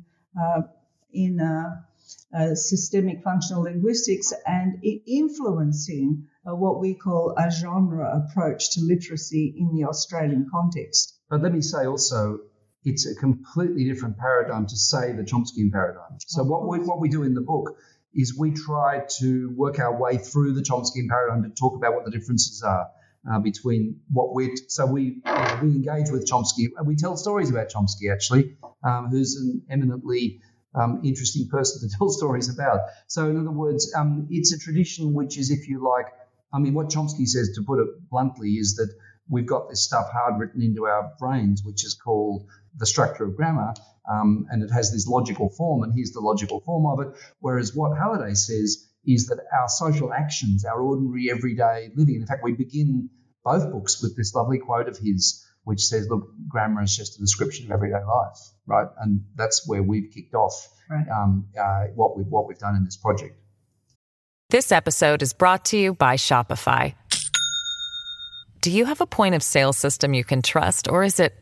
uh, 2.36 2.54
systemic 2.54 3.22
functional 3.22 3.62
linguistics 3.62 4.32
and 4.46 4.82
influencing 5.06 6.26
what 6.44 6.80
we 6.80 6.94
call 6.94 7.34
a 7.36 7.50
genre 7.50 8.11
approach 8.16 8.70
to 8.72 8.80
literacy 8.80 9.54
in 9.59 9.74
the 9.74 9.84
Australian 9.84 10.46
context. 10.50 11.18
But 11.28 11.42
let 11.42 11.52
me 11.52 11.61
say 11.61 11.84
also, 11.84 12.40
it's 12.84 13.06
a 13.06 13.14
completely 13.14 13.84
different 13.84 14.16
paradigm 14.16 14.66
to 14.66 14.76
say 14.76 15.12
the 15.12 15.24
Chomskyan 15.24 15.70
paradigm. 15.70 16.18
So 16.26 16.42
what 16.44 16.66
we, 16.66 16.78
what 16.78 17.00
we 17.00 17.09
do 17.09 17.22
in 17.22 17.34
the 17.34 17.42
book 17.42 17.76
is 18.14 18.36
we 18.36 18.52
try 18.52 19.02
to 19.18 19.52
work 19.56 19.78
our 19.78 19.98
way 20.00 20.16
through 20.16 20.54
the 20.54 20.62
Chomskyan 20.62 21.09
paradigm 21.09 21.42
to 21.42 21.50
talk 21.50 21.76
about 21.76 21.94
what 21.94 22.04
the 22.04 22.11
differences 22.11 22.62
are 22.62 22.88
uh, 23.30 23.38
between 23.40 24.00
what 24.11 24.34
we 24.34 24.56
so 24.68 24.86
we 24.86 25.20
we 25.62 25.68
engage 25.68 26.11
with 26.11 26.26
Chomsky 26.26 26.68
and 26.76 26.86
we 26.86 26.96
tell 26.96 27.16
stories 27.16 27.50
about 27.50 27.68
Chomsky 27.68 28.12
actually, 28.12 28.56
um, 28.82 29.09
who's 29.11 29.36
an 29.36 29.62
eminently 29.70 30.40
um, 30.74 31.00
interesting 31.04 31.48
person 31.48 31.88
to 31.88 31.96
tell 31.98 32.08
stories 32.10 32.52
about. 32.52 32.80
So 33.06 33.28
in 33.28 33.38
other 33.38 33.50
words, 33.50 33.92
um, 33.96 34.26
it's 34.30 34.52
a 34.52 34.58
tradition 34.58 35.14
which 35.14 35.38
is, 35.38 35.50
if 35.50 35.68
you 35.68 35.84
like, 35.84 36.06
I 36.52 36.58
mean, 36.58 36.74
what 36.74 36.88
Chomsky 36.88 37.26
says, 37.26 37.52
to 37.56 37.62
put 37.62 37.80
it 37.80 37.88
bluntly, 38.10 38.50
is 38.52 38.76
that 38.76 38.92
we've 39.28 39.46
got 39.46 39.68
this 39.68 39.84
stuff 39.84 40.10
hard 40.10 40.40
written 40.40 40.62
into 40.62 40.86
our 40.86 41.12
brains, 41.18 41.62
which 41.64 41.84
is 41.84 41.94
called 41.94 42.46
the 42.76 42.86
structure 42.86 43.24
of 43.24 43.36
grammar, 43.36 43.74
um, 44.10 44.46
and 44.50 44.62
it 44.62 44.70
has 44.70 44.90
this 44.90 45.06
logical 45.06 45.50
form, 45.50 45.82
and 45.82 45.92
here's 45.94 46.12
the 46.12 46.20
logical 46.20 46.60
form 46.60 46.86
of 46.86 47.06
it. 47.06 47.18
Whereas 47.40 47.74
what 47.74 47.96
Halliday 47.96 48.34
says 48.34 48.88
is 49.04 49.26
that 49.26 49.38
our 49.58 49.68
social 49.68 50.12
actions, 50.12 50.64
our 50.64 50.80
ordinary 50.80 51.30
everyday 51.30 51.90
living, 51.94 52.16
in 52.16 52.26
fact, 52.26 52.42
we 52.42 52.52
begin 52.52 53.10
both 53.44 53.70
books 53.70 54.02
with 54.02 54.16
this 54.16 54.34
lovely 54.34 54.58
quote 54.58 54.88
of 54.88 54.98
his, 54.98 55.44
which 55.68 55.82
says, 55.82 56.08
"Look, 56.08 56.30
grammar 56.48 56.82
is 56.82 56.96
just 56.96 57.16
a 57.16 57.20
description 57.20 57.66
of 57.66 57.72
everyday 57.72 58.02
life, 58.02 58.38
right?" 58.66 58.88
And 59.00 59.24
that's 59.34 59.68
where 59.68 59.82
we've 59.82 60.10
kicked 60.10 60.34
off 60.34 60.54
right. 60.88 61.06
um, 61.08 61.46
uh, 61.60 61.84
what 61.94 62.16
we've 62.16 62.26
what 62.26 62.48
we've 62.48 62.58
done 62.58 62.74
in 62.74 62.84
this 62.84 62.96
project. 62.96 63.36
This 64.48 64.72
episode 64.72 65.20
is 65.20 65.34
brought 65.34 65.66
to 65.66 65.76
you 65.76 65.92
by 65.92 66.16
Shopify. 66.16 66.94
Do 68.62 68.70
you 68.70 68.86
have 68.86 69.02
a 69.02 69.06
point 69.06 69.34
of 69.34 69.42
sale 69.42 69.74
system 69.74 70.14
you 70.14 70.24
can 70.24 70.40
trust, 70.40 70.88
or 70.88 71.04
is 71.04 71.20
it? 71.20 71.34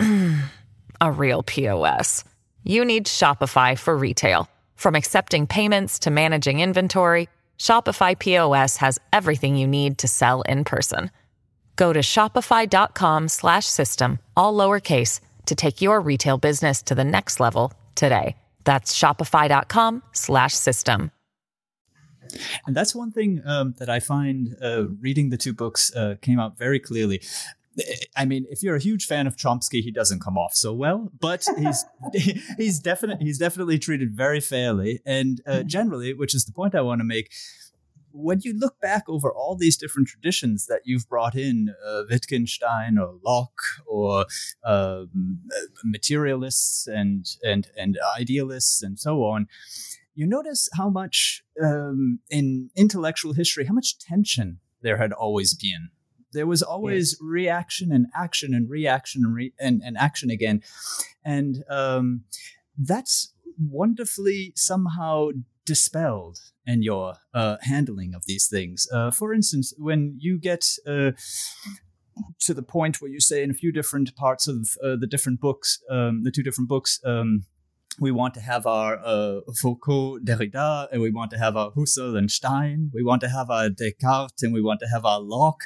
a 1.00 1.12
real 1.12 1.44
POS. 1.44 2.24
You 2.64 2.84
need 2.84 3.06
Shopify 3.06 3.78
for 3.78 3.96
retail. 3.96 4.48
From 4.74 4.96
accepting 4.96 5.46
payments 5.46 6.00
to 6.00 6.10
managing 6.10 6.58
inventory, 6.58 7.28
Shopify 7.58 8.18
POS 8.18 8.78
has 8.78 8.98
everything 9.12 9.54
you 9.54 9.68
need 9.68 9.98
to 9.98 10.08
sell 10.08 10.42
in 10.42 10.64
person. 10.64 11.10
Go 11.80 11.94
to 11.94 12.00
shopify.com 12.00 13.28
slash 13.28 13.64
system, 13.64 14.18
all 14.36 14.52
lowercase 14.54 15.20
to 15.46 15.54
take 15.54 15.80
your 15.80 16.02
retail 16.02 16.36
business 16.36 16.82
to 16.82 16.94
the 16.94 17.04
next 17.04 17.40
level 17.40 17.72
today. 17.94 18.36
That's 18.64 18.94
shopify.com 18.94 20.02
slash 20.12 20.52
system. 20.52 21.10
And 22.66 22.76
that's 22.76 22.94
one 22.94 23.12
thing 23.12 23.40
um, 23.46 23.74
that 23.78 23.88
I 23.88 23.98
find 23.98 24.56
uh, 24.62 24.88
reading 25.00 25.30
the 25.30 25.38
two 25.38 25.54
books 25.54 25.90
uh, 25.96 26.16
came 26.20 26.38
out 26.38 26.58
very 26.58 26.80
clearly. 26.80 27.22
I 28.14 28.26
mean, 28.26 28.44
if 28.50 28.62
you're 28.62 28.76
a 28.76 28.82
huge 28.82 29.06
fan 29.06 29.26
of 29.26 29.36
Chomsky, 29.36 29.82
he 29.82 29.90
doesn't 29.90 30.20
come 30.20 30.36
off 30.36 30.54
so 30.54 30.74
well, 30.74 31.10
but 31.18 31.46
he's 31.58 31.86
he's 32.58 32.78
definitely 32.78 33.24
he's 33.24 33.38
definitely 33.38 33.78
treated 33.78 34.14
very 34.14 34.40
fairly, 34.40 35.00
and 35.06 35.40
uh, 35.46 35.50
mm-hmm. 35.52 35.68
generally, 35.68 36.12
which 36.12 36.34
is 36.34 36.44
the 36.44 36.52
point 36.52 36.74
I 36.74 36.82
want 36.82 37.00
to 37.00 37.04
make. 37.04 37.32
When 38.12 38.40
you 38.42 38.58
look 38.58 38.80
back 38.80 39.04
over 39.08 39.32
all 39.32 39.56
these 39.56 39.76
different 39.76 40.08
traditions 40.08 40.66
that 40.66 40.82
you've 40.84 41.08
brought 41.08 41.34
in, 41.34 41.74
uh, 41.86 42.02
Wittgenstein 42.10 42.98
or 42.98 43.18
Locke 43.24 43.62
or 43.86 44.26
um, 44.64 45.40
materialists 45.84 46.86
and 46.86 47.26
and 47.42 47.68
and 47.76 47.98
idealists 48.18 48.82
and 48.82 48.98
so 48.98 49.24
on, 49.24 49.46
you 50.14 50.26
notice 50.26 50.68
how 50.74 50.90
much 50.90 51.42
um, 51.62 52.20
in 52.28 52.70
intellectual 52.76 53.32
history, 53.32 53.64
how 53.66 53.74
much 53.74 53.98
tension 53.98 54.60
there 54.82 54.96
had 54.96 55.12
always 55.12 55.54
been 55.54 55.90
there 56.32 56.46
was 56.46 56.62
always 56.62 57.12
yes. 57.12 57.18
reaction 57.20 57.92
and 57.92 58.06
action 58.14 58.54
and 58.54 58.70
reaction 58.70 59.24
and, 59.24 59.34
re- 59.34 59.52
and, 59.58 59.82
and 59.84 59.96
action 59.96 60.30
again. 60.30 60.62
And 61.24 61.64
um, 61.68 62.22
that's 62.78 63.32
wonderfully 63.58 64.52
somehow 64.56 65.30
dispelled 65.66 66.38
in 66.66 66.82
your 66.82 67.14
uh, 67.34 67.56
handling 67.62 68.14
of 68.14 68.24
these 68.26 68.48
things. 68.48 68.86
Uh, 68.92 69.10
for 69.10 69.32
instance, 69.32 69.72
when 69.78 70.16
you 70.18 70.38
get 70.38 70.64
uh, 70.86 71.12
to 72.40 72.54
the 72.54 72.62
point 72.62 73.00
where 73.00 73.10
you 73.10 73.20
say 73.20 73.42
in 73.42 73.50
a 73.50 73.54
few 73.54 73.72
different 73.72 74.14
parts 74.16 74.46
of 74.48 74.76
uh, 74.84 74.96
the 74.96 75.06
different 75.06 75.40
books, 75.40 75.78
um, 75.90 76.22
the 76.24 76.30
two 76.30 76.42
different 76.42 76.68
books, 76.68 77.00
um, 77.04 77.44
we 77.98 78.10
want 78.10 78.34
to 78.34 78.40
have 78.40 78.66
our 78.66 78.98
uh, 79.04 79.40
Foucault, 79.60 80.20
Derrida, 80.20 80.88
and 80.90 81.02
we 81.02 81.10
want 81.10 81.30
to 81.32 81.38
have 81.38 81.56
our 81.56 81.70
Husserl 81.72 82.16
and 82.16 82.30
Stein. 82.30 82.90
We 82.94 83.02
want 83.02 83.20
to 83.22 83.28
have 83.28 83.50
our 83.50 83.68
Descartes, 83.68 84.42
and 84.42 84.54
we 84.54 84.62
want 84.62 84.80
to 84.80 84.86
have 84.86 85.04
our 85.04 85.20
Locke 85.20 85.64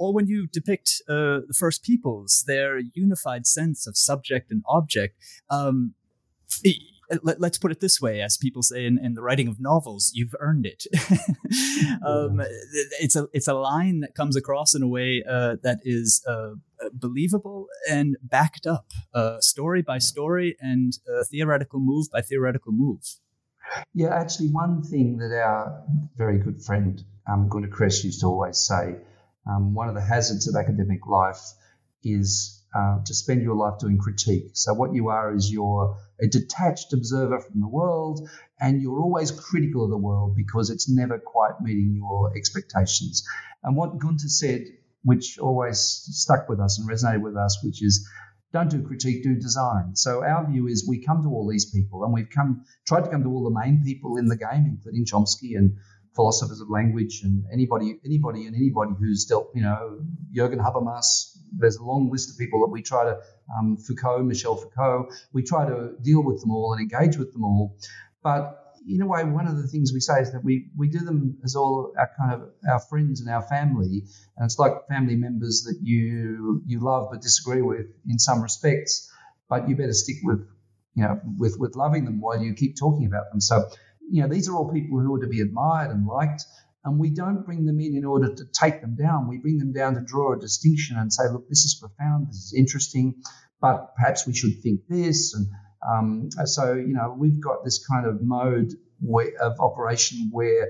or 0.00 0.14
when 0.14 0.26
you 0.26 0.46
depict 0.46 1.02
uh, 1.10 1.44
the 1.46 1.54
first 1.56 1.82
peoples, 1.82 2.44
their 2.46 2.78
unified 2.94 3.46
sense 3.46 3.86
of 3.86 3.98
subject 3.98 4.50
and 4.50 4.62
object, 4.66 5.14
um, 5.50 5.94
let, 7.22 7.42
us 7.42 7.58
put 7.58 7.72
it 7.72 7.80
this 7.80 8.00
way, 8.00 8.20
as 8.20 8.36
people 8.36 8.62
say 8.62 8.86
in, 8.86 8.98
in 9.02 9.14
the 9.14 9.22
writing 9.22 9.48
of 9.48 9.60
novels, 9.60 10.12
you've 10.14 10.34
earned 10.38 10.66
it. 10.66 10.86
um, 12.06 12.40
it's 13.00 13.16
a 13.16 13.28
it's 13.32 13.48
a 13.48 13.54
line 13.54 14.00
that 14.00 14.14
comes 14.14 14.36
across 14.36 14.74
in 14.74 14.82
a 14.82 14.88
way 14.88 15.22
uh, 15.28 15.56
that 15.62 15.80
is 15.82 16.24
uh, 16.28 16.52
believable 16.92 17.66
and 17.88 18.16
backed 18.22 18.66
up, 18.66 18.86
uh, 19.14 19.40
story 19.40 19.82
by 19.82 19.98
story, 19.98 20.56
and 20.60 20.98
uh, 21.08 21.24
theoretical 21.24 21.80
move 21.80 22.06
by 22.12 22.20
theoretical 22.20 22.72
move. 22.72 23.02
Yeah, 23.94 24.14
actually, 24.14 24.48
one 24.48 24.82
thing 24.82 25.18
that 25.18 25.32
our 25.32 25.84
very 26.16 26.38
good 26.38 26.62
friend 26.62 27.02
um, 27.30 27.48
Gunther 27.48 27.68
Kress 27.68 28.04
used 28.04 28.20
to 28.20 28.26
always 28.26 28.58
say, 28.58 28.96
um, 29.48 29.74
one 29.74 29.88
of 29.88 29.94
the 29.94 30.00
hazards 30.00 30.48
of 30.48 30.54
academic 30.56 31.06
life 31.06 31.40
is 32.02 32.59
uh, 32.74 32.98
to 33.04 33.14
spend 33.14 33.42
your 33.42 33.56
life 33.56 33.78
doing 33.78 33.98
critique. 33.98 34.50
So 34.54 34.74
what 34.74 34.94
you 34.94 35.08
are 35.08 35.34
is 35.34 35.50
you're 35.50 35.96
a 36.20 36.26
detached 36.26 36.92
observer 36.92 37.40
from 37.40 37.60
the 37.60 37.68
world, 37.68 38.28
and 38.60 38.80
you're 38.80 39.00
always 39.00 39.30
critical 39.30 39.84
of 39.84 39.90
the 39.90 39.96
world 39.96 40.36
because 40.36 40.70
it's 40.70 40.88
never 40.88 41.18
quite 41.18 41.60
meeting 41.60 41.94
your 41.96 42.36
expectations. 42.36 43.24
And 43.62 43.76
what 43.76 43.98
Gunther 43.98 44.28
said, 44.28 44.62
which 45.02 45.38
always 45.38 45.78
stuck 45.80 46.48
with 46.48 46.60
us 46.60 46.78
and 46.78 46.88
resonated 46.88 47.22
with 47.22 47.36
us, 47.36 47.58
which 47.64 47.82
is 47.82 48.08
don't 48.52 48.70
do 48.70 48.82
critique, 48.82 49.22
do 49.22 49.36
design. 49.36 49.94
So 49.94 50.24
our 50.24 50.46
view 50.50 50.66
is 50.66 50.86
we 50.86 51.04
come 51.04 51.22
to 51.22 51.28
all 51.28 51.48
these 51.48 51.70
people, 51.70 52.04
and 52.04 52.12
we've 52.12 52.30
come 52.30 52.64
tried 52.86 53.04
to 53.04 53.10
come 53.10 53.22
to 53.22 53.28
all 53.28 53.44
the 53.44 53.58
main 53.58 53.82
people 53.84 54.16
in 54.16 54.26
the 54.26 54.36
game, 54.36 54.66
including 54.66 55.06
Chomsky 55.06 55.56
and 55.56 55.76
philosophers 56.16 56.60
of 56.60 56.68
language 56.68 57.20
and 57.22 57.44
anybody, 57.52 57.98
anybody, 58.04 58.46
and 58.46 58.56
anybody 58.56 58.92
who's 58.98 59.26
dealt, 59.26 59.50
you 59.54 59.62
know, 59.62 60.00
Jürgen 60.36 60.58
Habermas. 60.58 61.36
There's 61.52 61.76
a 61.76 61.84
long 61.84 62.10
list 62.10 62.30
of 62.30 62.38
people 62.38 62.60
that 62.60 62.70
we 62.70 62.82
try 62.82 63.04
to 63.04 63.18
um, 63.58 63.76
Foucault, 63.76 64.22
Michel 64.22 64.56
Foucault. 64.56 65.10
We 65.32 65.42
try 65.42 65.66
to 65.66 65.92
deal 66.02 66.22
with 66.22 66.40
them 66.40 66.50
all 66.50 66.72
and 66.72 66.80
engage 66.80 67.16
with 67.16 67.32
them 67.32 67.44
all, 67.44 67.76
but 68.22 68.60
in 68.88 69.02
a 69.02 69.06
way, 69.06 69.24
one 69.24 69.46
of 69.46 69.56
the 69.56 69.68
things 69.68 69.92
we 69.92 70.00
say 70.00 70.20
is 70.20 70.32
that 70.32 70.42
we, 70.42 70.70
we 70.76 70.88
do 70.88 71.00
them 71.00 71.38
as 71.44 71.54
all 71.54 71.92
our 71.98 72.10
kind 72.18 72.32
of 72.32 72.50
our 72.68 72.80
friends 72.80 73.20
and 73.20 73.28
our 73.28 73.42
family, 73.42 74.04
and 74.36 74.44
it's 74.44 74.58
like 74.58 74.72
family 74.88 75.16
members 75.16 75.64
that 75.64 75.78
you 75.82 76.62
you 76.66 76.80
love 76.80 77.08
but 77.10 77.20
disagree 77.20 77.62
with 77.62 77.86
in 78.08 78.18
some 78.18 78.42
respects, 78.42 79.10
but 79.48 79.68
you 79.68 79.76
better 79.76 79.92
stick 79.92 80.16
with 80.22 80.46
you 80.94 81.04
know 81.04 81.20
with 81.38 81.58
with 81.58 81.76
loving 81.76 82.04
them 82.04 82.20
while 82.20 82.42
you 82.42 82.54
keep 82.54 82.76
talking 82.78 83.06
about 83.06 83.30
them. 83.30 83.40
So 83.40 83.68
you 84.10 84.22
know 84.22 84.28
these 84.28 84.48
are 84.48 84.54
all 84.54 84.72
people 84.72 84.98
who 84.98 85.14
are 85.14 85.20
to 85.20 85.28
be 85.28 85.40
admired 85.40 85.90
and 85.90 86.06
liked, 86.06 86.44
and 86.84 86.98
we 86.98 87.10
don't 87.10 87.44
bring 87.44 87.66
them 87.66 87.80
in 87.80 87.94
in 87.94 88.04
order 88.04 88.34
to 88.34 88.44
take 88.52 88.80
them 88.80 88.96
down. 88.96 89.28
We 89.28 89.38
bring 89.38 89.58
them 89.58 89.72
down 89.72 89.94
to 89.94 90.00
draw 90.00 90.32
a 90.32 90.38
distinction 90.38 90.96
and 90.96 91.12
say, 91.12 91.24
look, 91.30 91.48
this 91.48 91.64
is 91.64 91.74
profound, 91.74 92.28
this 92.28 92.36
is 92.36 92.54
interesting, 92.56 93.16
but 93.60 93.94
perhaps 93.96 94.26
we 94.26 94.34
should 94.34 94.62
think 94.62 94.80
this 94.88 95.34
and 95.34 95.46
um, 95.86 96.28
so, 96.44 96.74
you 96.74 96.92
know, 96.92 97.14
we've 97.16 97.40
got 97.40 97.64
this 97.64 97.84
kind 97.86 98.06
of 98.06 98.20
mode 98.22 98.74
of 99.40 99.60
operation 99.60 100.28
where 100.30 100.68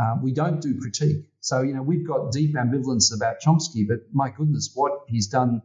uh, 0.00 0.16
we 0.22 0.32
don't 0.32 0.60
do 0.60 0.78
critique. 0.80 1.24
So, 1.40 1.62
you 1.62 1.74
know, 1.74 1.82
we've 1.82 2.06
got 2.06 2.32
deep 2.32 2.54
ambivalence 2.54 3.14
about 3.14 3.36
Chomsky, 3.40 3.86
but 3.88 4.00
my 4.12 4.30
goodness, 4.30 4.70
what 4.74 4.92
he's 5.08 5.28
done 5.28 5.62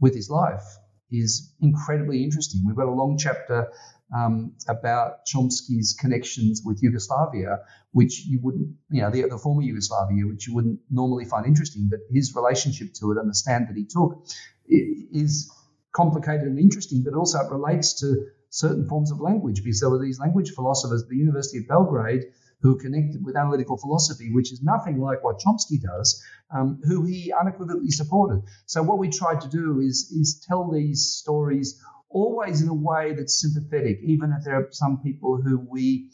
with 0.00 0.14
his 0.14 0.30
life 0.30 0.62
is 1.10 1.52
incredibly 1.60 2.22
interesting. 2.22 2.62
We've 2.64 2.76
got 2.76 2.86
a 2.86 2.94
long 2.94 3.18
chapter 3.18 3.72
um, 4.16 4.52
about 4.68 5.26
Chomsky's 5.26 5.96
connections 5.98 6.62
with 6.64 6.82
Yugoslavia, 6.82 7.60
which 7.92 8.24
you 8.26 8.40
wouldn't, 8.42 8.74
you 8.90 9.02
know, 9.02 9.10
the, 9.10 9.22
the, 9.28 9.38
former 9.38 9.62
Yugoslavia, 9.62 10.26
which 10.26 10.46
you 10.46 10.54
wouldn't 10.54 10.80
normally 10.90 11.24
find 11.24 11.46
interesting, 11.46 11.88
but 11.90 12.00
his 12.10 12.34
relationship 12.34 12.92
to 12.94 13.12
it 13.12 13.18
and 13.18 13.28
the 13.28 13.34
stand 13.34 13.68
that 13.68 13.76
he 13.76 13.84
took 13.84 14.26
is 14.68 15.50
complicated 15.92 16.46
and 16.46 16.58
interesting, 16.58 17.02
but 17.04 17.14
also 17.14 17.38
it 17.40 17.50
relates 17.50 18.00
to 18.00 18.26
certain 18.50 18.86
forms 18.88 19.10
of 19.12 19.20
language 19.20 19.62
because 19.62 19.80
there 19.80 19.90
were 19.90 20.02
these 20.02 20.18
language 20.18 20.50
philosophers 20.50 21.02
at 21.02 21.08
the 21.08 21.16
University 21.16 21.58
of 21.58 21.68
Belgrade 21.68 22.24
who 22.62 22.76
connected 22.78 23.24
with 23.24 23.36
analytical 23.36 23.76
philosophy, 23.76 24.30
which 24.32 24.52
is 24.52 24.62
nothing 24.62 25.00
like 25.00 25.24
what 25.24 25.38
Chomsky 25.38 25.80
does, 25.80 26.22
um, 26.54 26.80
who 26.84 27.04
he 27.06 27.32
unequivocally 27.32 27.90
supported. 27.90 28.42
So 28.66 28.82
what 28.82 28.98
we 28.98 29.08
tried 29.08 29.40
to 29.42 29.48
do 29.48 29.80
is 29.80 30.12
is 30.12 30.44
tell 30.46 30.70
these 30.70 31.06
stories 31.06 31.80
always 32.10 32.60
in 32.62 32.68
a 32.68 32.74
way 32.74 33.14
that's 33.14 33.40
sympathetic, 33.40 34.00
even 34.02 34.34
if 34.36 34.44
there 34.44 34.56
are 34.56 34.68
some 34.70 35.00
people 35.02 35.40
who 35.42 35.58
we, 35.58 36.10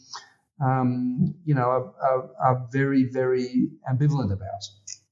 um, 0.63 1.35
you 1.43 1.55
know, 1.55 1.69
are, 1.69 1.93
are, 2.01 2.29
are 2.39 2.67
very 2.71 3.09
very 3.11 3.69
ambivalent 3.91 4.31
about. 4.31 4.63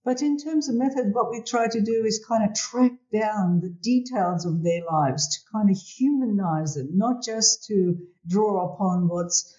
But 0.05 0.21
in 0.21 0.37
terms 0.37 0.69
of 0.69 0.75
method, 0.75 1.15
what 1.15 1.31
we 1.31 1.41
try 1.41 1.67
to 1.67 1.81
do 1.81 2.05
is 2.05 2.23
kind 2.27 2.47
of 2.47 2.55
track 2.55 2.91
down 3.11 3.59
the 3.59 3.75
details 3.81 4.45
of 4.45 4.61
their 4.61 4.83
lives 4.85 5.27
to 5.29 5.51
kind 5.51 5.71
of 5.71 5.77
humanize 5.77 6.75
them, 6.75 6.91
not 6.93 7.23
just 7.23 7.65
to 7.69 7.97
draw 8.27 8.71
upon 8.71 9.07
what's 9.07 9.51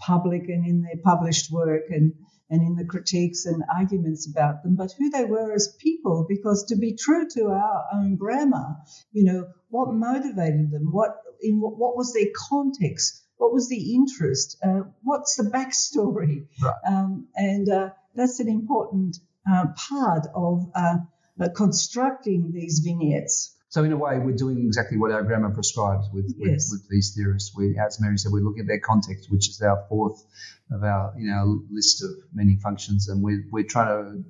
public 0.00 0.42
and 0.48 0.66
in 0.66 0.82
their 0.82 1.00
published 1.02 1.50
work 1.50 1.84
and, 1.88 2.12
and 2.50 2.60
in 2.60 2.76
the 2.76 2.84
critiques 2.84 3.46
and 3.46 3.64
arguments 3.74 4.28
about 4.30 4.62
them, 4.62 4.76
but 4.76 4.92
who 4.98 5.08
they 5.08 5.24
were 5.24 5.54
as 5.54 5.74
people. 5.80 6.26
Because 6.28 6.64
to 6.64 6.76
be 6.76 6.94
true 6.94 7.26
to 7.30 7.46
our 7.46 7.84
own 7.94 8.16
grammar, 8.16 8.76
you 9.12 9.24
know, 9.24 9.46
what 9.74 9.92
motivated 9.92 10.70
them? 10.70 10.92
What 10.92 11.16
in 11.42 11.60
what, 11.60 11.76
what 11.76 11.96
was 11.96 12.14
their 12.14 12.30
context? 12.48 13.24
What 13.38 13.52
was 13.52 13.68
the 13.68 13.94
interest? 13.94 14.56
Uh, 14.64 14.82
what's 15.02 15.34
the 15.34 15.50
backstory? 15.50 16.46
Right. 16.62 16.74
Um, 16.86 17.26
and 17.34 17.68
uh, 17.68 17.90
that's 18.14 18.38
an 18.38 18.48
important 18.48 19.16
uh, 19.50 19.66
part 19.88 20.28
of 20.32 20.70
uh, 20.76 20.98
uh, 21.40 21.48
constructing 21.56 22.52
these 22.54 22.82
vignettes. 22.84 23.52
So 23.68 23.82
in 23.82 23.90
a 23.90 23.96
way, 23.96 24.20
we're 24.20 24.36
doing 24.36 24.64
exactly 24.64 24.96
what 24.96 25.10
our 25.10 25.24
grammar 25.24 25.50
prescribes 25.50 26.06
with, 26.12 26.32
with, 26.38 26.52
yes. 26.52 26.68
with, 26.70 26.88
these 26.88 27.12
theorists. 27.16 27.52
We, 27.56 27.76
as 27.76 28.00
Mary 28.00 28.16
said, 28.16 28.30
we're 28.30 28.44
looking 28.44 28.60
at 28.60 28.68
their 28.68 28.78
context, 28.78 29.26
which 29.28 29.48
is 29.48 29.60
our 29.60 29.84
fourth 29.88 30.24
of 30.70 30.84
our 30.84 31.12
you 31.18 31.28
know 31.28 31.62
list 31.68 32.04
of 32.04 32.10
meaning 32.32 32.60
functions, 32.60 33.08
and 33.08 33.20
we're, 33.20 33.42
we're 33.50 33.64
trying 33.64 33.88
to 33.88 34.24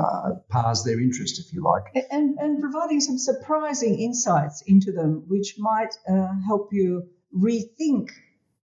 uh, 0.00 0.74
their 0.84 1.00
interest, 1.00 1.40
if 1.40 1.52
you 1.52 1.62
like. 1.62 2.06
And, 2.10 2.38
and 2.38 2.60
providing 2.60 3.00
some 3.00 3.18
surprising 3.18 4.00
insights 4.00 4.62
into 4.66 4.92
them, 4.92 5.24
which 5.28 5.56
might 5.58 5.94
uh, 6.08 6.28
help 6.46 6.70
you 6.72 7.08
rethink 7.36 8.10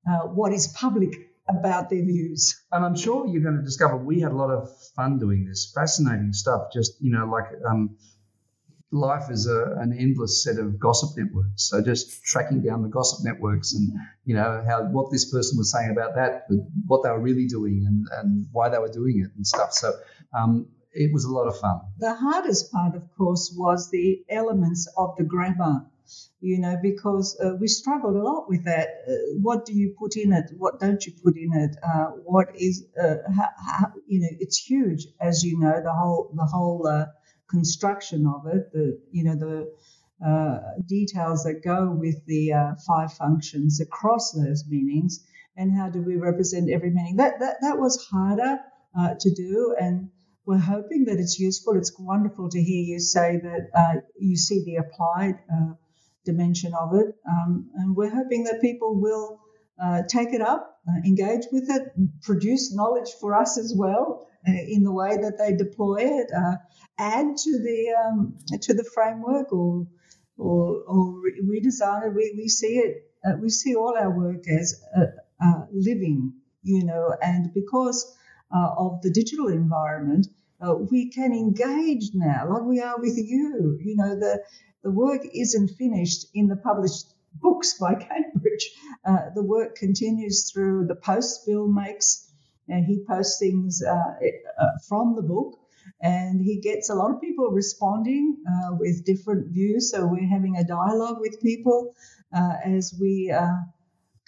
uh, 0.10 0.28
what 0.28 0.54
is 0.54 0.68
public 0.70 1.14
about 1.50 1.90
their 1.90 2.04
views. 2.04 2.62
And 2.72 2.86
I'm 2.86 2.96
sure 2.96 3.28
you're 3.28 3.44
going 3.44 3.58
to 3.58 3.64
discover 3.64 3.98
we 3.98 4.22
had 4.22 4.32
a 4.32 4.36
lot 4.36 4.50
of 4.50 4.70
fun 4.96 5.20
doing 5.20 5.46
this, 5.46 5.72
fascinating 5.74 6.34
stuff. 6.34 6.74
Just 6.74 7.02
you 7.02 7.12
know, 7.12 7.26
like 7.26 7.46
um, 7.70 7.98
life 8.92 9.30
is 9.30 9.48
a, 9.48 9.76
an 9.80 9.96
endless 9.98 10.44
set 10.44 10.58
of 10.58 10.80
gossip 10.80 11.18
networks. 11.18 11.70
So 11.70 11.82
just 11.82 12.24
tracking 12.24 12.62
down 12.64 12.84
the 12.84 12.90
gossip 12.90 13.26
networks 13.26 13.74
and 13.74 13.92
you 14.26 14.36
know 14.36 14.64
how 14.68 14.84
what 14.84 15.12
this 15.12 15.32
person 15.32 15.58
was 15.58 15.72
saying 15.72 15.92
about 15.92 16.16
that, 16.16 16.48
what 16.86 17.04
they 17.04 17.10
were 17.10 17.22
really 17.22 17.48
doing, 17.48 17.86
and 17.88 18.06
and 18.20 18.48
why 18.52 18.70
they 18.70 18.80
were 18.80 18.92
doing 18.92 19.20
it 19.26 19.32
and 19.36 19.46
stuff. 19.46 19.74
So. 19.74 19.94
Um, 20.38 20.68
it 20.98 21.14
was 21.14 21.26
a 21.26 21.32
lot 21.32 21.48
of 21.48 21.60
fun. 21.60 21.80
The 22.00 22.16
hardest 22.16 22.72
part, 22.72 22.96
of 22.96 23.04
course, 23.18 23.54
was 23.56 23.90
the 23.92 24.24
elements 24.30 24.88
of 24.98 25.16
the 25.18 25.24
grammar 25.24 25.86
you 26.40 26.60
know, 26.60 26.78
because 26.82 27.38
uh, 27.44 27.56
we 27.60 27.68
struggled 27.68 28.16
a 28.16 28.22
lot 28.24 28.48
with 28.48 28.64
that. 28.66 28.88
Uh, 29.08 29.14
what 29.42 29.66
do 29.66 29.74
you 29.74 29.96
put 29.98 30.16
in 30.16 30.32
it? 30.34 30.52
What 30.58 30.80
don't 30.80 31.04
you 31.06 31.14
put 31.24 31.36
in 31.36 31.52
it? 31.54 31.76
Uh, 31.84 32.12
what 32.26 32.50
is, 32.56 32.86
uh, 33.02 33.16
how, 33.36 33.50
how, 33.58 33.94
you 34.08 34.22
know, 34.22 34.30
it's 34.40 34.58
huge, 34.58 35.08
as 35.20 35.44
you 35.44 35.60
know, 35.60 35.82
the 35.84 35.92
whole 35.92 36.32
the 36.36 36.46
whole 36.46 36.88
uh, 36.88 37.06
construction 37.50 38.28
of 38.28 38.46
it. 38.54 38.72
The 38.72 39.00
you 39.12 39.24
know 39.24 39.36
the 39.36 40.26
uh, 40.26 40.60
details 40.88 41.44
that 41.44 41.64
go 41.64 41.92
with 41.92 42.26
the 42.26 42.76
five 42.88 43.14
functions 43.14 43.82
across 43.82 44.32
those 44.32 44.66
meanings, 44.68 45.26
and 45.58 45.76
how 45.76 45.90
do 45.90 46.02
we 46.02 46.16
represent 46.18 46.70
every 46.70 46.92
meaning? 46.92 47.18
That 47.18 47.40
that 47.40 47.58
that 47.62 47.80
was 47.80 48.06
harder 48.12 48.60
to 49.20 49.34
do, 49.34 49.76
and 49.80 50.10
we're 50.48 50.58
hoping 50.58 51.06
that 51.06 51.20
it's 51.20 51.38
useful. 51.38 51.78
It's 51.78 51.94
wonderful 52.00 52.50
to 52.50 52.60
hear 52.60 52.84
you 52.84 53.00
say 53.00 53.40
that 53.44 54.04
you 54.18 54.36
see 54.38 54.64
the 54.66 54.78
applied 54.78 55.36
dimension 56.28 56.74
of 56.74 56.94
it. 56.94 57.16
Um, 57.28 57.70
and 57.76 57.96
we're 57.96 58.14
hoping 58.14 58.44
that 58.46 58.62
people 58.62 59.00
will 59.00 59.40
uh, 59.84 60.04
take 60.08 60.34
it 60.34 60.42
up, 60.42 60.80
uh, 60.88 61.00
engage 61.06 61.46
with 61.52 61.70
it, 61.70 61.84
produce 62.22 62.74
knowledge 62.74 63.12
for 63.20 63.36
us 63.36 63.58
as 63.58 63.74
well 63.76 64.28
uh, 64.48 64.52
in 64.52 64.84
the 64.84 64.92
way 64.92 65.18
that 65.18 65.38
they 65.38 65.56
deploy 65.56 66.00
it, 66.02 66.28
uh, 66.36 66.56
add 66.98 67.38
to 67.38 67.52
the 67.60 67.80
um, 68.04 68.38
to 68.62 68.74
the 68.74 68.84
framework 68.84 69.52
or 69.54 69.88
or, 70.38 70.84
or 70.88 71.22
redesign 71.44 72.08
it. 72.08 72.14
We, 72.14 72.34
we 72.38 72.48
see 72.48 72.78
it. 72.78 73.12
Uh, 73.26 73.38
we 73.42 73.50
see 73.50 73.76
all 73.76 73.96
our 73.98 74.12
work 74.12 74.48
as 74.48 74.82
uh, 74.96 75.62
living, 75.72 76.34
you 76.64 76.84
know, 76.86 77.16
and 77.22 77.54
because 77.54 78.16
of 78.52 79.02
the 79.02 79.12
digital 79.12 79.48
environment, 79.48 80.28
we 80.92 81.10
can 81.10 81.32
engage 81.34 82.12
now, 82.14 82.50
like 82.50 82.64
we 82.64 82.80
are 82.82 83.00
with 83.00 83.18
you. 83.18 83.78
You 83.82 83.96
know, 83.96 84.16
the 84.20 84.44
the 84.84 84.92
work 84.92 85.22
isn't 85.34 85.70
finished 85.78 86.28
in 86.34 86.48
the 86.48 86.56
published 86.56 87.14
books 87.42 87.78
by 87.78 87.96
Cambridge. 88.08 88.72
Uh, 89.06 89.30
the 89.36 89.44
work 89.44 89.76
continues 89.76 90.52
through 90.52 90.88
the 90.88 90.96
posts 90.96 91.46
Bill 91.46 91.68
makes, 91.68 92.32
and 92.68 92.86
he 92.86 93.04
posts 93.08 93.40
things 93.40 93.84
uh, 93.84 93.92
uh, 93.92 94.66
from 94.88 95.16
the 95.16 95.22
book. 95.22 95.60
And 96.02 96.42
he 96.42 96.60
gets 96.60 96.90
a 96.90 96.96
lot 96.96 97.12
of 97.12 97.22
people 97.22 97.50
responding 97.50 98.38
uh, 98.48 98.76
with 98.80 99.06
different 99.06 99.48
views. 99.48 99.92
So 99.92 100.06
we're 100.06 100.28
having 100.28 100.58
a 100.58 100.64
dialogue 100.64 101.20
with 101.20 101.42
people 101.42 101.96
uh, 102.34 102.56
as 102.64 102.94
we 103.00 103.32
uh, 103.32 103.56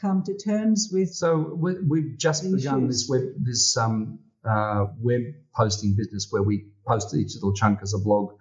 come 0.01 0.23
to 0.23 0.37
terms 0.37 0.89
with. 0.91 1.09
So 1.09 1.55
we, 1.55 2.01
have 2.01 2.17
just 2.17 2.43
begun 2.43 2.85
issues. 2.85 3.07
this 3.07 3.09
web 3.09 3.21
this 3.37 3.77
um, 3.77 4.19
uh, 4.47 4.85
web 4.99 5.21
posting 5.55 5.95
business 5.95 6.27
where 6.29 6.43
we 6.43 6.65
post 6.87 7.13
each 7.15 7.35
little 7.35 7.53
chunk 7.53 7.79
as 7.81 7.93
a 7.93 7.99
blog, 7.99 8.33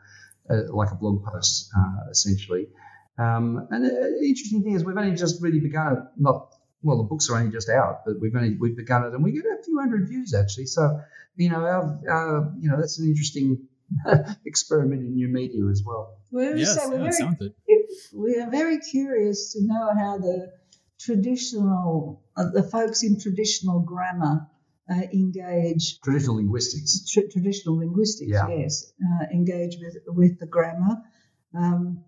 uh, 0.50 0.72
like 0.72 0.90
a 0.90 0.94
blog 0.94 1.24
post, 1.24 1.70
uh, 1.76 2.11
essentially. 2.11 2.68
Um, 3.18 3.66
and 3.70 3.84
the 3.84 4.20
interesting 4.22 4.62
thing 4.62 4.74
is 4.74 4.84
we've 4.84 4.96
only 4.96 5.16
just 5.16 5.42
really 5.42 5.61
begun 5.61 5.92
it. 5.94 5.98
Not 6.16 6.54
well, 6.82 6.98
the 6.98 7.04
books 7.04 7.28
are 7.28 7.36
only 7.36 7.50
just 7.50 7.68
out, 7.68 8.02
but 8.06 8.20
we've 8.20 8.34
only 8.34 8.56
we've 8.56 8.76
begun 8.76 9.04
it, 9.04 9.12
and 9.12 9.24
we 9.24 9.32
get 9.32 9.44
a 9.44 9.62
few 9.64 9.78
hundred 9.78 10.09
views 10.09 10.34
actually. 10.34 10.66
So 10.66 11.00
you 11.36 11.50
know, 11.50 11.64
our, 11.64 12.00
our 12.09 12.52
you 12.61 12.70
know 12.70 12.76
that's 12.78 12.98
an 12.98 13.06
interesting 13.06 13.66
experiment 14.44 15.02
in 15.02 15.14
new 15.14 15.28
media 15.28 15.66
as 15.70 15.82
well. 15.84 16.18
Well, 16.30 16.56
yes, 16.56 16.76
so 16.76 16.90
we're, 16.90 17.04
yeah, 17.04 17.32
very, 17.38 17.52
we 18.14 18.40
are 18.40 18.50
very 18.50 18.78
curious 18.78 19.52
to 19.54 19.61
know 19.62 19.90
how 19.98 20.18
the 20.18 20.52
traditional, 20.99 22.22
uh, 22.36 22.51
the 22.53 22.62
folks 22.62 23.03
in 23.03 23.20
traditional 23.20 23.80
grammar 23.80 24.49
uh, 24.90 25.03
engage. 25.12 26.01
Traditional 26.01 26.36
linguistics. 26.36 27.11
Tra- 27.11 27.28
traditional 27.28 27.78
linguistics, 27.78 28.30
yeah. 28.30 28.49
yes, 28.49 28.92
uh, 29.03 29.26
engage 29.32 29.76
with, 29.80 29.96
with 30.07 30.38
the 30.40 30.46
grammar. 30.46 30.96
Um, 31.55 32.05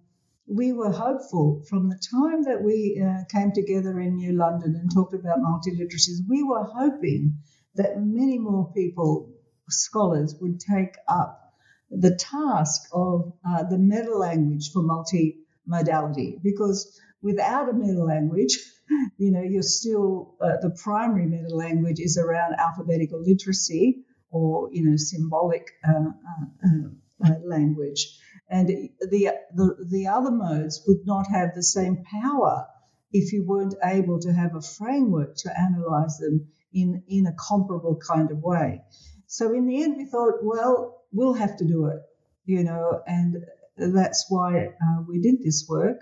we 0.47 0.73
were 0.73 0.91
hopeful 0.91 1.63
from 1.69 1.89
the 1.89 2.01
time 2.11 2.43
that 2.45 2.63
we 2.63 3.01
uh, 3.01 3.25
came 3.31 3.53
together 3.53 4.01
in 4.01 4.17
New 4.17 4.33
London 4.33 4.75
and 4.75 4.91
talked 4.93 5.15
about 5.15 5.39
multiliteracies, 5.39 6.19
we 6.29 6.43
were 6.43 6.65
hoping 6.65 7.39
that 7.77 8.01
many 8.01 8.39
more 8.39 8.73
people, 8.73 9.33
scholars, 9.69 10.35
would 10.41 10.59
take 10.59 10.97
up 11.07 11.55
the 11.91 12.17
task 12.17 12.83
of 12.93 13.33
uh, 13.47 13.63
the 13.65 13.79
meta 13.79 14.17
language 14.17 14.73
for 14.73 14.83
multimodality 14.83 16.43
because 16.43 17.01
without 17.23 17.69
a 17.69 17.73
meta 17.73 18.03
language, 18.03 18.59
you 19.19 19.31
know, 19.31 19.43
you're 19.43 19.63
still, 19.63 20.35
uh, 20.41 20.57
the 20.61 20.77
primary 20.83 21.27
meta 21.27 21.55
language 21.55 22.01
is 22.01 22.19
around 22.19 22.55
alphabetical 22.59 23.23
literacy 23.23 24.05
or, 24.31 24.69
you 24.73 24.85
know, 24.85 24.97
symbolic 24.97 25.71
uh, 25.87 26.11
uh, 26.11 26.67
uh, 26.67 27.29
uh 27.29 27.39
language. 27.45 28.19
And 28.49 28.69
the, 28.69 28.91
the, 29.01 29.87
the 29.89 30.09
other 30.09 30.31
modes 30.31 30.83
would 30.87 31.07
not 31.07 31.27
have 31.31 31.55
the 31.55 31.63
same 31.63 32.05
power 32.23 32.67
if 33.13 33.33
you 33.33 33.45
weren't 33.45 33.75
able 33.85 34.21
to 34.21 34.33
have 34.33 34.55
a 34.55 34.63
framework 34.63 35.37
to 35.37 35.51
analyze 35.59 36.19
them 36.19 36.49
in, 36.73 37.03
in 37.09 37.27
a 37.27 37.33
comparable 37.33 37.97
kind 37.97 38.31
of 38.31 38.39
way. 38.39 38.83
So 39.27 39.53
in 39.53 39.67
the 39.67 39.83
end, 39.83 39.97
we 39.97 40.07
thought, 40.07 40.43
well, 40.43 41.05
we'll 41.13 41.35
have 41.35 41.57
to 41.59 41.65
do 41.65 41.87
it, 41.87 42.03
you 42.45 42.65
know, 42.65 43.01
and 43.07 43.37
that's 43.77 44.27
why 44.29 44.67
uh, 44.67 45.03
we 45.07 45.21
did 45.21 45.43
this 45.43 45.67
work. 45.69 46.01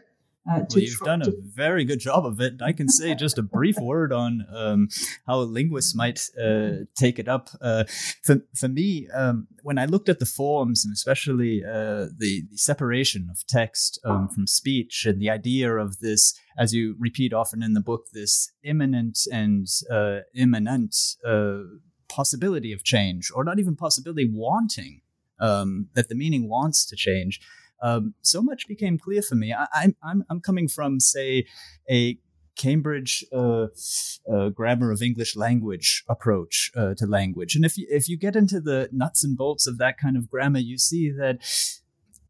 Uh, 0.51 0.61
well, 0.70 0.82
you've 0.82 1.01
done 1.01 1.22
a 1.22 1.32
very 1.55 1.84
good 1.84 2.01
job 2.01 2.24
of 2.24 2.40
it. 2.40 2.55
I 2.62 2.72
can 2.72 2.88
say 2.88 3.14
just 3.14 3.36
a 3.38 3.42
brief 3.42 3.76
word 3.80 4.12
on 4.12 4.46
um, 4.55 4.88
how 5.26 5.40
linguists 5.40 5.94
might 5.94 6.20
uh, 6.42 6.84
take 6.94 7.18
it 7.18 7.28
up. 7.28 7.51
Uh, 7.61 7.84
for, 8.24 8.40
for 8.55 8.68
me, 8.68 9.09
um, 9.12 9.46
when 9.62 9.78
I 9.78 9.84
looked 9.84 10.09
at 10.09 10.20
the 10.20 10.26
forms 10.26 10.84
and 10.84 10.92
especially 10.94 11.62
uh, 11.64 12.07
the, 12.16 12.44
the, 12.51 12.57
separation 12.57 13.28
of 13.30 13.46
text 13.46 14.01
um, 14.05 14.28
from 14.28 14.46
speech 14.46 15.05
and 15.07 15.20
the 15.20 15.30
idea 15.30 15.74
of 15.74 15.99
this, 15.99 16.38
as 16.59 16.72
you 16.72 16.96
repeat 16.99 17.32
often 17.32 17.62
in 17.62 17.74
the 17.74 17.80
book, 17.80 18.07
this 18.12 18.51
imminent 18.62 19.18
and 19.30 19.66
uh, 19.90 20.20
immanent 20.34 20.96
uh, 21.26 21.59
possibility 22.09 22.72
of 22.72 22.82
change, 22.84 23.30
or 23.34 23.44
not 23.44 23.59
even 23.59 23.76
possibility, 23.76 24.28
wanting 24.30 25.03
um, 25.40 25.88
that 25.94 26.09
the 26.09 26.14
meaning 26.14 26.49
wants 26.49 26.86
to 26.86 26.96
change 26.96 27.40
um, 27.83 28.14
so 28.22 28.43
much 28.43 28.68
became 28.68 28.99
clear 28.99 29.22
for 29.22 29.35
me. 29.35 29.53
I, 29.53 29.66
am 29.83 29.97
I'm, 30.03 30.24
I'm 30.31 30.41
coming 30.41 30.68
from, 30.68 31.01
say, 31.01 31.47
a 31.91 32.18
Cambridge 32.57 33.24
uh, 33.33 33.68
uh, 34.31 34.49
grammar 34.49 34.91
of 34.91 35.01
English 35.01 35.37
language 35.37 36.05
approach 36.09 36.72
uh, 36.76 36.93
to 36.95 37.07
language, 37.07 37.55
and 37.55 37.64
if 37.64 37.79
you, 37.79 37.87
if 37.89 38.09
you 38.09 38.16
get 38.16 38.35
into 38.35 38.61
the 38.61 38.89
nuts 38.91 39.22
and 39.22 39.37
bolts 39.37 39.66
of 39.68 39.79
that 39.79 39.97
kind 39.97 40.16
of 40.16 40.29
grammar, 40.29 40.59
you 40.59 40.76
see 40.76 41.09
that 41.11 41.39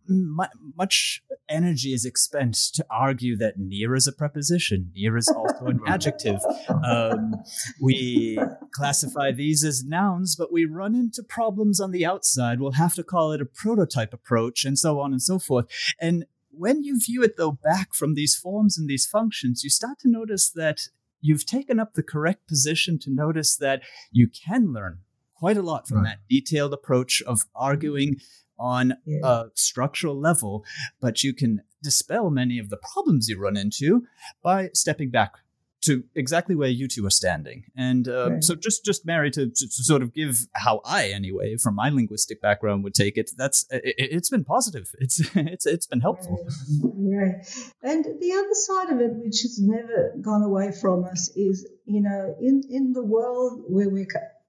much 0.08 1.22
energy 1.48 1.92
is 1.92 2.04
expended 2.04 2.60
to 2.74 2.86
argue 2.90 3.36
that 3.36 3.58
near 3.58 3.94
is 3.94 4.06
a 4.06 4.12
preposition, 4.12 4.90
near 4.94 5.16
is 5.16 5.28
also 5.28 5.66
an 5.66 5.80
adjective. 5.86 6.40
Um, 6.84 7.34
we 7.80 8.38
classify 8.72 9.32
these 9.32 9.64
as 9.64 9.84
nouns, 9.84 10.36
but 10.36 10.52
we 10.52 10.64
run 10.64 10.94
into 10.94 11.22
problems 11.22 11.80
on 11.80 11.90
the 11.90 12.06
outside. 12.06 12.60
We'll 12.60 12.72
have 12.72 12.94
to 12.94 13.04
call 13.04 13.32
it 13.32 13.40
a 13.40 13.46
prototype 13.46 14.12
approach, 14.12 14.64
and 14.64 14.78
so 14.78 15.00
on 15.00 15.12
and 15.12 15.22
so 15.22 15.38
forth. 15.38 15.66
And 16.00 16.26
when 16.50 16.82
you 16.82 16.98
view 16.98 17.22
it, 17.22 17.36
though, 17.36 17.52
back 17.52 17.94
from 17.94 18.14
these 18.14 18.34
forms 18.34 18.78
and 18.78 18.88
these 18.88 19.06
functions, 19.06 19.62
you 19.62 19.70
start 19.70 19.98
to 20.00 20.08
notice 20.08 20.50
that 20.50 20.88
you've 21.20 21.46
taken 21.46 21.78
up 21.78 21.94
the 21.94 22.02
correct 22.02 22.46
position 22.48 22.98
to 23.00 23.10
notice 23.10 23.56
that 23.56 23.82
you 24.10 24.28
can 24.28 24.72
learn 24.72 25.00
quite 25.34 25.56
a 25.56 25.62
lot 25.62 25.86
from 25.86 25.98
right. 25.98 26.10
that 26.10 26.18
detailed 26.28 26.72
approach 26.72 27.22
of 27.26 27.42
arguing 27.54 28.16
on 28.58 28.94
yeah. 29.04 29.18
a 29.22 29.44
structural 29.54 30.18
level, 30.18 30.64
but 31.00 31.22
you 31.22 31.34
can 31.34 31.62
dispel 31.82 32.30
many 32.30 32.58
of 32.58 32.70
the 32.70 32.76
problems 32.76 33.28
you 33.28 33.38
run 33.38 33.56
into 33.56 34.04
by 34.42 34.70
stepping 34.74 35.10
back 35.10 35.34
to 35.80 36.02
exactly 36.14 36.56
where 36.56 36.68
you 36.68 36.88
two 36.88 37.06
are 37.06 37.10
standing. 37.10 37.64
And 37.76 38.08
uh, 38.08 38.30
right. 38.32 38.44
so, 38.44 38.54
just 38.54 38.84
just 38.84 39.06
Mary 39.06 39.30
to, 39.30 39.46
to, 39.46 39.66
to, 39.66 39.84
sort 39.84 40.02
of 40.02 40.12
give 40.12 40.36
how 40.54 40.80
I, 40.84 41.08
anyway, 41.10 41.56
from 41.56 41.74
my 41.76 41.88
linguistic 41.88 42.40
background, 42.42 42.84
would 42.84 42.94
take 42.94 43.16
it. 43.16 43.30
That's 43.36 43.66
it, 43.70 44.12
has 44.12 44.28
been 44.28 44.44
positive. 44.44 44.90
It's 44.98 45.20
it's 45.34 45.66
it's 45.66 45.86
been 45.86 46.00
helpful. 46.00 46.44
Right. 46.82 47.34
right. 47.34 47.64
And 47.82 48.04
the 48.04 48.32
other 48.32 48.54
side 48.54 48.90
of 48.92 49.00
it, 49.00 49.12
which 49.14 49.42
has 49.42 49.58
never 49.60 50.14
gone 50.20 50.42
away 50.42 50.72
from 50.72 51.04
us, 51.04 51.30
is 51.36 51.66
you 51.84 52.02
know, 52.02 52.34
in 52.40 52.62
in 52.68 52.92
the 52.92 53.04
world 53.04 53.62
where 53.68 53.88
we're 53.88 54.06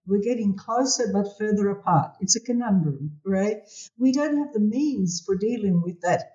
we're 0.10 0.22
getting 0.22 0.57
closer 0.57 1.12
but 1.14 1.38
further 1.38 1.70
apart. 1.70 2.16
It's 2.20 2.36
a 2.36 2.41
conundrum, 2.41 3.20
right? 3.24 3.57
We 3.97 4.12
don't 4.12 4.38
have 4.38 4.53
the 4.53 4.60
means 4.60 5.22
for 5.26 5.36
dealing 5.38 5.82
with 5.84 6.01
that 6.01 6.32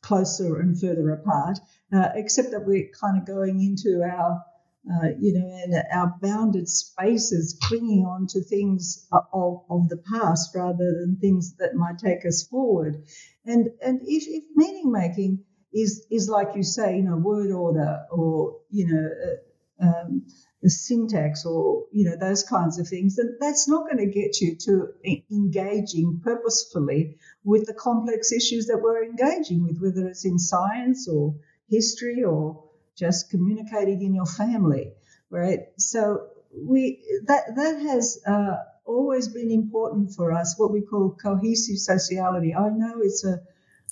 closer 0.00 0.60
and 0.60 0.80
further 0.80 1.10
apart, 1.10 1.58
uh, 1.92 2.10
except 2.14 2.52
that 2.52 2.64
we're 2.64 2.88
kind 3.00 3.18
of 3.18 3.26
going 3.26 3.60
into 3.60 4.02
our, 4.02 4.44
uh, 4.88 5.08
you 5.18 5.32
know, 5.32 5.46
in 5.64 5.82
our 5.92 6.14
bounded 6.22 6.68
spaces, 6.68 7.58
clinging 7.60 8.06
on 8.06 8.28
to 8.28 8.40
things 8.40 9.08
of, 9.32 9.64
of 9.68 9.88
the 9.88 9.96
past 9.96 10.54
rather 10.54 10.92
than 11.00 11.18
things 11.20 11.56
that 11.56 11.74
might 11.74 11.98
take 11.98 12.24
us 12.24 12.46
forward. 12.48 13.02
And 13.44 13.70
and 13.82 14.00
if, 14.04 14.24
if 14.28 14.44
meaning 14.54 14.92
making 14.92 15.44
is 15.74 16.06
is 16.10 16.28
like 16.28 16.54
you 16.54 16.62
say, 16.62 16.96
you 16.96 17.02
know, 17.02 17.16
word 17.16 17.50
order 17.50 18.04
or 18.12 18.60
you 18.70 18.86
know. 18.86 19.08
Uh, 19.08 19.36
um, 19.80 20.26
the 20.62 20.70
syntax 20.70 21.44
or 21.44 21.84
you 21.92 22.08
know 22.08 22.16
those 22.16 22.42
kinds 22.42 22.78
of 22.78 22.88
things 22.88 23.16
then 23.16 23.36
that's 23.38 23.68
not 23.68 23.84
going 23.84 23.98
to 23.98 24.06
get 24.06 24.40
you 24.40 24.56
to 24.56 24.88
engaging 25.30 26.20
purposefully 26.24 27.16
with 27.44 27.66
the 27.66 27.74
complex 27.74 28.32
issues 28.32 28.66
that 28.66 28.80
we're 28.82 29.04
engaging 29.04 29.62
with 29.62 29.78
whether 29.80 30.08
it's 30.08 30.24
in 30.24 30.38
science 30.38 31.08
or 31.08 31.34
history 31.68 32.24
or 32.24 32.64
just 32.96 33.30
communicating 33.30 34.02
in 34.02 34.14
your 34.14 34.26
family 34.26 34.92
right? 35.30 35.60
So 35.78 36.28
we 36.52 37.02
that 37.26 37.56
that 37.56 37.80
has 37.80 38.20
uh, 38.26 38.56
always 38.84 39.28
been 39.28 39.50
important 39.50 40.12
for 40.14 40.32
us 40.32 40.54
what 40.58 40.72
we 40.72 40.82
call 40.82 41.16
cohesive 41.22 41.78
sociality. 41.78 42.54
I 42.54 42.68
know 42.70 43.00
it's 43.00 43.24
a 43.24 43.40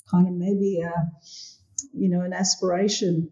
kind 0.09 0.27
of 0.27 0.33
maybe 0.33 0.81
a 0.81 1.11
you 1.93 2.09
know 2.09 2.21
an 2.21 2.33
aspiration 2.33 3.31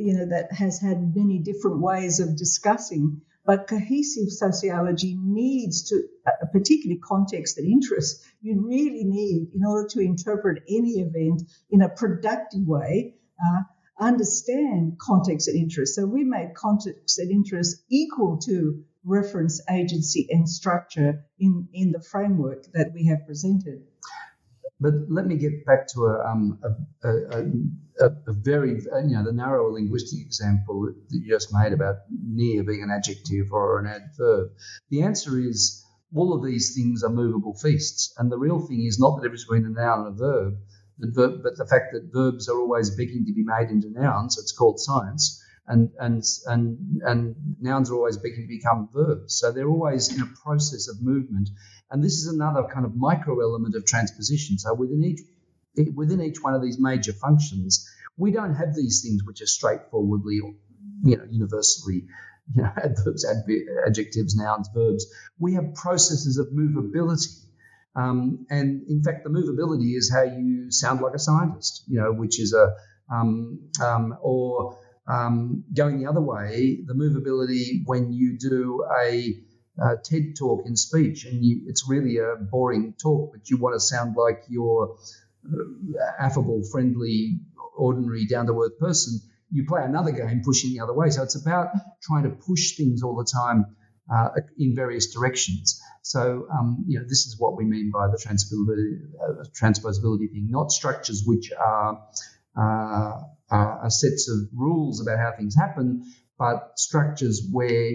you 0.00 0.14
know, 0.14 0.26
that 0.26 0.52
has 0.52 0.80
had 0.80 1.14
many 1.14 1.38
different 1.38 1.80
ways 1.80 2.20
of 2.20 2.36
discussing. 2.36 3.20
But 3.44 3.66
cohesive 3.66 4.30
sociology 4.30 5.18
needs 5.20 5.88
to, 5.88 6.02
a 6.42 6.46
particular 6.46 6.96
context 7.02 7.58
and 7.58 7.66
interest, 7.66 8.22
you 8.40 8.62
really 8.66 9.04
need, 9.04 9.48
in 9.54 9.64
order 9.66 9.88
to 9.88 10.00
interpret 10.00 10.62
any 10.68 11.00
event 11.00 11.42
in 11.70 11.82
a 11.82 11.88
productive 11.88 12.66
way, 12.66 13.14
uh, 13.42 13.62
understand 13.98 14.98
context 14.98 15.48
and 15.48 15.56
interest. 15.56 15.94
So 15.94 16.06
we 16.06 16.24
made 16.24 16.54
context 16.54 17.18
and 17.18 17.30
interest 17.30 17.82
equal 17.90 18.38
to 18.46 18.84
reference 19.04 19.60
agency 19.70 20.28
and 20.30 20.48
structure 20.48 21.24
in, 21.38 21.68
in 21.72 21.92
the 21.92 22.02
framework 22.02 22.64
that 22.72 22.92
we 22.94 23.06
have 23.06 23.26
presented. 23.26 23.82
But 24.80 24.94
let 25.10 25.26
me 25.26 25.36
get 25.36 25.66
back 25.66 25.86
to 25.88 26.06
a, 26.06 26.24
um, 26.24 26.58
a, 26.64 27.08
a, 27.08 28.06
a, 28.06 28.10
a 28.28 28.32
very, 28.32 28.70
you 28.70 29.14
know, 29.14 29.24
the 29.24 29.32
narrow 29.32 29.72
linguistic 29.72 30.20
example 30.20 30.86
that 30.86 30.94
you 31.10 31.28
just 31.28 31.52
made 31.52 31.74
about 31.74 31.96
near 32.10 32.64
being 32.64 32.82
an 32.82 32.90
adjective 32.90 33.52
or 33.52 33.78
an 33.78 33.86
adverb. 33.86 34.52
The 34.88 35.02
answer 35.02 35.38
is 35.38 35.84
all 36.14 36.32
of 36.34 36.44
these 36.44 36.74
things 36.74 37.02
are 37.04 37.10
movable 37.10 37.54
feasts. 37.54 38.14
And 38.18 38.32
the 38.32 38.38
real 38.38 38.60
thing 38.60 38.84
is 38.86 38.98
not 38.98 39.16
the 39.16 39.22
difference 39.22 39.44
between 39.44 39.66
a 39.66 39.68
noun 39.68 40.06
and 40.06 40.08
a 40.08 40.18
verb, 40.18 40.54
verb 40.98 41.42
but 41.42 41.58
the 41.58 41.66
fact 41.66 41.92
that 41.92 42.12
verbs 42.12 42.48
are 42.48 42.58
always 42.58 42.90
begging 42.90 43.26
to 43.26 43.34
be 43.34 43.44
made 43.44 43.68
into 43.68 43.90
nouns. 43.90 44.38
It's 44.38 44.52
called 44.52 44.80
science. 44.80 45.42
And, 45.70 45.90
and, 45.98 46.24
and, 46.46 47.00
and 47.02 47.36
nouns 47.60 47.90
are 47.90 47.94
always 47.94 48.16
begging 48.16 48.42
to 48.42 48.48
become 48.48 48.88
verbs. 48.92 49.38
So 49.38 49.52
they're 49.52 49.68
always 49.68 50.12
in 50.12 50.20
a 50.20 50.26
process 50.42 50.88
of 50.88 51.00
movement 51.00 51.48
and 51.90 52.02
this 52.04 52.14
is 52.14 52.32
another 52.32 52.64
kind 52.72 52.86
of 52.86 52.94
micro 52.96 53.40
element 53.40 53.74
of 53.74 53.84
transposition. 53.84 54.58
So 54.58 54.74
within 54.74 55.02
each 55.04 55.20
within 55.94 56.20
each 56.20 56.42
one 56.42 56.54
of 56.54 56.62
these 56.62 56.78
major 56.78 57.12
functions, 57.12 57.88
we 58.16 58.32
don't 58.32 58.54
have 58.54 58.74
these 58.74 59.02
things 59.02 59.22
which 59.24 59.40
are 59.40 59.46
straightforwardly 59.46 60.40
you 61.02 61.16
know, 61.16 61.24
universally, 61.30 62.06
you 62.54 62.62
know, 62.62 62.70
adverbs, 62.76 63.26
adjectives, 63.86 64.36
nouns, 64.36 64.68
verbs. 64.74 65.06
We 65.38 65.54
have 65.54 65.74
processes 65.74 66.38
of 66.38 66.48
movability. 66.48 67.46
Um, 67.96 68.46
and 68.50 68.82
in 68.88 69.02
fact, 69.02 69.24
the 69.24 69.30
movability 69.30 69.96
is 69.96 70.12
how 70.12 70.22
you 70.22 70.70
sound 70.70 71.00
like 71.00 71.14
a 71.14 71.18
scientist, 71.18 71.84
you 71.88 72.00
know, 72.00 72.12
which 72.12 72.38
is 72.40 72.52
a, 72.52 72.74
um, 73.12 73.70
um, 73.82 74.16
or 74.22 74.78
um, 75.10 75.64
going 75.74 76.00
the 76.00 76.08
other 76.08 76.20
way, 76.20 76.78
the 76.86 76.94
movability 76.94 77.82
when 77.86 78.12
you 78.12 78.38
do 78.38 78.84
a, 79.04 79.34
a 79.82 79.96
TED 80.04 80.36
talk 80.38 80.62
in 80.66 80.76
speech 80.76 81.24
and 81.24 81.44
you, 81.44 81.62
it's 81.66 81.88
really 81.88 82.18
a 82.18 82.36
boring 82.36 82.94
talk, 83.02 83.32
but 83.32 83.48
you 83.50 83.56
want 83.56 83.74
to 83.74 83.80
sound 83.80 84.16
like 84.16 84.44
you're 84.48 84.96
uh, 85.46 86.24
affable, 86.24 86.62
friendly, 86.70 87.40
ordinary, 87.76 88.26
down 88.26 88.46
to 88.46 88.62
earth 88.62 88.78
person, 88.78 89.20
you 89.50 89.64
play 89.66 89.82
another 89.82 90.12
game 90.12 90.42
pushing 90.44 90.72
the 90.72 90.80
other 90.80 90.92
way. 90.92 91.10
So 91.10 91.22
it's 91.22 91.40
about 91.40 91.68
trying 92.02 92.24
to 92.24 92.30
push 92.30 92.76
things 92.76 93.02
all 93.02 93.16
the 93.16 93.24
time 93.24 93.76
uh, 94.12 94.28
in 94.58 94.74
various 94.74 95.12
directions. 95.12 95.80
So, 96.02 96.46
um, 96.52 96.84
you 96.86 96.98
know, 96.98 97.04
this 97.04 97.26
is 97.26 97.36
what 97.38 97.56
we 97.56 97.64
mean 97.64 97.90
by 97.92 98.06
the 98.08 98.16
transposability, 98.16 99.00
uh, 99.22 99.44
transposability 99.60 100.30
thing, 100.30 100.48
not 100.50 100.70
structures 100.70 101.22
which 101.26 101.52
are, 101.52 102.02
uh, 102.56 103.22
are 103.50 103.90
sets 103.90 104.28
of 104.28 104.48
rules 104.54 105.00
about 105.00 105.18
how 105.18 105.32
things 105.36 105.56
happen, 105.56 106.04
but 106.38 106.72
structures 106.76 107.46
where 107.50 107.92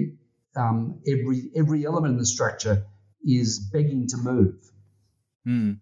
um, 0.55 1.01
every 1.07 1.49
every 1.55 1.85
element 1.85 2.13
in 2.13 2.17
the 2.17 2.25
structure 2.25 2.85
is 3.23 3.59
begging 3.59 4.07
to 4.07 4.17
move. 4.17 4.55
Hmm. 5.45 5.73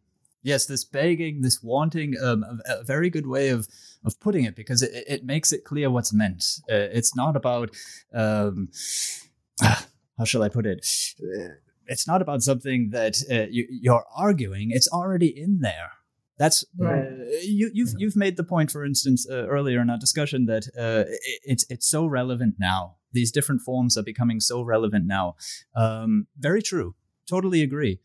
Yes, 0.41 0.65
this 0.65 0.83
begging, 0.83 1.41
this 1.41 1.63
wanting, 1.63 2.15
um, 2.21 2.43
a, 2.43 2.79
a, 2.79 2.83
very 2.83 3.09
good 3.09 3.25
way 3.25 3.49
of 3.49 3.67
of 4.03 4.19
putting 4.19 4.43
it 4.43 4.55
because 4.55 4.81
it, 4.81 4.91
it 5.07 5.25
makes 5.25 5.53
it 5.53 5.63
clear 5.63 5.89
what's 5.89 6.11
meant. 6.11 6.43
Uh, 6.69 6.91
it's 6.91 7.15
not 7.15 7.35
about 7.35 7.69
um, 8.13 8.69
how 9.61 10.25
shall 10.25 10.43
I 10.43 10.49
put 10.49 10.65
it? 10.65 10.85
Uh, 11.21 11.55
it's 11.87 12.07
not 12.07 12.21
about 12.21 12.41
something 12.41 12.89
that 12.91 13.15
uh, 13.31 13.47
you, 13.49 13.91
are 13.91 14.05
arguing. 14.15 14.71
It's 14.71 14.87
already 14.87 15.27
in 15.27 15.59
there. 15.59 15.91
That's 16.37 16.65
right. 16.77 17.03
Uh, 17.03 17.25
you, 17.43 17.67
have 17.67 17.75
you've, 17.75 17.93
you've 17.97 18.15
made 18.15 18.37
the 18.37 18.43
point, 18.43 18.71
for 18.71 18.83
instance, 18.83 19.27
uh, 19.29 19.47
earlier 19.47 19.81
in 19.81 19.89
our 19.89 19.97
discussion 19.97 20.45
that 20.47 20.67
uh, 20.77 21.05
it, 21.07 21.39
it's 21.43 21.65
it's 21.69 21.87
so 21.87 22.05
relevant 22.05 22.55
now. 22.59 22.95
These 23.11 23.31
different 23.31 23.61
forms 23.61 23.97
are 23.97 24.03
becoming 24.03 24.39
so 24.39 24.63
relevant 24.63 25.05
now. 25.05 25.35
Um, 25.75 26.27
very 26.37 26.63
true. 26.63 26.95
Totally 27.29 27.61
agree. 27.61 27.99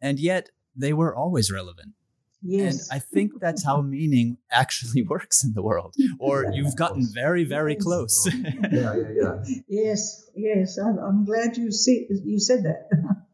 And 0.00 0.18
yet 0.18 0.50
they 0.74 0.92
were 0.92 1.14
always 1.14 1.50
relevant. 1.50 1.94
Yes. 2.42 2.88
And 2.88 2.96
I 2.96 2.98
think 3.00 3.32
that's 3.40 3.64
how 3.64 3.80
meaning 3.96 4.38
actually 4.50 5.02
works 5.08 5.44
in 5.44 5.54
the 5.54 5.62
world. 5.62 5.94
Or 6.18 6.44
yeah, 6.44 6.50
you've 6.54 6.76
gotten 6.76 7.06
very, 7.12 7.44
very 7.44 7.74
yes. 7.74 7.82
close. 7.82 8.28
yeah, 8.34 8.52
yeah, 8.72 8.94
yeah. 9.14 9.34
Yes, 9.68 10.28
yes. 10.34 10.78
I'm, 10.78 10.98
I'm 10.98 11.24
glad 11.24 11.56
you 11.56 11.70
see 11.70 12.06
you 12.24 12.38
said 12.38 12.64
that. 12.64 12.88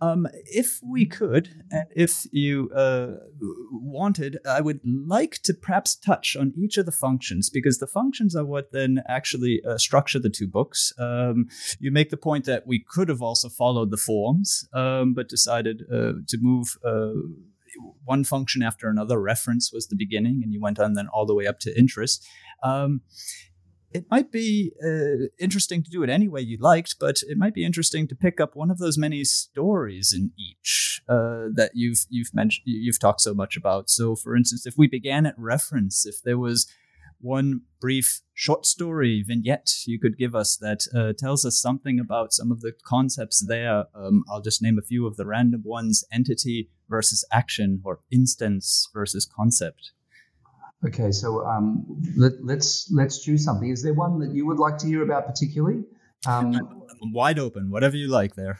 Um, 0.00 0.26
if 0.46 0.80
we 0.82 1.04
could, 1.04 1.62
and 1.70 1.84
if 1.94 2.26
you 2.32 2.70
uh, 2.70 3.16
wanted, 3.70 4.38
I 4.48 4.60
would 4.60 4.80
like 4.84 5.40
to 5.42 5.52
perhaps 5.52 5.94
touch 5.94 6.36
on 6.36 6.54
each 6.56 6.78
of 6.78 6.86
the 6.86 6.92
functions 6.92 7.50
because 7.50 7.78
the 7.78 7.86
functions 7.86 8.34
are 8.34 8.44
what 8.44 8.72
then 8.72 9.02
actually 9.08 9.60
uh, 9.68 9.76
structure 9.76 10.18
the 10.18 10.30
two 10.30 10.48
books. 10.48 10.92
Um, 10.98 11.48
you 11.78 11.90
make 11.90 12.10
the 12.10 12.16
point 12.16 12.46
that 12.46 12.66
we 12.66 12.82
could 12.86 13.08
have 13.10 13.20
also 13.20 13.48
followed 13.48 13.90
the 13.90 13.98
forms, 13.98 14.66
um, 14.72 15.12
but 15.12 15.28
decided 15.28 15.82
uh, 15.92 16.12
to 16.28 16.38
move 16.40 16.78
uh, 16.84 17.12
one 18.04 18.24
function 18.24 18.62
after 18.62 18.88
another. 18.88 19.20
Reference 19.20 19.70
was 19.72 19.88
the 19.88 19.96
beginning, 19.96 20.40
and 20.42 20.52
you 20.52 20.60
went 20.60 20.78
on 20.78 20.94
then 20.94 21.08
all 21.12 21.26
the 21.26 21.34
way 21.34 21.46
up 21.46 21.60
to 21.60 21.78
interest. 21.78 22.26
Um, 22.62 23.02
it 23.92 24.06
might 24.10 24.30
be 24.30 24.72
uh, 24.84 25.26
interesting 25.38 25.82
to 25.82 25.90
do 25.90 26.02
it 26.02 26.10
any 26.10 26.28
way 26.28 26.40
you 26.40 26.58
liked, 26.60 26.96
but 27.00 27.22
it 27.28 27.36
might 27.36 27.54
be 27.54 27.64
interesting 27.64 28.06
to 28.08 28.14
pick 28.14 28.40
up 28.40 28.54
one 28.54 28.70
of 28.70 28.78
those 28.78 28.96
many 28.96 29.24
stories 29.24 30.12
in 30.12 30.30
each 30.38 31.02
uh, 31.08 31.48
that 31.54 31.72
you've 31.74 32.06
you've 32.08 32.32
mentioned 32.32 32.62
you've 32.66 33.00
talked 33.00 33.20
so 33.20 33.34
much 33.34 33.56
about. 33.56 33.90
So, 33.90 34.14
for 34.14 34.36
instance, 34.36 34.66
if 34.66 34.74
we 34.76 34.86
began 34.86 35.26
at 35.26 35.34
reference, 35.36 36.06
if 36.06 36.22
there 36.22 36.38
was 36.38 36.66
one 37.20 37.62
brief 37.80 38.22
short 38.32 38.64
story 38.64 39.22
vignette 39.26 39.70
you 39.86 39.98
could 39.98 40.16
give 40.16 40.34
us 40.34 40.56
that 40.56 40.86
uh, 40.94 41.12
tells 41.18 41.44
us 41.44 41.60
something 41.60 42.00
about 42.00 42.32
some 42.32 42.50
of 42.50 42.62
the 42.62 42.72
concepts 42.84 43.44
there. 43.46 43.84
Um, 43.94 44.24
I'll 44.30 44.40
just 44.40 44.62
name 44.62 44.78
a 44.78 44.86
few 44.86 45.06
of 45.06 45.16
the 45.16 45.26
random 45.26 45.62
ones: 45.64 46.04
entity 46.12 46.70
versus 46.88 47.24
action, 47.32 47.82
or 47.84 48.00
instance 48.10 48.88
versus 48.92 49.26
concept. 49.26 49.92
Okay, 50.86 51.12
so 51.12 51.44
um, 51.46 51.84
let, 52.16 52.32
us 52.32 52.38
let's, 52.42 52.90
let's 52.90 53.22
choose 53.22 53.44
something. 53.44 53.68
Is 53.68 53.82
there 53.82 53.92
one 53.92 54.20
that 54.20 54.34
you 54.34 54.46
would 54.46 54.58
like 54.58 54.78
to 54.78 54.86
hear 54.86 55.02
about 55.02 55.26
particularly? 55.26 55.84
Um, 56.26 56.54
I'm 56.54 57.12
wide 57.12 57.38
open, 57.38 57.70
whatever 57.70 57.96
you 57.96 58.08
like 58.08 58.34
there. 58.34 58.58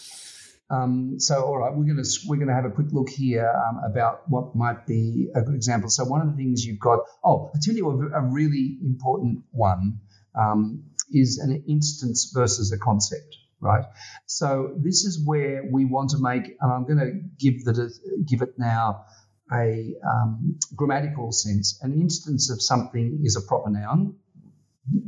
um, 0.70 1.18
so, 1.18 1.42
all 1.44 1.58
right, 1.58 1.74
we're 1.74 1.84
gonna 1.84 2.06
we're 2.26 2.36
gonna 2.36 2.54
have 2.54 2.64
a 2.66 2.70
quick 2.70 2.88
look 2.92 3.08
here 3.08 3.48
um, 3.48 3.80
about 3.90 4.28
what 4.28 4.54
might 4.54 4.86
be 4.86 5.28
a 5.34 5.42
good 5.42 5.54
example. 5.54 5.88
So, 5.88 6.04
one 6.04 6.20
of 6.20 6.30
the 6.30 6.36
things 6.36 6.64
you've 6.64 6.80
got. 6.80 7.00
Oh, 7.24 7.50
I 7.54 7.58
tell 7.62 7.74
you 7.74 7.88
a, 7.88 8.18
a 8.18 8.22
really 8.22 8.78
important 8.82 9.44
one 9.50 10.00
um, 10.38 10.84
is 11.10 11.38
an 11.38 11.64
instance 11.68 12.32
versus 12.34 12.72
a 12.72 12.78
concept 12.78 13.36
right? 13.60 13.84
So 14.26 14.74
this 14.76 15.04
is 15.04 15.24
where 15.24 15.64
we 15.70 15.86
want 15.86 16.10
to 16.10 16.18
make, 16.20 16.44
and 16.60 16.72
I'm 16.72 16.84
going 16.84 16.98
to 16.98 17.12
give 17.38 17.64
the 17.64 17.90
give 18.26 18.42
it 18.42 18.58
now 18.58 19.06
a 19.52 19.94
um, 20.06 20.58
grammatical 20.74 21.32
sense, 21.32 21.78
an 21.82 21.92
instance 22.00 22.50
of 22.50 22.60
something 22.60 23.20
is 23.22 23.36
a 23.36 23.46
proper 23.46 23.70
noun. 23.70 24.16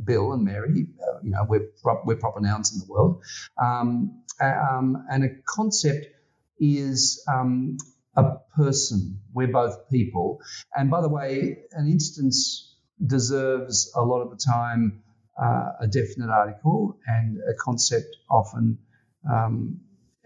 Bill 0.03 0.33
and 0.33 0.43
Mary, 0.43 0.87
uh, 1.01 1.19
you 1.23 1.31
know, 1.31 1.45
we're, 1.47 1.69
pro- 1.81 2.01
we're 2.03 2.17
proper 2.17 2.41
nouns 2.41 2.73
in 2.73 2.79
the 2.79 2.85
world. 2.91 3.23
Um, 3.61 4.23
um, 4.41 5.05
and 5.09 5.23
a 5.23 5.29
concept 5.45 6.07
is 6.59 7.23
um, 7.31 7.77
a 8.15 8.35
person. 8.55 9.21
We're 9.33 9.47
both 9.47 9.89
people. 9.89 10.41
And 10.75 10.89
by 10.89 11.01
the 11.01 11.09
way, 11.09 11.59
an 11.71 11.87
instance 11.87 12.75
deserves 13.05 13.91
a 13.95 14.01
lot 14.01 14.21
of 14.21 14.31
the 14.31 14.37
time 14.37 15.03
uh, 15.41 15.71
a 15.79 15.87
definite 15.87 16.29
article, 16.29 16.97
and 17.07 17.37
a 17.49 17.53
concept 17.53 18.17
often 18.29 18.77
um, 19.31 19.79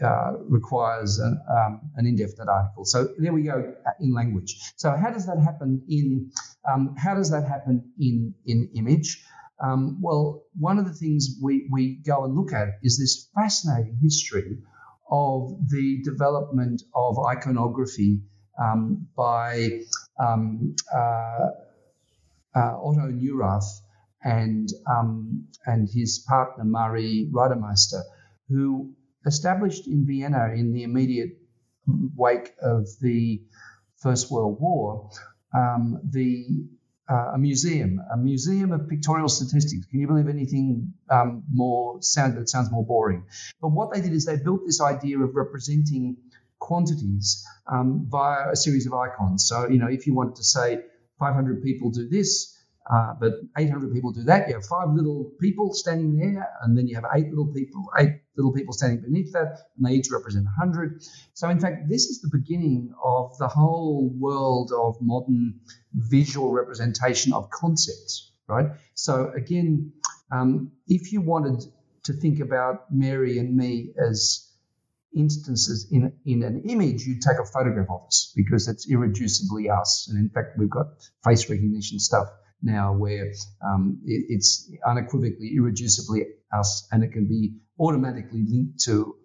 uh, 0.04 0.34
requires 0.48 1.20
an, 1.20 1.40
um, 1.50 1.82
an, 1.96 2.06
indefinite 2.06 2.50
article. 2.50 2.86
So 2.86 3.10
there 3.18 3.34
we 3.34 3.44
go 3.44 3.74
in 4.00 4.14
language. 4.14 4.56
So 4.76 4.92
how 4.92 5.10
does 5.12 5.26
that 5.28 5.40
happen 5.40 5.84
in 5.88 6.32
um, 6.70 6.96
how 6.98 7.16
does 7.16 7.32
that 7.32 7.48
happen 7.48 7.92
in 8.00 8.34
in 8.46 8.70
image? 8.76 9.24
Um, 9.64 10.00
well, 10.02 10.44
one 10.60 10.78
of 10.78 10.86
the 10.86 10.94
things 10.94 11.38
we, 11.42 11.70
we 11.72 11.96
go 12.06 12.26
and 12.26 12.36
look 12.36 12.52
at 12.52 12.80
is 12.84 12.98
this 12.98 13.30
fascinating 13.34 13.98
history 14.02 14.58
of 15.10 15.56
the 15.70 16.02
development 16.04 16.82
of 16.94 17.18
iconography 17.26 18.22
um, 18.62 19.08
by 19.16 19.82
um, 20.20 20.76
uh, 20.94 21.48
uh, 22.56 22.78
Otto 22.78 23.12
Neurath 23.12 23.82
and 24.24 24.70
um, 24.88 25.48
and 25.66 25.88
his 25.90 26.26
partner 26.28 26.64
Marie 26.64 27.30
Reidemeister, 27.32 28.02
who 28.50 28.94
established 29.26 29.88
in 29.88 30.06
Vienna 30.06 30.52
in 30.54 30.74
the 30.74 30.84
immediate 30.84 31.38
wake 32.16 32.54
of 32.62 32.88
the 33.02 33.42
First 33.98 34.32
World 34.32 34.60
War, 34.60 35.10
um, 35.54 36.00
the 36.10 36.66
uh, 37.10 37.32
a 37.34 37.38
museum, 37.38 38.00
a 38.14 38.18
museum 38.18 38.72
of 38.72 38.88
pictorial 38.88 39.28
statistics. 39.28 39.86
Can 39.88 40.00
you 40.00 40.08
believe 40.08 40.30
anything 40.30 40.94
um, 41.10 41.44
more 41.52 42.02
sound 42.02 42.38
that 42.38 42.48
sounds 42.48 42.72
more 42.72 42.86
boring? 42.86 43.26
But 43.62 43.70
what 43.70 43.94
they 43.94 44.02
did 44.02 44.14
is 44.14 44.26
they 44.26 44.38
built 44.38 44.62
this 44.66 44.82
idea 44.82 45.20
of 45.20 45.36
representing 45.36 46.18
quantities 46.60 47.46
um, 47.68 48.08
via 48.10 48.52
a 48.52 48.56
series 48.56 48.88
of 48.88 48.94
icons. 48.94 49.46
So 49.46 49.68
you 49.70 49.80
know, 49.80 49.88
if 49.88 50.08
you 50.08 50.14
wanted 50.14 50.36
to 50.36 50.44
say 50.44 50.80
500 51.20 51.62
people 51.62 51.92
do 51.92 52.08
this, 52.08 52.53
uh, 52.92 53.14
but 53.20 53.34
800 53.58 53.94
people 53.94 54.12
do 54.12 54.24
that. 54.24 54.48
You 54.50 54.56
have 54.56 54.66
five 54.66 54.90
little 54.94 55.32
people 55.40 55.74
standing 55.74 56.18
there, 56.18 56.50
and 56.62 56.78
then 56.78 56.88
you 56.88 56.96
have 56.96 57.06
eight 57.16 57.30
little 57.30 57.48
people, 57.54 57.90
eight 57.98 58.20
little 58.36 58.52
people 58.52 58.74
standing 58.74 59.02
beneath 59.02 59.32
that, 59.32 59.58
and 59.78 59.86
they 59.86 59.94
each 59.94 60.10
represent 60.12 60.46
100. 60.46 61.02
So, 61.34 61.48
in 61.50 61.60
fact, 61.60 61.88
this 61.88 62.08
is 62.08 62.22
the 62.22 62.30
beginning 62.32 62.94
of 63.02 63.38
the 63.38 63.48
whole 63.48 64.10
world 64.10 64.74
of 64.76 64.98
modern 65.00 65.62
visual 65.94 66.52
representation 66.52 67.32
of 67.32 67.50
concepts, 67.52 68.32
right? 68.48 68.68
So, 68.96 69.32
again, 69.34 69.94
um, 70.32 70.72
if 70.88 71.14
you 71.14 71.22
wanted 71.22 71.64
to 72.04 72.14
think 72.14 72.42
about 72.42 72.92
Mary 72.92 73.40
and 73.40 73.56
me 73.56 73.94
as 73.98 74.50
instances 75.16 75.88
in, 75.90 76.12
in 76.26 76.44
an 76.44 76.64
image, 76.68 77.06
you'd 77.06 77.22
take 77.22 77.38
a 77.38 77.46
photograph 77.46 77.88
of 77.90 78.08
us 78.08 78.34
because 78.36 78.68
it's 78.68 78.92
irreducibly 78.92 79.72
us. 79.72 80.10
And 80.10 80.20
in 80.20 80.30
fact, 80.30 80.58
we've 80.58 80.70
got 80.70 80.88
face 81.24 81.50
recognition 81.50 82.00
stuff 82.00 82.28
now 82.64 82.94
where 82.94 83.32
um, 83.64 84.00
it, 84.06 84.26
it's 84.30 84.72
unequivocally, 84.86 85.56
irreducibly 85.60 86.24
us, 86.58 86.88
and 86.92 87.04
it 87.04 87.12
can 87.12 87.28
be 87.28 87.58
automatically 87.80 88.46
linked 88.48 88.80
to 88.86 89.16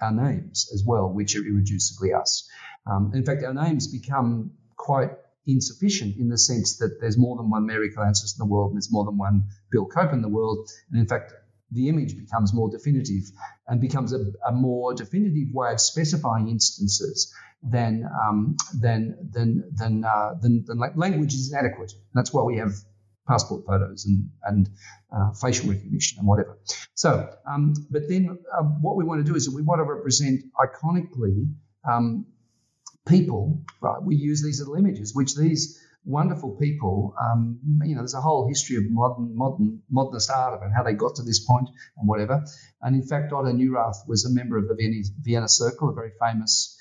our 0.00 0.12
names 0.12 0.70
as 0.74 0.82
well, 0.86 1.08
which 1.08 1.36
are 1.36 1.42
irreducibly 1.42 2.18
us. 2.18 2.48
Um, 2.90 3.12
in 3.14 3.24
fact, 3.24 3.44
our 3.44 3.54
names 3.54 3.86
become 3.86 4.52
quite 4.76 5.10
insufficient 5.46 6.16
in 6.16 6.28
the 6.28 6.38
sense 6.38 6.78
that 6.78 6.98
there's 7.00 7.16
more 7.16 7.36
than 7.36 7.50
one 7.50 7.66
Mary 7.66 7.90
Kalantzis 7.90 8.34
in 8.34 8.38
the 8.38 8.46
world 8.46 8.70
and 8.70 8.76
there's 8.76 8.92
more 8.92 9.04
than 9.04 9.16
one 9.16 9.44
Bill 9.70 9.86
Cope 9.86 10.12
in 10.12 10.22
the 10.22 10.28
world. 10.28 10.68
And 10.90 11.00
in 11.00 11.06
fact, 11.06 11.32
the 11.72 11.88
image 11.88 12.16
becomes 12.16 12.54
more 12.54 12.70
definitive 12.70 13.24
and 13.66 13.80
becomes 13.80 14.12
a, 14.12 14.24
a 14.46 14.52
more 14.52 14.94
definitive 14.94 15.48
way 15.52 15.72
of 15.72 15.80
specifying 15.80 16.48
instances 16.48 17.34
than 17.62 18.08
um, 18.24 18.56
than 18.80 19.16
than 19.32 19.64
than, 19.74 20.04
uh, 20.04 20.34
than, 20.40 20.64
than 20.66 20.78
language 20.94 21.34
is 21.34 21.52
inadequate. 21.52 21.92
And 21.92 22.14
that's 22.14 22.32
why 22.32 22.42
we 22.42 22.58
have 22.58 22.72
passport 23.26 23.64
photos 23.66 24.04
and 24.04 24.30
and 24.44 24.68
uh, 25.14 25.32
facial 25.32 25.68
recognition 25.70 26.18
and 26.18 26.28
whatever. 26.28 26.58
So, 26.94 27.28
um, 27.46 27.74
but 27.90 28.08
then 28.08 28.38
uh, 28.56 28.62
what 28.62 28.96
we 28.96 29.04
want 29.04 29.24
to 29.24 29.30
do 29.30 29.36
is 29.36 29.50
we 29.50 29.62
want 29.62 29.80
to 29.80 29.84
represent 29.84 30.44
iconically 30.58 31.52
um, 31.88 32.26
people. 33.06 33.64
Right, 33.80 34.02
we 34.02 34.16
use 34.16 34.42
these 34.42 34.60
little 34.60 34.76
images, 34.76 35.14
which 35.14 35.34
these 35.34 35.82
wonderful 36.06 36.56
people. 36.56 37.14
Um, 37.20 37.58
you 37.84 37.94
know, 37.94 38.00
there's 38.00 38.14
a 38.14 38.20
whole 38.20 38.48
history 38.48 38.76
of 38.76 38.84
modern, 38.88 39.36
modern, 39.36 39.82
modernist 39.90 40.30
art 40.30 40.62
it, 40.62 40.70
how 40.74 40.84
they 40.84 40.94
got 40.94 41.16
to 41.16 41.22
this 41.22 41.40
point 41.40 41.68
and 41.98 42.08
whatever. 42.08 42.44
And 42.80 42.94
in 42.94 43.06
fact, 43.06 43.32
Otto 43.32 43.52
Neurath 43.52 44.06
was 44.06 44.24
a 44.24 44.32
member 44.32 44.56
of 44.56 44.68
the 44.68 44.74
Vienna, 44.74 45.02
Vienna 45.20 45.48
Circle, 45.48 45.90
a 45.90 45.92
very 45.92 46.12
famous 46.20 46.80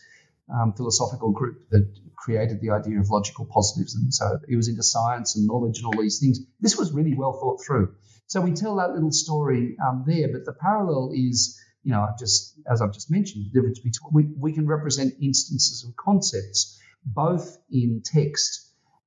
um, 0.53 0.73
philosophical 0.73 1.32
group 1.32 1.69
that 1.71 1.91
created 2.15 2.61
the 2.61 2.69
idea 2.69 2.99
of 2.99 3.09
logical 3.09 3.45
positivism. 3.45 4.11
So 4.11 4.39
he 4.47 4.55
was 4.55 4.67
into 4.67 4.84
science 4.84 5.36
and 5.36 5.47
knowledge 5.47 5.80
and 5.80 5.88
all 5.88 6.01
these 6.01 6.19
things. 6.19 6.39
This 6.61 6.78
was 6.78 6.93
really 6.93 7.15
well 7.15 7.34
thought 7.34 7.63
through. 7.65 7.95
So 8.28 8.41
we 8.41 8.53
tell 8.53 8.78
that 8.78 8.93
little 8.93 9.11
story 9.11 9.76
um, 9.86 10.03
there, 10.07 10.30
but 10.32 10.45
the 10.45 10.53
parallel 10.53 11.11
is, 11.13 11.59
you 11.84 11.91
know, 11.91 12.07
just 12.19 12.59
as 12.71 12.82
I've 12.82 12.93
just 12.93 13.11
mentioned, 13.11 13.45
the 13.45 13.59
difference 13.59 13.80
between 13.80 14.13
we, 14.13 14.23
we 14.38 14.53
can 14.53 14.67
represent 14.67 15.13
instances 15.21 15.84
of 15.88 15.95
concepts 15.95 16.80
both 17.05 17.57
in 17.71 18.01
text 18.03 18.64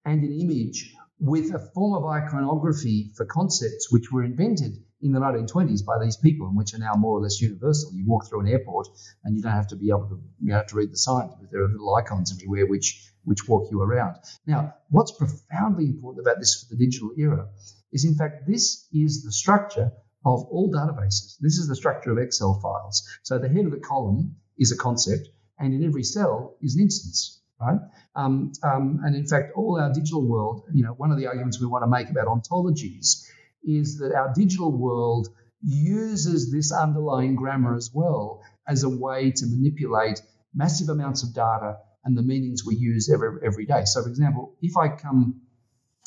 and 0.08 0.24
an 0.24 0.40
image 0.40 0.94
with 1.20 1.54
a 1.54 1.58
form 1.74 1.92
of 1.92 2.08
iconography 2.08 3.10
for 3.14 3.26
concepts 3.26 3.92
which 3.92 4.10
were 4.10 4.24
invented 4.24 4.72
in 5.02 5.12
the 5.12 5.20
1920s 5.20 5.84
by 5.84 5.98
these 6.02 6.16
people 6.16 6.46
and 6.46 6.56
which 6.56 6.72
are 6.72 6.78
now 6.78 6.94
more 6.94 7.18
or 7.18 7.20
less 7.20 7.42
universal. 7.42 7.92
You 7.92 8.06
walk 8.06 8.26
through 8.26 8.40
an 8.40 8.48
airport 8.48 8.88
and 9.22 9.36
you 9.36 9.42
don't 9.42 9.52
have 9.52 9.68
to 9.68 9.76
be 9.76 9.90
able 9.90 10.08
to 10.08 10.18
you 10.40 10.54
have 10.54 10.66
to 10.68 10.76
read 10.76 10.90
the 10.90 10.96
signs, 10.96 11.34
but 11.38 11.50
there 11.50 11.62
are 11.62 11.68
little 11.68 11.94
icons 11.94 12.32
everywhere 12.32 12.66
which 12.66 13.12
which 13.24 13.46
walk 13.46 13.70
you 13.70 13.82
around. 13.82 14.16
Now, 14.46 14.74
what's 14.88 15.12
profoundly 15.12 15.84
important 15.84 16.24
about 16.24 16.38
this 16.38 16.54
for 16.54 16.74
the 16.74 16.82
digital 16.82 17.10
era 17.18 17.46
is 17.92 18.06
in 18.06 18.14
fact 18.14 18.46
this 18.46 18.88
is 18.92 19.24
the 19.24 19.32
structure 19.32 19.92
of 20.24 20.44
all 20.44 20.72
databases. 20.72 21.36
This 21.38 21.58
is 21.58 21.68
the 21.68 21.76
structure 21.76 22.12
of 22.12 22.18
Excel 22.18 22.58
files. 22.62 23.06
So 23.24 23.38
the 23.38 23.48
head 23.50 23.66
of 23.66 23.72
the 23.72 23.80
column 23.92 24.36
is 24.56 24.72
a 24.72 24.76
concept, 24.76 25.28
and 25.58 25.74
in 25.74 25.84
every 25.84 26.02
cell 26.02 26.56
is 26.62 26.76
an 26.76 26.82
instance 26.82 27.38
right? 27.60 27.78
Um, 28.14 28.52
um, 28.62 29.00
and 29.04 29.16
in 29.16 29.26
fact, 29.26 29.52
all 29.56 29.80
our 29.80 29.92
digital 29.92 30.26
world, 30.26 30.64
you 30.72 30.84
know, 30.84 30.92
one 30.92 31.10
of 31.10 31.18
the 31.18 31.26
arguments 31.26 31.60
we 31.60 31.66
want 31.66 31.82
to 31.82 31.88
make 31.88 32.10
about 32.10 32.26
ontologies 32.26 33.26
is 33.64 33.98
that 33.98 34.14
our 34.14 34.32
digital 34.34 34.70
world 34.76 35.28
uses 35.62 36.52
this 36.52 36.72
underlying 36.72 37.34
grammar 37.34 37.74
as 37.74 37.90
well 37.92 38.42
as 38.66 38.84
a 38.84 38.88
way 38.88 39.32
to 39.32 39.46
manipulate 39.46 40.20
massive 40.54 40.88
amounts 40.88 41.22
of 41.22 41.34
data 41.34 41.76
and 42.04 42.16
the 42.16 42.22
meanings 42.22 42.64
we 42.64 42.76
use 42.76 43.10
every, 43.12 43.40
every 43.44 43.66
day. 43.66 43.84
So, 43.84 44.02
for 44.02 44.08
example, 44.08 44.56
if 44.62 44.76
I 44.76 44.88
come 44.88 45.42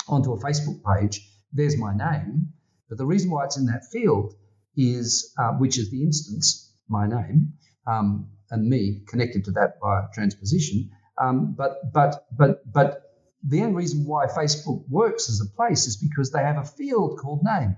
onto 0.08 0.34
a 0.34 0.40
Facebook 0.40 0.82
page, 0.84 1.22
there's 1.52 1.78
my 1.78 1.96
name, 1.96 2.54
but 2.88 2.98
the 2.98 3.06
reason 3.06 3.30
why 3.30 3.46
it's 3.46 3.58
in 3.58 3.66
that 3.66 3.84
field 3.92 4.34
is, 4.76 5.34
uh, 5.38 5.52
which 5.52 5.78
is 5.78 5.92
the 5.92 6.02
instance, 6.02 6.74
my 6.88 7.08
name, 7.08 7.54
um, 7.86 8.30
and 8.50 8.68
me 8.68 9.02
connected 9.08 9.46
to 9.46 9.52
that 9.52 9.80
by 9.82 10.06
transposition, 10.14 10.90
um, 11.22 11.54
but 11.58 11.94
but 11.94 12.26
but 12.36 12.72
but 12.72 13.02
the 13.44 13.62
end 13.62 13.76
reason 13.76 14.06
why 14.06 14.28
Facebook 14.28 14.84
works 14.90 15.30
as 15.30 15.42
a 15.42 15.56
place 15.56 15.88
is 15.88 15.98
because 15.98 16.32
they 16.32 16.42
have 16.42 16.58
a 16.58 16.66
field 16.66 17.20
called 17.20 17.42
name, 17.44 17.78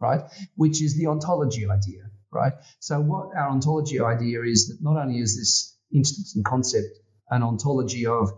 right? 0.00 0.22
Which 0.56 0.82
is 0.82 0.96
the 0.96 1.06
ontology 1.06 1.64
idea, 1.64 2.04
right? 2.30 2.52
So 2.80 3.00
what 3.00 3.36
our 3.36 3.50
ontology 3.50 4.00
idea 4.00 4.42
is 4.42 4.68
that 4.68 4.78
not 4.82 5.00
only 5.00 5.18
is 5.18 5.36
this 5.36 5.76
instance 5.94 6.34
and 6.36 6.44
concept 6.44 6.98
an 7.30 7.42
ontology 7.42 8.06
of 8.06 8.30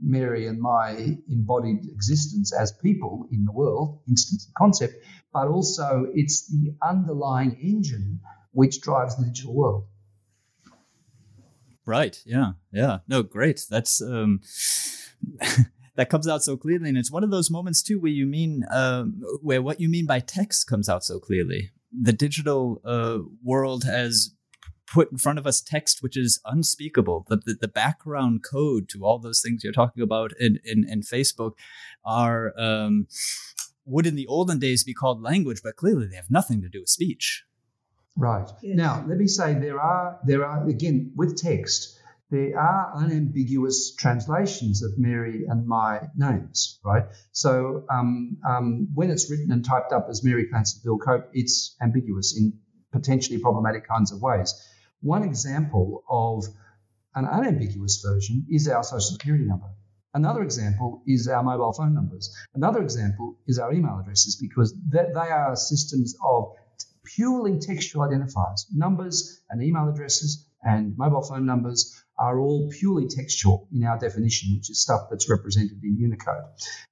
Mary 0.00 0.48
and 0.48 0.60
my 0.60 1.16
embodied 1.28 1.84
existence 1.92 2.52
as 2.52 2.72
people 2.72 3.28
in 3.30 3.44
the 3.44 3.52
world, 3.52 4.00
instance 4.08 4.46
and 4.46 4.54
concept, 4.54 4.94
but 5.32 5.46
also 5.46 6.06
it's 6.12 6.48
the 6.48 6.74
underlying 6.82 7.56
engine 7.62 8.20
which 8.50 8.80
drives 8.80 9.16
the 9.16 9.24
digital 9.26 9.54
world. 9.54 9.86
Right. 11.86 12.20
Yeah. 12.24 12.52
Yeah. 12.72 12.98
No, 13.08 13.22
great. 13.22 13.66
That's 13.68 14.00
um 14.00 14.40
that 15.96 16.10
comes 16.10 16.28
out 16.28 16.42
so 16.42 16.56
clearly 16.56 16.88
and 16.88 16.98
it's 16.98 17.10
one 17.10 17.24
of 17.24 17.30
those 17.30 17.50
moments 17.50 17.82
too 17.82 18.00
where 18.00 18.10
you 18.10 18.26
mean 18.26 18.64
um 18.70 19.20
where 19.40 19.62
what 19.62 19.80
you 19.80 19.88
mean 19.88 20.06
by 20.06 20.20
text 20.20 20.66
comes 20.66 20.88
out 20.88 21.04
so 21.04 21.18
clearly. 21.18 21.70
The 21.92 22.12
digital 22.12 22.80
uh 22.84 23.18
world 23.42 23.84
has 23.84 24.34
put 24.86 25.10
in 25.10 25.18
front 25.18 25.38
of 25.38 25.46
us 25.46 25.60
text 25.60 26.02
which 26.02 26.16
is 26.16 26.40
unspeakable. 26.44 27.26
The, 27.28 27.36
the, 27.36 27.54
the 27.62 27.68
background 27.68 28.44
code 28.48 28.88
to 28.90 29.04
all 29.04 29.18
those 29.18 29.40
things 29.40 29.64
you're 29.64 29.72
talking 29.72 30.02
about 30.02 30.32
in, 30.38 30.60
in, 30.64 30.88
in 30.88 31.00
Facebook 31.00 31.52
are 32.04 32.52
um 32.58 33.08
would 33.84 34.06
in 34.06 34.14
the 34.14 34.26
olden 34.28 34.60
days 34.60 34.84
be 34.84 34.94
called 34.94 35.20
language, 35.22 35.60
but 35.62 35.76
clearly 35.76 36.06
they 36.06 36.16
have 36.16 36.30
nothing 36.30 36.62
to 36.62 36.68
do 36.68 36.80
with 36.80 36.88
speech. 36.88 37.44
Right. 38.16 38.48
Now, 38.62 39.04
let 39.08 39.18
me 39.18 39.26
say 39.26 39.54
there 39.54 39.80
are 39.80 40.20
there 40.24 40.44
are 40.44 40.68
again 40.68 41.12
with 41.16 41.36
text 41.36 41.98
there 42.32 42.58
are 42.58 42.96
unambiguous 42.96 43.94
translations 43.94 44.82
of 44.82 44.98
Mary 44.98 45.44
and 45.46 45.66
my 45.66 46.00
names, 46.16 46.80
right? 46.82 47.04
So 47.32 47.84
um, 47.90 48.38
um, 48.48 48.88
when 48.94 49.10
it's 49.10 49.30
written 49.30 49.52
and 49.52 49.62
typed 49.62 49.92
up 49.92 50.06
as 50.08 50.24
Mary 50.24 50.48
Kalantzis 50.48 50.82
Bill 50.82 50.96
Cope, 50.96 51.28
it's 51.34 51.76
ambiguous 51.82 52.34
in 52.34 52.54
potentially 52.90 53.38
problematic 53.38 53.86
kinds 53.86 54.12
of 54.12 54.22
ways. 54.22 54.54
One 55.02 55.24
example 55.24 56.04
of 56.08 56.46
an 57.14 57.26
unambiguous 57.26 58.02
version 58.02 58.46
is 58.48 58.66
our 58.66 58.82
social 58.82 59.00
security 59.00 59.44
number. 59.44 59.66
Another 60.14 60.42
example 60.42 61.02
is 61.06 61.28
our 61.28 61.42
mobile 61.42 61.74
phone 61.74 61.92
numbers. 61.92 62.34
Another 62.54 62.80
example 62.80 63.36
is 63.46 63.58
our 63.58 63.74
email 63.74 63.98
addresses 64.00 64.36
because 64.36 64.74
that 64.88 65.12
they 65.12 65.30
are 65.30 65.54
systems 65.54 66.14
of 66.24 66.54
purely 67.04 67.58
textual 67.58 68.06
identifiers. 68.08 68.66
Numbers 68.72 69.40
and 69.50 69.62
email 69.62 69.88
addresses 69.88 70.46
and 70.62 70.96
mobile 70.96 71.22
phone 71.22 71.44
numbers 71.44 72.02
are 72.18 72.38
all 72.38 72.70
purely 72.70 73.08
textual 73.08 73.68
in 73.74 73.84
our 73.84 73.98
definition, 73.98 74.54
which 74.56 74.70
is 74.70 74.80
stuff 74.80 75.08
that's 75.10 75.28
represented 75.28 75.82
in 75.82 75.96
Unicode. 75.98 76.44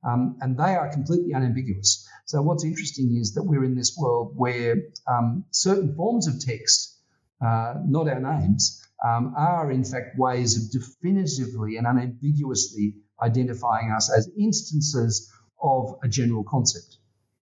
Um, 0.03 0.37
and 0.41 0.59
they 0.59 0.75
are 0.75 0.91
completely 0.93 1.35
unambiguous. 1.35 2.09
So, 2.25 2.43
what's 2.43 2.65
interesting 2.65 3.17
is 3.17 3.35
that 3.35 3.45
we're 3.45 3.65
in 3.65 3.77
this 3.77 3.97
world 3.97 4.33
where 4.35 4.77
um, 5.07 5.45
certain 5.51 5.95
forms 5.95 6.27
of 6.27 6.41
text, 6.41 6.97
uh, 7.41 7.75
not 7.87 8.09
our 8.09 8.21
names, 8.21 8.85
um, 9.05 9.35
are 9.37 9.71
in 9.71 9.85
fact 9.85 10.19
ways 10.19 10.57
of 10.57 10.81
definitively 10.81 11.77
and 11.77 11.87
unambiguously 11.87 12.95
identifying 13.23 13.93
us 13.93 14.13
as 14.13 14.31
instances 14.39 15.31
of 15.63 15.99
a 16.03 16.09
general 16.09 16.45
concept. 16.45 16.97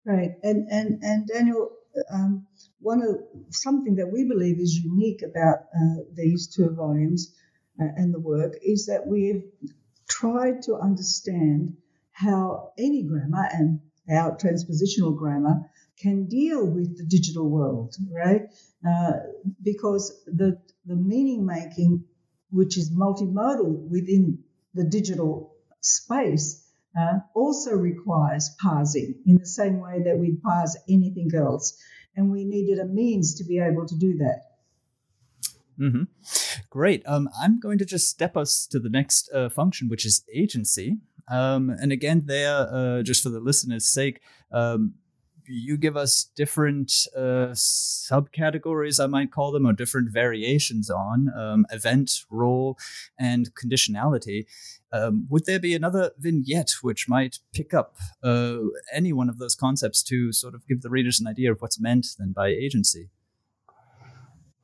Right. 0.04 0.32
And, 0.42 0.68
and, 0.70 1.02
and 1.02 1.26
Daniel, 1.26 1.70
um, 2.12 2.46
one 2.80 3.02
of 3.02 3.16
something 3.50 3.96
that 3.96 4.10
we 4.12 4.24
believe 4.24 4.58
is 4.58 4.74
unique 4.74 5.22
about 5.22 5.58
uh, 5.74 6.02
these 6.14 6.48
two 6.48 6.70
volumes 6.70 7.34
uh, 7.80 7.86
and 7.96 8.12
the 8.12 8.20
work 8.20 8.54
is 8.62 8.86
that 8.86 9.06
we've 9.06 9.44
tried 10.08 10.62
to 10.62 10.74
understand 10.74 11.76
how 12.12 12.72
any 12.78 13.02
grammar 13.02 13.48
and 13.52 13.80
our 14.10 14.36
transpositional 14.36 15.16
grammar 15.16 15.70
can 16.00 16.26
deal 16.26 16.64
with 16.64 16.96
the 16.96 17.04
digital 17.04 17.48
world, 17.48 17.94
right? 18.10 18.42
Uh, 18.86 19.12
because 19.62 20.22
the 20.26 20.58
the 20.86 20.96
meaning 20.96 21.44
making, 21.44 22.04
which 22.50 22.78
is 22.78 22.90
multimodal 22.90 23.88
within 23.90 24.38
the 24.74 24.84
digital 24.84 25.54
space, 25.80 26.67
also 27.34 27.72
requires 27.72 28.54
parsing 28.60 29.14
in 29.26 29.38
the 29.38 29.46
same 29.46 29.80
way 29.80 30.02
that 30.04 30.18
we'd 30.18 30.42
parse 30.42 30.76
anything 30.88 31.30
else. 31.34 31.76
And 32.16 32.30
we 32.30 32.44
needed 32.44 32.78
a 32.78 32.86
means 32.86 33.34
to 33.36 33.44
be 33.44 33.58
able 33.58 33.86
to 33.86 33.96
do 33.96 34.16
that. 34.18 34.42
Mm-hmm. 35.78 36.02
Great. 36.70 37.02
Um, 37.06 37.28
I'm 37.40 37.60
going 37.60 37.78
to 37.78 37.84
just 37.84 38.08
step 38.08 38.36
us 38.36 38.66
to 38.66 38.80
the 38.80 38.88
next 38.88 39.30
uh, 39.32 39.48
function, 39.48 39.88
which 39.88 40.04
is 40.04 40.24
agency. 40.34 40.98
Um, 41.30 41.70
and 41.70 41.92
again, 41.92 42.22
there, 42.26 42.68
uh, 42.72 43.02
just 43.02 43.22
for 43.22 43.28
the 43.28 43.40
listener's 43.40 43.86
sake, 43.86 44.20
um, 44.50 44.94
you 45.48 45.76
give 45.76 45.96
us 45.96 46.30
different 46.36 46.92
uh, 47.16 47.52
subcategories, 47.52 49.02
I 49.02 49.06
might 49.06 49.32
call 49.32 49.52
them, 49.52 49.66
or 49.66 49.72
different 49.72 50.10
variations 50.10 50.90
on 50.90 51.32
um, 51.36 51.66
event, 51.70 52.24
role, 52.30 52.78
and 53.18 53.50
conditionality. 53.54 54.46
Um, 54.92 55.26
would 55.28 55.44
there 55.46 55.60
be 55.60 55.74
another 55.74 56.12
vignette 56.18 56.72
which 56.82 57.08
might 57.08 57.38
pick 57.52 57.74
up 57.74 57.96
uh, 58.22 58.58
any 58.92 59.12
one 59.12 59.28
of 59.28 59.38
those 59.38 59.54
concepts 59.54 60.02
to 60.04 60.32
sort 60.32 60.54
of 60.54 60.66
give 60.66 60.82
the 60.82 60.90
readers 60.90 61.20
an 61.20 61.26
idea 61.26 61.52
of 61.52 61.60
what's 61.60 61.80
meant 61.80 62.06
then 62.18 62.32
by 62.32 62.48
agency? 62.48 63.10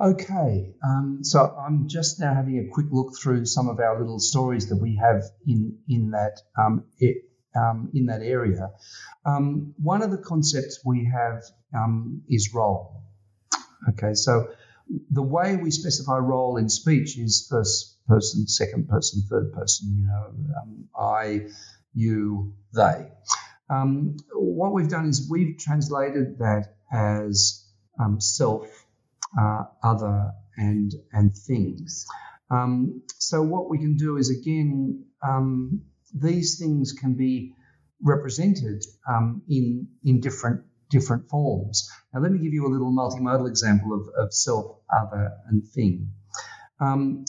Okay, 0.01 0.74
um, 0.85 1.20
so 1.22 1.55
I'm 1.57 1.87
just 1.89 2.18
now 2.18 2.35
having 2.35 2.59
a 2.59 2.68
quick 2.72 2.87
look 2.91 3.16
through 3.16 3.45
some 3.45 3.68
of 3.68 3.78
our 3.78 3.99
little 3.99 4.18
stories 4.18 4.68
that 4.68 4.76
we 4.76 4.97
have 4.97 5.22
in 5.47 5.78
in 5.89 6.11
that 6.11 6.41
um, 6.59 6.85
it, 6.99 7.18
um, 7.57 7.90
in 7.94 8.07
that 8.07 8.22
area. 8.22 8.70
Um, 9.24 9.74
one 9.82 10.02
of 10.02 10.11
the 10.11 10.18
concepts 10.18 10.80
we 10.84 11.11
have 11.12 11.42
um, 11.74 12.22
is 12.28 12.55
role. 12.55 13.02
Okay, 13.90 14.14
so 14.14 14.48
the 15.11 15.22
way 15.22 15.57
we 15.57 15.70
specify 15.70 16.18
role 16.18 16.57
in 16.57 16.68
speech 16.68 17.18
is 17.18 17.46
first 17.50 17.96
person, 18.07 18.46
second 18.46 18.88
person, 18.88 19.22
third 19.30 19.52
person. 19.52 19.96
You 19.98 20.07
know, 20.07 20.34
um, 20.61 20.88
I, 20.96 21.46
you, 21.94 22.55
they. 22.74 23.09
Um, 23.70 24.16
what 24.34 24.72
we've 24.72 24.88
done 24.88 25.09
is 25.09 25.28
we've 25.30 25.59
translated 25.59 26.38
that 26.38 26.74
as 26.92 27.64
um, 27.98 28.20
self, 28.20 28.68
uh, 29.38 29.64
other, 29.82 30.32
and 30.57 30.92
and 31.12 31.34
things. 31.34 32.07
So 33.18 33.42
what 33.42 33.70
we 33.70 33.78
can 33.78 33.96
do 33.96 34.18
is 34.18 34.30
again, 34.30 35.07
um, 35.26 35.82
these 36.14 36.58
things 36.58 36.92
can 36.92 37.14
be 37.14 37.54
represented 38.02 38.84
um, 39.08 39.42
in 39.48 39.88
in 40.04 40.20
different 40.20 40.62
different 40.90 41.28
forms. 41.28 41.88
Now, 42.12 42.20
let 42.20 42.30
me 42.30 42.38
give 42.38 42.52
you 42.52 42.66
a 42.66 42.72
little 42.72 42.92
multimodal 42.92 43.48
example 43.48 43.92
of, 43.94 44.08
of 44.16 44.32
self, 44.32 44.76
other, 44.94 45.32
and 45.48 45.66
thing. 45.74 46.10
Um, 46.80 47.24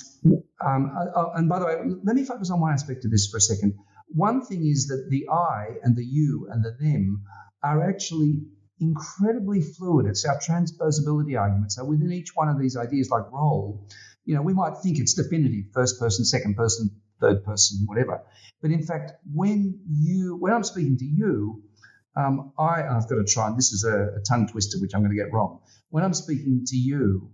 um, 0.65 0.91
uh, 0.95 1.19
uh, 1.19 1.31
and 1.35 1.49
by 1.49 1.59
the 1.59 1.65
way, 1.65 1.75
let 2.03 2.15
me 2.15 2.25
focus 2.25 2.51
on 2.51 2.59
one 2.59 2.73
aspect 2.73 3.05
of 3.05 3.11
this 3.11 3.27
for 3.27 3.37
a 3.37 3.41
second. 3.41 3.75
One 4.07 4.45
thing 4.45 4.65
is 4.65 4.87
that 4.87 5.07
the 5.09 5.27
I 5.29 5.77
and 5.83 5.95
the 5.95 6.05
you 6.05 6.47
and 6.51 6.63
the 6.63 6.75
them 6.79 7.23
are 7.63 7.87
actually 7.89 8.43
incredibly 8.79 9.61
fluid. 9.61 10.05
It's 10.05 10.25
our 10.25 10.37
transposability 10.37 11.39
argument. 11.39 11.71
So 11.71 11.85
within 11.85 12.11
each 12.11 12.35
one 12.35 12.49
of 12.49 12.59
these 12.59 12.75
ideas, 12.77 13.09
like 13.09 13.31
role, 13.31 13.87
you 14.25 14.35
know, 14.35 14.41
we 14.41 14.53
might 14.53 14.77
think 14.83 14.99
it's 14.99 15.13
definitive, 15.13 15.65
first 15.73 15.99
person, 15.99 16.25
second 16.25 16.55
person, 16.55 16.94
third 17.19 17.43
person, 17.43 17.83
whatever. 17.85 18.21
But 18.61 18.71
in 18.71 18.83
fact, 18.83 19.13
when 19.33 19.79
you, 19.89 20.37
when 20.37 20.53
I'm 20.53 20.63
speaking 20.63 20.97
to 20.97 21.05
you, 21.05 21.63
um, 22.15 22.53
I, 22.57 22.83
I've 22.83 23.09
got 23.09 23.15
to 23.15 23.25
try, 23.25 23.47
and 23.47 23.57
this 23.57 23.73
is 23.73 23.83
a, 23.83 24.17
a 24.17 24.21
tongue 24.27 24.47
twister, 24.47 24.79
which 24.79 24.91
I'm 24.93 25.01
going 25.01 25.15
to 25.15 25.21
get 25.21 25.33
wrong. 25.33 25.59
When 25.89 26.03
I'm 26.03 26.13
speaking 26.13 26.63
to 26.67 26.75
you, 26.75 27.29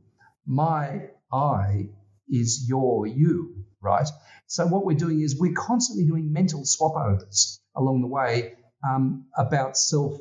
my 0.45 1.09
I 1.31 1.89
is 2.29 2.65
your 2.67 3.07
you, 3.07 3.65
right? 3.81 4.07
So 4.47 4.65
what 4.65 4.85
we're 4.85 4.97
doing 4.97 5.21
is 5.21 5.39
we're 5.39 5.53
constantly 5.53 6.05
doing 6.05 6.33
mental 6.33 6.65
swap 6.65 6.95
overs 6.95 7.59
along 7.75 8.01
the 8.01 8.07
way 8.07 8.53
um, 8.87 9.27
about 9.37 9.77
self 9.77 10.15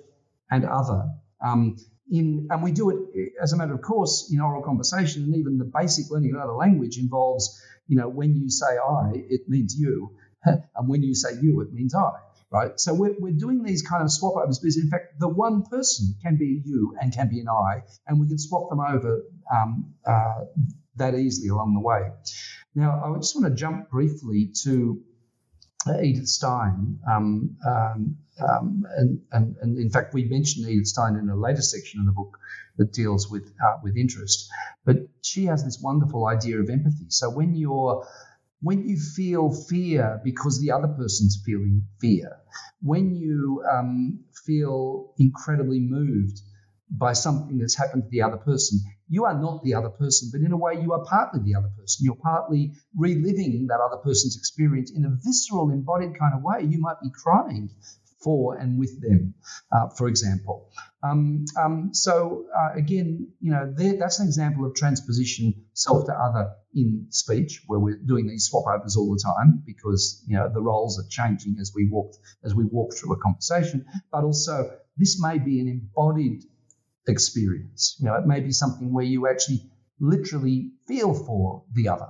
and 0.51 0.65
other. 0.65 1.09
Um, 1.45 1.77
in, 2.11 2.49
and 2.51 2.63
we 2.63 2.73
do 2.73 2.91
it 2.91 3.33
as 3.43 3.53
a 3.53 3.57
matter 3.57 3.75
of 3.75 3.83
course 3.83 4.31
in 4.33 4.41
oral 4.41 4.63
conversation, 4.63 5.25
and 5.25 5.37
even 5.37 5.59
the 5.59 5.65
basic 5.65 6.11
learning 6.11 6.31
of 6.31 6.37
another 6.37 6.55
language 6.55 6.99
involves, 6.99 7.63
you 7.87 7.97
know, 7.97 8.09
when 8.09 8.37
you 8.37 8.51
say 8.51 8.67
I, 8.67 9.13
it 9.15 9.49
means 9.49 9.77
you, 9.79 10.17
and 10.45 10.89
when 10.89 11.03
you 11.03 11.15
say 11.15 11.31
you, 11.41 11.61
it 11.61 11.73
means 11.73 11.95
I 11.95 12.11
right? 12.51 12.79
So 12.81 12.95
we're, 12.95 13.15
we're 13.19 13.33
doing 13.33 13.63
these 13.63 13.83
kind 13.83 14.03
of 14.03 14.11
swap 14.11 14.37
overs 14.37 14.59
because, 14.59 14.77
in 14.77 14.91
fact, 14.91 15.19
the 15.19 15.29
one 15.29 15.63
person 15.63 16.15
can 16.23 16.37
be 16.37 16.63
you 16.65 16.97
and 17.01 17.13
can 17.13 17.29
be 17.29 17.41
an 17.41 17.49
I, 17.49 17.83
and 18.07 18.21
we 18.21 18.29
can 18.29 18.39
swap 18.39 18.69
them 18.71 18.81
over 18.81 19.23
um, 19.55 19.95
uh, 20.05 20.45
that 20.97 21.15
easily 21.15 21.49
along 21.49 21.75
the 21.75 21.81
way. 21.81 22.11
Now, 22.75 23.15
I 23.15 23.19
just 23.19 23.35
want 23.37 23.53
to 23.53 23.55
jump 23.55 23.91
briefly 23.91 24.53
to 24.65 25.01
Edith 25.89 26.29
Stein. 26.29 26.99
Um, 27.11 27.57
um, 27.67 28.17
um, 28.47 28.85
and, 28.97 29.21
and, 29.33 29.57
and, 29.61 29.79
in 29.79 29.91
fact, 29.91 30.15
we 30.15 30.25
mentioned 30.25 30.69
Edith 30.69 30.87
Stein 30.87 31.17
in 31.17 31.29
a 31.29 31.37
later 31.37 31.63
section 31.63 32.01
of 32.01 32.07
the 32.07 32.13
book 32.13 32.39
that 32.79 32.93
deals 32.93 33.31
with 33.31 33.53
uh, 33.65 33.79
with 33.83 33.97
interest. 33.97 34.49
But 34.85 34.97
she 35.23 35.47
has 35.47 35.65
this 35.65 35.81
wonderful 35.83 36.27
idea 36.27 36.59
of 36.59 36.71
empathy. 36.71 37.07
So 37.09 37.31
when 37.31 37.55
you're 37.55 38.07
when 38.63 38.87
you 38.89 38.99
feel 38.99 39.53
fear 39.53 40.21
because 40.23 40.61
the 40.61 40.73
other 40.73 40.89
person's 40.89 41.43
feeling 41.45 41.85
fear, 42.01 42.37
when 42.83 43.15
you 43.15 43.65
um, 43.71 44.21
feel 44.47 45.13
incredibly 45.19 45.81
moved 45.81 46.41
by 46.91 47.13
something 47.13 47.59
that's 47.59 47.77
happened 47.77 48.05
to 48.05 48.11
the 48.11 48.23
other 48.23 48.37
person, 48.37 48.81
you 49.11 49.25
are 49.25 49.35
not 49.35 49.63
the 49.65 49.75
other 49.75 49.91
person, 49.91 50.31
but 50.33 50.41
in 50.41 50.53
a 50.53 50.57
way, 50.57 50.81
you 50.81 50.93
are 50.93 51.05
partly 51.05 51.41
the 51.45 51.57
other 51.57 51.71
person. 51.77 52.05
You're 52.05 52.15
partly 52.15 52.73
reliving 52.97 53.67
that 53.69 53.81
other 53.81 53.97
person's 53.97 54.37
experience 54.37 54.93
in 54.93 55.05
a 55.05 55.11
visceral, 55.11 55.71
embodied 55.71 56.17
kind 56.17 56.33
of 56.35 56.43
way. 56.43 56.63
You 56.63 56.81
might 56.81 57.01
be 57.03 57.11
crying 57.11 57.71
for 58.23 58.57
and 58.57 58.79
with 58.79 59.01
them, 59.01 59.35
uh, 59.73 59.89
for 59.89 60.07
example. 60.07 60.71
Um, 61.03 61.45
um, 61.59 61.91
so 61.93 62.47
uh, 62.57 62.79
again, 62.79 63.29
you 63.41 63.51
know, 63.51 63.75
that's 63.77 64.21
an 64.21 64.27
example 64.27 64.65
of 64.67 64.75
transposition 64.75 65.55
self 65.73 66.07
to 66.07 66.13
other 66.13 66.53
in 66.75 67.07
speech, 67.11 67.63
where 67.67 67.81
we're 67.81 67.97
doing 67.97 68.29
these 68.29 68.45
swap 68.45 68.65
overs 68.69 68.97
all 68.97 69.11
the 69.11 69.21
time 69.21 69.63
because 69.67 70.23
you 70.29 70.37
know 70.37 70.49
the 70.53 70.61
roles 70.61 71.01
are 71.01 71.09
changing 71.09 71.57
as 71.61 71.73
we 71.75 71.89
walk 71.91 72.13
as 72.45 72.55
we 72.55 72.65
walk 72.65 72.95
through 72.95 73.15
a 73.15 73.19
conversation. 73.19 73.85
But 74.13 74.25
also, 74.25 74.71
this 74.97 75.21
may 75.21 75.39
be 75.39 75.61
an 75.61 75.69
embodied 75.69 76.45
experience. 77.07 77.97
You 77.99 78.07
know, 78.07 78.15
it 78.15 78.27
may 78.27 78.41
be 78.41 78.53
something 78.53 78.93
where 78.93 79.05
you 79.05 79.29
actually 79.29 79.71
literally 79.99 80.71
feel 80.87 81.15
for 81.15 81.65
the 81.73 81.89
other. 81.89 82.09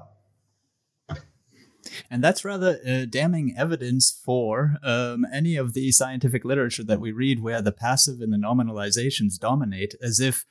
And 2.10 2.22
that's 2.22 2.44
rather 2.44 2.78
uh, 2.86 3.06
damning 3.08 3.54
evidence 3.56 4.10
for 4.24 4.76
um, 4.82 5.26
any 5.32 5.56
of 5.56 5.72
the 5.72 5.90
scientific 5.92 6.44
literature 6.44 6.84
that 6.84 7.00
we 7.00 7.10
read 7.10 7.42
where 7.42 7.62
the 7.62 7.72
passive 7.72 8.20
and 8.20 8.32
the 8.32 8.36
nominalizations 8.36 9.38
dominate, 9.38 9.94
as 10.02 10.20
if 10.20 10.44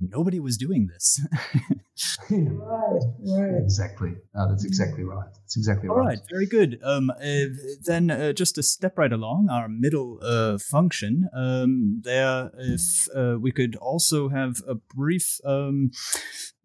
nobody 0.00 0.40
was 0.40 0.56
doing 0.56 0.88
this. 0.92 1.20
right, 2.30 3.00
right. 3.20 3.62
Exactly. 3.62 4.14
No, 4.34 4.48
that's 4.48 4.64
exactly 4.64 5.04
right. 5.04 5.28
That's 5.32 5.56
exactly 5.56 5.88
All 5.88 5.96
right. 5.96 6.02
All 6.02 6.08
right, 6.08 6.18
very 6.30 6.46
good. 6.46 6.78
Um, 6.82 7.10
uh, 7.10 7.46
then 7.84 8.10
uh, 8.10 8.32
just 8.32 8.54
to 8.56 8.62
step 8.62 8.98
right 8.98 9.12
along, 9.12 9.48
our 9.50 9.68
middle 9.68 10.18
uh, 10.22 10.58
function 10.58 11.28
um, 11.34 12.00
there, 12.04 12.50
if 12.58 13.08
uh, 13.14 13.36
we 13.40 13.52
could 13.52 13.76
also 13.76 14.28
have 14.28 14.62
a 14.66 14.74
brief 14.74 15.38
um, 15.44 15.90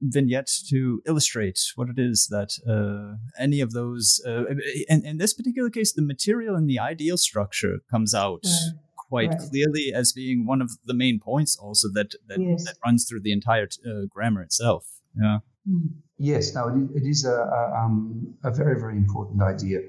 vignette 0.02 0.52
to 0.70 1.02
illustrate 1.06 1.60
what 1.76 1.90
it 1.90 2.00
is 2.00 2.28
that 2.30 2.58
uh, 2.68 3.18
any 3.42 3.62
of 3.62 3.72
those, 3.72 4.22
uh, 4.26 4.46
in, 4.88 5.06
in 5.06 5.18
this 5.18 5.34
particular 5.34 5.70
case, 5.70 5.94
the 5.94 6.02
material 6.02 6.56
and 6.56 6.70
the 6.70 6.80
ideal 6.80 7.18
structure 7.18 7.80
comes 7.92 8.14
out. 8.14 8.44
Right 8.44 8.87
quite 9.10 9.30
right. 9.30 9.40
clearly 9.50 9.94
as 9.94 10.14
being 10.14 10.46
one 10.46 10.62
of 10.62 10.72
the 10.86 10.94
main 10.94 11.20
points 11.20 11.58
also 11.58 11.88
that 11.94 12.14
that, 12.28 12.40
yes. 12.40 12.66
that 12.66 12.76
runs 12.86 13.08
through 13.08 13.22
the 13.22 13.32
entire 13.32 13.68
uh, 13.86 14.06
grammar 14.10 14.42
itself 14.42 14.86
yeah 15.16 15.40
mm. 15.70 15.88
yes 16.18 16.54
no 16.54 16.68
it 16.68 16.78
is, 16.78 16.90
it 16.96 17.08
is 17.08 17.26
a, 17.26 17.32
a, 17.32 17.84
um, 17.84 18.36
a, 18.44 18.52
very 18.52 18.80
very 18.80 18.98
important 18.98 19.42
idea 19.42 19.80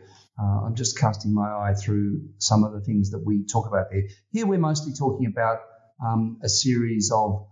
uh, 0.40 0.64
i'm 0.64 0.74
just 0.74 0.98
casting 0.98 1.34
my 1.34 1.48
eye 1.48 1.74
through 1.74 2.20
some 2.38 2.64
of 2.64 2.72
the 2.72 2.80
things 2.80 3.10
that 3.10 3.22
we 3.24 3.44
talk 3.46 3.66
about 3.66 3.86
there 3.90 4.02
here 4.32 4.46
we're 4.46 4.58
mostly 4.58 4.92
talking 4.92 5.26
about 5.26 5.60
um, 6.06 6.38
a 6.44 6.48
series 6.48 7.10
of, 7.12 7.44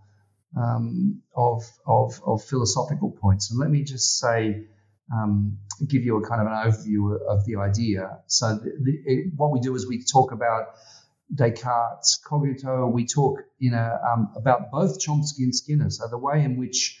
um, 0.57 1.21
of, 1.35 1.63
of 1.85 2.21
of 2.25 2.43
philosophical 2.43 3.11
points 3.11 3.51
and 3.51 3.59
let 3.59 3.69
me 3.69 3.83
just 3.83 4.17
say 4.17 4.67
um, 5.13 5.57
give 5.87 6.03
you 6.03 6.17
a 6.17 6.27
kind 6.27 6.41
of 6.41 6.47
an 6.47 6.53
overview 6.53 7.17
of 7.27 7.45
the 7.45 7.55
idea. 7.57 8.19
So 8.27 8.55
the, 8.55 8.71
the, 8.81 8.91
it, 9.05 9.33
what 9.35 9.51
we 9.51 9.59
do 9.59 9.75
is 9.75 9.87
we 9.87 10.03
talk 10.03 10.31
about 10.31 10.67
Descartes, 11.33 12.19
Cogito, 12.25 12.87
we 12.87 13.05
talk 13.05 13.39
you 13.59 13.71
know, 13.71 13.97
um, 14.09 14.33
about 14.35 14.71
both 14.71 14.99
Chomsky 14.99 15.39
and 15.39 15.55
Skinner. 15.55 15.89
So 15.89 16.07
the 16.09 16.17
way 16.17 16.43
in 16.43 16.57
which 16.57 16.99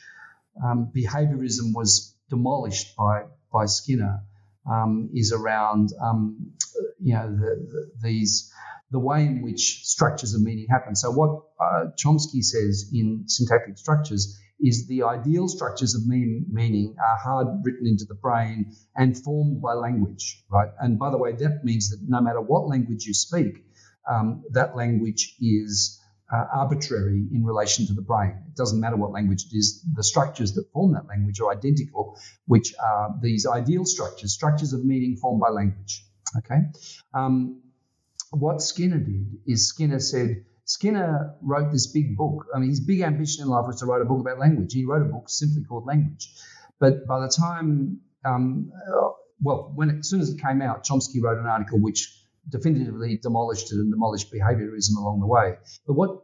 um, 0.63 0.91
behaviorism 0.95 1.73
was 1.73 2.15
demolished 2.29 2.95
by, 2.95 3.23
by 3.51 3.65
Skinner 3.65 4.23
um, 4.69 5.09
is 5.13 5.31
around 5.31 5.89
um, 6.01 6.51
you 6.99 7.13
know, 7.13 7.29
the, 7.29 7.67
the, 7.71 7.91
these 8.01 8.51
the 8.91 8.99
way 8.99 9.25
in 9.25 9.41
which 9.41 9.81
structures 9.83 10.33
of 10.33 10.41
meaning 10.41 10.65
happen. 10.69 10.95
So 10.95 11.11
what 11.11 11.43
uh, 11.59 11.87
Chomsky 11.97 12.41
says 12.41 12.89
in 12.93 13.25
syntactic 13.27 13.77
structures 13.77 14.39
is 14.59 14.87
the 14.87 15.03
ideal 15.03 15.47
structures 15.47 15.93
of 15.93 16.07
mean, 16.07 16.45
meaning 16.49 16.95
are 16.97 17.17
hard 17.17 17.47
written 17.63 17.85
into 17.85 18.05
the 18.05 18.15
brain 18.15 18.73
and 18.95 19.21
formed 19.21 19.61
by 19.61 19.73
language, 19.73 20.43
right? 20.49 20.69
And 20.79 20.97
by 20.97 21.11
the 21.11 21.17
way, 21.17 21.33
that 21.33 21.63
means 21.63 21.89
that 21.89 21.99
no 22.07 22.21
matter 22.21 22.41
what 22.41 22.67
language 22.67 23.05
you 23.05 23.13
speak, 23.13 23.63
um, 24.09 24.43
that 24.51 24.75
language 24.75 25.35
is 25.39 26.01
uh, 26.31 26.45
arbitrary 26.53 27.27
in 27.31 27.43
relation 27.43 27.87
to 27.87 27.93
the 27.93 28.01
brain. 28.01 28.35
It 28.47 28.55
doesn't 28.55 28.79
matter 28.79 28.97
what 28.97 29.11
language 29.11 29.45
it 29.51 29.55
is, 29.55 29.83
the 29.95 30.03
structures 30.03 30.53
that 30.53 30.71
form 30.71 30.93
that 30.93 31.07
language 31.07 31.39
are 31.39 31.51
identical, 31.51 32.19
which 32.45 32.73
are 32.83 33.15
these 33.21 33.45
ideal 33.45 33.85
structures, 33.85 34.33
structures 34.33 34.73
of 34.73 34.83
meaning 34.83 35.15
formed 35.15 35.39
by 35.39 35.49
language. 35.49 36.03
Okay? 36.37 36.59
Um, 37.13 37.61
what 38.31 38.61
Skinner 38.61 38.97
did 38.97 39.37
is 39.45 39.69
Skinner 39.69 39.99
said, 39.99 40.43
Skinner 40.65 41.35
wrote 41.41 41.71
this 41.71 41.87
big 41.87 42.17
book. 42.17 42.45
I 42.53 42.59
mean, 42.59 42.69
his 42.69 42.81
big 42.81 42.99
ambition 42.99 43.43
in 43.43 43.49
life 43.49 43.67
was 43.67 43.79
to 43.79 43.85
write 43.85 44.01
a 44.01 44.05
book 44.05 44.19
about 44.19 44.37
language. 44.37 44.73
He 44.73 44.83
wrote 44.83 45.01
a 45.01 45.05
book 45.05 45.29
simply 45.29 45.63
called 45.63 45.85
Language. 45.85 46.29
But 46.77 47.07
by 47.07 47.21
the 47.21 47.29
time, 47.29 48.01
um, 48.25 48.73
uh, 48.75 49.11
well, 49.41 49.71
when 49.75 49.99
as 49.99 50.09
soon 50.09 50.19
as 50.19 50.29
it 50.29 50.41
came 50.41 50.61
out, 50.61 50.83
Chomsky 50.83 51.21
wrote 51.21 51.39
an 51.39 51.45
article 51.45 51.79
which 51.79 52.26
definitively 52.49 53.17
demolished 53.17 53.71
it 53.71 53.75
and 53.75 53.91
demolished 53.91 54.31
behaviorism 54.31 54.97
along 54.97 55.19
the 55.19 55.27
way. 55.27 55.55
But 55.85 55.93
what 55.93 56.23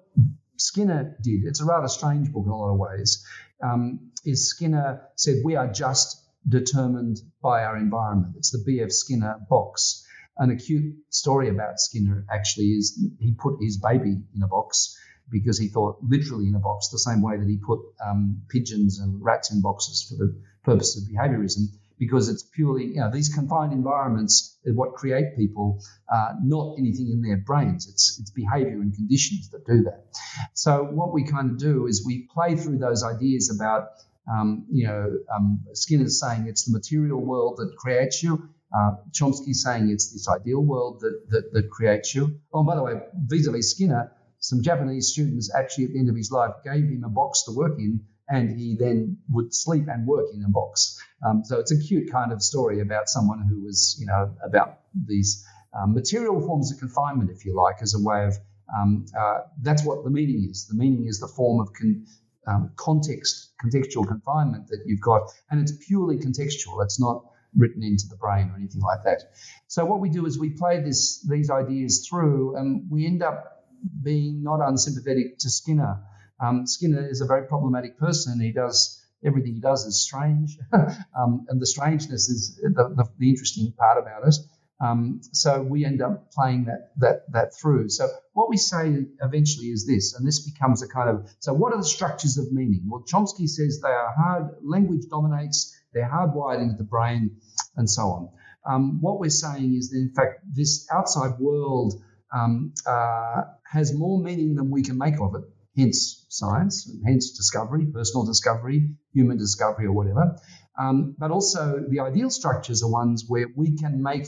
Skinner 0.58 1.18
did, 1.22 1.44
it's 1.44 1.62
a 1.62 1.66
rather 1.66 1.88
strange 1.88 2.32
book 2.32 2.46
in 2.46 2.52
a 2.52 2.58
lot 2.58 2.74
of 2.74 2.78
ways, 2.78 3.26
um, 3.62 4.12
is 4.26 4.50
Skinner 4.50 5.02
said, 5.16 5.38
We 5.44 5.56
are 5.56 5.68
just 5.68 6.24
determined 6.48 7.18
by 7.42 7.64
our 7.64 7.78
environment. 7.78 8.36
It's 8.38 8.52
the 8.52 8.64
B.F. 8.66 8.92
Skinner 8.92 9.40
box. 9.50 10.06
An 10.38 10.50
acute 10.50 10.96
story 11.10 11.50
about 11.50 11.80
Skinner 11.80 12.26
actually 12.30 12.68
is 12.68 13.00
he 13.20 13.34
put 13.34 13.62
his 13.62 13.78
baby 13.78 14.18
in 14.36 14.44
a 14.44 14.48
box 14.48 14.98
because 15.30 15.58
he 15.58 15.68
thought 15.68 15.98
literally 16.02 16.48
in 16.48 16.56
a 16.56 16.60
box, 16.60 16.90
the 16.90 17.00
same 17.00 17.22
way 17.22 17.38
that 17.38 17.48
he 17.48 17.58
put 17.58 17.80
um, 18.06 18.42
pigeons 18.50 19.00
and 19.00 19.24
rats 19.24 19.52
in 19.54 19.62
boxes 19.62 20.06
for 20.10 20.16
the 20.16 20.36
purpose 20.64 20.98
of 20.98 21.04
behaviorism, 21.10 21.68
because 21.98 22.30
it's 22.30 22.44
purely, 22.44 22.86
you 22.86 23.00
know, 23.00 23.10
these 23.12 23.30
confined 23.34 23.74
environments 23.74 24.58
are 24.68 24.74
what 24.74 24.94
create 24.94 25.38
people, 25.38 25.82
uh, 26.12 26.34
not 26.44 26.76
anything 26.78 27.10
in 27.12 27.22
their 27.22 27.38
brains. 27.38 27.88
It's, 27.88 28.20
it's 28.20 28.32
behavior 28.32 28.82
and 28.82 28.94
conditions 28.94 29.50
that 29.52 29.66
do 29.66 29.84
that. 29.84 30.06
So 30.54 30.84
what 30.84 31.14
we 31.14 31.24
kind 31.24 31.52
of 31.52 31.58
do 31.58 31.88
is 31.88 32.04
we 32.06 32.28
play 32.34 32.56
through 32.56 32.80
those 32.80 33.04
ideas 33.04 33.56
about, 33.56 33.90
um, 34.32 34.66
you 34.72 34.88
know, 34.88 35.18
um, 35.36 35.62
Skinner's 35.74 36.20
saying 36.20 36.48
it's 36.48 36.66
the 36.66 36.72
material 36.72 37.24
world 37.24 37.58
that 37.58 37.76
creates 37.78 38.24
you. 38.24 38.50
Uh, 38.76 38.96
Chomsky 39.12 39.54
saying 39.54 39.90
it's 39.90 40.12
this 40.12 40.28
ideal 40.28 40.62
world 40.62 41.02
that, 41.02 41.30
that, 41.30 41.54
that 41.54 41.70
creates 41.70 42.16
you. 42.16 42.40
Oh, 42.52 42.64
by 42.64 42.76
the 42.76 42.84
way, 42.84 42.94
vis-a-vis 43.14 43.72
Skinner, 43.72 44.12
some 44.40 44.64
Japanese 44.64 45.10
students 45.10 45.54
actually 45.56 45.86
at 45.86 45.92
the 45.94 46.00
end 46.00 46.10
of 46.10 46.16
his 46.16 46.32
life 46.32 46.52
gave 46.66 46.84
him 46.84 47.04
a 47.06 47.10
box 47.10 47.44
to 47.46 47.52
work 47.56 47.78
in, 47.78 48.02
and 48.34 48.60
he 48.60 48.76
then 48.76 49.18
would 49.30 49.54
sleep 49.54 49.86
and 49.88 50.08
work 50.08 50.26
in 50.34 50.44
a 50.44 50.50
box. 50.50 51.00
Um, 51.24 51.44
so 51.46 51.60
it's 51.60 51.72
a 51.72 51.80
cute 51.80 52.12
kind 52.12 52.32
of 52.32 52.42
story 52.42 52.82
about 52.82 53.08
someone 53.08 53.46
who 53.48 53.62
was, 53.64 53.96
you 54.00 54.08
know, 54.08 54.36
about 54.44 54.80
these 54.94 55.46
um, 55.78 55.94
material 55.94 56.42
forms 56.42 56.72
of 56.72 56.80
confinement, 56.80 57.30
if 57.30 57.46
you 57.46 57.56
like, 57.56 57.78
as 57.82 57.94
a 57.94 58.02
way 58.02 58.26
of 58.26 58.34
um, 58.76 59.06
uh, 59.16 59.42
that's 59.62 59.86
what 59.86 60.04
the 60.04 60.10
meaning 60.10 60.48
is. 60.50 60.66
The 60.68 60.76
meaning 60.76 61.06
is 61.06 61.20
the 61.20 61.28
form 61.28 61.62
of 61.62 61.74
con- 61.80 62.08
um, 62.48 62.72
context, 62.76 63.52
contextual 63.64 64.08
confinement 64.08 64.68
that 64.70 64.82
you've 64.88 65.02
got, 65.02 65.22
and 65.52 65.62
it's 65.62 65.74
purely 65.88 66.18
contextual. 66.18 66.84
It's 66.84 67.00
not 67.00 67.24
written 67.56 67.84
into 67.84 68.08
the 68.10 68.16
brain 68.16 68.50
or 68.50 68.56
anything 68.56 68.82
like 68.82 69.04
that. 69.04 69.22
So 69.68 69.86
what 69.86 70.00
we 70.00 70.10
do 70.10 70.26
is 70.26 70.40
we 70.40 70.50
play 70.50 70.82
this 70.82 71.22
these 71.30 71.52
ideas 71.52 72.08
through, 72.10 72.58
and 72.58 72.90
we 72.90 73.06
end 73.06 73.22
up 73.22 73.64
being 74.02 74.42
not 74.42 74.60
unsympathetic 74.68 75.38
to 75.40 75.50
Skinner. 75.52 76.02
Um, 76.40 76.68
Skinner 76.68 77.08
is 77.08 77.22
a 77.22 77.26
very 77.26 77.48
problematic 77.48 77.98
person. 77.98 78.40
He 78.40 78.52
does 78.52 79.00
everything 79.26 79.54
he 79.54 79.62
does 79.62 79.86
is 79.86 80.04
strange, 80.04 80.58
um, 80.74 81.46
and 81.48 81.62
the 81.62 81.66
strangeness 81.66 82.30
is 82.30 82.60
the, 82.62 82.94
the, 82.96 83.06
the, 83.18 83.30
interesting 83.30 83.74
part 83.78 83.98
about 83.98 84.28
it. 84.28 84.36
Um, 84.82 85.22
so 85.32 85.62
we 85.62 85.86
end 85.86 86.02
up 86.02 86.32
playing 86.32 86.66
that 86.66 86.92
that 86.98 87.32
that 87.32 87.56
through. 87.56 87.90
So 87.90 88.10
what 88.34 88.50
we 88.50 88.58
say 88.58 89.06
eventually 89.22 89.68
is 89.68 89.86
this, 89.88 90.14
and 90.16 90.28
this 90.28 90.50
becomes 90.50 90.84
a 90.84 90.88
kind 90.88 91.10
of 91.10 91.30
so 91.40 91.54
what 91.54 91.74
are 91.74 91.78
the 91.78 91.86
structures 91.86 92.38
of 92.38 92.52
meaning? 92.52 92.84
Well, 92.88 93.04
Chomsky 93.08 93.48
says 93.48 93.80
they 93.82 93.90
are 93.90 94.14
hard. 94.16 94.56
Language 94.64 95.04
dominates. 95.10 95.74
They're 95.94 96.10
hardwired 96.10 96.62
into 96.62 96.76
the 96.76 96.84
brain, 96.84 97.38
and 97.78 97.90
so 97.90 98.04
on. 98.04 98.30
Um, 98.66 99.02
what 99.02 99.20
we're 99.20 99.30
saying 99.30 99.76
is 99.76 99.90
that 99.92 99.98
in 99.98 100.14
fact 100.14 100.42
this 100.52 100.88
outside 100.92 101.40
world 101.40 102.02
um, 102.34 102.74
uh, 102.86 103.44
has 103.72 103.94
more 103.94 104.20
meaning 104.20 104.56
than 104.56 104.70
we 104.70 104.82
can 104.82 104.98
make 104.98 105.20
of 105.22 105.36
it. 105.36 105.44
Hence 105.76 106.26
science, 106.30 106.90
hence 107.06 107.32
discovery, 107.32 107.86
personal 107.86 108.26
discovery, 108.26 108.90
human 109.14 109.38
discovery, 109.38 109.88
or 109.88 109.94
whatever. 109.94 110.38
Um, 110.78 111.16
but 111.18 111.32
also 111.32 111.84
the 111.88 112.00
ideal 112.00 112.30
structures 112.30 112.84
are 112.84 112.90
ones 112.90 113.26
where 113.28 113.48
we 113.56 113.76
can 113.76 114.02
make, 114.02 114.28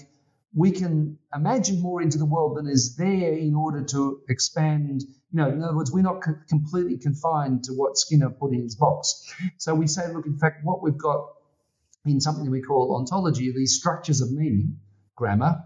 we 0.55 0.71
can 0.71 1.17
imagine 1.33 1.81
more 1.81 2.01
into 2.01 2.17
the 2.17 2.25
world 2.25 2.57
than 2.57 2.67
is 2.67 2.95
there 2.95 3.33
in 3.33 3.55
order 3.55 3.83
to 3.83 4.21
expand. 4.29 5.01
You 5.31 5.37
know, 5.41 5.49
in 5.49 5.61
other 5.61 5.75
words, 5.75 5.91
we're 5.91 6.01
not 6.01 6.21
co- 6.21 6.37
completely 6.49 6.97
confined 6.97 7.65
to 7.65 7.73
what 7.73 7.97
Skinner 7.97 8.29
put 8.29 8.53
in 8.53 8.63
his 8.63 8.75
box. 8.75 9.31
So 9.57 9.75
we 9.75 9.87
say, 9.87 10.11
look, 10.11 10.25
in 10.25 10.37
fact, 10.37 10.63
what 10.63 10.81
we've 10.81 10.97
got 10.97 11.27
in 12.05 12.21
something 12.21 12.49
we 12.49 12.61
call 12.61 12.95
ontology 12.95 13.51
these 13.51 13.77
structures 13.77 14.21
of 14.21 14.31
meaning, 14.31 14.79
grammar, 15.15 15.63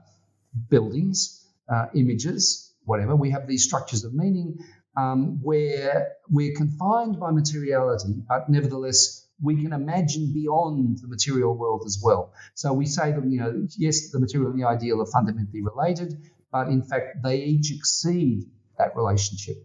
buildings, 0.70 1.46
uh, 1.68 1.88
images, 1.96 2.74
whatever. 2.86 3.16
We 3.16 3.32
have 3.32 3.48
these 3.48 3.64
structures 3.66 4.04
of 4.04 4.14
meaning 4.14 4.60
um, 4.98 5.40
where 5.42 6.14
we're 6.30 6.56
confined 6.56 7.20
by 7.20 7.32
materiality, 7.32 8.24
but 8.28 8.50
nevertheless 8.50 9.26
we 9.42 9.62
can 9.62 9.72
imagine 9.74 10.34
beyond 10.34 11.00
the 11.02 11.08
material 11.08 11.56
world 11.56 11.84
as 11.86 12.02
well. 12.04 12.34
So 12.56 12.74
we 12.74 12.86
say 12.86 13.12
that 13.12 13.24
you 13.26 13.40
know, 13.40 13.68
yes, 13.78 14.10
the 14.12 14.20
material 14.20 14.52
and 14.52 14.62
the 14.62 14.68
ideal 14.68 15.02
are 15.02 15.06
fundamentally 15.06 15.62
related, 15.62 16.30
but 16.52 16.68
in 16.68 16.82
fact 16.82 17.24
they 17.24 17.38
each 17.38 17.72
exceed 17.72 18.44
that 18.78 18.96
relationship. 18.96 19.58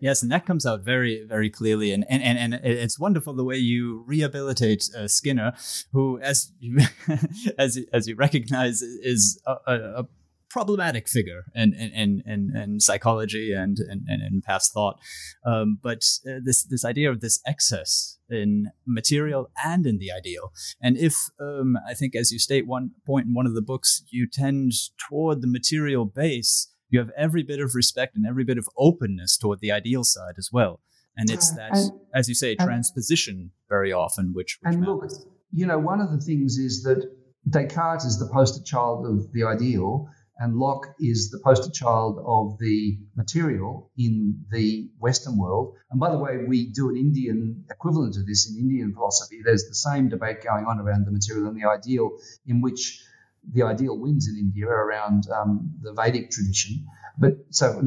Yes, 0.00 0.22
and 0.22 0.30
that 0.30 0.46
comes 0.46 0.64
out 0.66 0.82
very, 0.82 1.24
very 1.24 1.50
clearly, 1.50 1.92
and 1.92 2.04
and 2.08 2.22
and, 2.22 2.38
and 2.38 2.64
it's 2.64 2.98
wonderful 2.98 3.34
the 3.34 3.44
way 3.44 3.56
you 3.56 4.04
rehabilitate 4.06 4.88
uh, 4.96 5.08
Skinner, 5.08 5.54
who, 5.92 6.20
as 6.20 6.52
you 6.60 6.78
as 7.58 7.78
as 7.92 8.06
you 8.06 8.14
recognize, 8.14 8.82
is 8.82 9.40
a, 9.46 9.56
a, 9.66 10.08
problematic 10.50 11.08
figure 11.08 11.44
in 11.54 11.74
in, 11.74 12.22
in, 12.26 12.56
in 12.56 12.80
psychology 12.80 13.52
and 13.52 13.78
and, 13.78 14.02
in 14.08 14.42
past 14.44 14.72
thought. 14.72 14.98
Um, 15.44 15.78
but 15.82 16.04
uh, 16.26 16.40
this 16.44 16.64
this 16.64 16.84
idea 16.84 17.10
of 17.10 17.20
this 17.20 17.40
excess 17.46 18.18
in 18.30 18.70
material 18.86 19.50
and 19.64 19.86
in 19.86 19.98
the 19.98 20.12
ideal, 20.12 20.52
and 20.80 20.96
if 20.96 21.14
um, 21.40 21.76
I 21.88 21.94
think 21.94 22.14
as 22.14 22.30
you 22.32 22.38
state 22.38 22.66
one 22.66 22.92
point 23.06 23.26
in 23.26 23.34
one 23.34 23.46
of 23.46 23.54
the 23.54 23.62
books, 23.62 24.02
you 24.10 24.26
tend 24.30 24.72
toward 25.08 25.40
the 25.42 25.48
material 25.48 26.04
base, 26.04 26.72
you 26.90 26.98
have 26.98 27.10
every 27.16 27.42
bit 27.42 27.60
of 27.60 27.74
respect 27.74 28.16
and 28.16 28.26
every 28.26 28.44
bit 28.44 28.58
of 28.58 28.68
openness 28.76 29.36
toward 29.36 29.60
the 29.60 29.72
ideal 29.72 30.04
side 30.04 30.34
as 30.38 30.50
well. 30.52 30.80
And 31.16 31.30
it's 31.30 31.50
that, 31.56 31.72
and, 31.72 31.90
as 32.14 32.28
you 32.28 32.34
say, 32.34 32.54
transposition 32.54 33.50
very 33.68 33.92
often, 33.92 34.32
which, 34.32 34.58
which 34.62 34.74
and 34.74 34.80
matters. 34.82 35.18
look, 35.18 35.34
you 35.52 35.66
know, 35.66 35.76
one 35.76 36.00
of 36.00 36.12
the 36.12 36.20
things 36.20 36.58
is 36.58 36.84
that 36.84 37.10
Descartes 37.48 38.04
is 38.04 38.18
the 38.20 38.28
poster 38.32 38.62
child 38.62 39.04
of 39.04 39.32
the 39.32 39.42
ideal, 39.42 40.08
and 40.38 40.56
Locke 40.56 40.86
is 41.00 41.30
the 41.30 41.40
poster 41.40 41.70
child 41.70 42.22
of 42.24 42.58
the 42.58 42.98
material 43.16 43.90
in 43.98 44.44
the 44.50 44.88
Western 44.98 45.36
world. 45.36 45.74
And 45.90 45.98
by 45.98 46.10
the 46.10 46.18
way, 46.18 46.44
we 46.46 46.66
do 46.66 46.90
an 46.90 46.96
Indian 46.96 47.64
equivalent 47.70 48.16
of 48.16 48.26
this 48.26 48.48
in 48.48 48.56
Indian 48.56 48.94
philosophy. 48.94 49.40
There's 49.44 49.64
the 49.64 49.74
same 49.74 50.08
debate 50.08 50.44
going 50.44 50.64
on 50.64 50.78
around 50.78 51.06
the 51.06 51.10
material 51.10 51.48
and 51.48 51.60
the 51.60 51.68
ideal, 51.68 52.18
in 52.46 52.60
which 52.60 53.02
the 53.52 53.64
ideal 53.64 53.98
wins 53.98 54.28
in 54.28 54.36
India 54.36 54.66
around 54.66 55.24
um, 55.30 55.74
the 55.82 55.92
Vedic 55.92 56.30
tradition. 56.30 56.86
But 57.18 57.32
so 57.50 57.80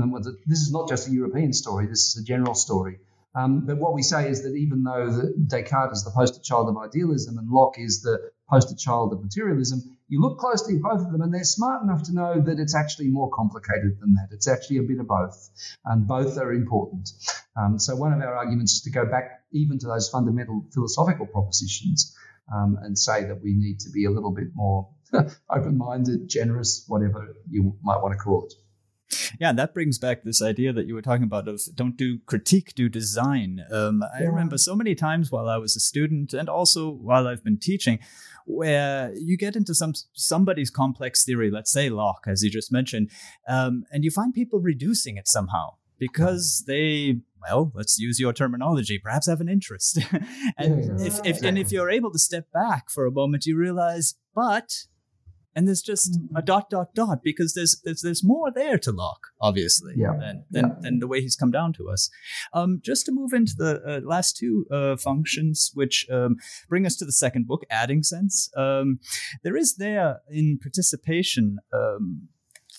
this 0.46 0.60
is 0.60 0.72
not 0.74 0.90
just 0.90 1.08
a 1.08 1.12
European 1.12 1.54
story, 1.54 1.88
this 1.88 2.16
is 2.16 2.22
a 2.22 2.26
general 2.26 2.54
story. 2.54 3.00
Um, 3.34 3.66
but 3.66 3.78
what 3.78 3.94
we 3.94 4.02
say 4.04 4.28
is 4.30 4.44
that 4.44 4.56
even 4.56 4.84
though 4.84 5.30
Descartes 5.48 6.00
is 6.00 6.04
the 6.04 6.12
poster 6.12 6.42
child 6.42 6.68
of 6.68 6.76
idealism 6.78 7.38
and 7.38 7.50
Locke 7.50 7.76
is 7.78 8.02
the 8.02 8.30
poster 8.50 8.76
child 8.76 9.14
of 9.14 9.24
materialism, 9.24 9.98
you 10.12 10.20
look 10.20 10.40
closely 10.40 10.76
at 10.76 10.82
both 10.82 11.06
of 11.06 11.12
them 11.14 11.22
and 11.22 11.34
they're 11.34 11.46
smart 11.46 11.84
enough 11.84 12.04
to 12.04 12.14
know 12.14 12.42
that 12.42 12.60
it's 12.60 12.76
actually 12.76 13.08
more 13.08 13.30
complicated 13.30 13.98
than 14.02 14.14
that. 14.16 14.28
It's 14.32 14.48
actually 14.48 14.80
a 14.80 14.84
bit 14.84 15.00
of 15.00 15.08
both, 15.08 15.50
and 15.86 16.06
both 16.06 16.38
are 16.38 16.52
important. 16.52 17.10
Um, 17.56 17.80
so, 17.80 17.96
one 17.96 18.12
of 18.12 18.20
our 18.20 18.36
arguments 18.36 18.74
is 18.74 18.82
to 18.82 18.92
go 18.92 19.06
back 19.06 19.40
even 19.54 19.80
to 19.80 19.88
those 19.88 20.10
fundamental 20.10 20.66
philosophical 20.74 21.28
propositions 21.28 22.14
um, 22.54 22.78
and 22.82 23.00
say 23.00 23.24
that 23.24 23.42
we 23.42 23.54
need 23.54 23.80
to 23.80 23.90
be 23.90 24.04
a 24.04 24.12
little 24.12 24.32
bit 24.32 24.50
more 24.54 24.90
open 25.50 25.78
minded, 25.78 26.28
generous, 26.28 26.84
whatever 26.90 27.34
you 27.50 27.78
might 27.82 28.02
want 28.02 28.12
to 28.12 28.18
call 28.18 28.46
it. 28.46 28.54
Yeah, 29.40 29.54
that 29.54 29.74
brings 29.74 29.98
back 29.98 30.24
this 30.24 30.42
idea 30.42 30.74
that 30.74 30.88
you 30.88 30.94
were 30.94 31.02
talking 31.02 31.24
about 31.24 31.48
of 31.48 31.62
don't 31.76 31.98
do 31.98 32.20
critique, 32.26 32.74
do 32.76 32.90
design. 32.90 33.66
Um, 33.72 34.04
I 34.18 34.24
remember 34.24 34.58
so 34.58 34.76
many 34.76 34.96
times 34.96 35.32
while 35.32 35.50
I 35.50 35.58
was 35.58 35.76
a 35.76 35.80
student 35.80 36.34
and 36.34 36.50
also 36.50 36.90
while 36.90 37.28
I've 37.28 37.44
been 37.44 37.60
teaching, 37.60 38.00
where 38.46 39.14
you 39.16 39.38
get 39.38 39.56
into 39.56 39.74
some 39.74 39.94
somebody's 40.14 40.70
complex 40.70 41.24
theory, 41.24 41.52
let's 41.52 41.72
say 41.72 41.90
Locke, 41.90 42.26
as 42.28 42.44
you 42.44 42.50
just 42.50 42.72
mentioned, 42.72 43.10
um, 43.48 43.84
and 43.92 44.04
you 44.04 44.12
find 44.12 44.34
people 44.34 44.60
reducing 44.60 45.18
it 45.18 45.28
somehow 45.28 45.76
because 46.02 46.64
they 46.66 47.20
well 47.42 47.72
let's 47.76 48.00
use 48.00 48.20
your 48.20 48.34
terminology 48.34 48.98
perhaps 48.98 49.28
have 49.28 49.40
an 49.40 49.48
interest. 49.48 50.00
And 50.58 51.02
if, 51.02 51.20
if 51.24 51.44
and 51.44 51.58
if 51.58 51.72
you're 51.72 51.90
able 51.90 52.12
to 52.12 52.20
step 52.20 52.52
back 52.52 52.90
for 52.90 53.06
a 53.06 53.12
moment 53.12 53.46
you 53.46 53.56
realize 53.58 54.16
but 54.36 54.86
and 55.56 55.68
there's 55.68 55.82
just 55.82 56.14
mm-hmm. 56.14 56.36
a 56.36 56.42
dot 56.42 56.70
dot 56.70 56.94
dot 56.94 57.24
because 57.24 57.54
there's 57.54 57.82
there's 57.84 58.02
there's 58.02 58.24
more 58.24 58.52
there 58.52 58.78
to 58.80 58.92
Locke, 58.92 59.28
obviously, 59.40 59.94
yeah. 59.98 60.14
than 60.20 60.46
than, 60.50 60.66
yeah. 60.66 60.76
than 60.82 61.00
the 61.00 61.08
way 61.08 61.22
he's 61.22 61.36
come 61.36 61.52
down 61.52 61.74
to 61.74 61.90
us. 61.90 62.10
Um, 62.54 62.80
just 62.84 63.06
to 63.08 63.12
move 63.12 63.34
into 63.34 63.54
the 63.58 63.82
uh, 63.86 64.08
last 64.08 64.38
two 64.38 64.66
uh, 64.72 64.96
functions, 64.98 65.72
which 65.74 66.08
um, 66.12 66.38
bring 66.70 66.86
us 66.86 66.96
to 66.98 67.06
the 67.06 67.12
second 67.12 67.48
book, 67.48 67.64
adding 67.70 68.04
sense. 68.04 68.50
Um, 68.56 69.00
there 69.44 69.58
is 69.58 69.76
there 69.76 70.22
in 70.30 70.60
participation 70.62 71.60
um, 71.74 72.30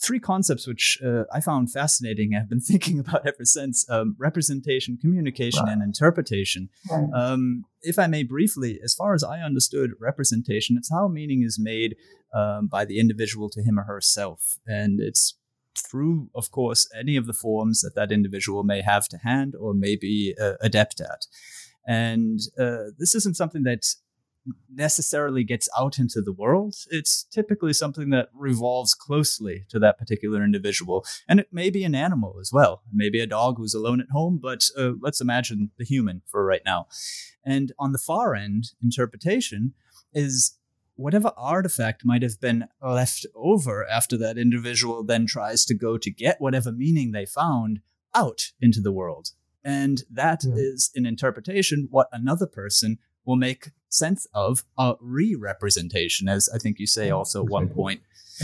three 0.02 0.18
concepts 0.18 0.66
which 0.66 0.98
uh, 1.04 1.24
I 1.32 1.40
found 1.40 1.70
fascinating. 1.70 2.34
I've 2.34 2.48
been 2.48 2.60
thinking 2.72 2.98
about 2.98 3.26
ever 3.26 3.44
since: 3.44 3.88
um, 3.88 4.16
representation, 4.18 4.98
communication, 5.00 5.68
and 5.68 5.82
interpretation. 5.82 6.68
Um, 7.14 7.64
if 7.82 7.98
I 7.98 8.06
may 8.06 8.22
briefly, 8.22 8.80
as 8.82 8.94
far 8.94 9.14
as 9.14 9.24
I 9.24 9.40
understood 9.40 9.92
representation, 10.00 10.76
it's 10.76 10.90
how 10.90 11.08
meaning 11.08 11.42
is 11.42 11.58
made 11.60 11.96
um, 12.34 12.66
by 12.66 12.84
the 12.84 12.98
individual 12.98 13.48
to 13.50 13.62
him 13.62 13.78
or 13.78 13.84
herself, 13.84 14.58
and 14.66 15.00
it's 15.00 15.36
through, 15.76 16.28
of 16.34 16.50
course, 16.50 16.88
any 16.98 17.16
of 17.16 17.26
the 17.26 17.32
forms 17.32 17.80
that 17.80 17.94
that 17.94 18.12
individual 18.12 18.62
may 18.62 18.82
have 18.82 19.08
to 19.08 19.18
hand 19.18 19.54
or 19.58 19.74
may 19.74 19.96
be 19.96 20.34
uh, 20.40 20.54
adept 20.60 21.00
at. 21.00 21.26
And 21.86 22.40
uh, 22.58 22.92
this 22.98 23.14
isn't 23.14 23.36
something 23.36 23.62
that 23.64 23.86
necessarily 24.72 25.44
gets 25.44 25.68
out 25.78 25.98
into 25.98 26.20
the 26.20 26.32
world. 26.32 26.74
It's 26.90 27.24
typically 27.24 27.72
something 27.72 28.10
that 28.10 28.28
revolves 28.34 28.94
closely 28.94 29.64
to 29.68 29.78
that 29.78 29.98
particular 29.98 30.42
individual. 30.42 31.04
And 31.28 31.38
it 31.38 31.48
may 31.52 31.70
be 31.70 31.84
an 31.84 31.94
animal 31.94 32.38
as 32.40 32.50
well. 32.52 32.82
Maybe 32.92 33.20
a 33.20 33.26
dog 33.26 33.56
who's 33.56 33.74
alone 33.74 34.00
at 34.00 34.10
home, 34.10 34.40
but 34.42 34.68
uh, 34.76 34.92
let's 35.00 35.20
imagine 35.20 35.70
the 35.78 35.84
human 35.84 36.22
for 36.26 36.44
right 36.44 36.62
now. 36.64 36.86
And 37.44 37.72
on 37.78 37.92
the 37.92 37.98
far 37.98 38.34
end, 38.34 38.72
interpretation 38.82 39.74
is 40.12 40.58
whatever 41.02 41.32
artifact 41.36 42.04
might 42.04 42.22
have 42.22 42.40
been 42.40 42.66
left 42.80 43.26
over 43.34 43.86
after 43.88 44.16
that 44.16 44.38
individual 44.38 45.02
then 45.02 45.26
tries 45.26 45.64
to 45.64 45.74
go 45.74 45.98
to 45.98 46.10
get 46.10 46.40
whatever 46.40 46.72
meaning 46.72 47.12
they 47.12 47.26
found 47.26 47.80
out 48.14 48.52
into 48.60 48.80
the 48.80 48.92
world. 48.92 49.30
And 49.64 50.02
that 50.10 50.44
yeah. 50.44 50.54
is 50.56 50.90
an 50.94 51.06
interpretation 51.06 51.88
what 51.90 52.08
another 52.12 52.46
person 52.46 52.98
will 53.24 53.36
make 53.36 53.70
sense 53.88 54.26
of 54.34 54.64
a 54.76 54.94
re-representation, 55.00 56.28
as 56.28 56.48
I 56.52 56.58
think 56.58 56.78
you 56.78 56.86
say 56.86 57.10
also 57.10 57.44
at 57.44 57.50
one 57.50 57.68
point, 57.68 58.02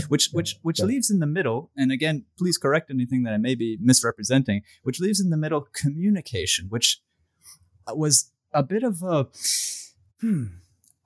which 0.08 0.28
which 0.32 0.56
which 0.62 0.80
leaves 0.80 1.10
in 1.10 1.18
the 1.18 1.26
middle. 1.26 1.70
And 1.76 1.90
again, 1.90 2.26
please 2.38 2.58
correct 2.58 2.90
anything 2.90 3.24
that 3.24 3.34
I 3.34 3.38
may 3.38 3.56
be 3.56 3.78
misrepresenting. 3.80 4.62
Which 4.82 5.00
leaves 5.00 5.20
in 5.20 5.30
the 5.30 5.36
middle 5.36 5.66
communication, 5.72 6.66
which 6.68 7.00
was 7.88 8.30
a 8.52 8.62
bit 8.62 8.84
of 8.84 9.02
a 9.02 9.28
hmm, 10.20 10.44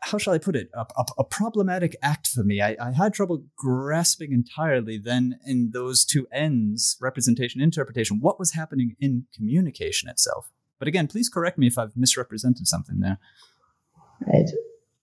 how 0.03 0.19
shall 0.19 0.35
I 0.35 0.39
put 0.39 0.57
it? 0.57 0.69
A, 0.75 0.81
a, 0.97 1.05
a 1.19 1.25
problematic 1.25 1.97
act 2.03 2.27
for 2.27 2.43
me. 2.43 2.61
I, 2.61 2.77
I, 2.81 2.93
had 2.93 3.15
trouble 3.15 3.45
grasping 3.57 4.33
entirely 4.33 4.99
then 4.99 5.39
in 5.47 5.71
those 5.73 6.05
two 6.05 6.27
ends, 6.33 6.97
representation, 7.01 7.61
interpretation, 7.61 8.19
what 8.21 8.39
was 8.39 8.53
happening 8.53 8.97
in 9.01 9.27
communication 9.35 10.09
itself. 10.09 10.51
But 10.79 10.89
again, 10.89 11.07
please 11.07 11.29
correct 11.29 11.57
me 11.57 11.69
if 11.69 11.79
I've 11.79 11.97
misrepresented 11.97 12.67
something 12.67 12.99
there. 12.99 13.19
Right. 14.27 14.51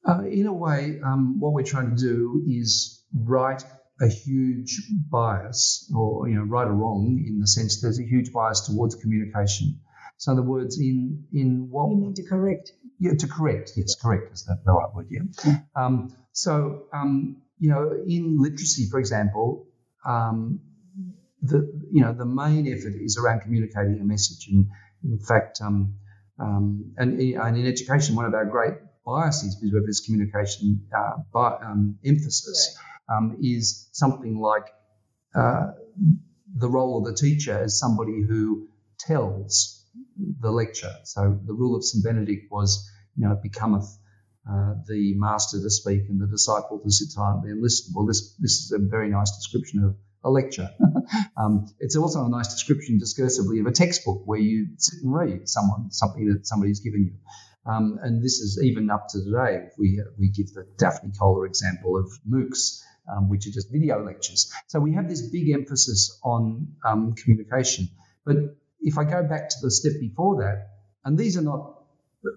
Uh, 0.05 0.23
in 0.23 0.47
a 0.47 0.53
way, 0.53 0.99
um, 1.05 1.39
what 1.39 1.53
we're 1.53 1.63
trying 1.63 1.95
to 1.95 2.01
do 2.01 2.43
is 2.47 3.03
write 3.13 3.63
a 4.01 4.07
huge 4.07 4.81
bias, 5.09 5.91
or 5.95 6.27
you 6.27 6.35
know, 6.35 6.43
right 6.43 6.67
or 6.67 6.73
wrong, 6.73 7.23
in 7.25 7.39
the 7.39 7.47
sense 7.47 7.81
there's 7.81 7.99
a 7.99 8.03
huge 8.03 8.31
bias 8.31 8.61
towards 8.61 8.95
communication. 8.95 9.79
So, 10.17 10.31
in 10.31 10.37
other 10.37 10.47
words, 10.47 10.79
in 10.79 11.25
in 11.33 11.69
what 11.69 11.89
you 11.91 11.97
mean 11.97 12.13
to 12.15 12.23
correct? 12.23 12.71
Yeah, 12.99 13.13
to 13.17 13.27
correct. 13.27 13.71
Yes, 13.75 13.95
correct 13.95 14.33
is 14.33 14.45
the, 14.45 14.59
the 14.65 14.71
right 14.73 14.93
word. 14.93 15.07
Yeah. 15.09 15.55
Um, 15.75 16.15
so, 16.33 16.83
um, 16.93 17.41
you 17.57 17.69
know, 17.69 17.91
in 18.05 18.37
literacy, 18.41 18.87
for 18.91 18.99
example, 18.99 19.67
um, 20.05 20.59
the 21.41 21.59
you 21.91 22.01
know 22.01 22.13
the 22.13 22.25
main 22.25 22.67
effort 22.67 22.93
is 22.99 23.17
around 23.17 23.41
communicating 23.41 23.99
a 24.01 24.03
message, 24.03 24.47
and 24.51 24.67
in 25.03 25.19
fact, 25.19 25.59
um, 25.61 25.95
um, 26.39 26.93
and, 26.97 27.19
and 27.19 27.57
in 27.57 27.65
education, 27.65 28.15
one 28.15 28.25
of 28.25 28.33
our 28.33 28.45
great 28.45 28.73
biases 29.05 29.55
because 29.55 29.75
of 29.75 29.85
this 29.85 30.01
communication 30.01 30.85
uh, 30.95 31.13
bi- 31.33 31.57
um, 31.63 31.97
emphasis 32.05 32.77
um, 33.09 33.37
is 33.41 33.89
something 33.93 34.39
like 34.39 34.67
uh, 35.35 35.67
the 36.55 36.69
role 36.69 36.97
of 36.99 37.05
the 37.05 37.13
teacher 37.13 37.57
as 37.57 37.79
somebody 37.79 38.21
who 38.27 38.67
tells 38.99 39.78
the 40.39 40.51
lecture. 40.51 40.93
So 41.03 41.39
the 41.45 41.53
rule 41.53 41.75
of 41.75 41.83
St. 41.83 42.03
Benedict 42.03 42.51
was, 42.51 42.89
you 43.15 43.27
know, 43.27 43.33
it 43.33 43.43
becometh 43.43 43.85
uh, 44.49 44.73
the 44.87 45.13
master 45.15 45.59
to 45.61 45.69
speak 45.69 46.09
and 46.09 46.19
the 46.19 46.27
disciple 46.27 46.79
to 46.79 46.91
sit 46.91 47.09
silently 47.09 47.51
and 47.51 47.61
listen. 47.61 47.93
Well, 47.95 48.05
this, 48.05 48.35
this 48.39 48.63
is 48.63 48.71
a 48.71 48.79
very 48.79 49.09
nice 49.09 49.35
description 49.35 49.83
of 49.83 49.95
a 50.23 50.29
lecture. 50.29 50.69
um, 51.37 51.67
it's 51.79 51.95
also 51.95 52.25
a 52.25 52.29
nice 52.29 52.47
description 52.47 52.99
discursively 52.99 53.59
of 53.59 53.67
a 53.67 53.71
textbook 53.71 54.23
where 54.25 54.39
you 54.39 54.67
sit 54.77 55.03
and 55.03 55.13
read 55.13 55.47
someone 55.47 55.91
something 55.91 56.29
that 56.29 56.47
somebody's 56.47 56.79
given 56.79 57.05
you. 57.05 57.71
Um, 57.71 57.99
and 58.01 58.23
this 58.23 58.39
is 58.39 58.61
even 58.63 58.89
up 58.89 59.07
to 59.09 59.23
today. 59.23 59.67
We, 59.77 60.01
we 60.17 60.29
give 60.29 60.53
the 60.53 60.65
Daphne 60.77 61.11
Koller 61.17 61.45
example 61.45 61.97
of 61.97 62.11
MOOCs, 62.27 62.81
um, 63.11 63.29
which 63.29 63.47
are 63.47 63.51
just 63.51 63.71
video 63.71 64.03
lectures. 64.03 64.51
So 64.67 64.79
we 64.79 64.93
have 64.93 65.07
this 65.07 65.21
big 65.21 65.49
emphasis 65.51 66.19
on 66.23 66.69
um, 66.83 67.13
communication. 67.13 67.89
But 68.25 68.37
if 68.81 68.97
I 68.97 69.03
go 69.03 69.23
back 69.23 69.49
to 69.49 69.55
the 69.61 69.71
step 69.71 69.93
before 69.99 70.43
that, 70.43 70.67
and 71.05 71.17
these 71.17 71.37
are 71.37 71.41
not 71.41 71.75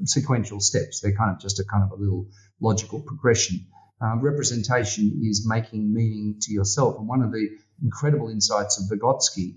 sequential 0.05 0.60
steps, 0.60 1.01
they're 1.01 1.16
kind 1.16 1.31
of 1.31 1.40
just 1.40 1.60
a 1.60 1.64
kind 1.64 1.85
of 1.85 1.90
a 1.90 2.01
little 2.01 2.28
logical 2.60 3.01
progression. 3.01 3.66
Um, 4.01 4.20
representation 4.20 5.20
is 5.23 5.47
making 5.48 5.93
meaning 5.94 6.36
to 6.43 6.52
yourself. 6.52 6.98
And 6.98 7.06
one 7.06 7.23
of 7.23 7.31
the 7.31 7.48
incredible 7.82 8.28
insights 8.28 8.81
of 8.81 8.98
Vygotsky 8.98 9.56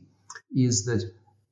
is 0.55 0.85
that 0.85 1.03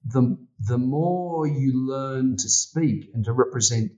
the, 0.06 0.38
the 0.68 0.78
more 0.78 1.48
you 1.48 1.88
learn 1.88 2.38
to 2.38 2.50
speak 2.50 3.10
and 3.14 3.26
to 3.26 3.32
represent 3.32 3.92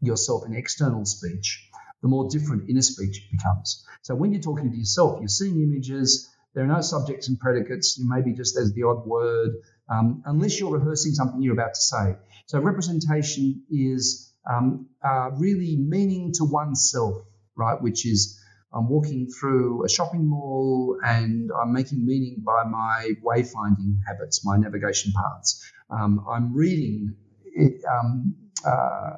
yourself 0.00 0.44
in 0.46 0.54
external 0.54 1.04
speech, 1.04 1.70
the 2.02 2.08
more 2.08 2.28
different 2.28 2.68
inner 2.68 2.82
speech 2.82 3.28
becomes. 3.30 3.86
So 4.02 4.14
when 4.14 4.32
you're 4.32 4.42
talking 4.42 4.70
to 4.70 4.76
yourself, 4.76 5.20
you're 5.20 5.28
seeing 5.28 5.62
images, 5.62 6.28
there 6.54 6.64
are 6.64 6.68
no 6.68 6.80
subjects 6.80 7.28
and 7.28 7.38
predicates, 7.38 7.98
you 7.98 8.08
maybe 8.08 8.32
just 8.32 8.56
as 8.58 8.72
the 8.72 8.82
odd 8.82 9.06
word, 9.06 9.52
um, 9.88 10.22
unless 10.26 10.58
you're 10.58 10.72
rehearsing 10.78 11.12
something 11.12 11.42
you're 11.42 11.54
about 11.54 11.74
to 11.74 11.80
say. 11.80 12.16
So 12.46 12.60
representation 12.60 13.62
is 13.70 14.32
um, 14.50 14.88
uh, 15.04 15.30
really 15.32 15.76
meaning 15.76 16.32
to 16.34 16.44
oneself, 16.44 17.24
right? 17.56 17.80
Which 17.80 18.06
is 18.06 18.40
I'm 18.72 18.88
walking 18.88 19.28
through 19.30 19.84
a 19.84 19.88
shopping 19.88 20.26
mall 20.26 20.98
and 21.04 21.50
I'm 21.62 21.72
making 21.72 22.04
meaning 22.04 22.42
by 22.44 22.64
my 22.64 23.12
wayfinding 23.24 23.98
habits, 24.06 24.44
my 24.44 24.56
navigation 24.56 25.12
paths. 25.14 25.62
Um, 25.90 26.24
I'm 26.28 26.54
reading 26.54 27.14
it, 27.44 27.82
um, 27.84 28.34
uh, 28.66 29.10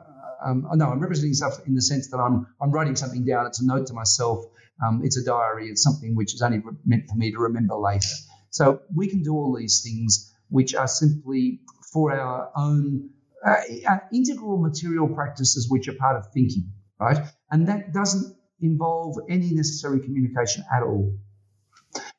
um, 0.45 0.67
no, 0.75 0.91
I'm 0.91 1.01
representing 1.01 1.35
stuff 1.35 1.59
in 1.67 1.75
the 1.75 1.81
sense 1.83 2.11
that 2.11 2.19
I'm 2.19 2.47
I'm 2.61 2.71
writing 2.71 2.97
something 2.97 3.25
down. 3.25 3.47
It's 3.47 3.63
a 3.63 3.67
note 3.67 3.87
to 3.87 3.95
myself. 3.95 4.45
Um, 4.85 5.01
it's 5.05 5.17
a 5.17 5.25
diary. 5.25 5.69
It's 5.69 5.83
something 5.83 6.15
which 6.15 6.35
is 6.35 6.43
only 6.43 6.59
re- 6.59 6.77
meant 6.85 7.09
for 7.09 7.17
me 7.17 7.33
to 7.33 7.39
remember 7.39 7.77
later. 7.77 8.15
So 8.51 8.81
we 8.95 9.09
can 9.09 9.23
do 9.23 9.35
all 9.35 9.57
these 9.57 9.83
things, 9.83 10.35
which 10.49 10.75
are 10.75 10.89
simply 10.89 11.61
for 11.93 12.13
our 12.13 12.51
own 12.57 13.11
uh, 13.47 13.55
uh, 13.89 13.99
integral 14.13 14.59
material 14.59 15.09
practices, 15.09 15.67
which 15.71 15.89
are 15.89 15.95
part 15.95 16.17
of 16.17 16.33
thinking, 16.33 16.73
right? 16.99 17.19
And 17.51 17.69
that 17.69 17.93
doesn't 17.93 18.37
involve 18.61 19.17
any 19.29 19.53
necessary 19.53 20.01
communication 20.01 20.65
at 20.75 20.83
all. 20.83 21.19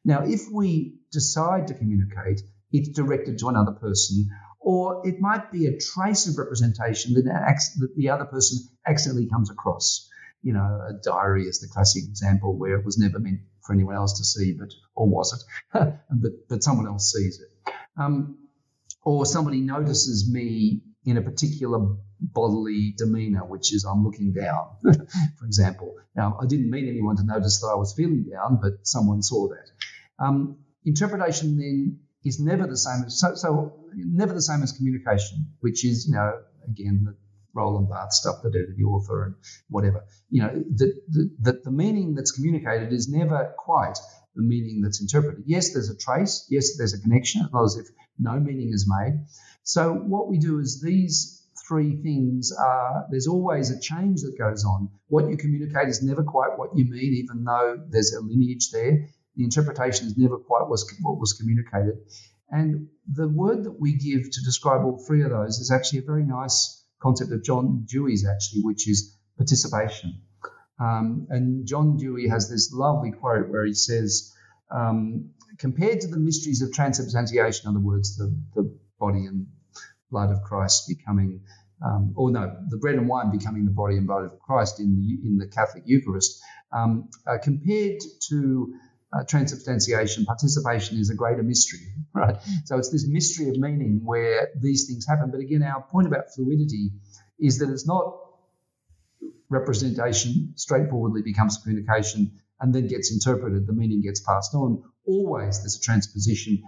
Now, 0.05 0.23
if 0.23 0.41
we 0.51 0.99
decide 1.11 1.67
to 1.67 1.73
communicate, 1.73 2.41
it's 2.71 2.89
directed 2.89 3.39
to 3.39 3.49
another 3.49 3.71
person 3.71 4.29
or 4.59 5.07
it 5.07 5.19
might 5.21 5.51
be 5.51 5.67
a 5.67 5.77
trace 5.77 6.27
of 6.27 6.37
representation 6.37 7.13
that, 7.13 7.23
that 7.23 7.95
the 7.95 8.09
other 8.09 8.25
person 8.25 8.67
accidentally 8.85 9.27
comes 9.27 9.49
across. 9.49 10.09
You 10.41 10.53
know, 10.53 10.59
a 10.89 10.93
diary 11.01 11.43
is 11.43 11.59
the 11.59 11.67
classic 11.67 12.03
example 12.03 12.57
where 12.57 12.77
it 12.77 12.85
was 12.85 12.97
never 12.97 13.19
meant 13.19 13.39
for 13.65 13.73
anyone 13.73 13.95
else 13.95 14.17
to 14.17 14.25
see, 14.25 14.53
but 14.53 14.73
or 14.95 15.07
was 15.07 15.33
it? 15.33 15.93
but 16.11 16.47
but 16.49 16.63
someone 16.63 16.87
else 16.87 17.11
sees 17.11 17.39
it. 17.39 17.47
Um, 17.98 18.38
or 19.03 19.26
somebody 19.26 19.61
notices 19.61 20.30
me 20.31 20.81
in 21.06 21.18
a 21.18 21.22
particular 21.22 21.80
bodily 22.19 22.94
demeanor, 22.98 23.45
which 23.45 23.73
is 23.73 23.85
I'm 23.85 24.03
looking 24.03 24.34
down, 24.34 24.68
for 24.84 25.45
example. 25.45 25.95
Now, 26.15 26.38
I 26.41 26.45
didn't 26.45 26.69
mean 26.69 26.88
anyone 26.88 27.15
to 27.18 27.23
notice 27.23 27.61
that 27.61 27.68
I 27.68 27.76
was 27.76 27.94
feeling 27.95 28.26
down, 28.30 28.60
but 28.61 28.85
someone 28.85 29.22
saw 29.22 29.48
that. 29.49 29.69
Um, 30.19 30.57
interpretation 30.84 31.57
then 31.57 31.99
is 32.23 32.39
never 32.39 32.68
the 32.68 32.77
same 32.77 33.03
as 33.06 33.19
so, 33.19 33.35
so 33.35 33.73
never 33.95 34.34
the 34.34 34.41
same 34.41 34.64
as 34.64 34.72
communication, 34.72 35.48
which 35.61 35.85
is 35.85 36.07
you 36.07 36.15
know 36.15 36.34
again 36.68 37.15
Roland 37.57 37.89
Barthes 37.89 38.17
stuff, 38.17 38.38
the 38.43 38.51
death 38.51 38.69
of 38.69 38.77
the 38.77 38.84
author 38.84 39.23
and 39.25 39.35
whatever. 39.69 40.05
You 40.29 40.41
know 40.43 40.63
that 40.75 41.01
the, 41.09 41.29
the, 41.39 41.61
the 41.65 41.71
meaning 41.71 42.15
that's 42.15 42.31
communicated 42.31 42.93
is 42.93 43.09
never 43.09 43.53
quite 43.57 43.97
the 44.35 44.43
meaning 44.43 44.81
that's 44.81 45.01
interpreted. 45.01 45.43
Yes, 45.45 45.73
there's 45.73 45.89
a 45.89 45.97
trace. 45.97 46.45
Yes, 46.49 46.77
there's 46.77 46.93
a 46.93 47.01
connection, 47.01 47.47
well 47.51 47.65
as 47.65 47.75
if 47.75 47.88
no 48.19 48.39
meaning 48.39 48.69
is 48.71 48.88
made. 48.88 49.25
So 49.63 49.93
what 49.93 50.29
we 50.29 50.38
do 50.38 50.59
is 50.59 50.81
these 50.81 51.43
three 51.67 52.01
things 52.01 52.51
are 52.57 53.07
there's 53.09 53.27
always 53.27 53.71
a 53.71 53.79
change 53.79 54.21
that 54.21 54.38
goes 54.38 54.63
on. 54.63 54.89
What 55.07 55.29
you 55.29 55.38
communicate 55.38 55.89
is 55.89 56.01
never 56.01 56.23
quite 56.23 56.57
what 56.57 56.69
you 56.75 56.85
mean, 56.85 57.13
even 57.23 57.43
though 57.43 57.77
there's 57.89 58.13
a 58.13 58.21
lineage 58.21 58.69
there 58.71 59.09
the 59.38 59.43
interpretation 59.43 60.07
is 60.07 60.17
never 60.17 60.38
quite 60.38 60.67
what 60.67 61.19
was 61.19 61.34
communicated. 61.34 61.99
And 62.49 62.88
the 63.07 63.27
word 63.27 63.65
that 63.65 63.79
we 63.79 63.93
give 63.93 64.23
to 64.31 64.43
describe 64.43 64.84
all 64.84 65.03
three 65.05 65.23
of 65.23 65.29
those 65.29 65.59
is 65.59 65.71
actually 65.71 65.99
a 65.99 66.03
very 66.03 66.23
nice 66.23 66.76
concept 67.02 67.32
of 67.32 67.44
John 67.44 67.86
Dewey's, 67.88 68.26
actually, 68.28 68.61
which 68.61 68.88
is 68.88 69.15
participation. 69.38 70.22
Um, 70.80 71.28
and 71.30 71.65
John 71.65 71.98
Dewey 71.98 72.28
has 72.28 72.49
this 72.49 72.72
lovely 72.74 73.11
quote 73.11 73.49
where 73.49 73.65
he 73.65 73.74
says, 73.74 74.34
um, 74.72 75.32
compared 75.57 76.02
to 76.02 76.07
the 76.07 76.18
mysteries 76.18 76.61
of 76.61 76.74
transubstantiation, 76.74 77.69
in 77.69 77.76
other 77.76 77.86
words, 77.86 78.18
the, 78.18 78.36
the 78.56 78.78
body 78.99 79.26
and 79.26 79.48
blood 80.11 80.32
of 80.32 80.41
Christ 80.44 80.88
becoming, 80.88 81.41
um, 81.86 82.14
or 82.15 82.32
no, 82.32 82.56
the 82.69 82.78
bread 82.78 82.95
and 82.95 83.07
wine 83.07 83.32
becoming 83.32 83.65
the 83.65 83.72
body 83.72 83.98
and 83.98 84.07
blood 84.07 84.26
of 84.26 84.40
Christ 84.40 84.80
in 84.80 84.95
the, 84.95 85.28
in 85.28 85.38
the 85.38 85.48
Catholic 85.48 85.84
Eucharist, 85.86 86.41
um, 86.72 87.10
uh, 87.26 87.38
compared 87.41 87.99
to 88.30 88.74
uh, 89.13 89.23
transubstantiation, 89.23 90.25
participation 90.25 90.97
is 90.97 91.09
a 91.09 91.15
greater 91.15 91.43
mystery, 91.43 91.79
right? 92.13 92.38
So 92.65 92.77
it's 92.77 92.91
this 92.91 93.07
mystery 93.07 93.49
of 93.49 93.57
meaning 93.57 94.01
where 94.03 94.49
these 94.61 94.88
things 94.88 95.05
happen. 95.07 95.31
But 95.31 95.39
again, 95.39 95.63
our 95.63 95.81
point 95.81 96.07
about 96.07 96.34
fluidity 96.35 96.91
is 97.39 97.59
that 97.59 97.69
it's 97.69 97.88
not 97.88 98.19
representation 99.49 100.53
straightforwardly 100.55 101.21
becomes 101.21 101.57
communication 101.57 102.31
and 102.59 102.73
then 102.73 102.88
gets 102.88 103.11
interpreted, 103.11 103.67
the 103.67 103.73
meaning 103.73 104.01
gets 104.01 104.19
passed 104.19 104.53
on. 104.55 104.84
Always 105.05 105.61
there's 105.61 105.77
a 105.77 105.81
transposition. 105.81 106.63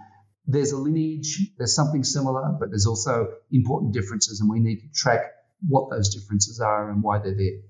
There's 0.46 0.72
a 0.72 0.78
lineage, 0.78 1.52
there's 1.58 1.74
something 1.74 2.04
similar, 2.04 2.56
but 2.58 2.70
there's 2.70 2.86
also 2.86 3.34
important 3.52 3.92
differences, 3.92 4.40
and 4.40 4.48
we 4.48 4.60
need 4.60 4.80
to 4.80 4.88
track 4.94 5.20
what 5.68 5.90
those 5.90 6.14
differences 6.14 6.60
are 6.60 6.90
and 6.90 7.02
why 7.02 7.18
they're 7.18 7.36
there. 7.36 7.60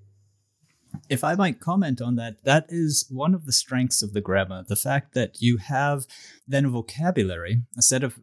If 1.09 1.25
I 1.25 1.35
might 1.35 1.61
comment 1.61 2.01
on 2.01 2.17
that, 2.17 2.45
that 2.45 2.67
is 2.69 3.07
one 3.11 3.35
of 3.35 3.47
the 3.47 3.53
strengths 3.53 4.03
of 4.03 4.13
the 4.13 4.21
grammar 4.21 4.65
the 4.67 4.77
fact 4.77 5.15
that 5.15 5.41
you 5.41 5.59
have 5.59 6.07
then 6.47 6.65
a 6.65 6.69
vocabulary, 6.71 7.63
a 7.79 7.83
set 7.83 8.03
of 8.03 8.21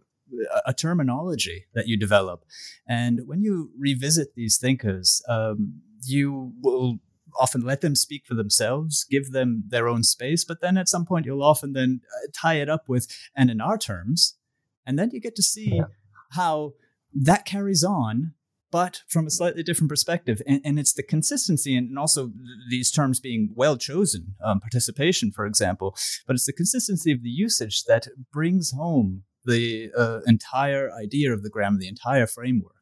a 0.65 0.73
terminology 0.73 1.65
that 1.73 1.87
you 1.87 1.97
develop. 1.97 2.43
And 2.87 3.21
when 3.25 3.41
you 3.41 3.71
revisit 3.77 4.35
these 4.35 4.57
thinkers, 4.57 5.21
um, 5.27 5.81
you 6.03 6.53
will 6.61 6.99
often 7.39 7.61
let 7.61 7.81
them 7.81 7.95
speak 7.95 8.25
for 8.25 8.33
themselves, 8.33 9.05
give 9.09 9.31
them 9.31 9.63
their 9.67 9.87
own 9.87 10.03
space, 10.03 10.43
but 10.43 10.59
then 10.61 10.77
at 10.77 10.89
some 10.89 11.05
point 11.05 11.25
you'll 11.25 11.43
often 11.43 11.73
then 11.73 12.01
uh, 12.15 12.27
tie 12.33 12.55
it 12.55 12.69
up 12.69 12.89
with, 12.89 13.07
and 13.35 13.49
in 13.49 13.61
our 13.61 13.77
terms, 13.77 14.37
and 14.85 14.97
then 14.97 15.11
you 15.11 15.19
get 15.19 15.35
to 15.35 15.43
see 15.43 15.75
yeah. 15.75 15.83
how 16.31 16.73
that 17.13 17.45
carries 17.45 17.83
on 17.83 18.33
but 18.71 19.01
from 19.07 19.25
a 19.27 19.31
slightly 19.31 19.63
different 19.63 19.89
perspective. 19.89 20.41
And, 20.45 20.61
and 20.63 20.79
it's 20.79 20.93
the 20.93 21.03
consistency 21.03 21.75
and 21.75 21.97
also 21.97 22.31
these 22.69 22.91
terms 22.91 23.19
being 23.19 23.51
well 23.55 23.77
chosen, 23.77 24.35
um, 24.43 24.59
participation, 24.59 25.31
for 25.31 25.45
example, 25.45 25.95
but 26.25 26.35
it's 26.35 26.45
the 26.45 26.53
consistency 26.53 27.11
of 27.11 27.23
the 27.23 27.29
usage 27.29 27.83
that 27.85 28.07
brings 28.31 28.71
home 28.71 29.23
the 29.45 29.89
uh, 29.97 30.19
entire 30.27 30.91
idea 30.91 31.31
of 31.33 31.41
the 31.43 31.49
grammar, 31.49 31.77
the 31.79 31.87
entire 31.87 32.27
framework. 32.27 32.73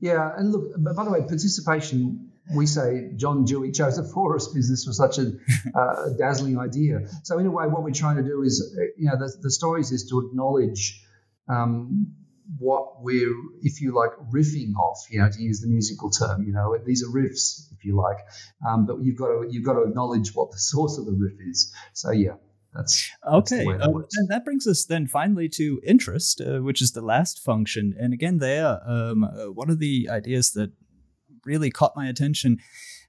Yeah, 0.00 0.30
and 0.36 0.52
look, 0.52 0.72
by 0.78 1.04
the 1.04 1.10
way, 1.10 1.20
participation, 1.20 2.30
we 2.54 2.64
say 2.64 3.10
John 3.16 3.44
Dewey 3.44 3.72
chose 3.72 3.98
a 3.98 4.04
forest 4.04 4.54
because 4.54 4.70
this 4.70 4.86
was 4.86 4.96
such 4.96 5.18
a 5.18 5.32
uh, 5.78 6.08
dazzling 6.18 6.58
idea. 6.58 7.00
So 7.24 7.38
in 7.38 7.46
a 7.46 7.50
way, 7.50 7.66
what 7.66 7.82
we're 7.82 7.90
trying 7.92 8.16
to 8.16 8.22
do 8.22 8.42
is, 8.42 8.74
uh, 8.78 8.82
you 8.96 9.10
know, 9.10 9.18
the, 9.18 9.30
the 9.42 9.50
stories 9.50 9.92
is 9.92 10.08
to 10.08 10.26
acknowledge 10.26 11.04
um, 11.48 12.14
what 12.58 13.02
we're, 13.02 13.34
if 13.62 13.80
you 13.80 13.94
like, 13.94 14.10
riffing 14.32 14.74
off. 14.74 15.04
You 15.10 15.20
know, 15.20 15.30
to 15.30 15.42
use 15.42 15.60
the 15.60 15.68
musical 15.68 16.10
term. 16.10 16.44
You 16.44 16.52
know, 16.52 16.76
these 16.84 17.02
are 17.02 17.08
riffs, 17.08 17.70
if 17.72 17.84
you 17.84 17.96
like. 17.96 18.18
Um, 18.68 18.86
but 18.86 19.02
you've 19.02 19.16
got 19.16 19.28
to 19.28 19.46
you've 19.50 19.64
got 19.64 19.74
to 19.74 19.82
acknowledge 19.82 20.34
what 20.34 20.50
the 20.50 20.58
source 20.58 20.98
of 20.98 21.06
the 21.06 21.12
riff 21.12 21.38
is. 21.46 21.72
So 21.92 22.10
yeah. 22.10 22.34
That's, 22.74 23.10
okay. 23.26 23.64
That's 23.64 23.78
that 23.78 23.88
uh, 23.88 24.02
and 24.16 24.28
that 24.28 24.44
brings 24.44 24.66
us 24.66 24.84
then 24.84 25.06
finally 25.06 25.48
to 25.50 25.80
interest, 25.86 26.42
uh, 26.42 26.58
which 26.58 26.82
is 26.82 26.92
the 26.92 27.00
last 27.00 27.42
function. 27.42 27.94
And 27.98 28.12
again, 28.12 28.38
there, 28.38 28.78
um, 28.86 29.24
uh, 29.24 29.50
one 29.50 29.70
of 29.70 29.78
the 29.78 30.08
ideas 30.10 30.52
that 30.52 30.70
really 31.46 31.70
caught 31.70 31.96
my 31.96 32.08
attention 32.08 32.58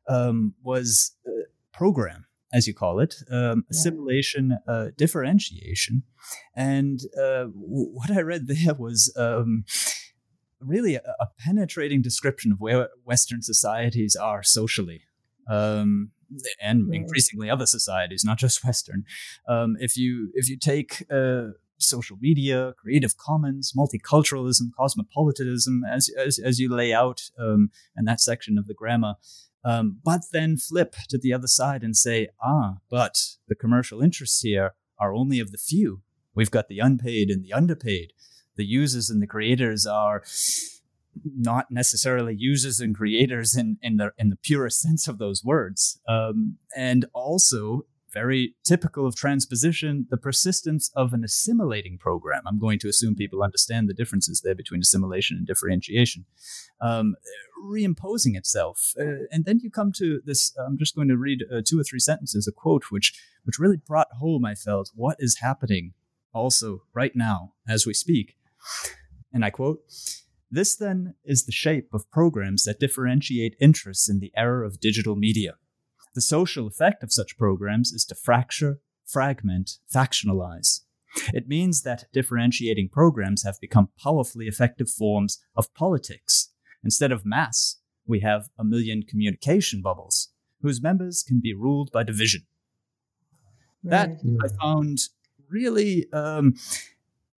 um, 0.07 0.55
was 0.63 1.11
uh, 1.27 1.31
program 1.73 2.25
as 2.51 2.67
you 2.67 2.73
call 2.73 2.99
it, 2.99 3.15
um, 3.31 3.65
assimilation, 3.69 4.57
uh, 4.67 4.87
differentiation. 4.97 6.03
And 6.55 6.99
uh, 7.19 7.45
what 7.45 8.11
I 8.11 8.21
read 8.21 8.47
there 8.47 8.73
was 8.73 9.13
um, 9.15 9.65
really 10.59 10.95
a, 10.95 11.15
a, 11.19 11.27
penetrating 11.37 12.01
description 12.01 12.51
of 12.51 12.59
where 12.59 12.89
Western 13.03 13.41
societies 13.41 14.15
are 14.15 14.43
socially. 14.43 15.01
Um, 15.47 16.11
and 16.61 16.93
increasingly 16.93 17.49
other 17.49 17.65
societies, 17.65 18.23
not 18.23 18.37
just 18.37 18.63
Western. 18.63 19.03
Um, 19.47 19.77
if 19.79 19.97
you 19.97 20.29
if 20.35 20.47
you 20.47 20.57
take 20.57 21.03
uh, 21.11 21.47
social 21.79 22.17
media, 22.21 22.73
Creative 22.77 23.17
Commons, 23.17 23.73
multiculturalism, 23.75 24.67
cosmopolitanism, 24.77 25.83
as 25.89 26.09
as, 26.09 26.39
as 26.39 26.59
you 26.59 26.69
lay 26.69 26.93
out 26.93 27.29
um, 27.39 27.71
in 27.97 28.05
that 28.05 28.21
section 28.21 28.57
of 28.57 28.67
the 28.67 28.73
grammar, 28.73 29.15
um, 29.63 29.99
but 30.03 30.21
then 30.31 30.57
flip 30.57 30.95
to 31.09 31.17
the 31.17 31.33
other 31.33 31.47
side 31.47 31.83
and 31.83 31.95
say, 31.95 32.29
ah, 32.41 32.75
but 32.89 33.35
the 33.47 33.55
commercial 33.55 34.01
interests 34.01 34.41
here 34.41 34.73
are 34.97 35.13
only 35.13 35.39
of 35.39 35.51
the 35.51 35.57
few. 35.57 36.01
We've 36.35 36.51
got 36.51 36.67
the 36.67 36.79
unpaid 36.79 37.29
and 37.29 37.43
the 37.43 37.53
underpaid. 37.53 38.13
The 38.55 38.65
users 38.65 39.09
and 39.09 39.21
the 39.21 39.27
creators 39.27 39.85
are 39.85 40.23
not 41.23 41.67
necessarily 41.69 42.35
users 42.37 42.79
and 42.79 42.95
creators 42.95 43.55
in, 43.55 43.77
in 43.81 43.97
the 43.97 44.11
in 44.17 44.29
the 44.29 44.37
purest 44.37 44.81
sense 44.81 45.07
of 45.07 45.17
those 45.17 45.43
words. 45.43 45.99
Um, 46.07 46.57
and 46.75 47.05
also 47.13 47.85
very 48.13 48.55
typical 48.63 49.05
of 49.05 49.15
transposition, 49.15 50.07
the 50.09 50.17
persistence 50.17 50.91
of 50.95 51.13
an 51.13 51.23
assimilating 51.23 51.97
program. 51.97 52.43
I'm 52.47 52.59
going 52.59 52.79
to 52.79 52.89
assume 52.89 53.15
people 53.15 53.43
understand 53.43 53.87
the 53.87 53.93
differences 53.93 54.41
there 54.41 54.55
between 54.55 54.81
assimilation 54.81 55.37
and 55.37 55.47
differentiation, 55.47 56.25
um, 56.81 57.15
reimposing 57.63 58.35
itself. 58.35 58.93
Uh, 58.99 59.25
and 59.31 59.45
then 59.45 59.59
you 59.59 59.69
come 59.69 59.91
to 59.93 60.21
this. 60.25 60.53
I'm 60.57 60.77
just 60.77 60.95
going 60.95 61.07
to 61.09 61.17
read 61.17 61.43
uh, 61.51 61.61
two 61.65 61.79
or 61.79 61.83
three 61.83 61.99
sentences, 61.99 62.47
a 62.47 62.51
quote 62.51 62.85
which 62.89 63.13
which 63.43 63.59
really 63.59 63.77
brought 63.77 64.11
home. 64.19 64.45
I 64.45 64.55
felt 64.55 64.91
what 64.95 65.17
is 65.19 65.39
happening 65.39 65.93
also 66.33 66.83
right 66.93 67.15
now 67.15 67.53
as 67.67 67.85
we 67.85 67.93
speak, 67.93 68.37
and 69.33 69.45
I 69.45 69.49
quote. 69.49 69.81
This 70.51 70.75
then 70.75 71.13
is 71.23 71.45
the 71.45 71.51
shape 71.51 71.93
of 71.93 72.09
programs 72.09 72.63
that 72.63 72.79
differentiate 72.79 73.55
interests 73.61 74.09
in 74.09 74.19
the 74.19 74.31
era 74.35 74.65
of 74.65 74.79
digital 74.79 75.15
media. 75.15 75.53
The 76.15 76.21
social 76.21 76.67
effect 76.67 77.03
of 77.03 77.13
such 77.13 77.37
programs 77.37 77.91
is 77.91 78.05
to 78.05 78.15
fracture, 78.15 78.79
fragment, 79.05 79.77
factionalize. 79.93 80.81
It 81.33 81.47
means 81.47 81.81
that 81.83 82.05
differentiating 82.13 82.89
programs 82.89 83.43
have 83.43 83.59
become 83.59 83.89
powerfully 84.01 84.47
effective 84.47 84.89
forms 84.89 85.39
of 85.55 85.73
politics. 85.73 86.51
Instead 86.83 87.11
of 87.11 87.25
mass, 87.25 87.77
we 88.05 88.19
have 88.21 88.49
a 88.57 88.63
million 88.63 89.03
communication 89.03 89.81
bubbles, 89.81 90.29
whose 90.61 90.81
members 90.81 91.23
can 91.23 91.39
be 91.39 91.53
ruled 91.53 91.91
by 91.91 92.03
division. 92.03 92.45
That 93.83 94.19
I 94.43 94.47
found 94.61 94.99
really 95.47 96.11
um, 96.11 96.55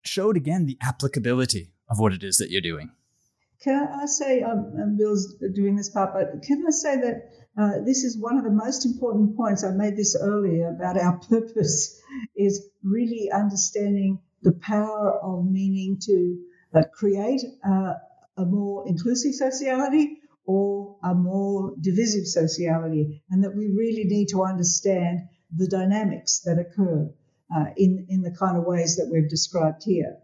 showed 0.02 0.36
again 0.36 0.66
the 0.66 0.78
applicability 0.80 1.72
of 1.88 1.98
what 1.98 2.12
it 2.12 2.22
is 2.22 2.36
that 2.38 2.50
you're 2.50 2.60
doing. 2.60 2.90
Can 3.62 3.86
I 3.88 4.06
say, 4.06 4.42
um, 4.42 4.96
Bill's 4.98 5.36
doing 5.54 5.76
this 5.76 5.88
part, 5.88 6.12
but 6.14 6.42
can 6.42 6.64
I 6.66 6.70
say 6.70 6.96
that 6.96 7.30
uh, 7.58 7.80
this 7.84 8.04
is 8.04 8.18
one 8.18 8.38
of 8.38 8.44
the 8.44 8.50
most 8.50 8.86
important 8.86 9.36
points. 9.36 9.62
I 9.62 9.70
made 9.70 9.96
this 9.96 10.16
earlier 10.18 10.68
about 10.68 10.96
our 10.96 11.18
purpose 11.30 12.00
is 12.36 12.68
really 12.82 13.30
understanding 13.30 14.20
the 14.42 14.52
power 14.52 15.18
of 15.22 15.44
meaning 15.44 15.98
to 16.06 16.38
uh, 16.74 16.82
create 16.94 17.42
uh, 17.66 17.94
a 18.38 18.44
more 18.44 18.88
inclusive 18.88 19.34
sociality 19.34 20.18
or 20.46 20.96
a 21.04 21.14
more 21.14 21.74
divisive 21.80 22.26
sociality, 22.26 23.22
and 23.30 23.44
that 23.44 23.54
we 23.54 23.68
really 23.68 24.04
need 24.04 24.28
to 24.28 24.42
understand 24.42 25.20
the 25.54 25.68
dynamics 25.68 26.40
that 26.40 26.58
occur 26.58 27.08
uh, 27.54 27.66
in 27.76 28.06
in 28.08 28.22
the 28.22 28.30
kind 28.30 28.56
of 28.56 28.64
ways 28.64 28.96
that 28.96 29.08
we've 29.12 29.28
described 29.28 29.84
here. 29.84 30.16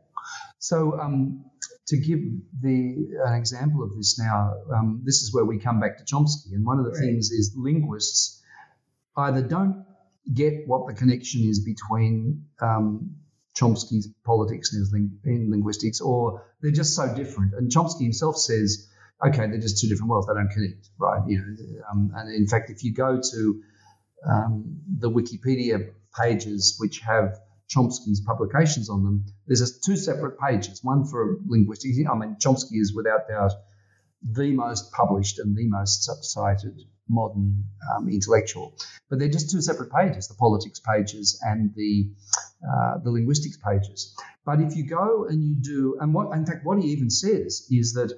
So, 0.59 0.99
um, 0.99 1.45
to 1.89 1.97
give 1.97 2.21
the 2.61 3.19
an 3.27 3.35
example 3.35 3.83
of 3.83 3.97
this 3.97 4.19
now, 4.19 4.55
um, 4.75 5.01
this 5.05 5.23
is 5.23 5.33
where 5.33 5.45
we 5.45 5.59
come 5.59 5.81
back 5.81 5.99
to 5.99 6.05
Chomsky, 6.05 6.53
and 6.53 6.65
one 6.65 6.79
of 6.79 6.85
the 6.85 6.93
right. 6.93 7.01
things 7.01 7.31
is 7.31 7.55
linguists 7.57 8.43
either 9.17 9.43
don't 9.43 9.85
get 10.33 10.67
what 10.67 10.87
the 10.87 10.95
connection 10.95 11.43
is 11.43 11.65
between 11.65 12.45
um, 12.61 13.17
Chomsky's 13.59 14.09
politics 14.25 14.73
and 14.73 14.81
his 14.81 14.93
ling- 14.93 15.19
in 15.25 15.51
linguistics, 15.51 16.01
or 16.01 16.45
they're 16.61 16.71
just 16.71 16.95
so 16.95 17.15
different. 17.15 17.55
And 17.55 17.71
Chomsky 17.71 18.03
himself 18.03 18.37
says, 18.37 18.89
okay, 19.27 19.47
they're 19.47 19.59
just 19.59 19.81
two 19.81 19.89
different 19.89 20.11
worlds; 20.11 20.27
they 20.27 20.35
don't 20.35 20.51
connect, 20.51 20.91
right? 20.99 21.23
You 21.27 21.39
know, 21.39 21.83
um, 21.91 22.13
and 22.15 22.35
in 22.35 22.47
fact, 22.47 22.69
if 22.71 22.85
you 22.85 22.93
go 22.93 23.21
to 23.33 23.63
um, 24.29 24.81
the 24.99 25.11
Wikipedia 25.11 25.91
pages, 26.21 26.77
which 26.79 27.01
have 27.01 27.41
Chomsky's 27.69 28.21
publications 28.21 28.89
on 28.89 29.05
them, 29.05 29.27
there's 29.47 29.79
two 29.81 29.97
separate 29.97 30.39
pages, 30.41 30.83
one 30.83 31.05
for 31.05 31.39
linguistics. 31.47 31.99
I 32.11 32.15
mean, 32.17 32.37
Chomsky 32.41 32.81
is 32.81 32.95
without 32.95 33.29
doubt 33.29 33.53
the 34.23 34.53
most 34.53 34.93
published 34.93 35.39
and 35.39 35.57
the 35.57 35.69
most 35.69 36.11
cited 36.23 36.81
modern 37.09 37.65
um, 37.95 38.09
intellectual. 38.09 38.75
But 39.09 39.19
they're 39.19 39.29
just 39.29 39.51
two 39.51 39.61
separate 39.61 39.93
pages, 39.93 40.29
the 40.29 40.35
politics 40.35 40.81
pages 40.81 41.41
and 41.43 41.75
the 41.75 42.11
uh, 42.69 42.99
the 42.99 43.11
linguistics 43.11 43.57
pages. 43.57 44.17
But 44.45 44.61
if 44.61 44.77
you 44.77 44.87
go 44.87 45.27
and 45.29 45.43
you 45.43 45.55
do, 45.55 45.99
and 46.01 46.13
what 46.13 46.37
in 46.37 46.45
fact 46.45 46.65
what 46.65 46.83
he 46.83 46.89
even 46.89 47.11
says 47.11 47.67
is 47.71 47.93
that 47.95 48.13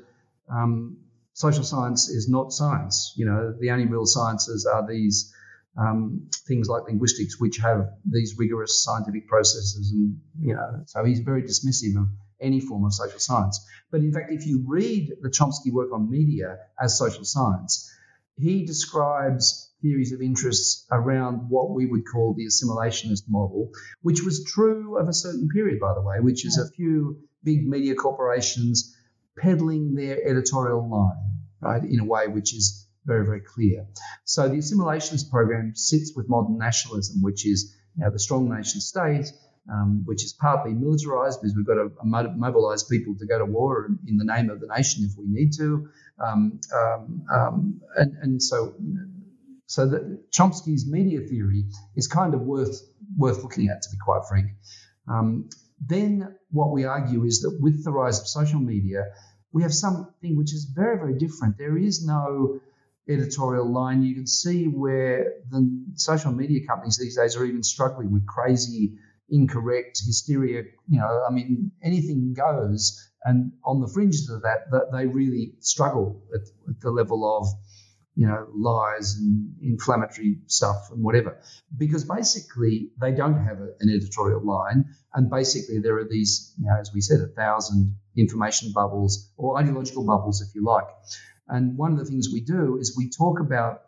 um, 0.51 0.99
social 1.35 1.65
science 1.65 2.09
is 2.09 2.29
not 2.29 2.53
science. 2.53 3.15
You 3.17 3.27
know, 3.27 3.55
the 3.59 3.71
only 3.71 3.87
real 3.87 4.07
sciences 4.07 4.67
are 4.67 4.87
these 4.87 5.33
um, 5.77 6.29
things 6.47 6.69
like 6.69 6.85
linguistics, 6.85 7.39
which 7.39 7.59
have 7.59 7.91
these 8.05 8.37
rigorous 8.39 8.83
scientific 8.83 9.29
processes, 9.29 9.93
and 9.93 10.19
you 10.41 10.55
know, 10.55 10.83
so 10.87 11.05
he's 11.05 11.21
very 11.21 11.43
dismissive 11.43 11.97
of 11.97 12.09
any 12.41 12.61
form 12.61 12.85
of 12.85 12.93
social 12.93 13.19
science. 13.19 13.65
But 13.91 14.01
in 14.01 14.13
fact, 14.13 14.33
if 14.33 14.47
you 14.47 14.65
read 14.67 15.13
the 15.21 15.29
Chomsky 15.29 15.73
work 15.73 15.93
on 15.93 16.11
media 16.11 16.59
as 16.81 16.99
social 16.99 17.25
science, 17.25 17.91
he 18.37 18.65
describes 18.65 19.71
theories 19.83 20.13
of 20.13 20.21
interests 20.21 20.87
around 20.91 21.49
what 21.49 21.71
we 21.71 21.87
would 21.87 22.05
call 22.07 22.35
the 22.35 22.47
assimilationist 22.47 23.25
model, 23.29 23.71
which 24.03 24.23
was 24.23 24.45
true 24.45 24.99
of 24.99 25.09
a 25.09 25.13
certain 25.13 25.49
period, 25.49 25.81
by 25.81 25.95
the 25.95 26.03
way, 26.03 26.21
which 26.21 26.45
is 26.45 26.59
a 26.59 26.71
few 26.75 27.19
big 27.43 27.67
media 27.67 27.95
corporations 27.95 28.97
peddling 29.39 29.95
their 29.95 30.19
editorial 30.27 30.89
line, 30.89 31.41
right, 31.61 31.85
in 31.85 32.01
a 32.01 32.05
way 32.05 32.27
which 32.29 32.55
is 32.55 32.87
very, 33.13 33.25
very 33.25 33.41
clear. 33.55 33.87
So 34.25 34.49
the 34.49 34.59
assimilationist 34.65 35.31
program 35.31 35.73
sits 35.75 36.13
with 36.17 36.29
modern 36.29 36.57
nationalism, 36.59 37.23
which 37.23 37.43
is 37.45 37.59
you 37.97 38.05
know, 38.05 38.11
the 38.11 38.23
strong 38.27 38.49
nation 38.57 38.81
state, 38.81 39.27
um, 39.73 40.03
which 40.05 40.23
is 40.25 40.33
partly 40.33 40.73
militarized 40.73 41.41
because 41.41 41.55
we've 41.57 41.67
got 41.67 41.79
to 41.83 41.91
mobilize 42.05 42.85
people 42.85 43.15
to 43.19 43.27
go 43.27 43.39
to 43.39 43.45
war 43.45 43.89
in 44.07 44.17
the 44.17 44.25
name 44.25 44.49
of 44.49 44.61
the 44.61 44.69
nation 44.77 44.99
if 45.09 45.13
we 45.19 45.27
need 45.27 45.51
to. 45.63 45.89
Um, 46.25 46.61
um, 46.81 47.27
um 47.37 47.81
and, 47.97 48.13
and, 48.23 48.43
so, 48.43 48.75
so 49.67 49.87
the, 49.87 50.23
Chomsky's 50.31 50.85
media 50.89 51.21
theory 51.21 51.65
is 51.97 52.07
kind 52.07 52.35
of 52.35 52.41
worth 52.43 52.77
worth 53.17 53.43
looking 53.43 53.69
at, 53.69 53.83
to 53.83 53.89
be 53.91 53.99
quite 54.09 54.23
frank. 54.29 54.49
Um, 55.09 55.49
then 55.95 56.37
what 56.51 56.71
we 56.71 56.85
argue 56.85 57.25
is 57.25 57.41
that 57.43 57.59
with 57.61 57.85
the 57.85 57.91
rise 57.91 58.21
of 58.21 58.29
social 58.29 58.61
media, 58.61 59.07
we 59.53 59.63
have 59.63 59.75
something 59.75 60.37
which 60.37 60.53
is 60.53 60.65
very, 60.65 60.97
very 60.97 61.19
different. 61.19 61.59
There 61.59 61.77
is 61.77 62.05
no 62.05 62.61
editorial 63.11 63.71
line. 63.71 64.03
You 64.03 64.15
can 64.15 64.27
see 64.27 64.65
where 64.65 65.35
the 65.51 65.85
social 65.95 66.33
media 66.33 66.67
companies 66.67 66.99
these 66.99 67.17
days 67.17 67.37
are 67.37 67.45
even 67.45 67.63
struggling 67.63 68.13
with 68.13 68.27
crazy 68.27 68.95
incorrect, 69.29 70.01
hysteria. 70.05 70.63
You 70.89 71.01
know, 71.01 71.25
I 71.29 71.33
mean, 71.33 71.73
anything 71.83 72.35
goes. 72.35 73.09
And 73.25 73.53
on 73.65 73.81
the 73.81 73.89
fringes 73.89 74.31
of 74.31 74.43
that, 74.43 74.71
that 74.71 74.91
they 74.93 75.07
really 75.07 75.55
struggle 75.61 76.23
at, 76.35 76.41
at 76.69 76.81
the 76.81 76.91
level 76.91 77.39
of, 77.39 77.47
you 78.15 78.27
know, 78.27 78.47
lies 78.57 79.17
and 79.17 79.55
inflammatory 79.63 80.39
stuff 80.47 80.89
and 80.91 81.03
whatever, 81.03 81.41
because 81.77 82.05
basically 82.05 82.91
they 83.01 83.13
don't 83.13 83.45
have 83.45 83.59
a, 83.61 83.69
an 83.81 83.89
editorial 83.89 84.45
line, 84.45 84.85
and 85.15 85.31
basically 85.31 85.79
there 85.79 85.97
are 85.99 86.09
these, 86.09 86.55
you 86.59 86.67
know, 86.67 86.77
as 86.81 86.91
we 86.93 87.01
said, 87.01 87.21
a 87.21 87.29
thousand 87.29 87.97
information 88.17 88.73
bubbles 88.75 89.33
or 89.37 89.59
ideological 89.59 90.05
bubbles, 90.05 90.43
if 90.43 90.55
you 90.55 90.65
like. 90.65 90.89
And 91.51 91.77
one 91.77 91.93
of 91.93 91.99
the 91.99 92.05
things 92.05 92.29
we 92.33 92.41
do 92.41 92.79
is 92.79 92.97
we 92.97 93.11
talk 93.11 93.41
about 93.41 93.83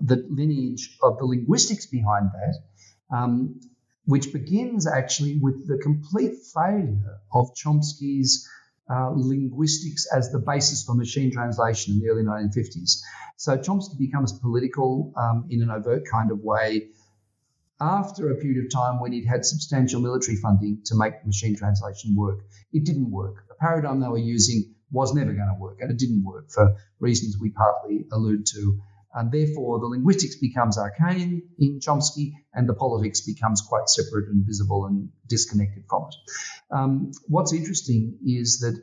the 0.00 0.24
lineage 0.30 0.96
of 1.02 1.18
the 1.18 1.26
linguistics 1.26 1.86
behind 1.86 2.30
that, 2.32 3.16
um, 3.16 3.60
which 4.06 4.32
begins 4.32 4.86
actually 4.86 5.38
with 5.38 5.68
the 5.68 5.78
complete 5.78 6.34
failure 6.54 7.18
of 7.32 7.54
Chomsky's 7.54 8.48
uh, 8.90 9.10
linguistics 9.14 10.08
as 10.12 10.32
the 10.32 10.38
basis 10.38 10.84
for 10.84 10.94
machine 10.94 11.30
translation 11.30 11.94
in 11.94 12.00
the 12.00 12.08
early 12.08 12.24
1950s. 12.24 13.02
So 13.36 13.56
Chomsky 13.58 13.98
becomes 13.98 14.32
political 14.32 15.12
um, 15.16 15.46
in 15.50 15.62
an 15.62 15.70
overt 15.70 16.04
kind 16.10 16.30
of 16.30 16.40
way 16.40 16.88
after 17.80 18.30
a 18.30 18.36
period 18.36 18.64
of 18.64 18.70
time 18.70 19.00
when 19.00 19.12
he'd 19.12 19.26
had 19.26 19.44
substantial 19.44 20.00
military 20.00 20.36
funding 20.36 20.80
to 20.86 20.94
make 20.96 21.24
machine 21.24 21.56
translation 21.56 22.14
work. 22.16 22.40
It 22.72 22.84
didn't 22.84 23.10
work. 23.10 23.46
The 23.48 23.54
paradigm 23.54 24.00
they 24.00 24.08
were 24.08 24.18
using 24.18 24.74
was 24.90 25.14
never 25.14 25.32
going 25.32 25.48
to 25.48 25.60
work, 25.60 25.78
and 25.80 25.90
it 25.90 25.98
didn't 25.98 26.24
work 26.24 26.50
for 26.50 26.76
reasons 26.98 27.36
we 27.38 27.50
partly 27.50 28.06
allude 28.12 28.46
to 28.46 28.80
and 29.12 29.32
therefore, 29.32 29.80
the 29.80 29.86
linguistics 29.86 30.36
becomes 30.36 30.78
arcane 30.78 31.42
in 31.58 31.80
Chomsky, 31.80 32.34
and 32.54 32.68
the 32.68 32.74
politics 32.74 33.20
becomes 33.22 33.60
quite 33.60 33.88
separate 33.88 34.28
and 34.28 34.46
visible 34.46 34.86
and 34.86 35.10
disconnected 35.26 35.84
from 35.88 36.04
it. 36.04 36.14
Um, 36.70 37.12
what's 37.26 37.52
interesting 37.52 38.18
is 38.24 38.60
that 38.60 38.80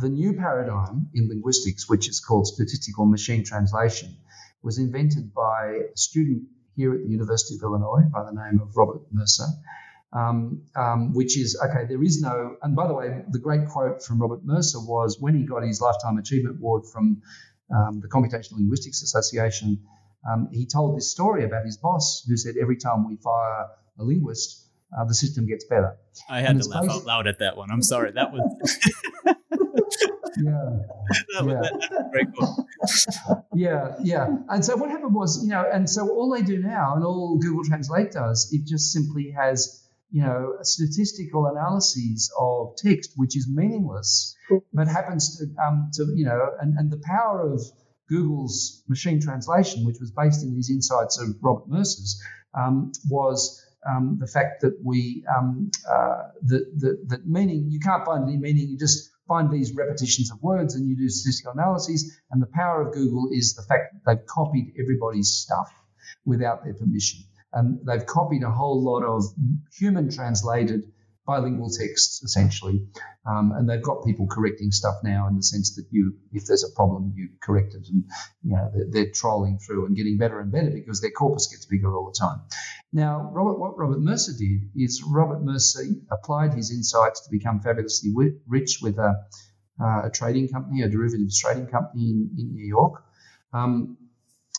the 0.00 0.08
new 0.08 0.32
paradigm 0.32 1.08
in 1.12 1.28
linguistics, 1.28 1.88
which 1.88 2.08
is 2.08 2.18
called 2.20 2.46
statistical 2.46 3.04
machine 3.04 3.44
translation, 3.44 4.16
was 4.62 4.78
invented 4.78 5.34
by 5.34 5.80
a 5.92 5.96
student 5.96 6.44
here 6.74 6.94
at 6.94 7.02
the 7.02 7.10
University 7.10 7.56
of 7.56 7.62
Illinois 7.62 8.04
by 8.10 8.24
the 8.24 8.32
name 8.32 8.60
of 8.60 8.74
Robert 8.74 9.02
Mercer. 9.12 9.46
Um, 10.10 10.62
um, 10.74 11.12
which 11.12 11.36
is 11.36 11.60
okay. 11.62 11.84
There 11.86 12.02
is 12.02 12.22
no, 12.22 12.56
and 12.62 12.74
by 12.74 12.86
the 12.86 12.94
way, 12.94 13.24
the 13.28 13.38
great 13.38 13.68
quote 13.68 14.02
from 14.02 14.22
Robert 14.22 14.40
Mercer 14.42 14.80
was 14.80 15.18
when 15.20 15.34
he 15.34 15.44
got 15.44 15.62
his 15.62 15.82
lifetime 15.82 16.16
achievement 16.16 16.56
award 16.56 16.84
from 16.90 17.20
um, 17.74 18.00
the 18.00 18.08
Computational 18.08 18.56
Linguistics 18.56 19.02
Association, 19.02 19.80
um, 20.28 20.48
he 20.52 20.66
told 20.66 20.96
this 20.96 21.10
story 21.10 21.44
about 21.44 21.64
his 21.64 21.76
boss 21.76 22.24
who 22.28 22.36
said 22.36 22.54
every 22.60 22.76
time 22.76 23.06
we 23.06 23.16
fire 23.16 23.66
a 23.98 24.04
linguist, 24.04 24.66
uh, 24.98 25.04
the 25.04 25.14
system 25.14 25.46
gets 25.46 25.64
better. 25.66 25.96
I 26.28 26.40
had 26.40 26.50
and 26.50 26.62
to 26.62 26.68
laugh 26.68 26.88
out 26.88 27.04
loud 27.04 27.26
at 27.26 27.38
that 27.40 27.56
one. 27.56 27.70
I'm 27.70 27.82
sorry. 27.82 28.12
That 28.12 28.32
was. 28.32 28.40
yeah. 29.24 29.34
That 31.34 31.44
was, 31.44 31.54
yeah. 31.54 31.60
That, 31.60 32.10
very 32.12 32.26
cool. 32.38 32.66
yeah, 33.54 33.94
yeah. 34.02 34.28
And 34.48 34.64
so 34.64 34.76
what 34.76 34.90
happened 34.90 35.14
was, 35.14 35.42
you 35.42 35.50
know, 35.50 35.68
and 35.70 35.88
so 35.88 36.08
all 36.08 36.30
they 36.30 36.42
do 36.42 36.58
now, 36.58 36.94
and 36.94 37.04
all 37.04 37.38
Google 37.38 37.64
Translate 37.64 38.12
does, 38.12 38.50
it 38.52 38.64
just 38.64 38.92
simply 38.92 39.30
has 39.36 39.87
you 40.10 40.22
know, 40.22 40.54
statistical 40.62 41.46
analyses 41.46 42.32
of 42.38 42.76
text, 42.76 43.12
which 43.16 43.36
is 43.36 43.48
meaningless, 43.48 44.36
but 44.72 44.88
happens 44.88 45.38
to, 45.38 45.62
um, 45.62 45.90
to 45.94 46.06
you 46.14 46.24
know, 46.24 46.50
and, 46.60 46.78
and 46.78 46.90
the 46.90 47.00
power 47.04 47.52
of 47.52 47.60
Google's 48.08 48.82
machine 48.88 49.20
translation, 49.20 49.84
which 49.84 49.98
was 50.00 50.10
based 50.10 50.42
in 50.42 50.54
these 50.54 50.70
insights 50.70 51.20
of 51.20 51.36
Robert 51.42 51.68
Mercer's, 51.68 52.22
um, 52.54 52.92
was 53.10 53.62
um, 53.86 54.16
the 54.18 54.26
fact 54.26 54.62
that 54.62 54.78
we, 54.82 55.24
um, 55.36 55.70
uh, 55.88 56.22
that, 56.44 57.00
that 57.08 57.26
meaning, 57.26 57.66
you 57.70 57.78
can't 57.78 58.04
find 58.06 58.24
any 58.24 58.38
meaning, 58.38 58.68
you 58.68 58.78
just 58.78 59.10
find 59.28 59.50
these 59.50 59.74
repetitions 59.74 60.32
of 60.32 60.42
words 60.42 60.74
and 60.74 60.88
you 60.88 60.96
do 60.96 61.08
statistical 61.10 61.52
analyses. 61.52 62.18
And 62.30 62.40
the 62.40 62.46
power 62.46 62.80
of 62.86 62.94
Google 62.94 63.28
is 63.30 63.54
the 63.54 63.62
fact 63.62 63.92
that 63.92 64.00
they've 64.06 64.26
copied 64.26 64.72
everybody's 64.80 65.28
stuff 65.28 65.70
without 66.24 66.64
their 66.64 66.72
permission 66.72 67.20
and 67.52 67.78
they've 67.86 68.06
copied 68.06 68.42
a 68.42 68.50
whole 68.50 68.82
lot 68.82 69.04
of 69.04 69.24
human 69.72 70.10
translated 70.10 70.82
bilingual 71.28 71.68
texts 71.68 72.22
essentially. 72.22 72.82
Um, 73.26 73.52
and 73.54 73.68
they've 73.68 73.82
got 73.82 74.04
people 74.04 74.26
correcting 74.26 74.72
stuff 74.72 74.96
now 75.04 75.28
in 75.28 75.36
the 75.36 75.42
sense 75.42 75.76
that 75.76 75.84
you 75.90 76.14
if 76.32 76.46
there's 76.46 76.64
a 76.64 76.74
problem 76.74 77.12
you 77.14 77.28
correct 77.42 77.74
it 77.74 77.86
and 77.86 78.04
you 78.42 78.56
know 78.56 78.70
they're, 78.74 78.86
they're 78.90 79.12
trolling 79.12 79.58
through 79.58 79.84
and 79.84 79.94
getting 79.94 80.16
better 80.16 80.40
and 80.40 80.50
better 80.50 80.70
because 80.70 81.02
their 81.02 81.10
corpus 81.10 81.46
gets 81.48 81.66
bigger 81.66 81.94
all 81.94 82.06
the 82.06 82.18
time. 82.18 82.40
Now 82.94 83.30
robert 83.30 83.58
what 83.58 83.76
robert 83.76 84.00
mercer 84.00 84.32
did 84.32 84.70
is 84.74 85.04
robert 85.06 85.42
mercer 85.42 85.84
applied 86.10 86.54
his 86.54 86.72
insights 86.72 87.20
to 87.20 87.30
become 87.30 87.60
fabulously 87.60 88.10
rich 88.46 88.78
with 88.80 88.96
a, 88.98 89.14
uh, 89.78 90.02
a 90.06 90.10
trading 90.10 90.48
company 90.48 90.80
a 90.80 90.88
derivatives 90.88 91.38
trading 91.38 91.66
company 91.66 92.08
in, 92.10 92.30
in 92.38 92.54
new 92.54 92.66
york. 92.66 93.04
Um, 93.52 93.98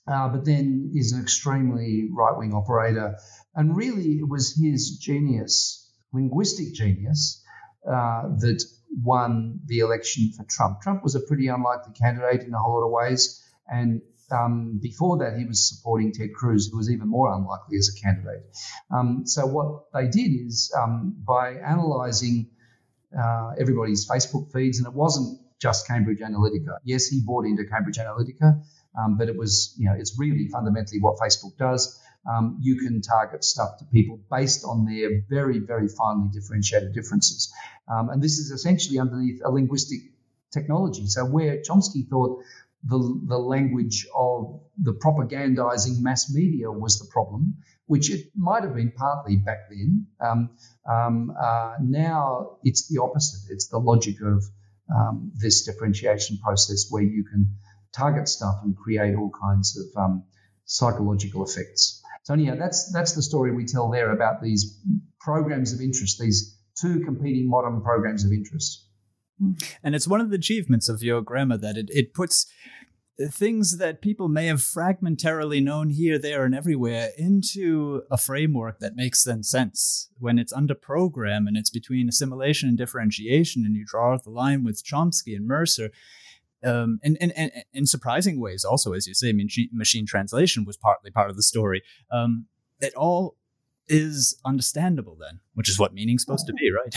uh, 0.09 0.29
but 0.29 0.45
then 0.45 0.91
is 0.95 1.11
an 1.11 1.21
extremely 1.21 2.09
right 2.11 2.35
wing 2.37 2.53
operator. 2.53 3.17
And 3.55 3.75
really, 3.75 4.13
it 4.19 4.27
was 4.27 4.59
his 4.59 4.97
genius, 4.97 5.91
linguistic 6.13 6.73
genius, 6.73 7.43
uh, 7.87 8.23
that 8.39 8.63
won 9.03 9.59
the 9.65 9.79
election 9.79 10.31
for 10.35 10.43
Trump. 10.45 10.81
Trump 10.81 11.03
was 11.03 11.15
a 11.15 11.19
pretty 11.19 11.47
unlikely 11.47 11.93
candidate 11.93 12.47
in 12.47 12.53
a 12.53 12.57
whole 12.57 12.79
lot 12.79 12.85
of 12.85 12.91
ways. 12.91 13.43
And 13.67 14.01
um, 14.31 14.79
before 14.81 15.19
that, 15.19 15.37
he 15.37 15.45
was 15.45 15.67
supporting 15.67 16.11
Ted 16.11 16.33
Cruz, 16.33 16.69
who 16.69 16.77
was 16.77 16.89
even 16.89 17.07
more 17.07 17.31
unlikely 17.33 17.77
as 17.77 17.95
a 17.95 18.01
candidate. 18.01 18.45
Um, 18.91 19.23
so, 19.25 19.45
what 19.45 19.91
they 19.93 20.07
did 20.07 20.31
is 20.31 20.73
um, 20.77 21.15
by 21.25 21.53
analyzing 21.53 22.49
uh, 23.17 23.51
everybody's 23.59 24.07
Facebook 24.07 24.51
feeds, 24.51 24.77
and 24.79 24.87
it 24.87 24.93
wasn't 24.93 25.39
just 25.59 25.87
Cambridge 25.87 26.19
Analytica. 26.19 26.77
Yes, 26.83 27.07
he 27.07 27.21
bought 27.25 27.45
into 27.45 27.65
Cambridge 27.65 27.97
Analytica, 27.97 28.63
um, 28.97 29.17
but 29.17 29.29
it 29.29 29.37
was, 29.37 29.75
you 29.77 29.85
know, 29.89 29.95
it's 29.97 30.17
really 30.17 30.47
fundamentally 30.47 30.99
what 30.99 31.17
Facebook 31.17 31.57
does. 31.57 31.99
Um, 32.29 32.57
you 32.61 32.77
can 32.77 33.01
target 33.01 33.43
stuff 33.43 33.77
to 33.79 33.85
people 33.85 34.19
based 34.29 34.65
on 34.65 34.85
their 34.85 35.21
very, 35.29 35.59
very 35.59 35.87
finely 35.87 36.29
differentiated 36.33 36.93
differences. 36.93 37.51
Um, 37.87 38.09
and 38.09 38.21
this 38.21 38.39
is 38.39 38.51
essentially 38.51 38.99
underneath 38.99 39.41
a 39.43 39.49
linguistic 39.49 39.99
technology. 40.51 41.07
So 41.07 41.25
where 41.25 41.57
Chomsky 41.57 42.07
thought 42.09 42.43
the, 42.83 43.21
the 43.27 43.37
language 43.37 44.07
of 44.15 44.61
the 44.81 44.93
propagandizing 44.93 46.01
mass 46.01 46.33
media 46.33 46.71
was 46.71 46.99
the 46.99 47.07
problem, 47.11 47.55
which 47.87 48.09
it 48.11 48.31
might 48.35 48.63
have 48.63 48.75
been 48.75 48.91
partly 48.91 49.35
back 49.35 49.69
then. 49.69 50.07
Um, 50.19 50.49
um, 50.89 51.33
uh, 51.39 51.75
now 51.81 52.57
it's 52.63 52.87
the 52.87 53.01
opposite. 53.01 53.51
It's 53.51 53.67
the 53.67 53.79
logic 53.79 54.15
of 54.21 54.43
um, 54.93 55.31
this 55.35 55.65
differentiation 55.65 56.39
process 56.43 56.87
where 56.89 57.03
you 57.03 57.23
can 57.23 57.55
target 57.93 58.27
stuff 58.27 58.55
and 58.63 58.75
create 58.77 59.15
all 59.15 59.31
kinds 59.41 59.77
of 59.77 60.01
um, 60.01 60.23
psychological 60.65 61.43
effects. 61.43 62.01
So 62.23 62.33
anyhow, 62.33 62.55
that's 62.57 62.91
that's 62.91 63.13
the 63.13 63.23
story 63.23 63.55
we 63.55 63.65
tell 63.65 63.89
there 63.89 64.11
about 64.11 64.41
these 64.41 64.79
programs 65.19 65.73
of 65.73 65.81
interest, 65.81 66.19
these 66.19 66.57
two 66.79 66.99
competing 67.01 67.49
modern 67.49 67.81
programs 67.81 68.23
of 68.23 68.31
interest. 68.31 68.85
And 69.81 69.95
it's 69.95 70.07
one 70.07 70.21
of 70.21 70.29
the 70.29 70.35
achievements 70.35 70.89
of 70.89 71.01
your 71.01 71.21
grammar 71.21 71.57
that 71.57 71.77
it, 71.77 71.89
it 71.91 72.13
puts 72.13 72.45
things 73.27 73.77
that 73.77 74.01
people 74.01 74.29
may 74.29 74.45
have 74.47 74.59
fragmentarily 74.59 75.61
known 75.61 75.89
here, 75.89 76.17
there, 76.17 76.45
and 76.45 76.55
everywhere 76.55 77.09
into 77.17 78.03
a 78.09 78.17
framework 78.17 78.79
that 78.79 78.95
makes 78.95 79.23
then 79.23 79.43
sense. 79.43 80.09
When 80.19 80.39
it's 80.39 80.53
under 80.53 80.75
program 80.75 81.47
and 81.47 81.57
it's 81.57 81.69
between 81.69 82.07
assimilation 82.07 82.69
and 82.69 82.77
differentiation, 82.77 83.65
and 83.65 83.75
you 83.75 83.85
draw 83.85 84.17
the 84.17 84.29
line 84.29 84.63
with 84.63 84.83
Chomsky 84.83 85.35
and 85.35 85.47
Mercer, 85.47 85.89
um, 86.63 86.99
and, 87.03 87.17
and, 87.21 87.33
and 87.35 87.51
in 87.73 87.85
surprising 87.85 88.39
ways, 88.39 88.63
also, 88.63 88.93
as 88.93 89.07
you 89.07 89.13
say, 89.13 89.31
machine, 89.31 89.69
machine 89.71 90.05
translation 90.05 90.65
was 90.65 90.77
partly 90.77 91.11
part 91.11 91.29
of 91.29 91.35
the 91.35 91.43
story. 91.43 91.81
Um, 92.11 92.47
it 92.79 92.93
all 92.95 93.37
is 93.87 94.39
understandable 94.45 95.17
then, 95.19 95.39
which 95.55 95.69
is 95.69 95.79
what 95.79 95.93
meaning's 95.93 96.23
supposed 96.23 96.47
to 96.47 96.53
be, 96.53 96.69
right? 96.71 96.95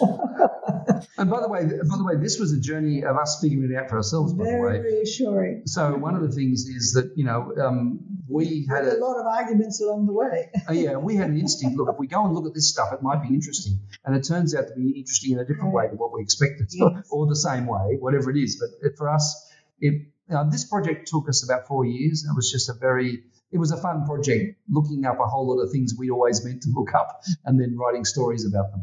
and 1.18 1.30
by 1.30 1.40
the 1.40 1.48
way, 1.48 1.64
by 1.64 1.96
the 1.96 2.04
way, 2.04 2.16
this 2.16 2.38
was 2.38 2.52
a 2.52 2.60
journey 2.60 3.04
of 3.04 3.16
us 3.16 3.38
figuring 3.42 3.70
it 3.70 3.76
out 3.76 3.88
for 3.90 3.96
ourselves. 3.96 4.32
By 4.32 4.44
Very 4.44 4.78
the 4.78 4.84
way, 4.84 4.94
reassuring. 4.94 5.62
so 5.66 5.94
one 5.96 6.14
of 6.14 6.22
the 6.22 6.30
things 6.30 6.66
is 6.66 6.92
that 6.94 7.12
you 7.16 7.24
know 7.24 7.52
um, 7.60 8.00
we 8.28 8.66
had 8.68 8.84
a 8.84 8.96
a 8.96 8.98
lot 8.98 9.18
of 9.20 9.26
arguments 9.26 9.80
along 9.80 10.06
the 10.06 10.12
way. 10.12 10.50
oh, 10.68 10.72
yeah 10.72 10.96
we 10.96 11.16
had 11.16 11.30
an 11.30 11.38
instinct. 11.38 11.76
Look, 11.76 11.88
if 11.92 11.98
we 11.98 12.06
go 12.06 12.24
and 12.24 12.34
look 12.34 12.46
at 12.46 12.54
this 12.54 12.70
stuff, 12.70 12.92
it 12.92 13.02
might 13.02 13.22
be 13.22 13.28
interesting, 13.34 13.78
and 14.04 14.14
it 14.16 14.22
turns 14.26 14.54
out 14.54 14.68
to 14.68 14.74
be 14.74 14.90
interesting 14.98 15.32
in 15.32 15.38
a 15.38 15.44
different 15.44 15.72
way 15.72 15.88
to 15.88 15.94
what 15.94 16.12
we 16.12 16.22
expected, 16.22 16.68
Yes. 16.72 17.08
or 17.10 17.26
the 17.26 17.36
same 17.36 17.66
way, 17.66 17.96
whatever 17.98 18.30
it 18.30 18.36
is. 18.36 18.58
But 18.60 18.70
it, 18.86 18.96
for 18.96 19.08
us, 19.08 19.50
it 19.80 20.06
uh, 20.32 20.44
this 20.50 20.64
project 20.64 21.08
took 21.08 21.28
us 21.28 21.42
about 21.44 21.66
four 21.66 21.84
years. 21.84 22.22
and 22.24 22.32
It 22.32 22.36
was 22.36 22.50
just 22.50 22.68
a 22.70 22.74
very 22.74 23.24
it 23.50 23.58
was 23.58 23.70
a 23.70 23.76
fun 23.76 24.06
project, 24.06 24.56
looking 24.70 25.04
up 25.04 25.18
a 25.20 25.26
whole 25.26 25.46
lot 25.54 25.62
of 25.62 25.70
things 25.70 25.94
we'd 25.98 26.10
always 26.10 26.42
meant 26.42 26.62
to 26.62 26.70
look 26.74 26.94
up, 26.94 27.20
and 27.44 27.60
then 27.60 27.76
writing 27.76 28.04
stories 28.04 28.46
about 28.46 28.70
them. 28.70 28.82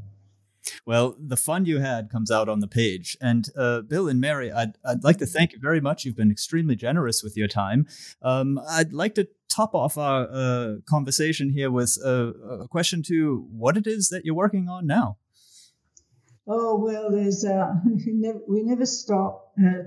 Well, 0.90 1.16
the 1.20 1.38
fun 1.38 1.66
you 1.66 1.78
had 1.78 2.10
comes 2.10 2.32
out 2.32 2.50
on 2.50 2.62
the 2.62 2.68
page. 2.68 3.16
And 3.22 3.48
uh, 3.56 3.82
Bill 3.82 4.08
and 4.08 4.20
Mary, 4.20 4.52
I'd, 4.52 4.72
I'd 4.84 5.04
like 5.04 5.20
to 5.20 5.28
thank 5.28 5.54
you 5.54 5.60
very 5.60 5.80
much. 5.80 6.04
You've 6.04 6.16
been 6.16 6.32
extremely 6.32 6.76
generous 6.76 7.22
with 7.22 7.38
your 7.38 7.48
time. 7.48 7.86
Um, 8.24 8.60
I'd 8.68 8.92
like 8.92 9.14
to 9.14 9.28
top 9.50 9.76
off 9.76 10.00
our 10.00 10.28
uh, 10.32 10.76
conversation 10.90 11.52
here 11.52 11.70
with 11.70 11.96
uh, 12.04 12.34
a 12.34 12.68
question 12.68 13.04
to 13.04 13.48
what 13.52 13.78
it 13.78 13.86
is 13.86 14.10
that 14.10 14.26
you're 14.26 14.34
working 14.34 14.68
on 14.68 14.88
now. 14.88 15.18
Oh 16.48 16.80
well, 16.84 17.12
there's 17.12 17.46
uh, 17.46 17.72
we 18.48 18.64
never, 18.64 18.88
stop. 18.88 19.54
Uh, 19.64 19.84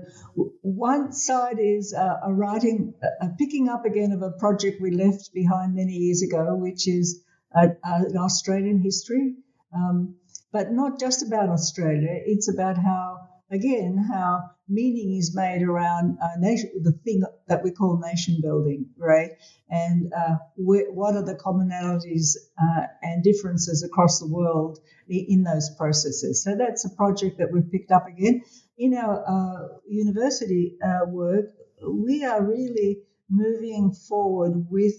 one 0.61 1.11
side 1.11 1.57
is 1.59 1.93
uh, 1.93 2.21
a 2.23 2.33
writing, 2.33 2.93
a 3.21 3.27
picking 3.37 3.67
up 3.67 3.83
again 3.83 4.13
of 4.13 4.21
a 4.21 4.31
project 4.31 4.81
we 4.81 4.91
left 4.91 5.33
behind 5.33 5.75
many 5.75 5.91
years 5.91 6.23
ago, 6.23 6.55
which 6.55 6.87
is 6.87 7.25
uh, 7.53 7.67
an 7.83 8.15
Australian 8.15 8.79
history, 8.81 9.35
um, 9.75 10.15
but 10.53 10.71
not 10.71 10.99
just 10.99 11.25
about 11.27 11.49
Australia. 11.49 12.15
It's 12.25 12.47
about 12.47 12.77
how, 12.77 13.27
again, 13.51 13.97
how 13.97 14.51
meaning 14.69 15.17
is 15.17 15.35
made 15.35 15.63
around 15.63 16.17
uh, 16.21 16.27
nation, 16.39 16.69
the 16.83 16.93
thing 17.03 17.23
that 17.47 17.63
we 17.63 17.71
call 17.71 17.99
nation 17.99 18.39
building, 18.41 18.85
right? 18.97 19.31
And 19.69 20.13
uh, 20.13 20.35
wh- 20.55 20.93
what 20.93 21.15
are 21.15 21.25
the 21.25 21.35
commonalities 21.35 22.37
uh, 22.61 22.83
and 23.01 23.23
differences 23.23 23.83
across 23.83 24.19
the 24.19 24.27
world 24.27 24.79
in 25.09 25.43
those 25.43 25.69
processes? 25.77 26.43
So 26.43 26.55
that's 26.55 26.85
a 26.85 26.95
project 26.95 27.39
that 27.39 27.51
we've 27.51 27.69
picked 27.69 27.91
up 27.91 28.07
again. 28.07 28.43
In 28.77 28.93
our 28.93 29.23
uh, 29.27 29.67
university 29.89 30.77
uh, 30.85 31.05
work, 31.07 31.47
we 31.85 32.23
are 32.23 32.41
really 32.43 32.99
moving 33.29 33.91
forward 34.07 34.67
with 34.69 34.93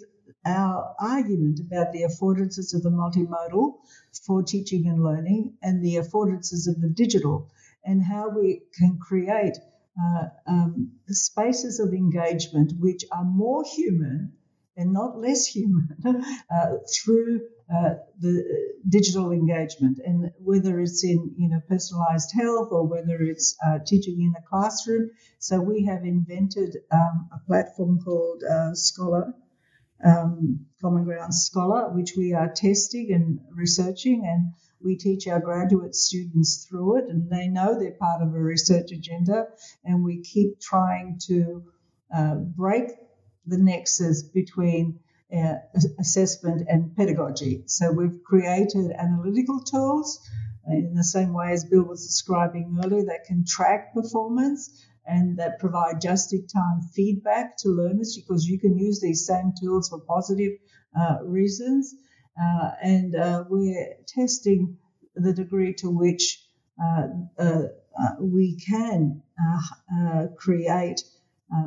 our 0.47 0.95
argument 0.99 1.61
about 1.61 1.93
the 1.93 2.03
affordances 2.03 2.75
of 2.75 2.83
the 2.83 2.91
multimodal 2.91 3.75
for 4.27 4.43
teaching 4.43 4.87
and 4.87 5.03
learning 5.03 5.55
and 5.63 5.85
the 5.85 5.97
affordances 5.97 6.69
of 6.69 6.81
the 6.81 6.89
digital 6.89 7.51
and 7.85 8.03
how 8.03 8.29
we 8.29 8.63
can 8.79 8.99
create 8.99 9.57
uh, 10.01 10.25
um, 10.47 10.93
spaces 11.09 11.81
of 11.81 11.93
engagement 11.93 12.73
which 12.79 13.05
are 13.13 13.25
more 13.25 13.65
human 13.65 14.33
and 14.77 14.93
not 14.93 15.19
less 15.19 15.47
human 15.47 15.89
uh, 16.05 16.77
through 16.93 17.41
uh, 17.73 17.95
the 18.21 18.45
digital 18.87 19.33
engagement, 19.33 19.99
and 20.05 20.31
whether 20.39 20.79
it's 20.81 21.03
in 21.03 21.35
you 21.39 21.49
know 21.49 21.61
personalized 21.67 22.31
health 22.35 22.69
or 22.71 22.87
whether 22.87 23.23
it's 23.23 23.57
uh, 23.65 23.79
teaching 23.87 24.21
in 24.21 24.35
a 24.37 24.49
classroom. 24.49 25.11
So 25.39 25.61
we 25.61 25.87
have 25.87 26.05
invented 26.05 26.77
um, 26.93 27.31
a 27.33 27.39
platform 27.47 28.01
called 28.05 28.43
uh, 28.45 28.75
Scholar, 28.75 29.33
um, 30.05 30.67
Common 30.81 31.05
Ground 31.05 31.35
Scholar, 31.35 31.91
which 31.91 32.13
we 32.17 32.35
are 32.35 32.53
testing 32.53 33.13
and 33.13 33.41
researching, 33.51 34.25
and 34.27 34.53
we 34.83 34.97
teach 34.97 35.27
our 35.27 35.41
graduate 35.41 35.95
students 35.95 36.67
through 36.69 36.99
it, 36.99 37.05
and 37.09 37.31
they 37.31 37.49
know 37.49 37.79
they're 37.79 37.93
part 37.93 38.23
of 38.23 38.35
a 38.35 38.39
research 38.39 38.93
agenda, 38.93 39.47
and 39.85 40.05
we 40.05 40.21
keep 40.21 40.61
trying 40.61 41.19
to 41.27 41.65
uh, 42.15 42.35
break 42.35 42.91
the 43.47 43.59
nexus 43.59 44.23
between 44.23 45.01
uh, 45.35 45.55
assessment 45.99 46.63
and 46.69 46.95
pedagogy. 46.97 47.63
So 47.67 47.91
we've 47.91 48.23
created 48.25 48.93
analytical 48.93 49.61
tools 49.61 50.21
in 50.69 50.95
the 50.95 51.05
same 51.05 51.33
way 51.33 51.53
as 51.53 51.65
Bill 51.65 51.83
was 51.83 52.07
describing 52.07 52.79
earlier 52.83 53.05
that 53.07 53.25
can 53.27 53.45
track 53.45 53.95
performance 53.95 54.85
and 55.07 55.39
that 55.39 55.59
provide 55.59 56.01
just 56.01 56.33
in 56.33 56.47
time 56.47 56.81
feedback 56.95 57.57
to 57.59 57.69
learners 57.69 58.17
because 58.17 58.47
you 58.47 58.59
can 58.59 58.79
use 58.79 59.01
these 59.01 59.27
same 59.27 59.53
tools 59.61 59.89
for 59.89 60.01
positive 60.01 60.53
uh, 60.99 61.19
reasons. 61.25 61.95
Uh, 62.41 62.71
and 62.83 63.15
uh, 63.15 63.45
we're 63.49 63.95
testing 64.07 64.77
the 65.15 65.33
degree 65.33 65.75
to 65.75 65.91
which 65.91 66.45
uh, 66.83 67.07
uh, 67.39 67.63
uh, 67.97 68.09
we 68.21 68.57
can 68.57 69.23
create 70.37 71.03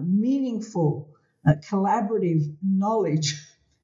meaningful, 0.03 1.09
collaborative 1.69 2.41
knowledge, 2.61 3.35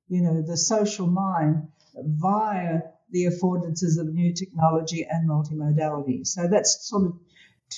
you 0.09 0.21
know, 0.21 0.41
the 0.41 0.57
social 0.57 1.07
mind 1.07 1.67
via 1.95 2.81
the 3.11 3.25
affordances 3.25 3.97
of 3.99 4.07
new 4.13 4.34
technology 4.34 5.07
and 5.09 5.30
multimodality. 5.30 6.25
So 6.27 6.47
that's 6.47 6.85
sort 6.89 7.05
of 7.05 7.13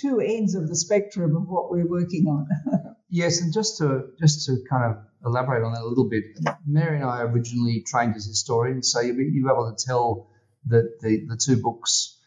two 0.01 0.19
ends 0.19 0.55
of 0.55 0.67
the 0.67 0.75
spectrum 0.75 1.35
of 1.35 1.47
what 1.47 1.71
we're 1.71 1.87
working 1.87 2.27
on. 2.27 2.47
Yes, 3.09 3.39
and 3.39 3.53
just 3.53 3.77
to 3.77 4.09
just 4.19 4.45
to 4.47 4.57
kind 4.69 4.83
of 4.83 4.97
elaborate 5.25 5.63
on 5.63 5.71
that 5.73 5.83
a 5.83 5.87
little 5.87 6.09
bit, 6.09 6.23
Mary 6.67 6.99
and 6.99 7.09
I 7.09 7.21
originally 7.21 7.81
trained 7.87 8.15
as 8.15 8.25
historians, 8.25 8.91
so 8.91 8.99
you'll 8.99 9.15
be, 9.15 9.23
you'll 9.31 9.47
be 9.47 9.53
able 9.53 9.73
to 9.73 9.85
tell 9.85 10.27
that 10.65 10.99
the, 10.99 11.25
the 11.25 11.37
two 11.37 11.61
books, 11.61 12.17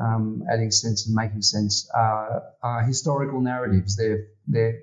um, 0.00 0.44
adding 0.50 0.70
sense 0.70 1.06
and 1.06 1.14
making 1.14 1.42
sense, 1.42 1.90
are, 1.94 2.44
are 2.62 2.82
historical 2.82 3.40
narratives. 3.42 3.96
They're 3.96 4.28
they're 4.46 4.80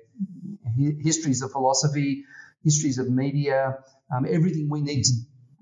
hi- 0.64 0.96
histories 1.00 1.42
of 1.42 1.50
philosophy, 1.50 2.24
histories 2.62 2.98
of 2.98 3.10
media, 3.10 3.78
um, 4.14 4.24
everything 4.28 4.68
we 4.68 4.82
need 4.82 5.02
to 5.04 5.14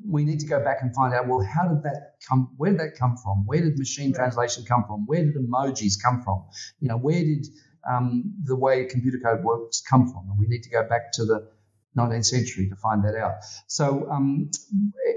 we 0.06 0.24
need 0.24 0.40
to 0.40 0.46
go 0.46 0.62
back 0.62 0.78
and 0.82 0.94
find 0.94 1.14
out. 1.14 1.28
Well, 1.28 1.42
how 1.42 1.68
did 1.68 1.82
that 1.84 2.14
come? 2.28 2.50
Where 2.56 2.70
did 2.70 2.80
that 2.80 2.98
come 2.98 3.16
from? 3.16 3.44
Where 3.46 3.60
did 3.60 3.78
machine 3.78 4.12
translation 4.12 4.64
come 4.64 4.84
from? 4.86 5.06
Where 5.06 5.24
did 5.24 5.34
emojis 5.34 5.94
come 6.02 6.22
from? 6.22 6.44
You 6.80 6.88
know, 6.88 6.96
where 6.96 7.20
did 7.20 7.46
um, 7.88 8.34
the 8.44 8.56
way 8.56 8.84
computer 8.84 9.18
code 9.18 9.44
works 9.44 9.82
come 9.88 10.10
from? 10.10 10.30
And 10.30 10.38
we 10.38 10.46
need 10.46 10.62
to 10.64 10.70
go 10.70 10.86
back 10.88 11.12
to 11.12 11.24
the 11.24 11.48
19th 11.96 12.26
century 12.26 12.68
to 12.68 12.76
find 12.76 13.04
that 13.04 13.14
out. 13.14 13.34
So 13.68 14.08
um, 14.10 14.50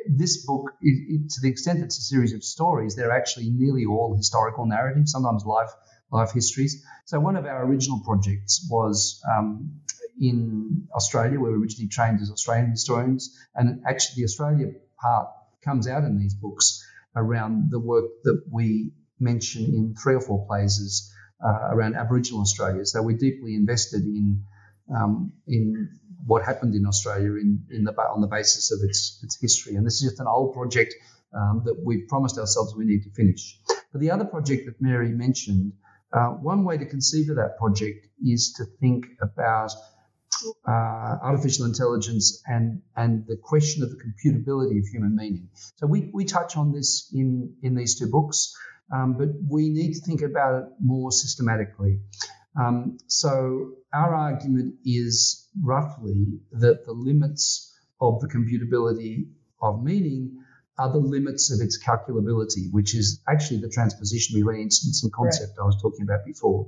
this 0.08 0.46
book, 0.46 0.72
it, 0.82 0.96
it, 1.10 1.30
to 1.32 1.42
the 1.42 1.50
extent 1.50 1.84
it's 1.84 1.98
a 1.98 2.04
series 2.04 2.34
of 2.34 2.44
stories, 2.44 2.96
they're 2.96 3.12
actually 3.12 3.50
nearly 3.50 3.86
all 3.86 4.16
historical 4.16 4.66
narratives, 4.66 5.12
sometimes 5.12 5.44
life 5.46 5.72
life 6.12 6.32
histories. 6.32 6.84
So 7.06 7.20
one 7.20 7.36
of 7.36 7.46
our 7.46 7.66
original 7.66 8.02
projects 8.06 8.66
was 8.70 9.22
um, 9.30 9.82
in 10.20 10.88
Australia, 10.94 11.40
where 11.40 11.52
we 11.52 11.58
originally 11.58 11.90
trained 11.90 12.22
as 12.22 12.32
Australian 12.32 12.72
historians, 12.72 13.38
and 13.56 13.84
actually 13.88 14.22
the 14.22 14.26
Australia 14.26 14.72
part 15.02 15.28
comes 15.64 15.88
out 15.88 16.04
in 16.04 16.18
these 16.18 16.34
books 16.34 16.86
around 17.16 17.72
the 17.72 17.80
work 17.80 18.06
that 18.24 18.42
we 18.52 18.92
mention 19.20 19.64
in 19.66 19.96
three 19.96 20.16
or 20.16 20.22
four 20.22 20.46
places 20.48 21.12
uh, 21.44 21.70
around 21.72 21.96
Aboriginal 21.96 22.42
Australia. 22.42 22.86
So 22.86 23.02
we're 23.02 23.18
deeply 23.18 23.56
invested 23.56 24.04
in 24.04 24.44
um, 24.96 25.34
in 25.48 26.00
what 26.26 26.44
happened 26.44 26.76
in 26.76 26.86
Australia 26.86 27.32
in, 27.32 27.64
in 27.70 27.84
the 27.84 27.94
on 27.94 28.22
the 28.22 28.28
basis 28.28 28.72
of 28.72 28.80
its 28.88 29.20
its 29.24 29.40
history. 29.40 29.76
And 29.76 29.86
this 29.86 30.02
is 30.02 30.10
just 30.10 30.20
an 30.20 30.28
old 30.28 30.54
project 30.54 30.94
um, 31.34 31.64
that 31.66 31.76
we've 31.84 32.08
promised 32.08 32.38
ourselves 32.38 32.76
we 32.76 32.86
need 32.86 33.04
to 33.04 33.12
finish. 33.12 33.60
But 33.92 34.02
the 34.02 34.12
other 34.12 34.26
project 34.26 34.66
that 34.66 34.82
Mary 34.82 35.10
mentioned, 35.10 35.74
uh, 36.14 36.30
one 36.30 36.64
way 36.64 36.78
to 36.78 36.86
conceive 36.86 37.30
of 37.30 37.36
that 37.38 37.58
project 37.58 38.08
is 38.24 38.54
to 38.54 38.66
think 38.80 39.06
about 39.22 39.72
uh, 40.68 40.72
artificial 40.72 41.66
intelligence 41.66 42.42
and 42.46 42.82
and 42.96 43.26
the 43.28 43.38
question 43.38 43.84
of 43.84 43.90
the 43.90 43.98
computability 43.98 44.80
of 44.80 44.86
human 44.88 45.16
meaning. 45.16 45.50
So 45.76 45.88
we, 45.88 46.10
we 46.14 46.26
touch 46.26 46.58
on 46.58 46.72
this 46.72 47.10
in 47.14 47.56
in 47.62 47.76
these 47.76 48.00
two 48.00 48.08
books, 48.08 48.56
um, 48.94 49.18
but 49.18 49.30
we 49.50 49.70
need 49.70 49.94
to 49.94 50.02
think 50.02 50.22
about 50.22 50.64
it 50.64 50.70
more 50.80 51.12
systematically. 51.12 52.00
Um, 52.60 52.98
so 53.08 53.74
our 53.94 54.14
argument 54.16 54.76
is 54.84 55.48
roughly 55.62 56.40
that 56.54 56.86
the 56.86 56.94
limits 56.94 57.74
of 58.02 58.20
the 58.22 58.28
computability 58.28 59.28
of 59.62 59.84
meaning 59.84 60.44
are 60.78 60.92
the 60.92 61.00
limits 61.00 61.52
of 61.52 61.60
its 61.60 61.84
calculability, 61.84 62.72
which 62.72 62.96
is 62.96 63.22
actually 63.28 63.62
the 63.62 63.70
transposition 63.70 64.40
between 64.40 64.62
instance 64.62 65.04
and 65.04 65.12
concept 65.12 65.58
I 65.60 65.66
was 65.66 65.82
talking 65.82 66.04
about 66.04 66.24
before. 66.26 66.68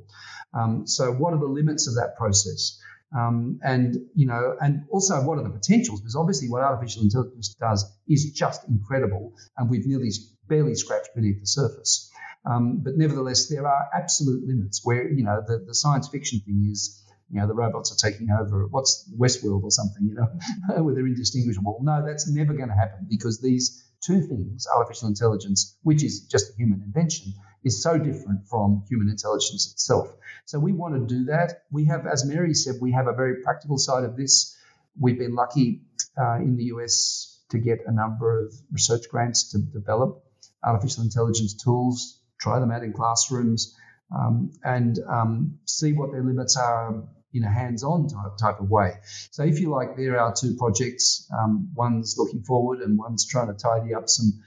Um, 0.54 0.88
so 0.88 1.12
what 1.12 1.34
are 1.34 1.40
the 1.40 1.46
limits 1.46 1.88
of 1.88 1.96
that 1.96 2.18
process? 2.18 2.80
Um, 3.16 3.60
and 3.64 3.96
you 4.14 4.28
know, 4.28 4.56
and 4.62 4.84
also 4.92 5.24
what 5.24 5.40
are 5.40 5.44
the 5.44 5.50
potentials? 5.50 6.02
Because 6.02 6.16
obviously, 6.16 6.50
what 6.50 6.62
artificial 6.62 7.04
intelligence 7.04 7.56
does 7.60 7.86
is 8.08 8.32
just 8.32 8.68
incredible, 8.68 9.34
and 9.58 9.70
we've 9.70 9.88
nearly 9.88 10.12
barely 10.48 10.76
scratched 10.76 11.10
beneath 11.16 11.40
the 11.40 11.48
surface. 11.48 12.12
Um, 12.46 12.82
but 12.84 12.98
nevertheless, 12.98 13.48
there 13.48 13.68
are 13.68 13.90
absolute 13.94 14.48
limits 14.48 14.82
where, 14.84 15.10
you 15.12 15.24
know, 15.24 15.42
the, 15.46 15.64
the 15.66 15.76
science 15.76 16.08
fiction 16.08 16.40
thing 16.46 16.68
is, 16.72 17.04
you 17.30 17.40
know, 17.40 17.48
the 17.48 17.54
robots 17.54 17.92
are 17.92 18.10
taking 18.10 18.30
over. 18.32 18.66
What's 18.68 19.12
Westworld 19.18 19.64
or 19.64 19.72
something, 19.72 20.08
you 20.08 20.16
know, 20.16 20.82
where 20.84 20.96
they're 20.96 21.06
indistinguishable. 21.06 21.80
No, 21.82 22.04
that's 22.06 22.30
never 22.30 22.54
going 22.54 22.70
to 22.70 22.76
happen 22.76 23.08
because 23.10 23.40
these 23.42 23.84
two 24.02 24.22
things, 24.22 24.68
artificial 24.74 25.08
intelligence, 25.08 25.78
which 25.84 26.04
is 26.04 26.22
just 26.22 26.52
a 26.52 26.56
human 26.56 26.82
invention, 26.82 27.34
is 27.64 27.84
so 27.84 27.98
different 27.98 28.48
from 28.48 28.84
human 28.90 29.10
intelligence 29.10 29.72
itself. 29.72 30.14
So 30.46 30.60
we 30.60 30.72
want 30.72 30.96
to 30.96 31.16
do 31.16 31.26
that. 31.26 31.64
We 31.72 31.86
have, 31.86 32.08
as 32.08 32.26
Mary 32.26 32.54
said, 32.54 32.76
we 32.82 32.94
have 32.94 33.08
a 33.08 33.14
very 33.14 33.42
practical 33.44 33.78
side 33.78 34.04
of 34.04 34.16
this. 34.16 34.58
We've 35.00 35.20
been 35.20 35.36
lucky 35.36 35.82
uh, 36.18 36.36
in 36.36 36.56
the 36.56 36.66
US 36.76 37.42
to 37.50 37.58
get 37.58 37.80
a 37.86 37.92
number 37.92 38.46
of 38.46 38.54
research 38.72 39.10
grants 39.10 39.52
to 39.52 39.60
develop 39.60 40.24
artificial 40.64 41.04
intelligence 41.04 41.54
tools, 41.56 42.22
try 42.40 42.60
them 42.60 42.72
out 42.72 42.84
in 42.84 42.94
classrooms, 42.94 43.76
um, 44.16 44.52
and 44.64 45.00
um, 45.08 45.60
see 45.66 45.94
what 45.94 46.12
their 46.12 46.24
limits 46.24 46.58
are 46.58 47.04
in 47.34 47.44
a 47.44 47.52
hands-on 47.52 48.08
type, 48.08 48.38
type 48.38 48.60
of 48.60 48.70
way. 48.70 48.94
So 49.32 49.44
if 49.44 49.60
you 49.60 49.70
like, 49.70 49.96
there 49.96 50.20
are 50.20 50.34
two 50.34 50.56
projects. 50.58 51.30
Um, 51.38 51.70
one's 51.76 52.16
looking 52.18 52.44
forward, 52.44 52.80
and 52.80 52.98
one's 52.98 53.28
trying 53.28 53.48
to 53.48 53.54
tidy 53.54 53.94
up 53.94 54.10
some 54.10 54.42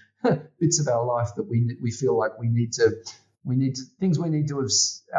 bits 0.60 0.80
of 0.80 0.88
our 0.88 1.04
life 1.04 1.30
that 1.36 1.44
we 1.44 1.76
we 1.80 1.90
feel 1.90 2.16
like 2.18 2.38
we 2.38 2.48
need 2.48 2.72
to 2.74 2.90
we 3.44 3.56
need 3.56 3.76
to, 3.76 3.82
things 3.98 4.18
we 4.18 4.28
need 4.28 4.48
to 4.48 4.60
have, 4.60 4.70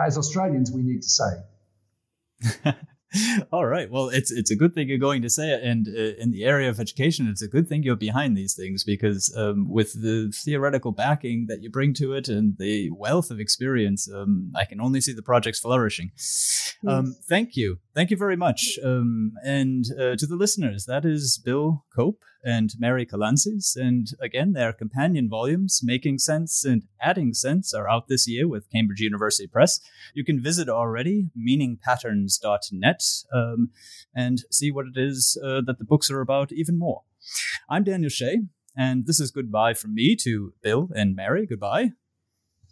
as 0.07 0.18
Australians 0.18 0.72
we 0.72 0.81
need 0.81 1.02
to 1.02 1.10
say. 1.10 2.73
All 3.52 3.65
right. 3.65 3.90
Well, 3.90 4.10
it's 4.10 4.31
it's 4.31 4.52
a 4.52 4.56
good 4.56 4.73
thing 4.73 4.88
you're 4.90 4.98
going 4.98 5.22
to 5.22 5.30
say 5.30 5.52
it, 5.52 5.64
and 5.64 5.88
uh, 5.88 6.22
in 6.22 6.31
the 6.31 6.44
area 6.45 6.69
of 6.69 6.80
education, 6.80 7.27
it's 7.27 7.41
a 7.41 7.48
good 7.48 7.68
thing 7.68 7.84
you're 7.84 7.95
behind 7.95 8.35
these 8.35 8.56
things 8.56 8.84
because 8.84 9.34
um, 9.38 9.69
with 9.69 10.02
the 10.02 10.31
theoretical 10.34 10.91
backing 10.91 11.45
that 11.48 11.61
you 11.61 11.69
bring 11.69 11.94
to 11.95 12.14
it 12.14 12.27
and 12.27 12.57
the 12.57 12.90
wealth 12.91 13.30
of 13.30 13.40
experience, 13.40 14.10
um, 14.11 14.52
I 14.56 14.65
can 14.65 14.81
only 14.81 15.02
see 15.02 15.14
the 15.14 15.22
projects 15.22 15.60
flourishing. 15.60 16.11
Um, 16.88 17.15
thank 17.27 17.56
you, 17.56 17.80
thank 17.94 18.10
you 18.10 18.18
very 18.18 18.35
much, 18.35 18.80
um, 18.84 19.34
and 19.44 19.85
uh, 19.98 20.15
to 20.15 20.26
the 20.26 20.35
listeners, 20.35 20.85
that 20.85 21.06
is 21.06 21.38
Bill 21.38 21.85
Cope 21.95 22.23
and 22.44 22.72
Mary 22.78 23.06
Kalantzis. 23.06 23.76
And 23.76 24.07
again, 24.22 24.53
their 24.53 24.74
companion 24.74 25.30
volumes, 25.30 25.82
Making 25.84 26.20
Sense 26.20 26.65
and 26.65 26.84
Adding 27.02 27.34
Sense, 27.34 27.74
are 27.74 27.90
out 27.90 28.07
this 28.07 28.28
year 28.28 28.48
with 28.48 28.70
Cambridge 28.72 28.99
University 28.99 29.48
Press. 29.48 29.80
You 30.14 30.24
can 30.26 30.41
visit 30.41 30.68
already, 30.70 31.30
meaningpatterns.net, 31.38 33.03
um, 33.34 33.70
and 34.15 34.40
see 34.52 34.72
what 34.72 34.86
it 34.88 34.98
is 34.99 35.38
uh, 35.44 35.61
that 35.65 35.80
the 35.80 35.86
books 35.86 36.11
are 36.11 36.22
about 36.22 36.52
even 36.52 36.78
more. 36.78 37.02
I'm 37.70 37.84
Daniel 37.84 38.10
Shea, 38.10 38.41
and 38.76 39.06
this 39.07 39.20
is 39.20 39.32
goodbye 39.32 39.74
from 39.74 39.94
me 39.95 40.15
to 40.18 40.53
Bill 40.61 40.90
and 40.95 41.15
Mary. 41.15 41.45
Goodbye. 41.45 41.91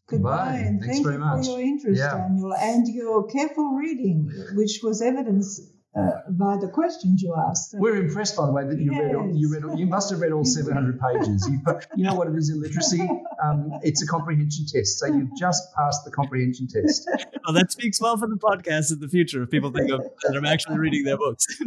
Goodbye, 0.08 0.56
and 0.66 0.82
Thanks 0.82 0.96
thank 0.96 1.06
very 1.06 1.16
you 1.16 1.22
much. 1.22 1.46
for 1.46 1.52
your 1.52 1.62
interest, 1.62 2.00
Yeah. 2.00 2.18
Daniel, 2.18 2.54
and 2.56 2.86
your 2.94 3.26
careful 3.28 3.76
reading, 3.76 4.30
which 4.56 4.82
was 4.84 5.02
evidenced 5.02 5.62
uh, 5.96 6.10
by 6.30 6.56
the 6.58 6.68
questions 6.70 7.22
you 7.22 7.36
asked. 7.50 7.76
We're 7.78 7.98
impressed, 7.98 8.38
by 8.38 8.46
the 8.46 8.52
way, 8.54 8.64
that 8.66 8.80
you 8.80 8.92
read 8.92 9.14
all, 9.16 9.30
you 9.36 9.52
read 9.54 9.64
all- 9.66 9.78
you 9.78 9.86
must 9.86 10.10
have 10.12 10.22
read 10.22 10.32
all 10.32 10.46
700 10.46 11.00
pages. 11.00 11.48
You, 11.50 11.60
you 11.98 12.04
know 12.06 12.16
what 12.16 12.28
it 12.30 12.36
is 12.36 12.50
in 12.50 12.62
literacy? 12.62 13.02
Um, 13.44 13.72
it's 13.84 14.02
a 14.02 14.08
comprehension 14.08 14.66
test. 14.72 15.00
So 15.00 15.08
you've 15.08 15.36
just 15.38 15.62
passed 15.76 16.06
the 16.06 16.12
comprehension 16.12 16.68
test. 16.68 17.10
Well, 17.46 17.54
that 17.56 17.72
speaks 17.72 18.00
well 18.00 18.16
for 18.18 18.28
the 18.28 18.38
podcast 18.38 18.92
in 18.94 19.00
the 19.00 19.08
future 19.10 19.44
if 19.44 19.50
people 19.50 19.72
think 19.72 19.92
of 19.92 20.00
that 20.24 20.38
I'm 20.38 20.46
actually 20.46 20.78
reading 20.78 21.04
their 21.04 21.18
books. 21.18 21.46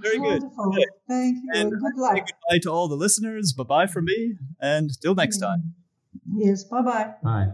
Very 0.00 0.18
good. 0.18 0.42
Wonderful. 0.42 0.72
Okay. 0.74 0.84
Thank 1.08 1.36
you. 1.36 1.50
And 1.54 1.72
and 1.72 1.80
good 1.80 1.94
Say 1.96 2.00
luck. 2.00 2.14
goodbye 2.16 2.58
to 2.62 2.70
all 2.70 2.88
the 2.88 2.96
listeners. 2.96 3.52
Bye 3.52 3.64
bye 3.64 3.86
from 3.86 4.04
me, 4.06 4.34
and 4.60 4.90
till 5.00 5.14
next 5.14 5.38
time. 5.38 5.74
Yes. 6.36 6.64
Bye 6.64 6.82
bye. 6.82 7.14
Right. 7.22 7.48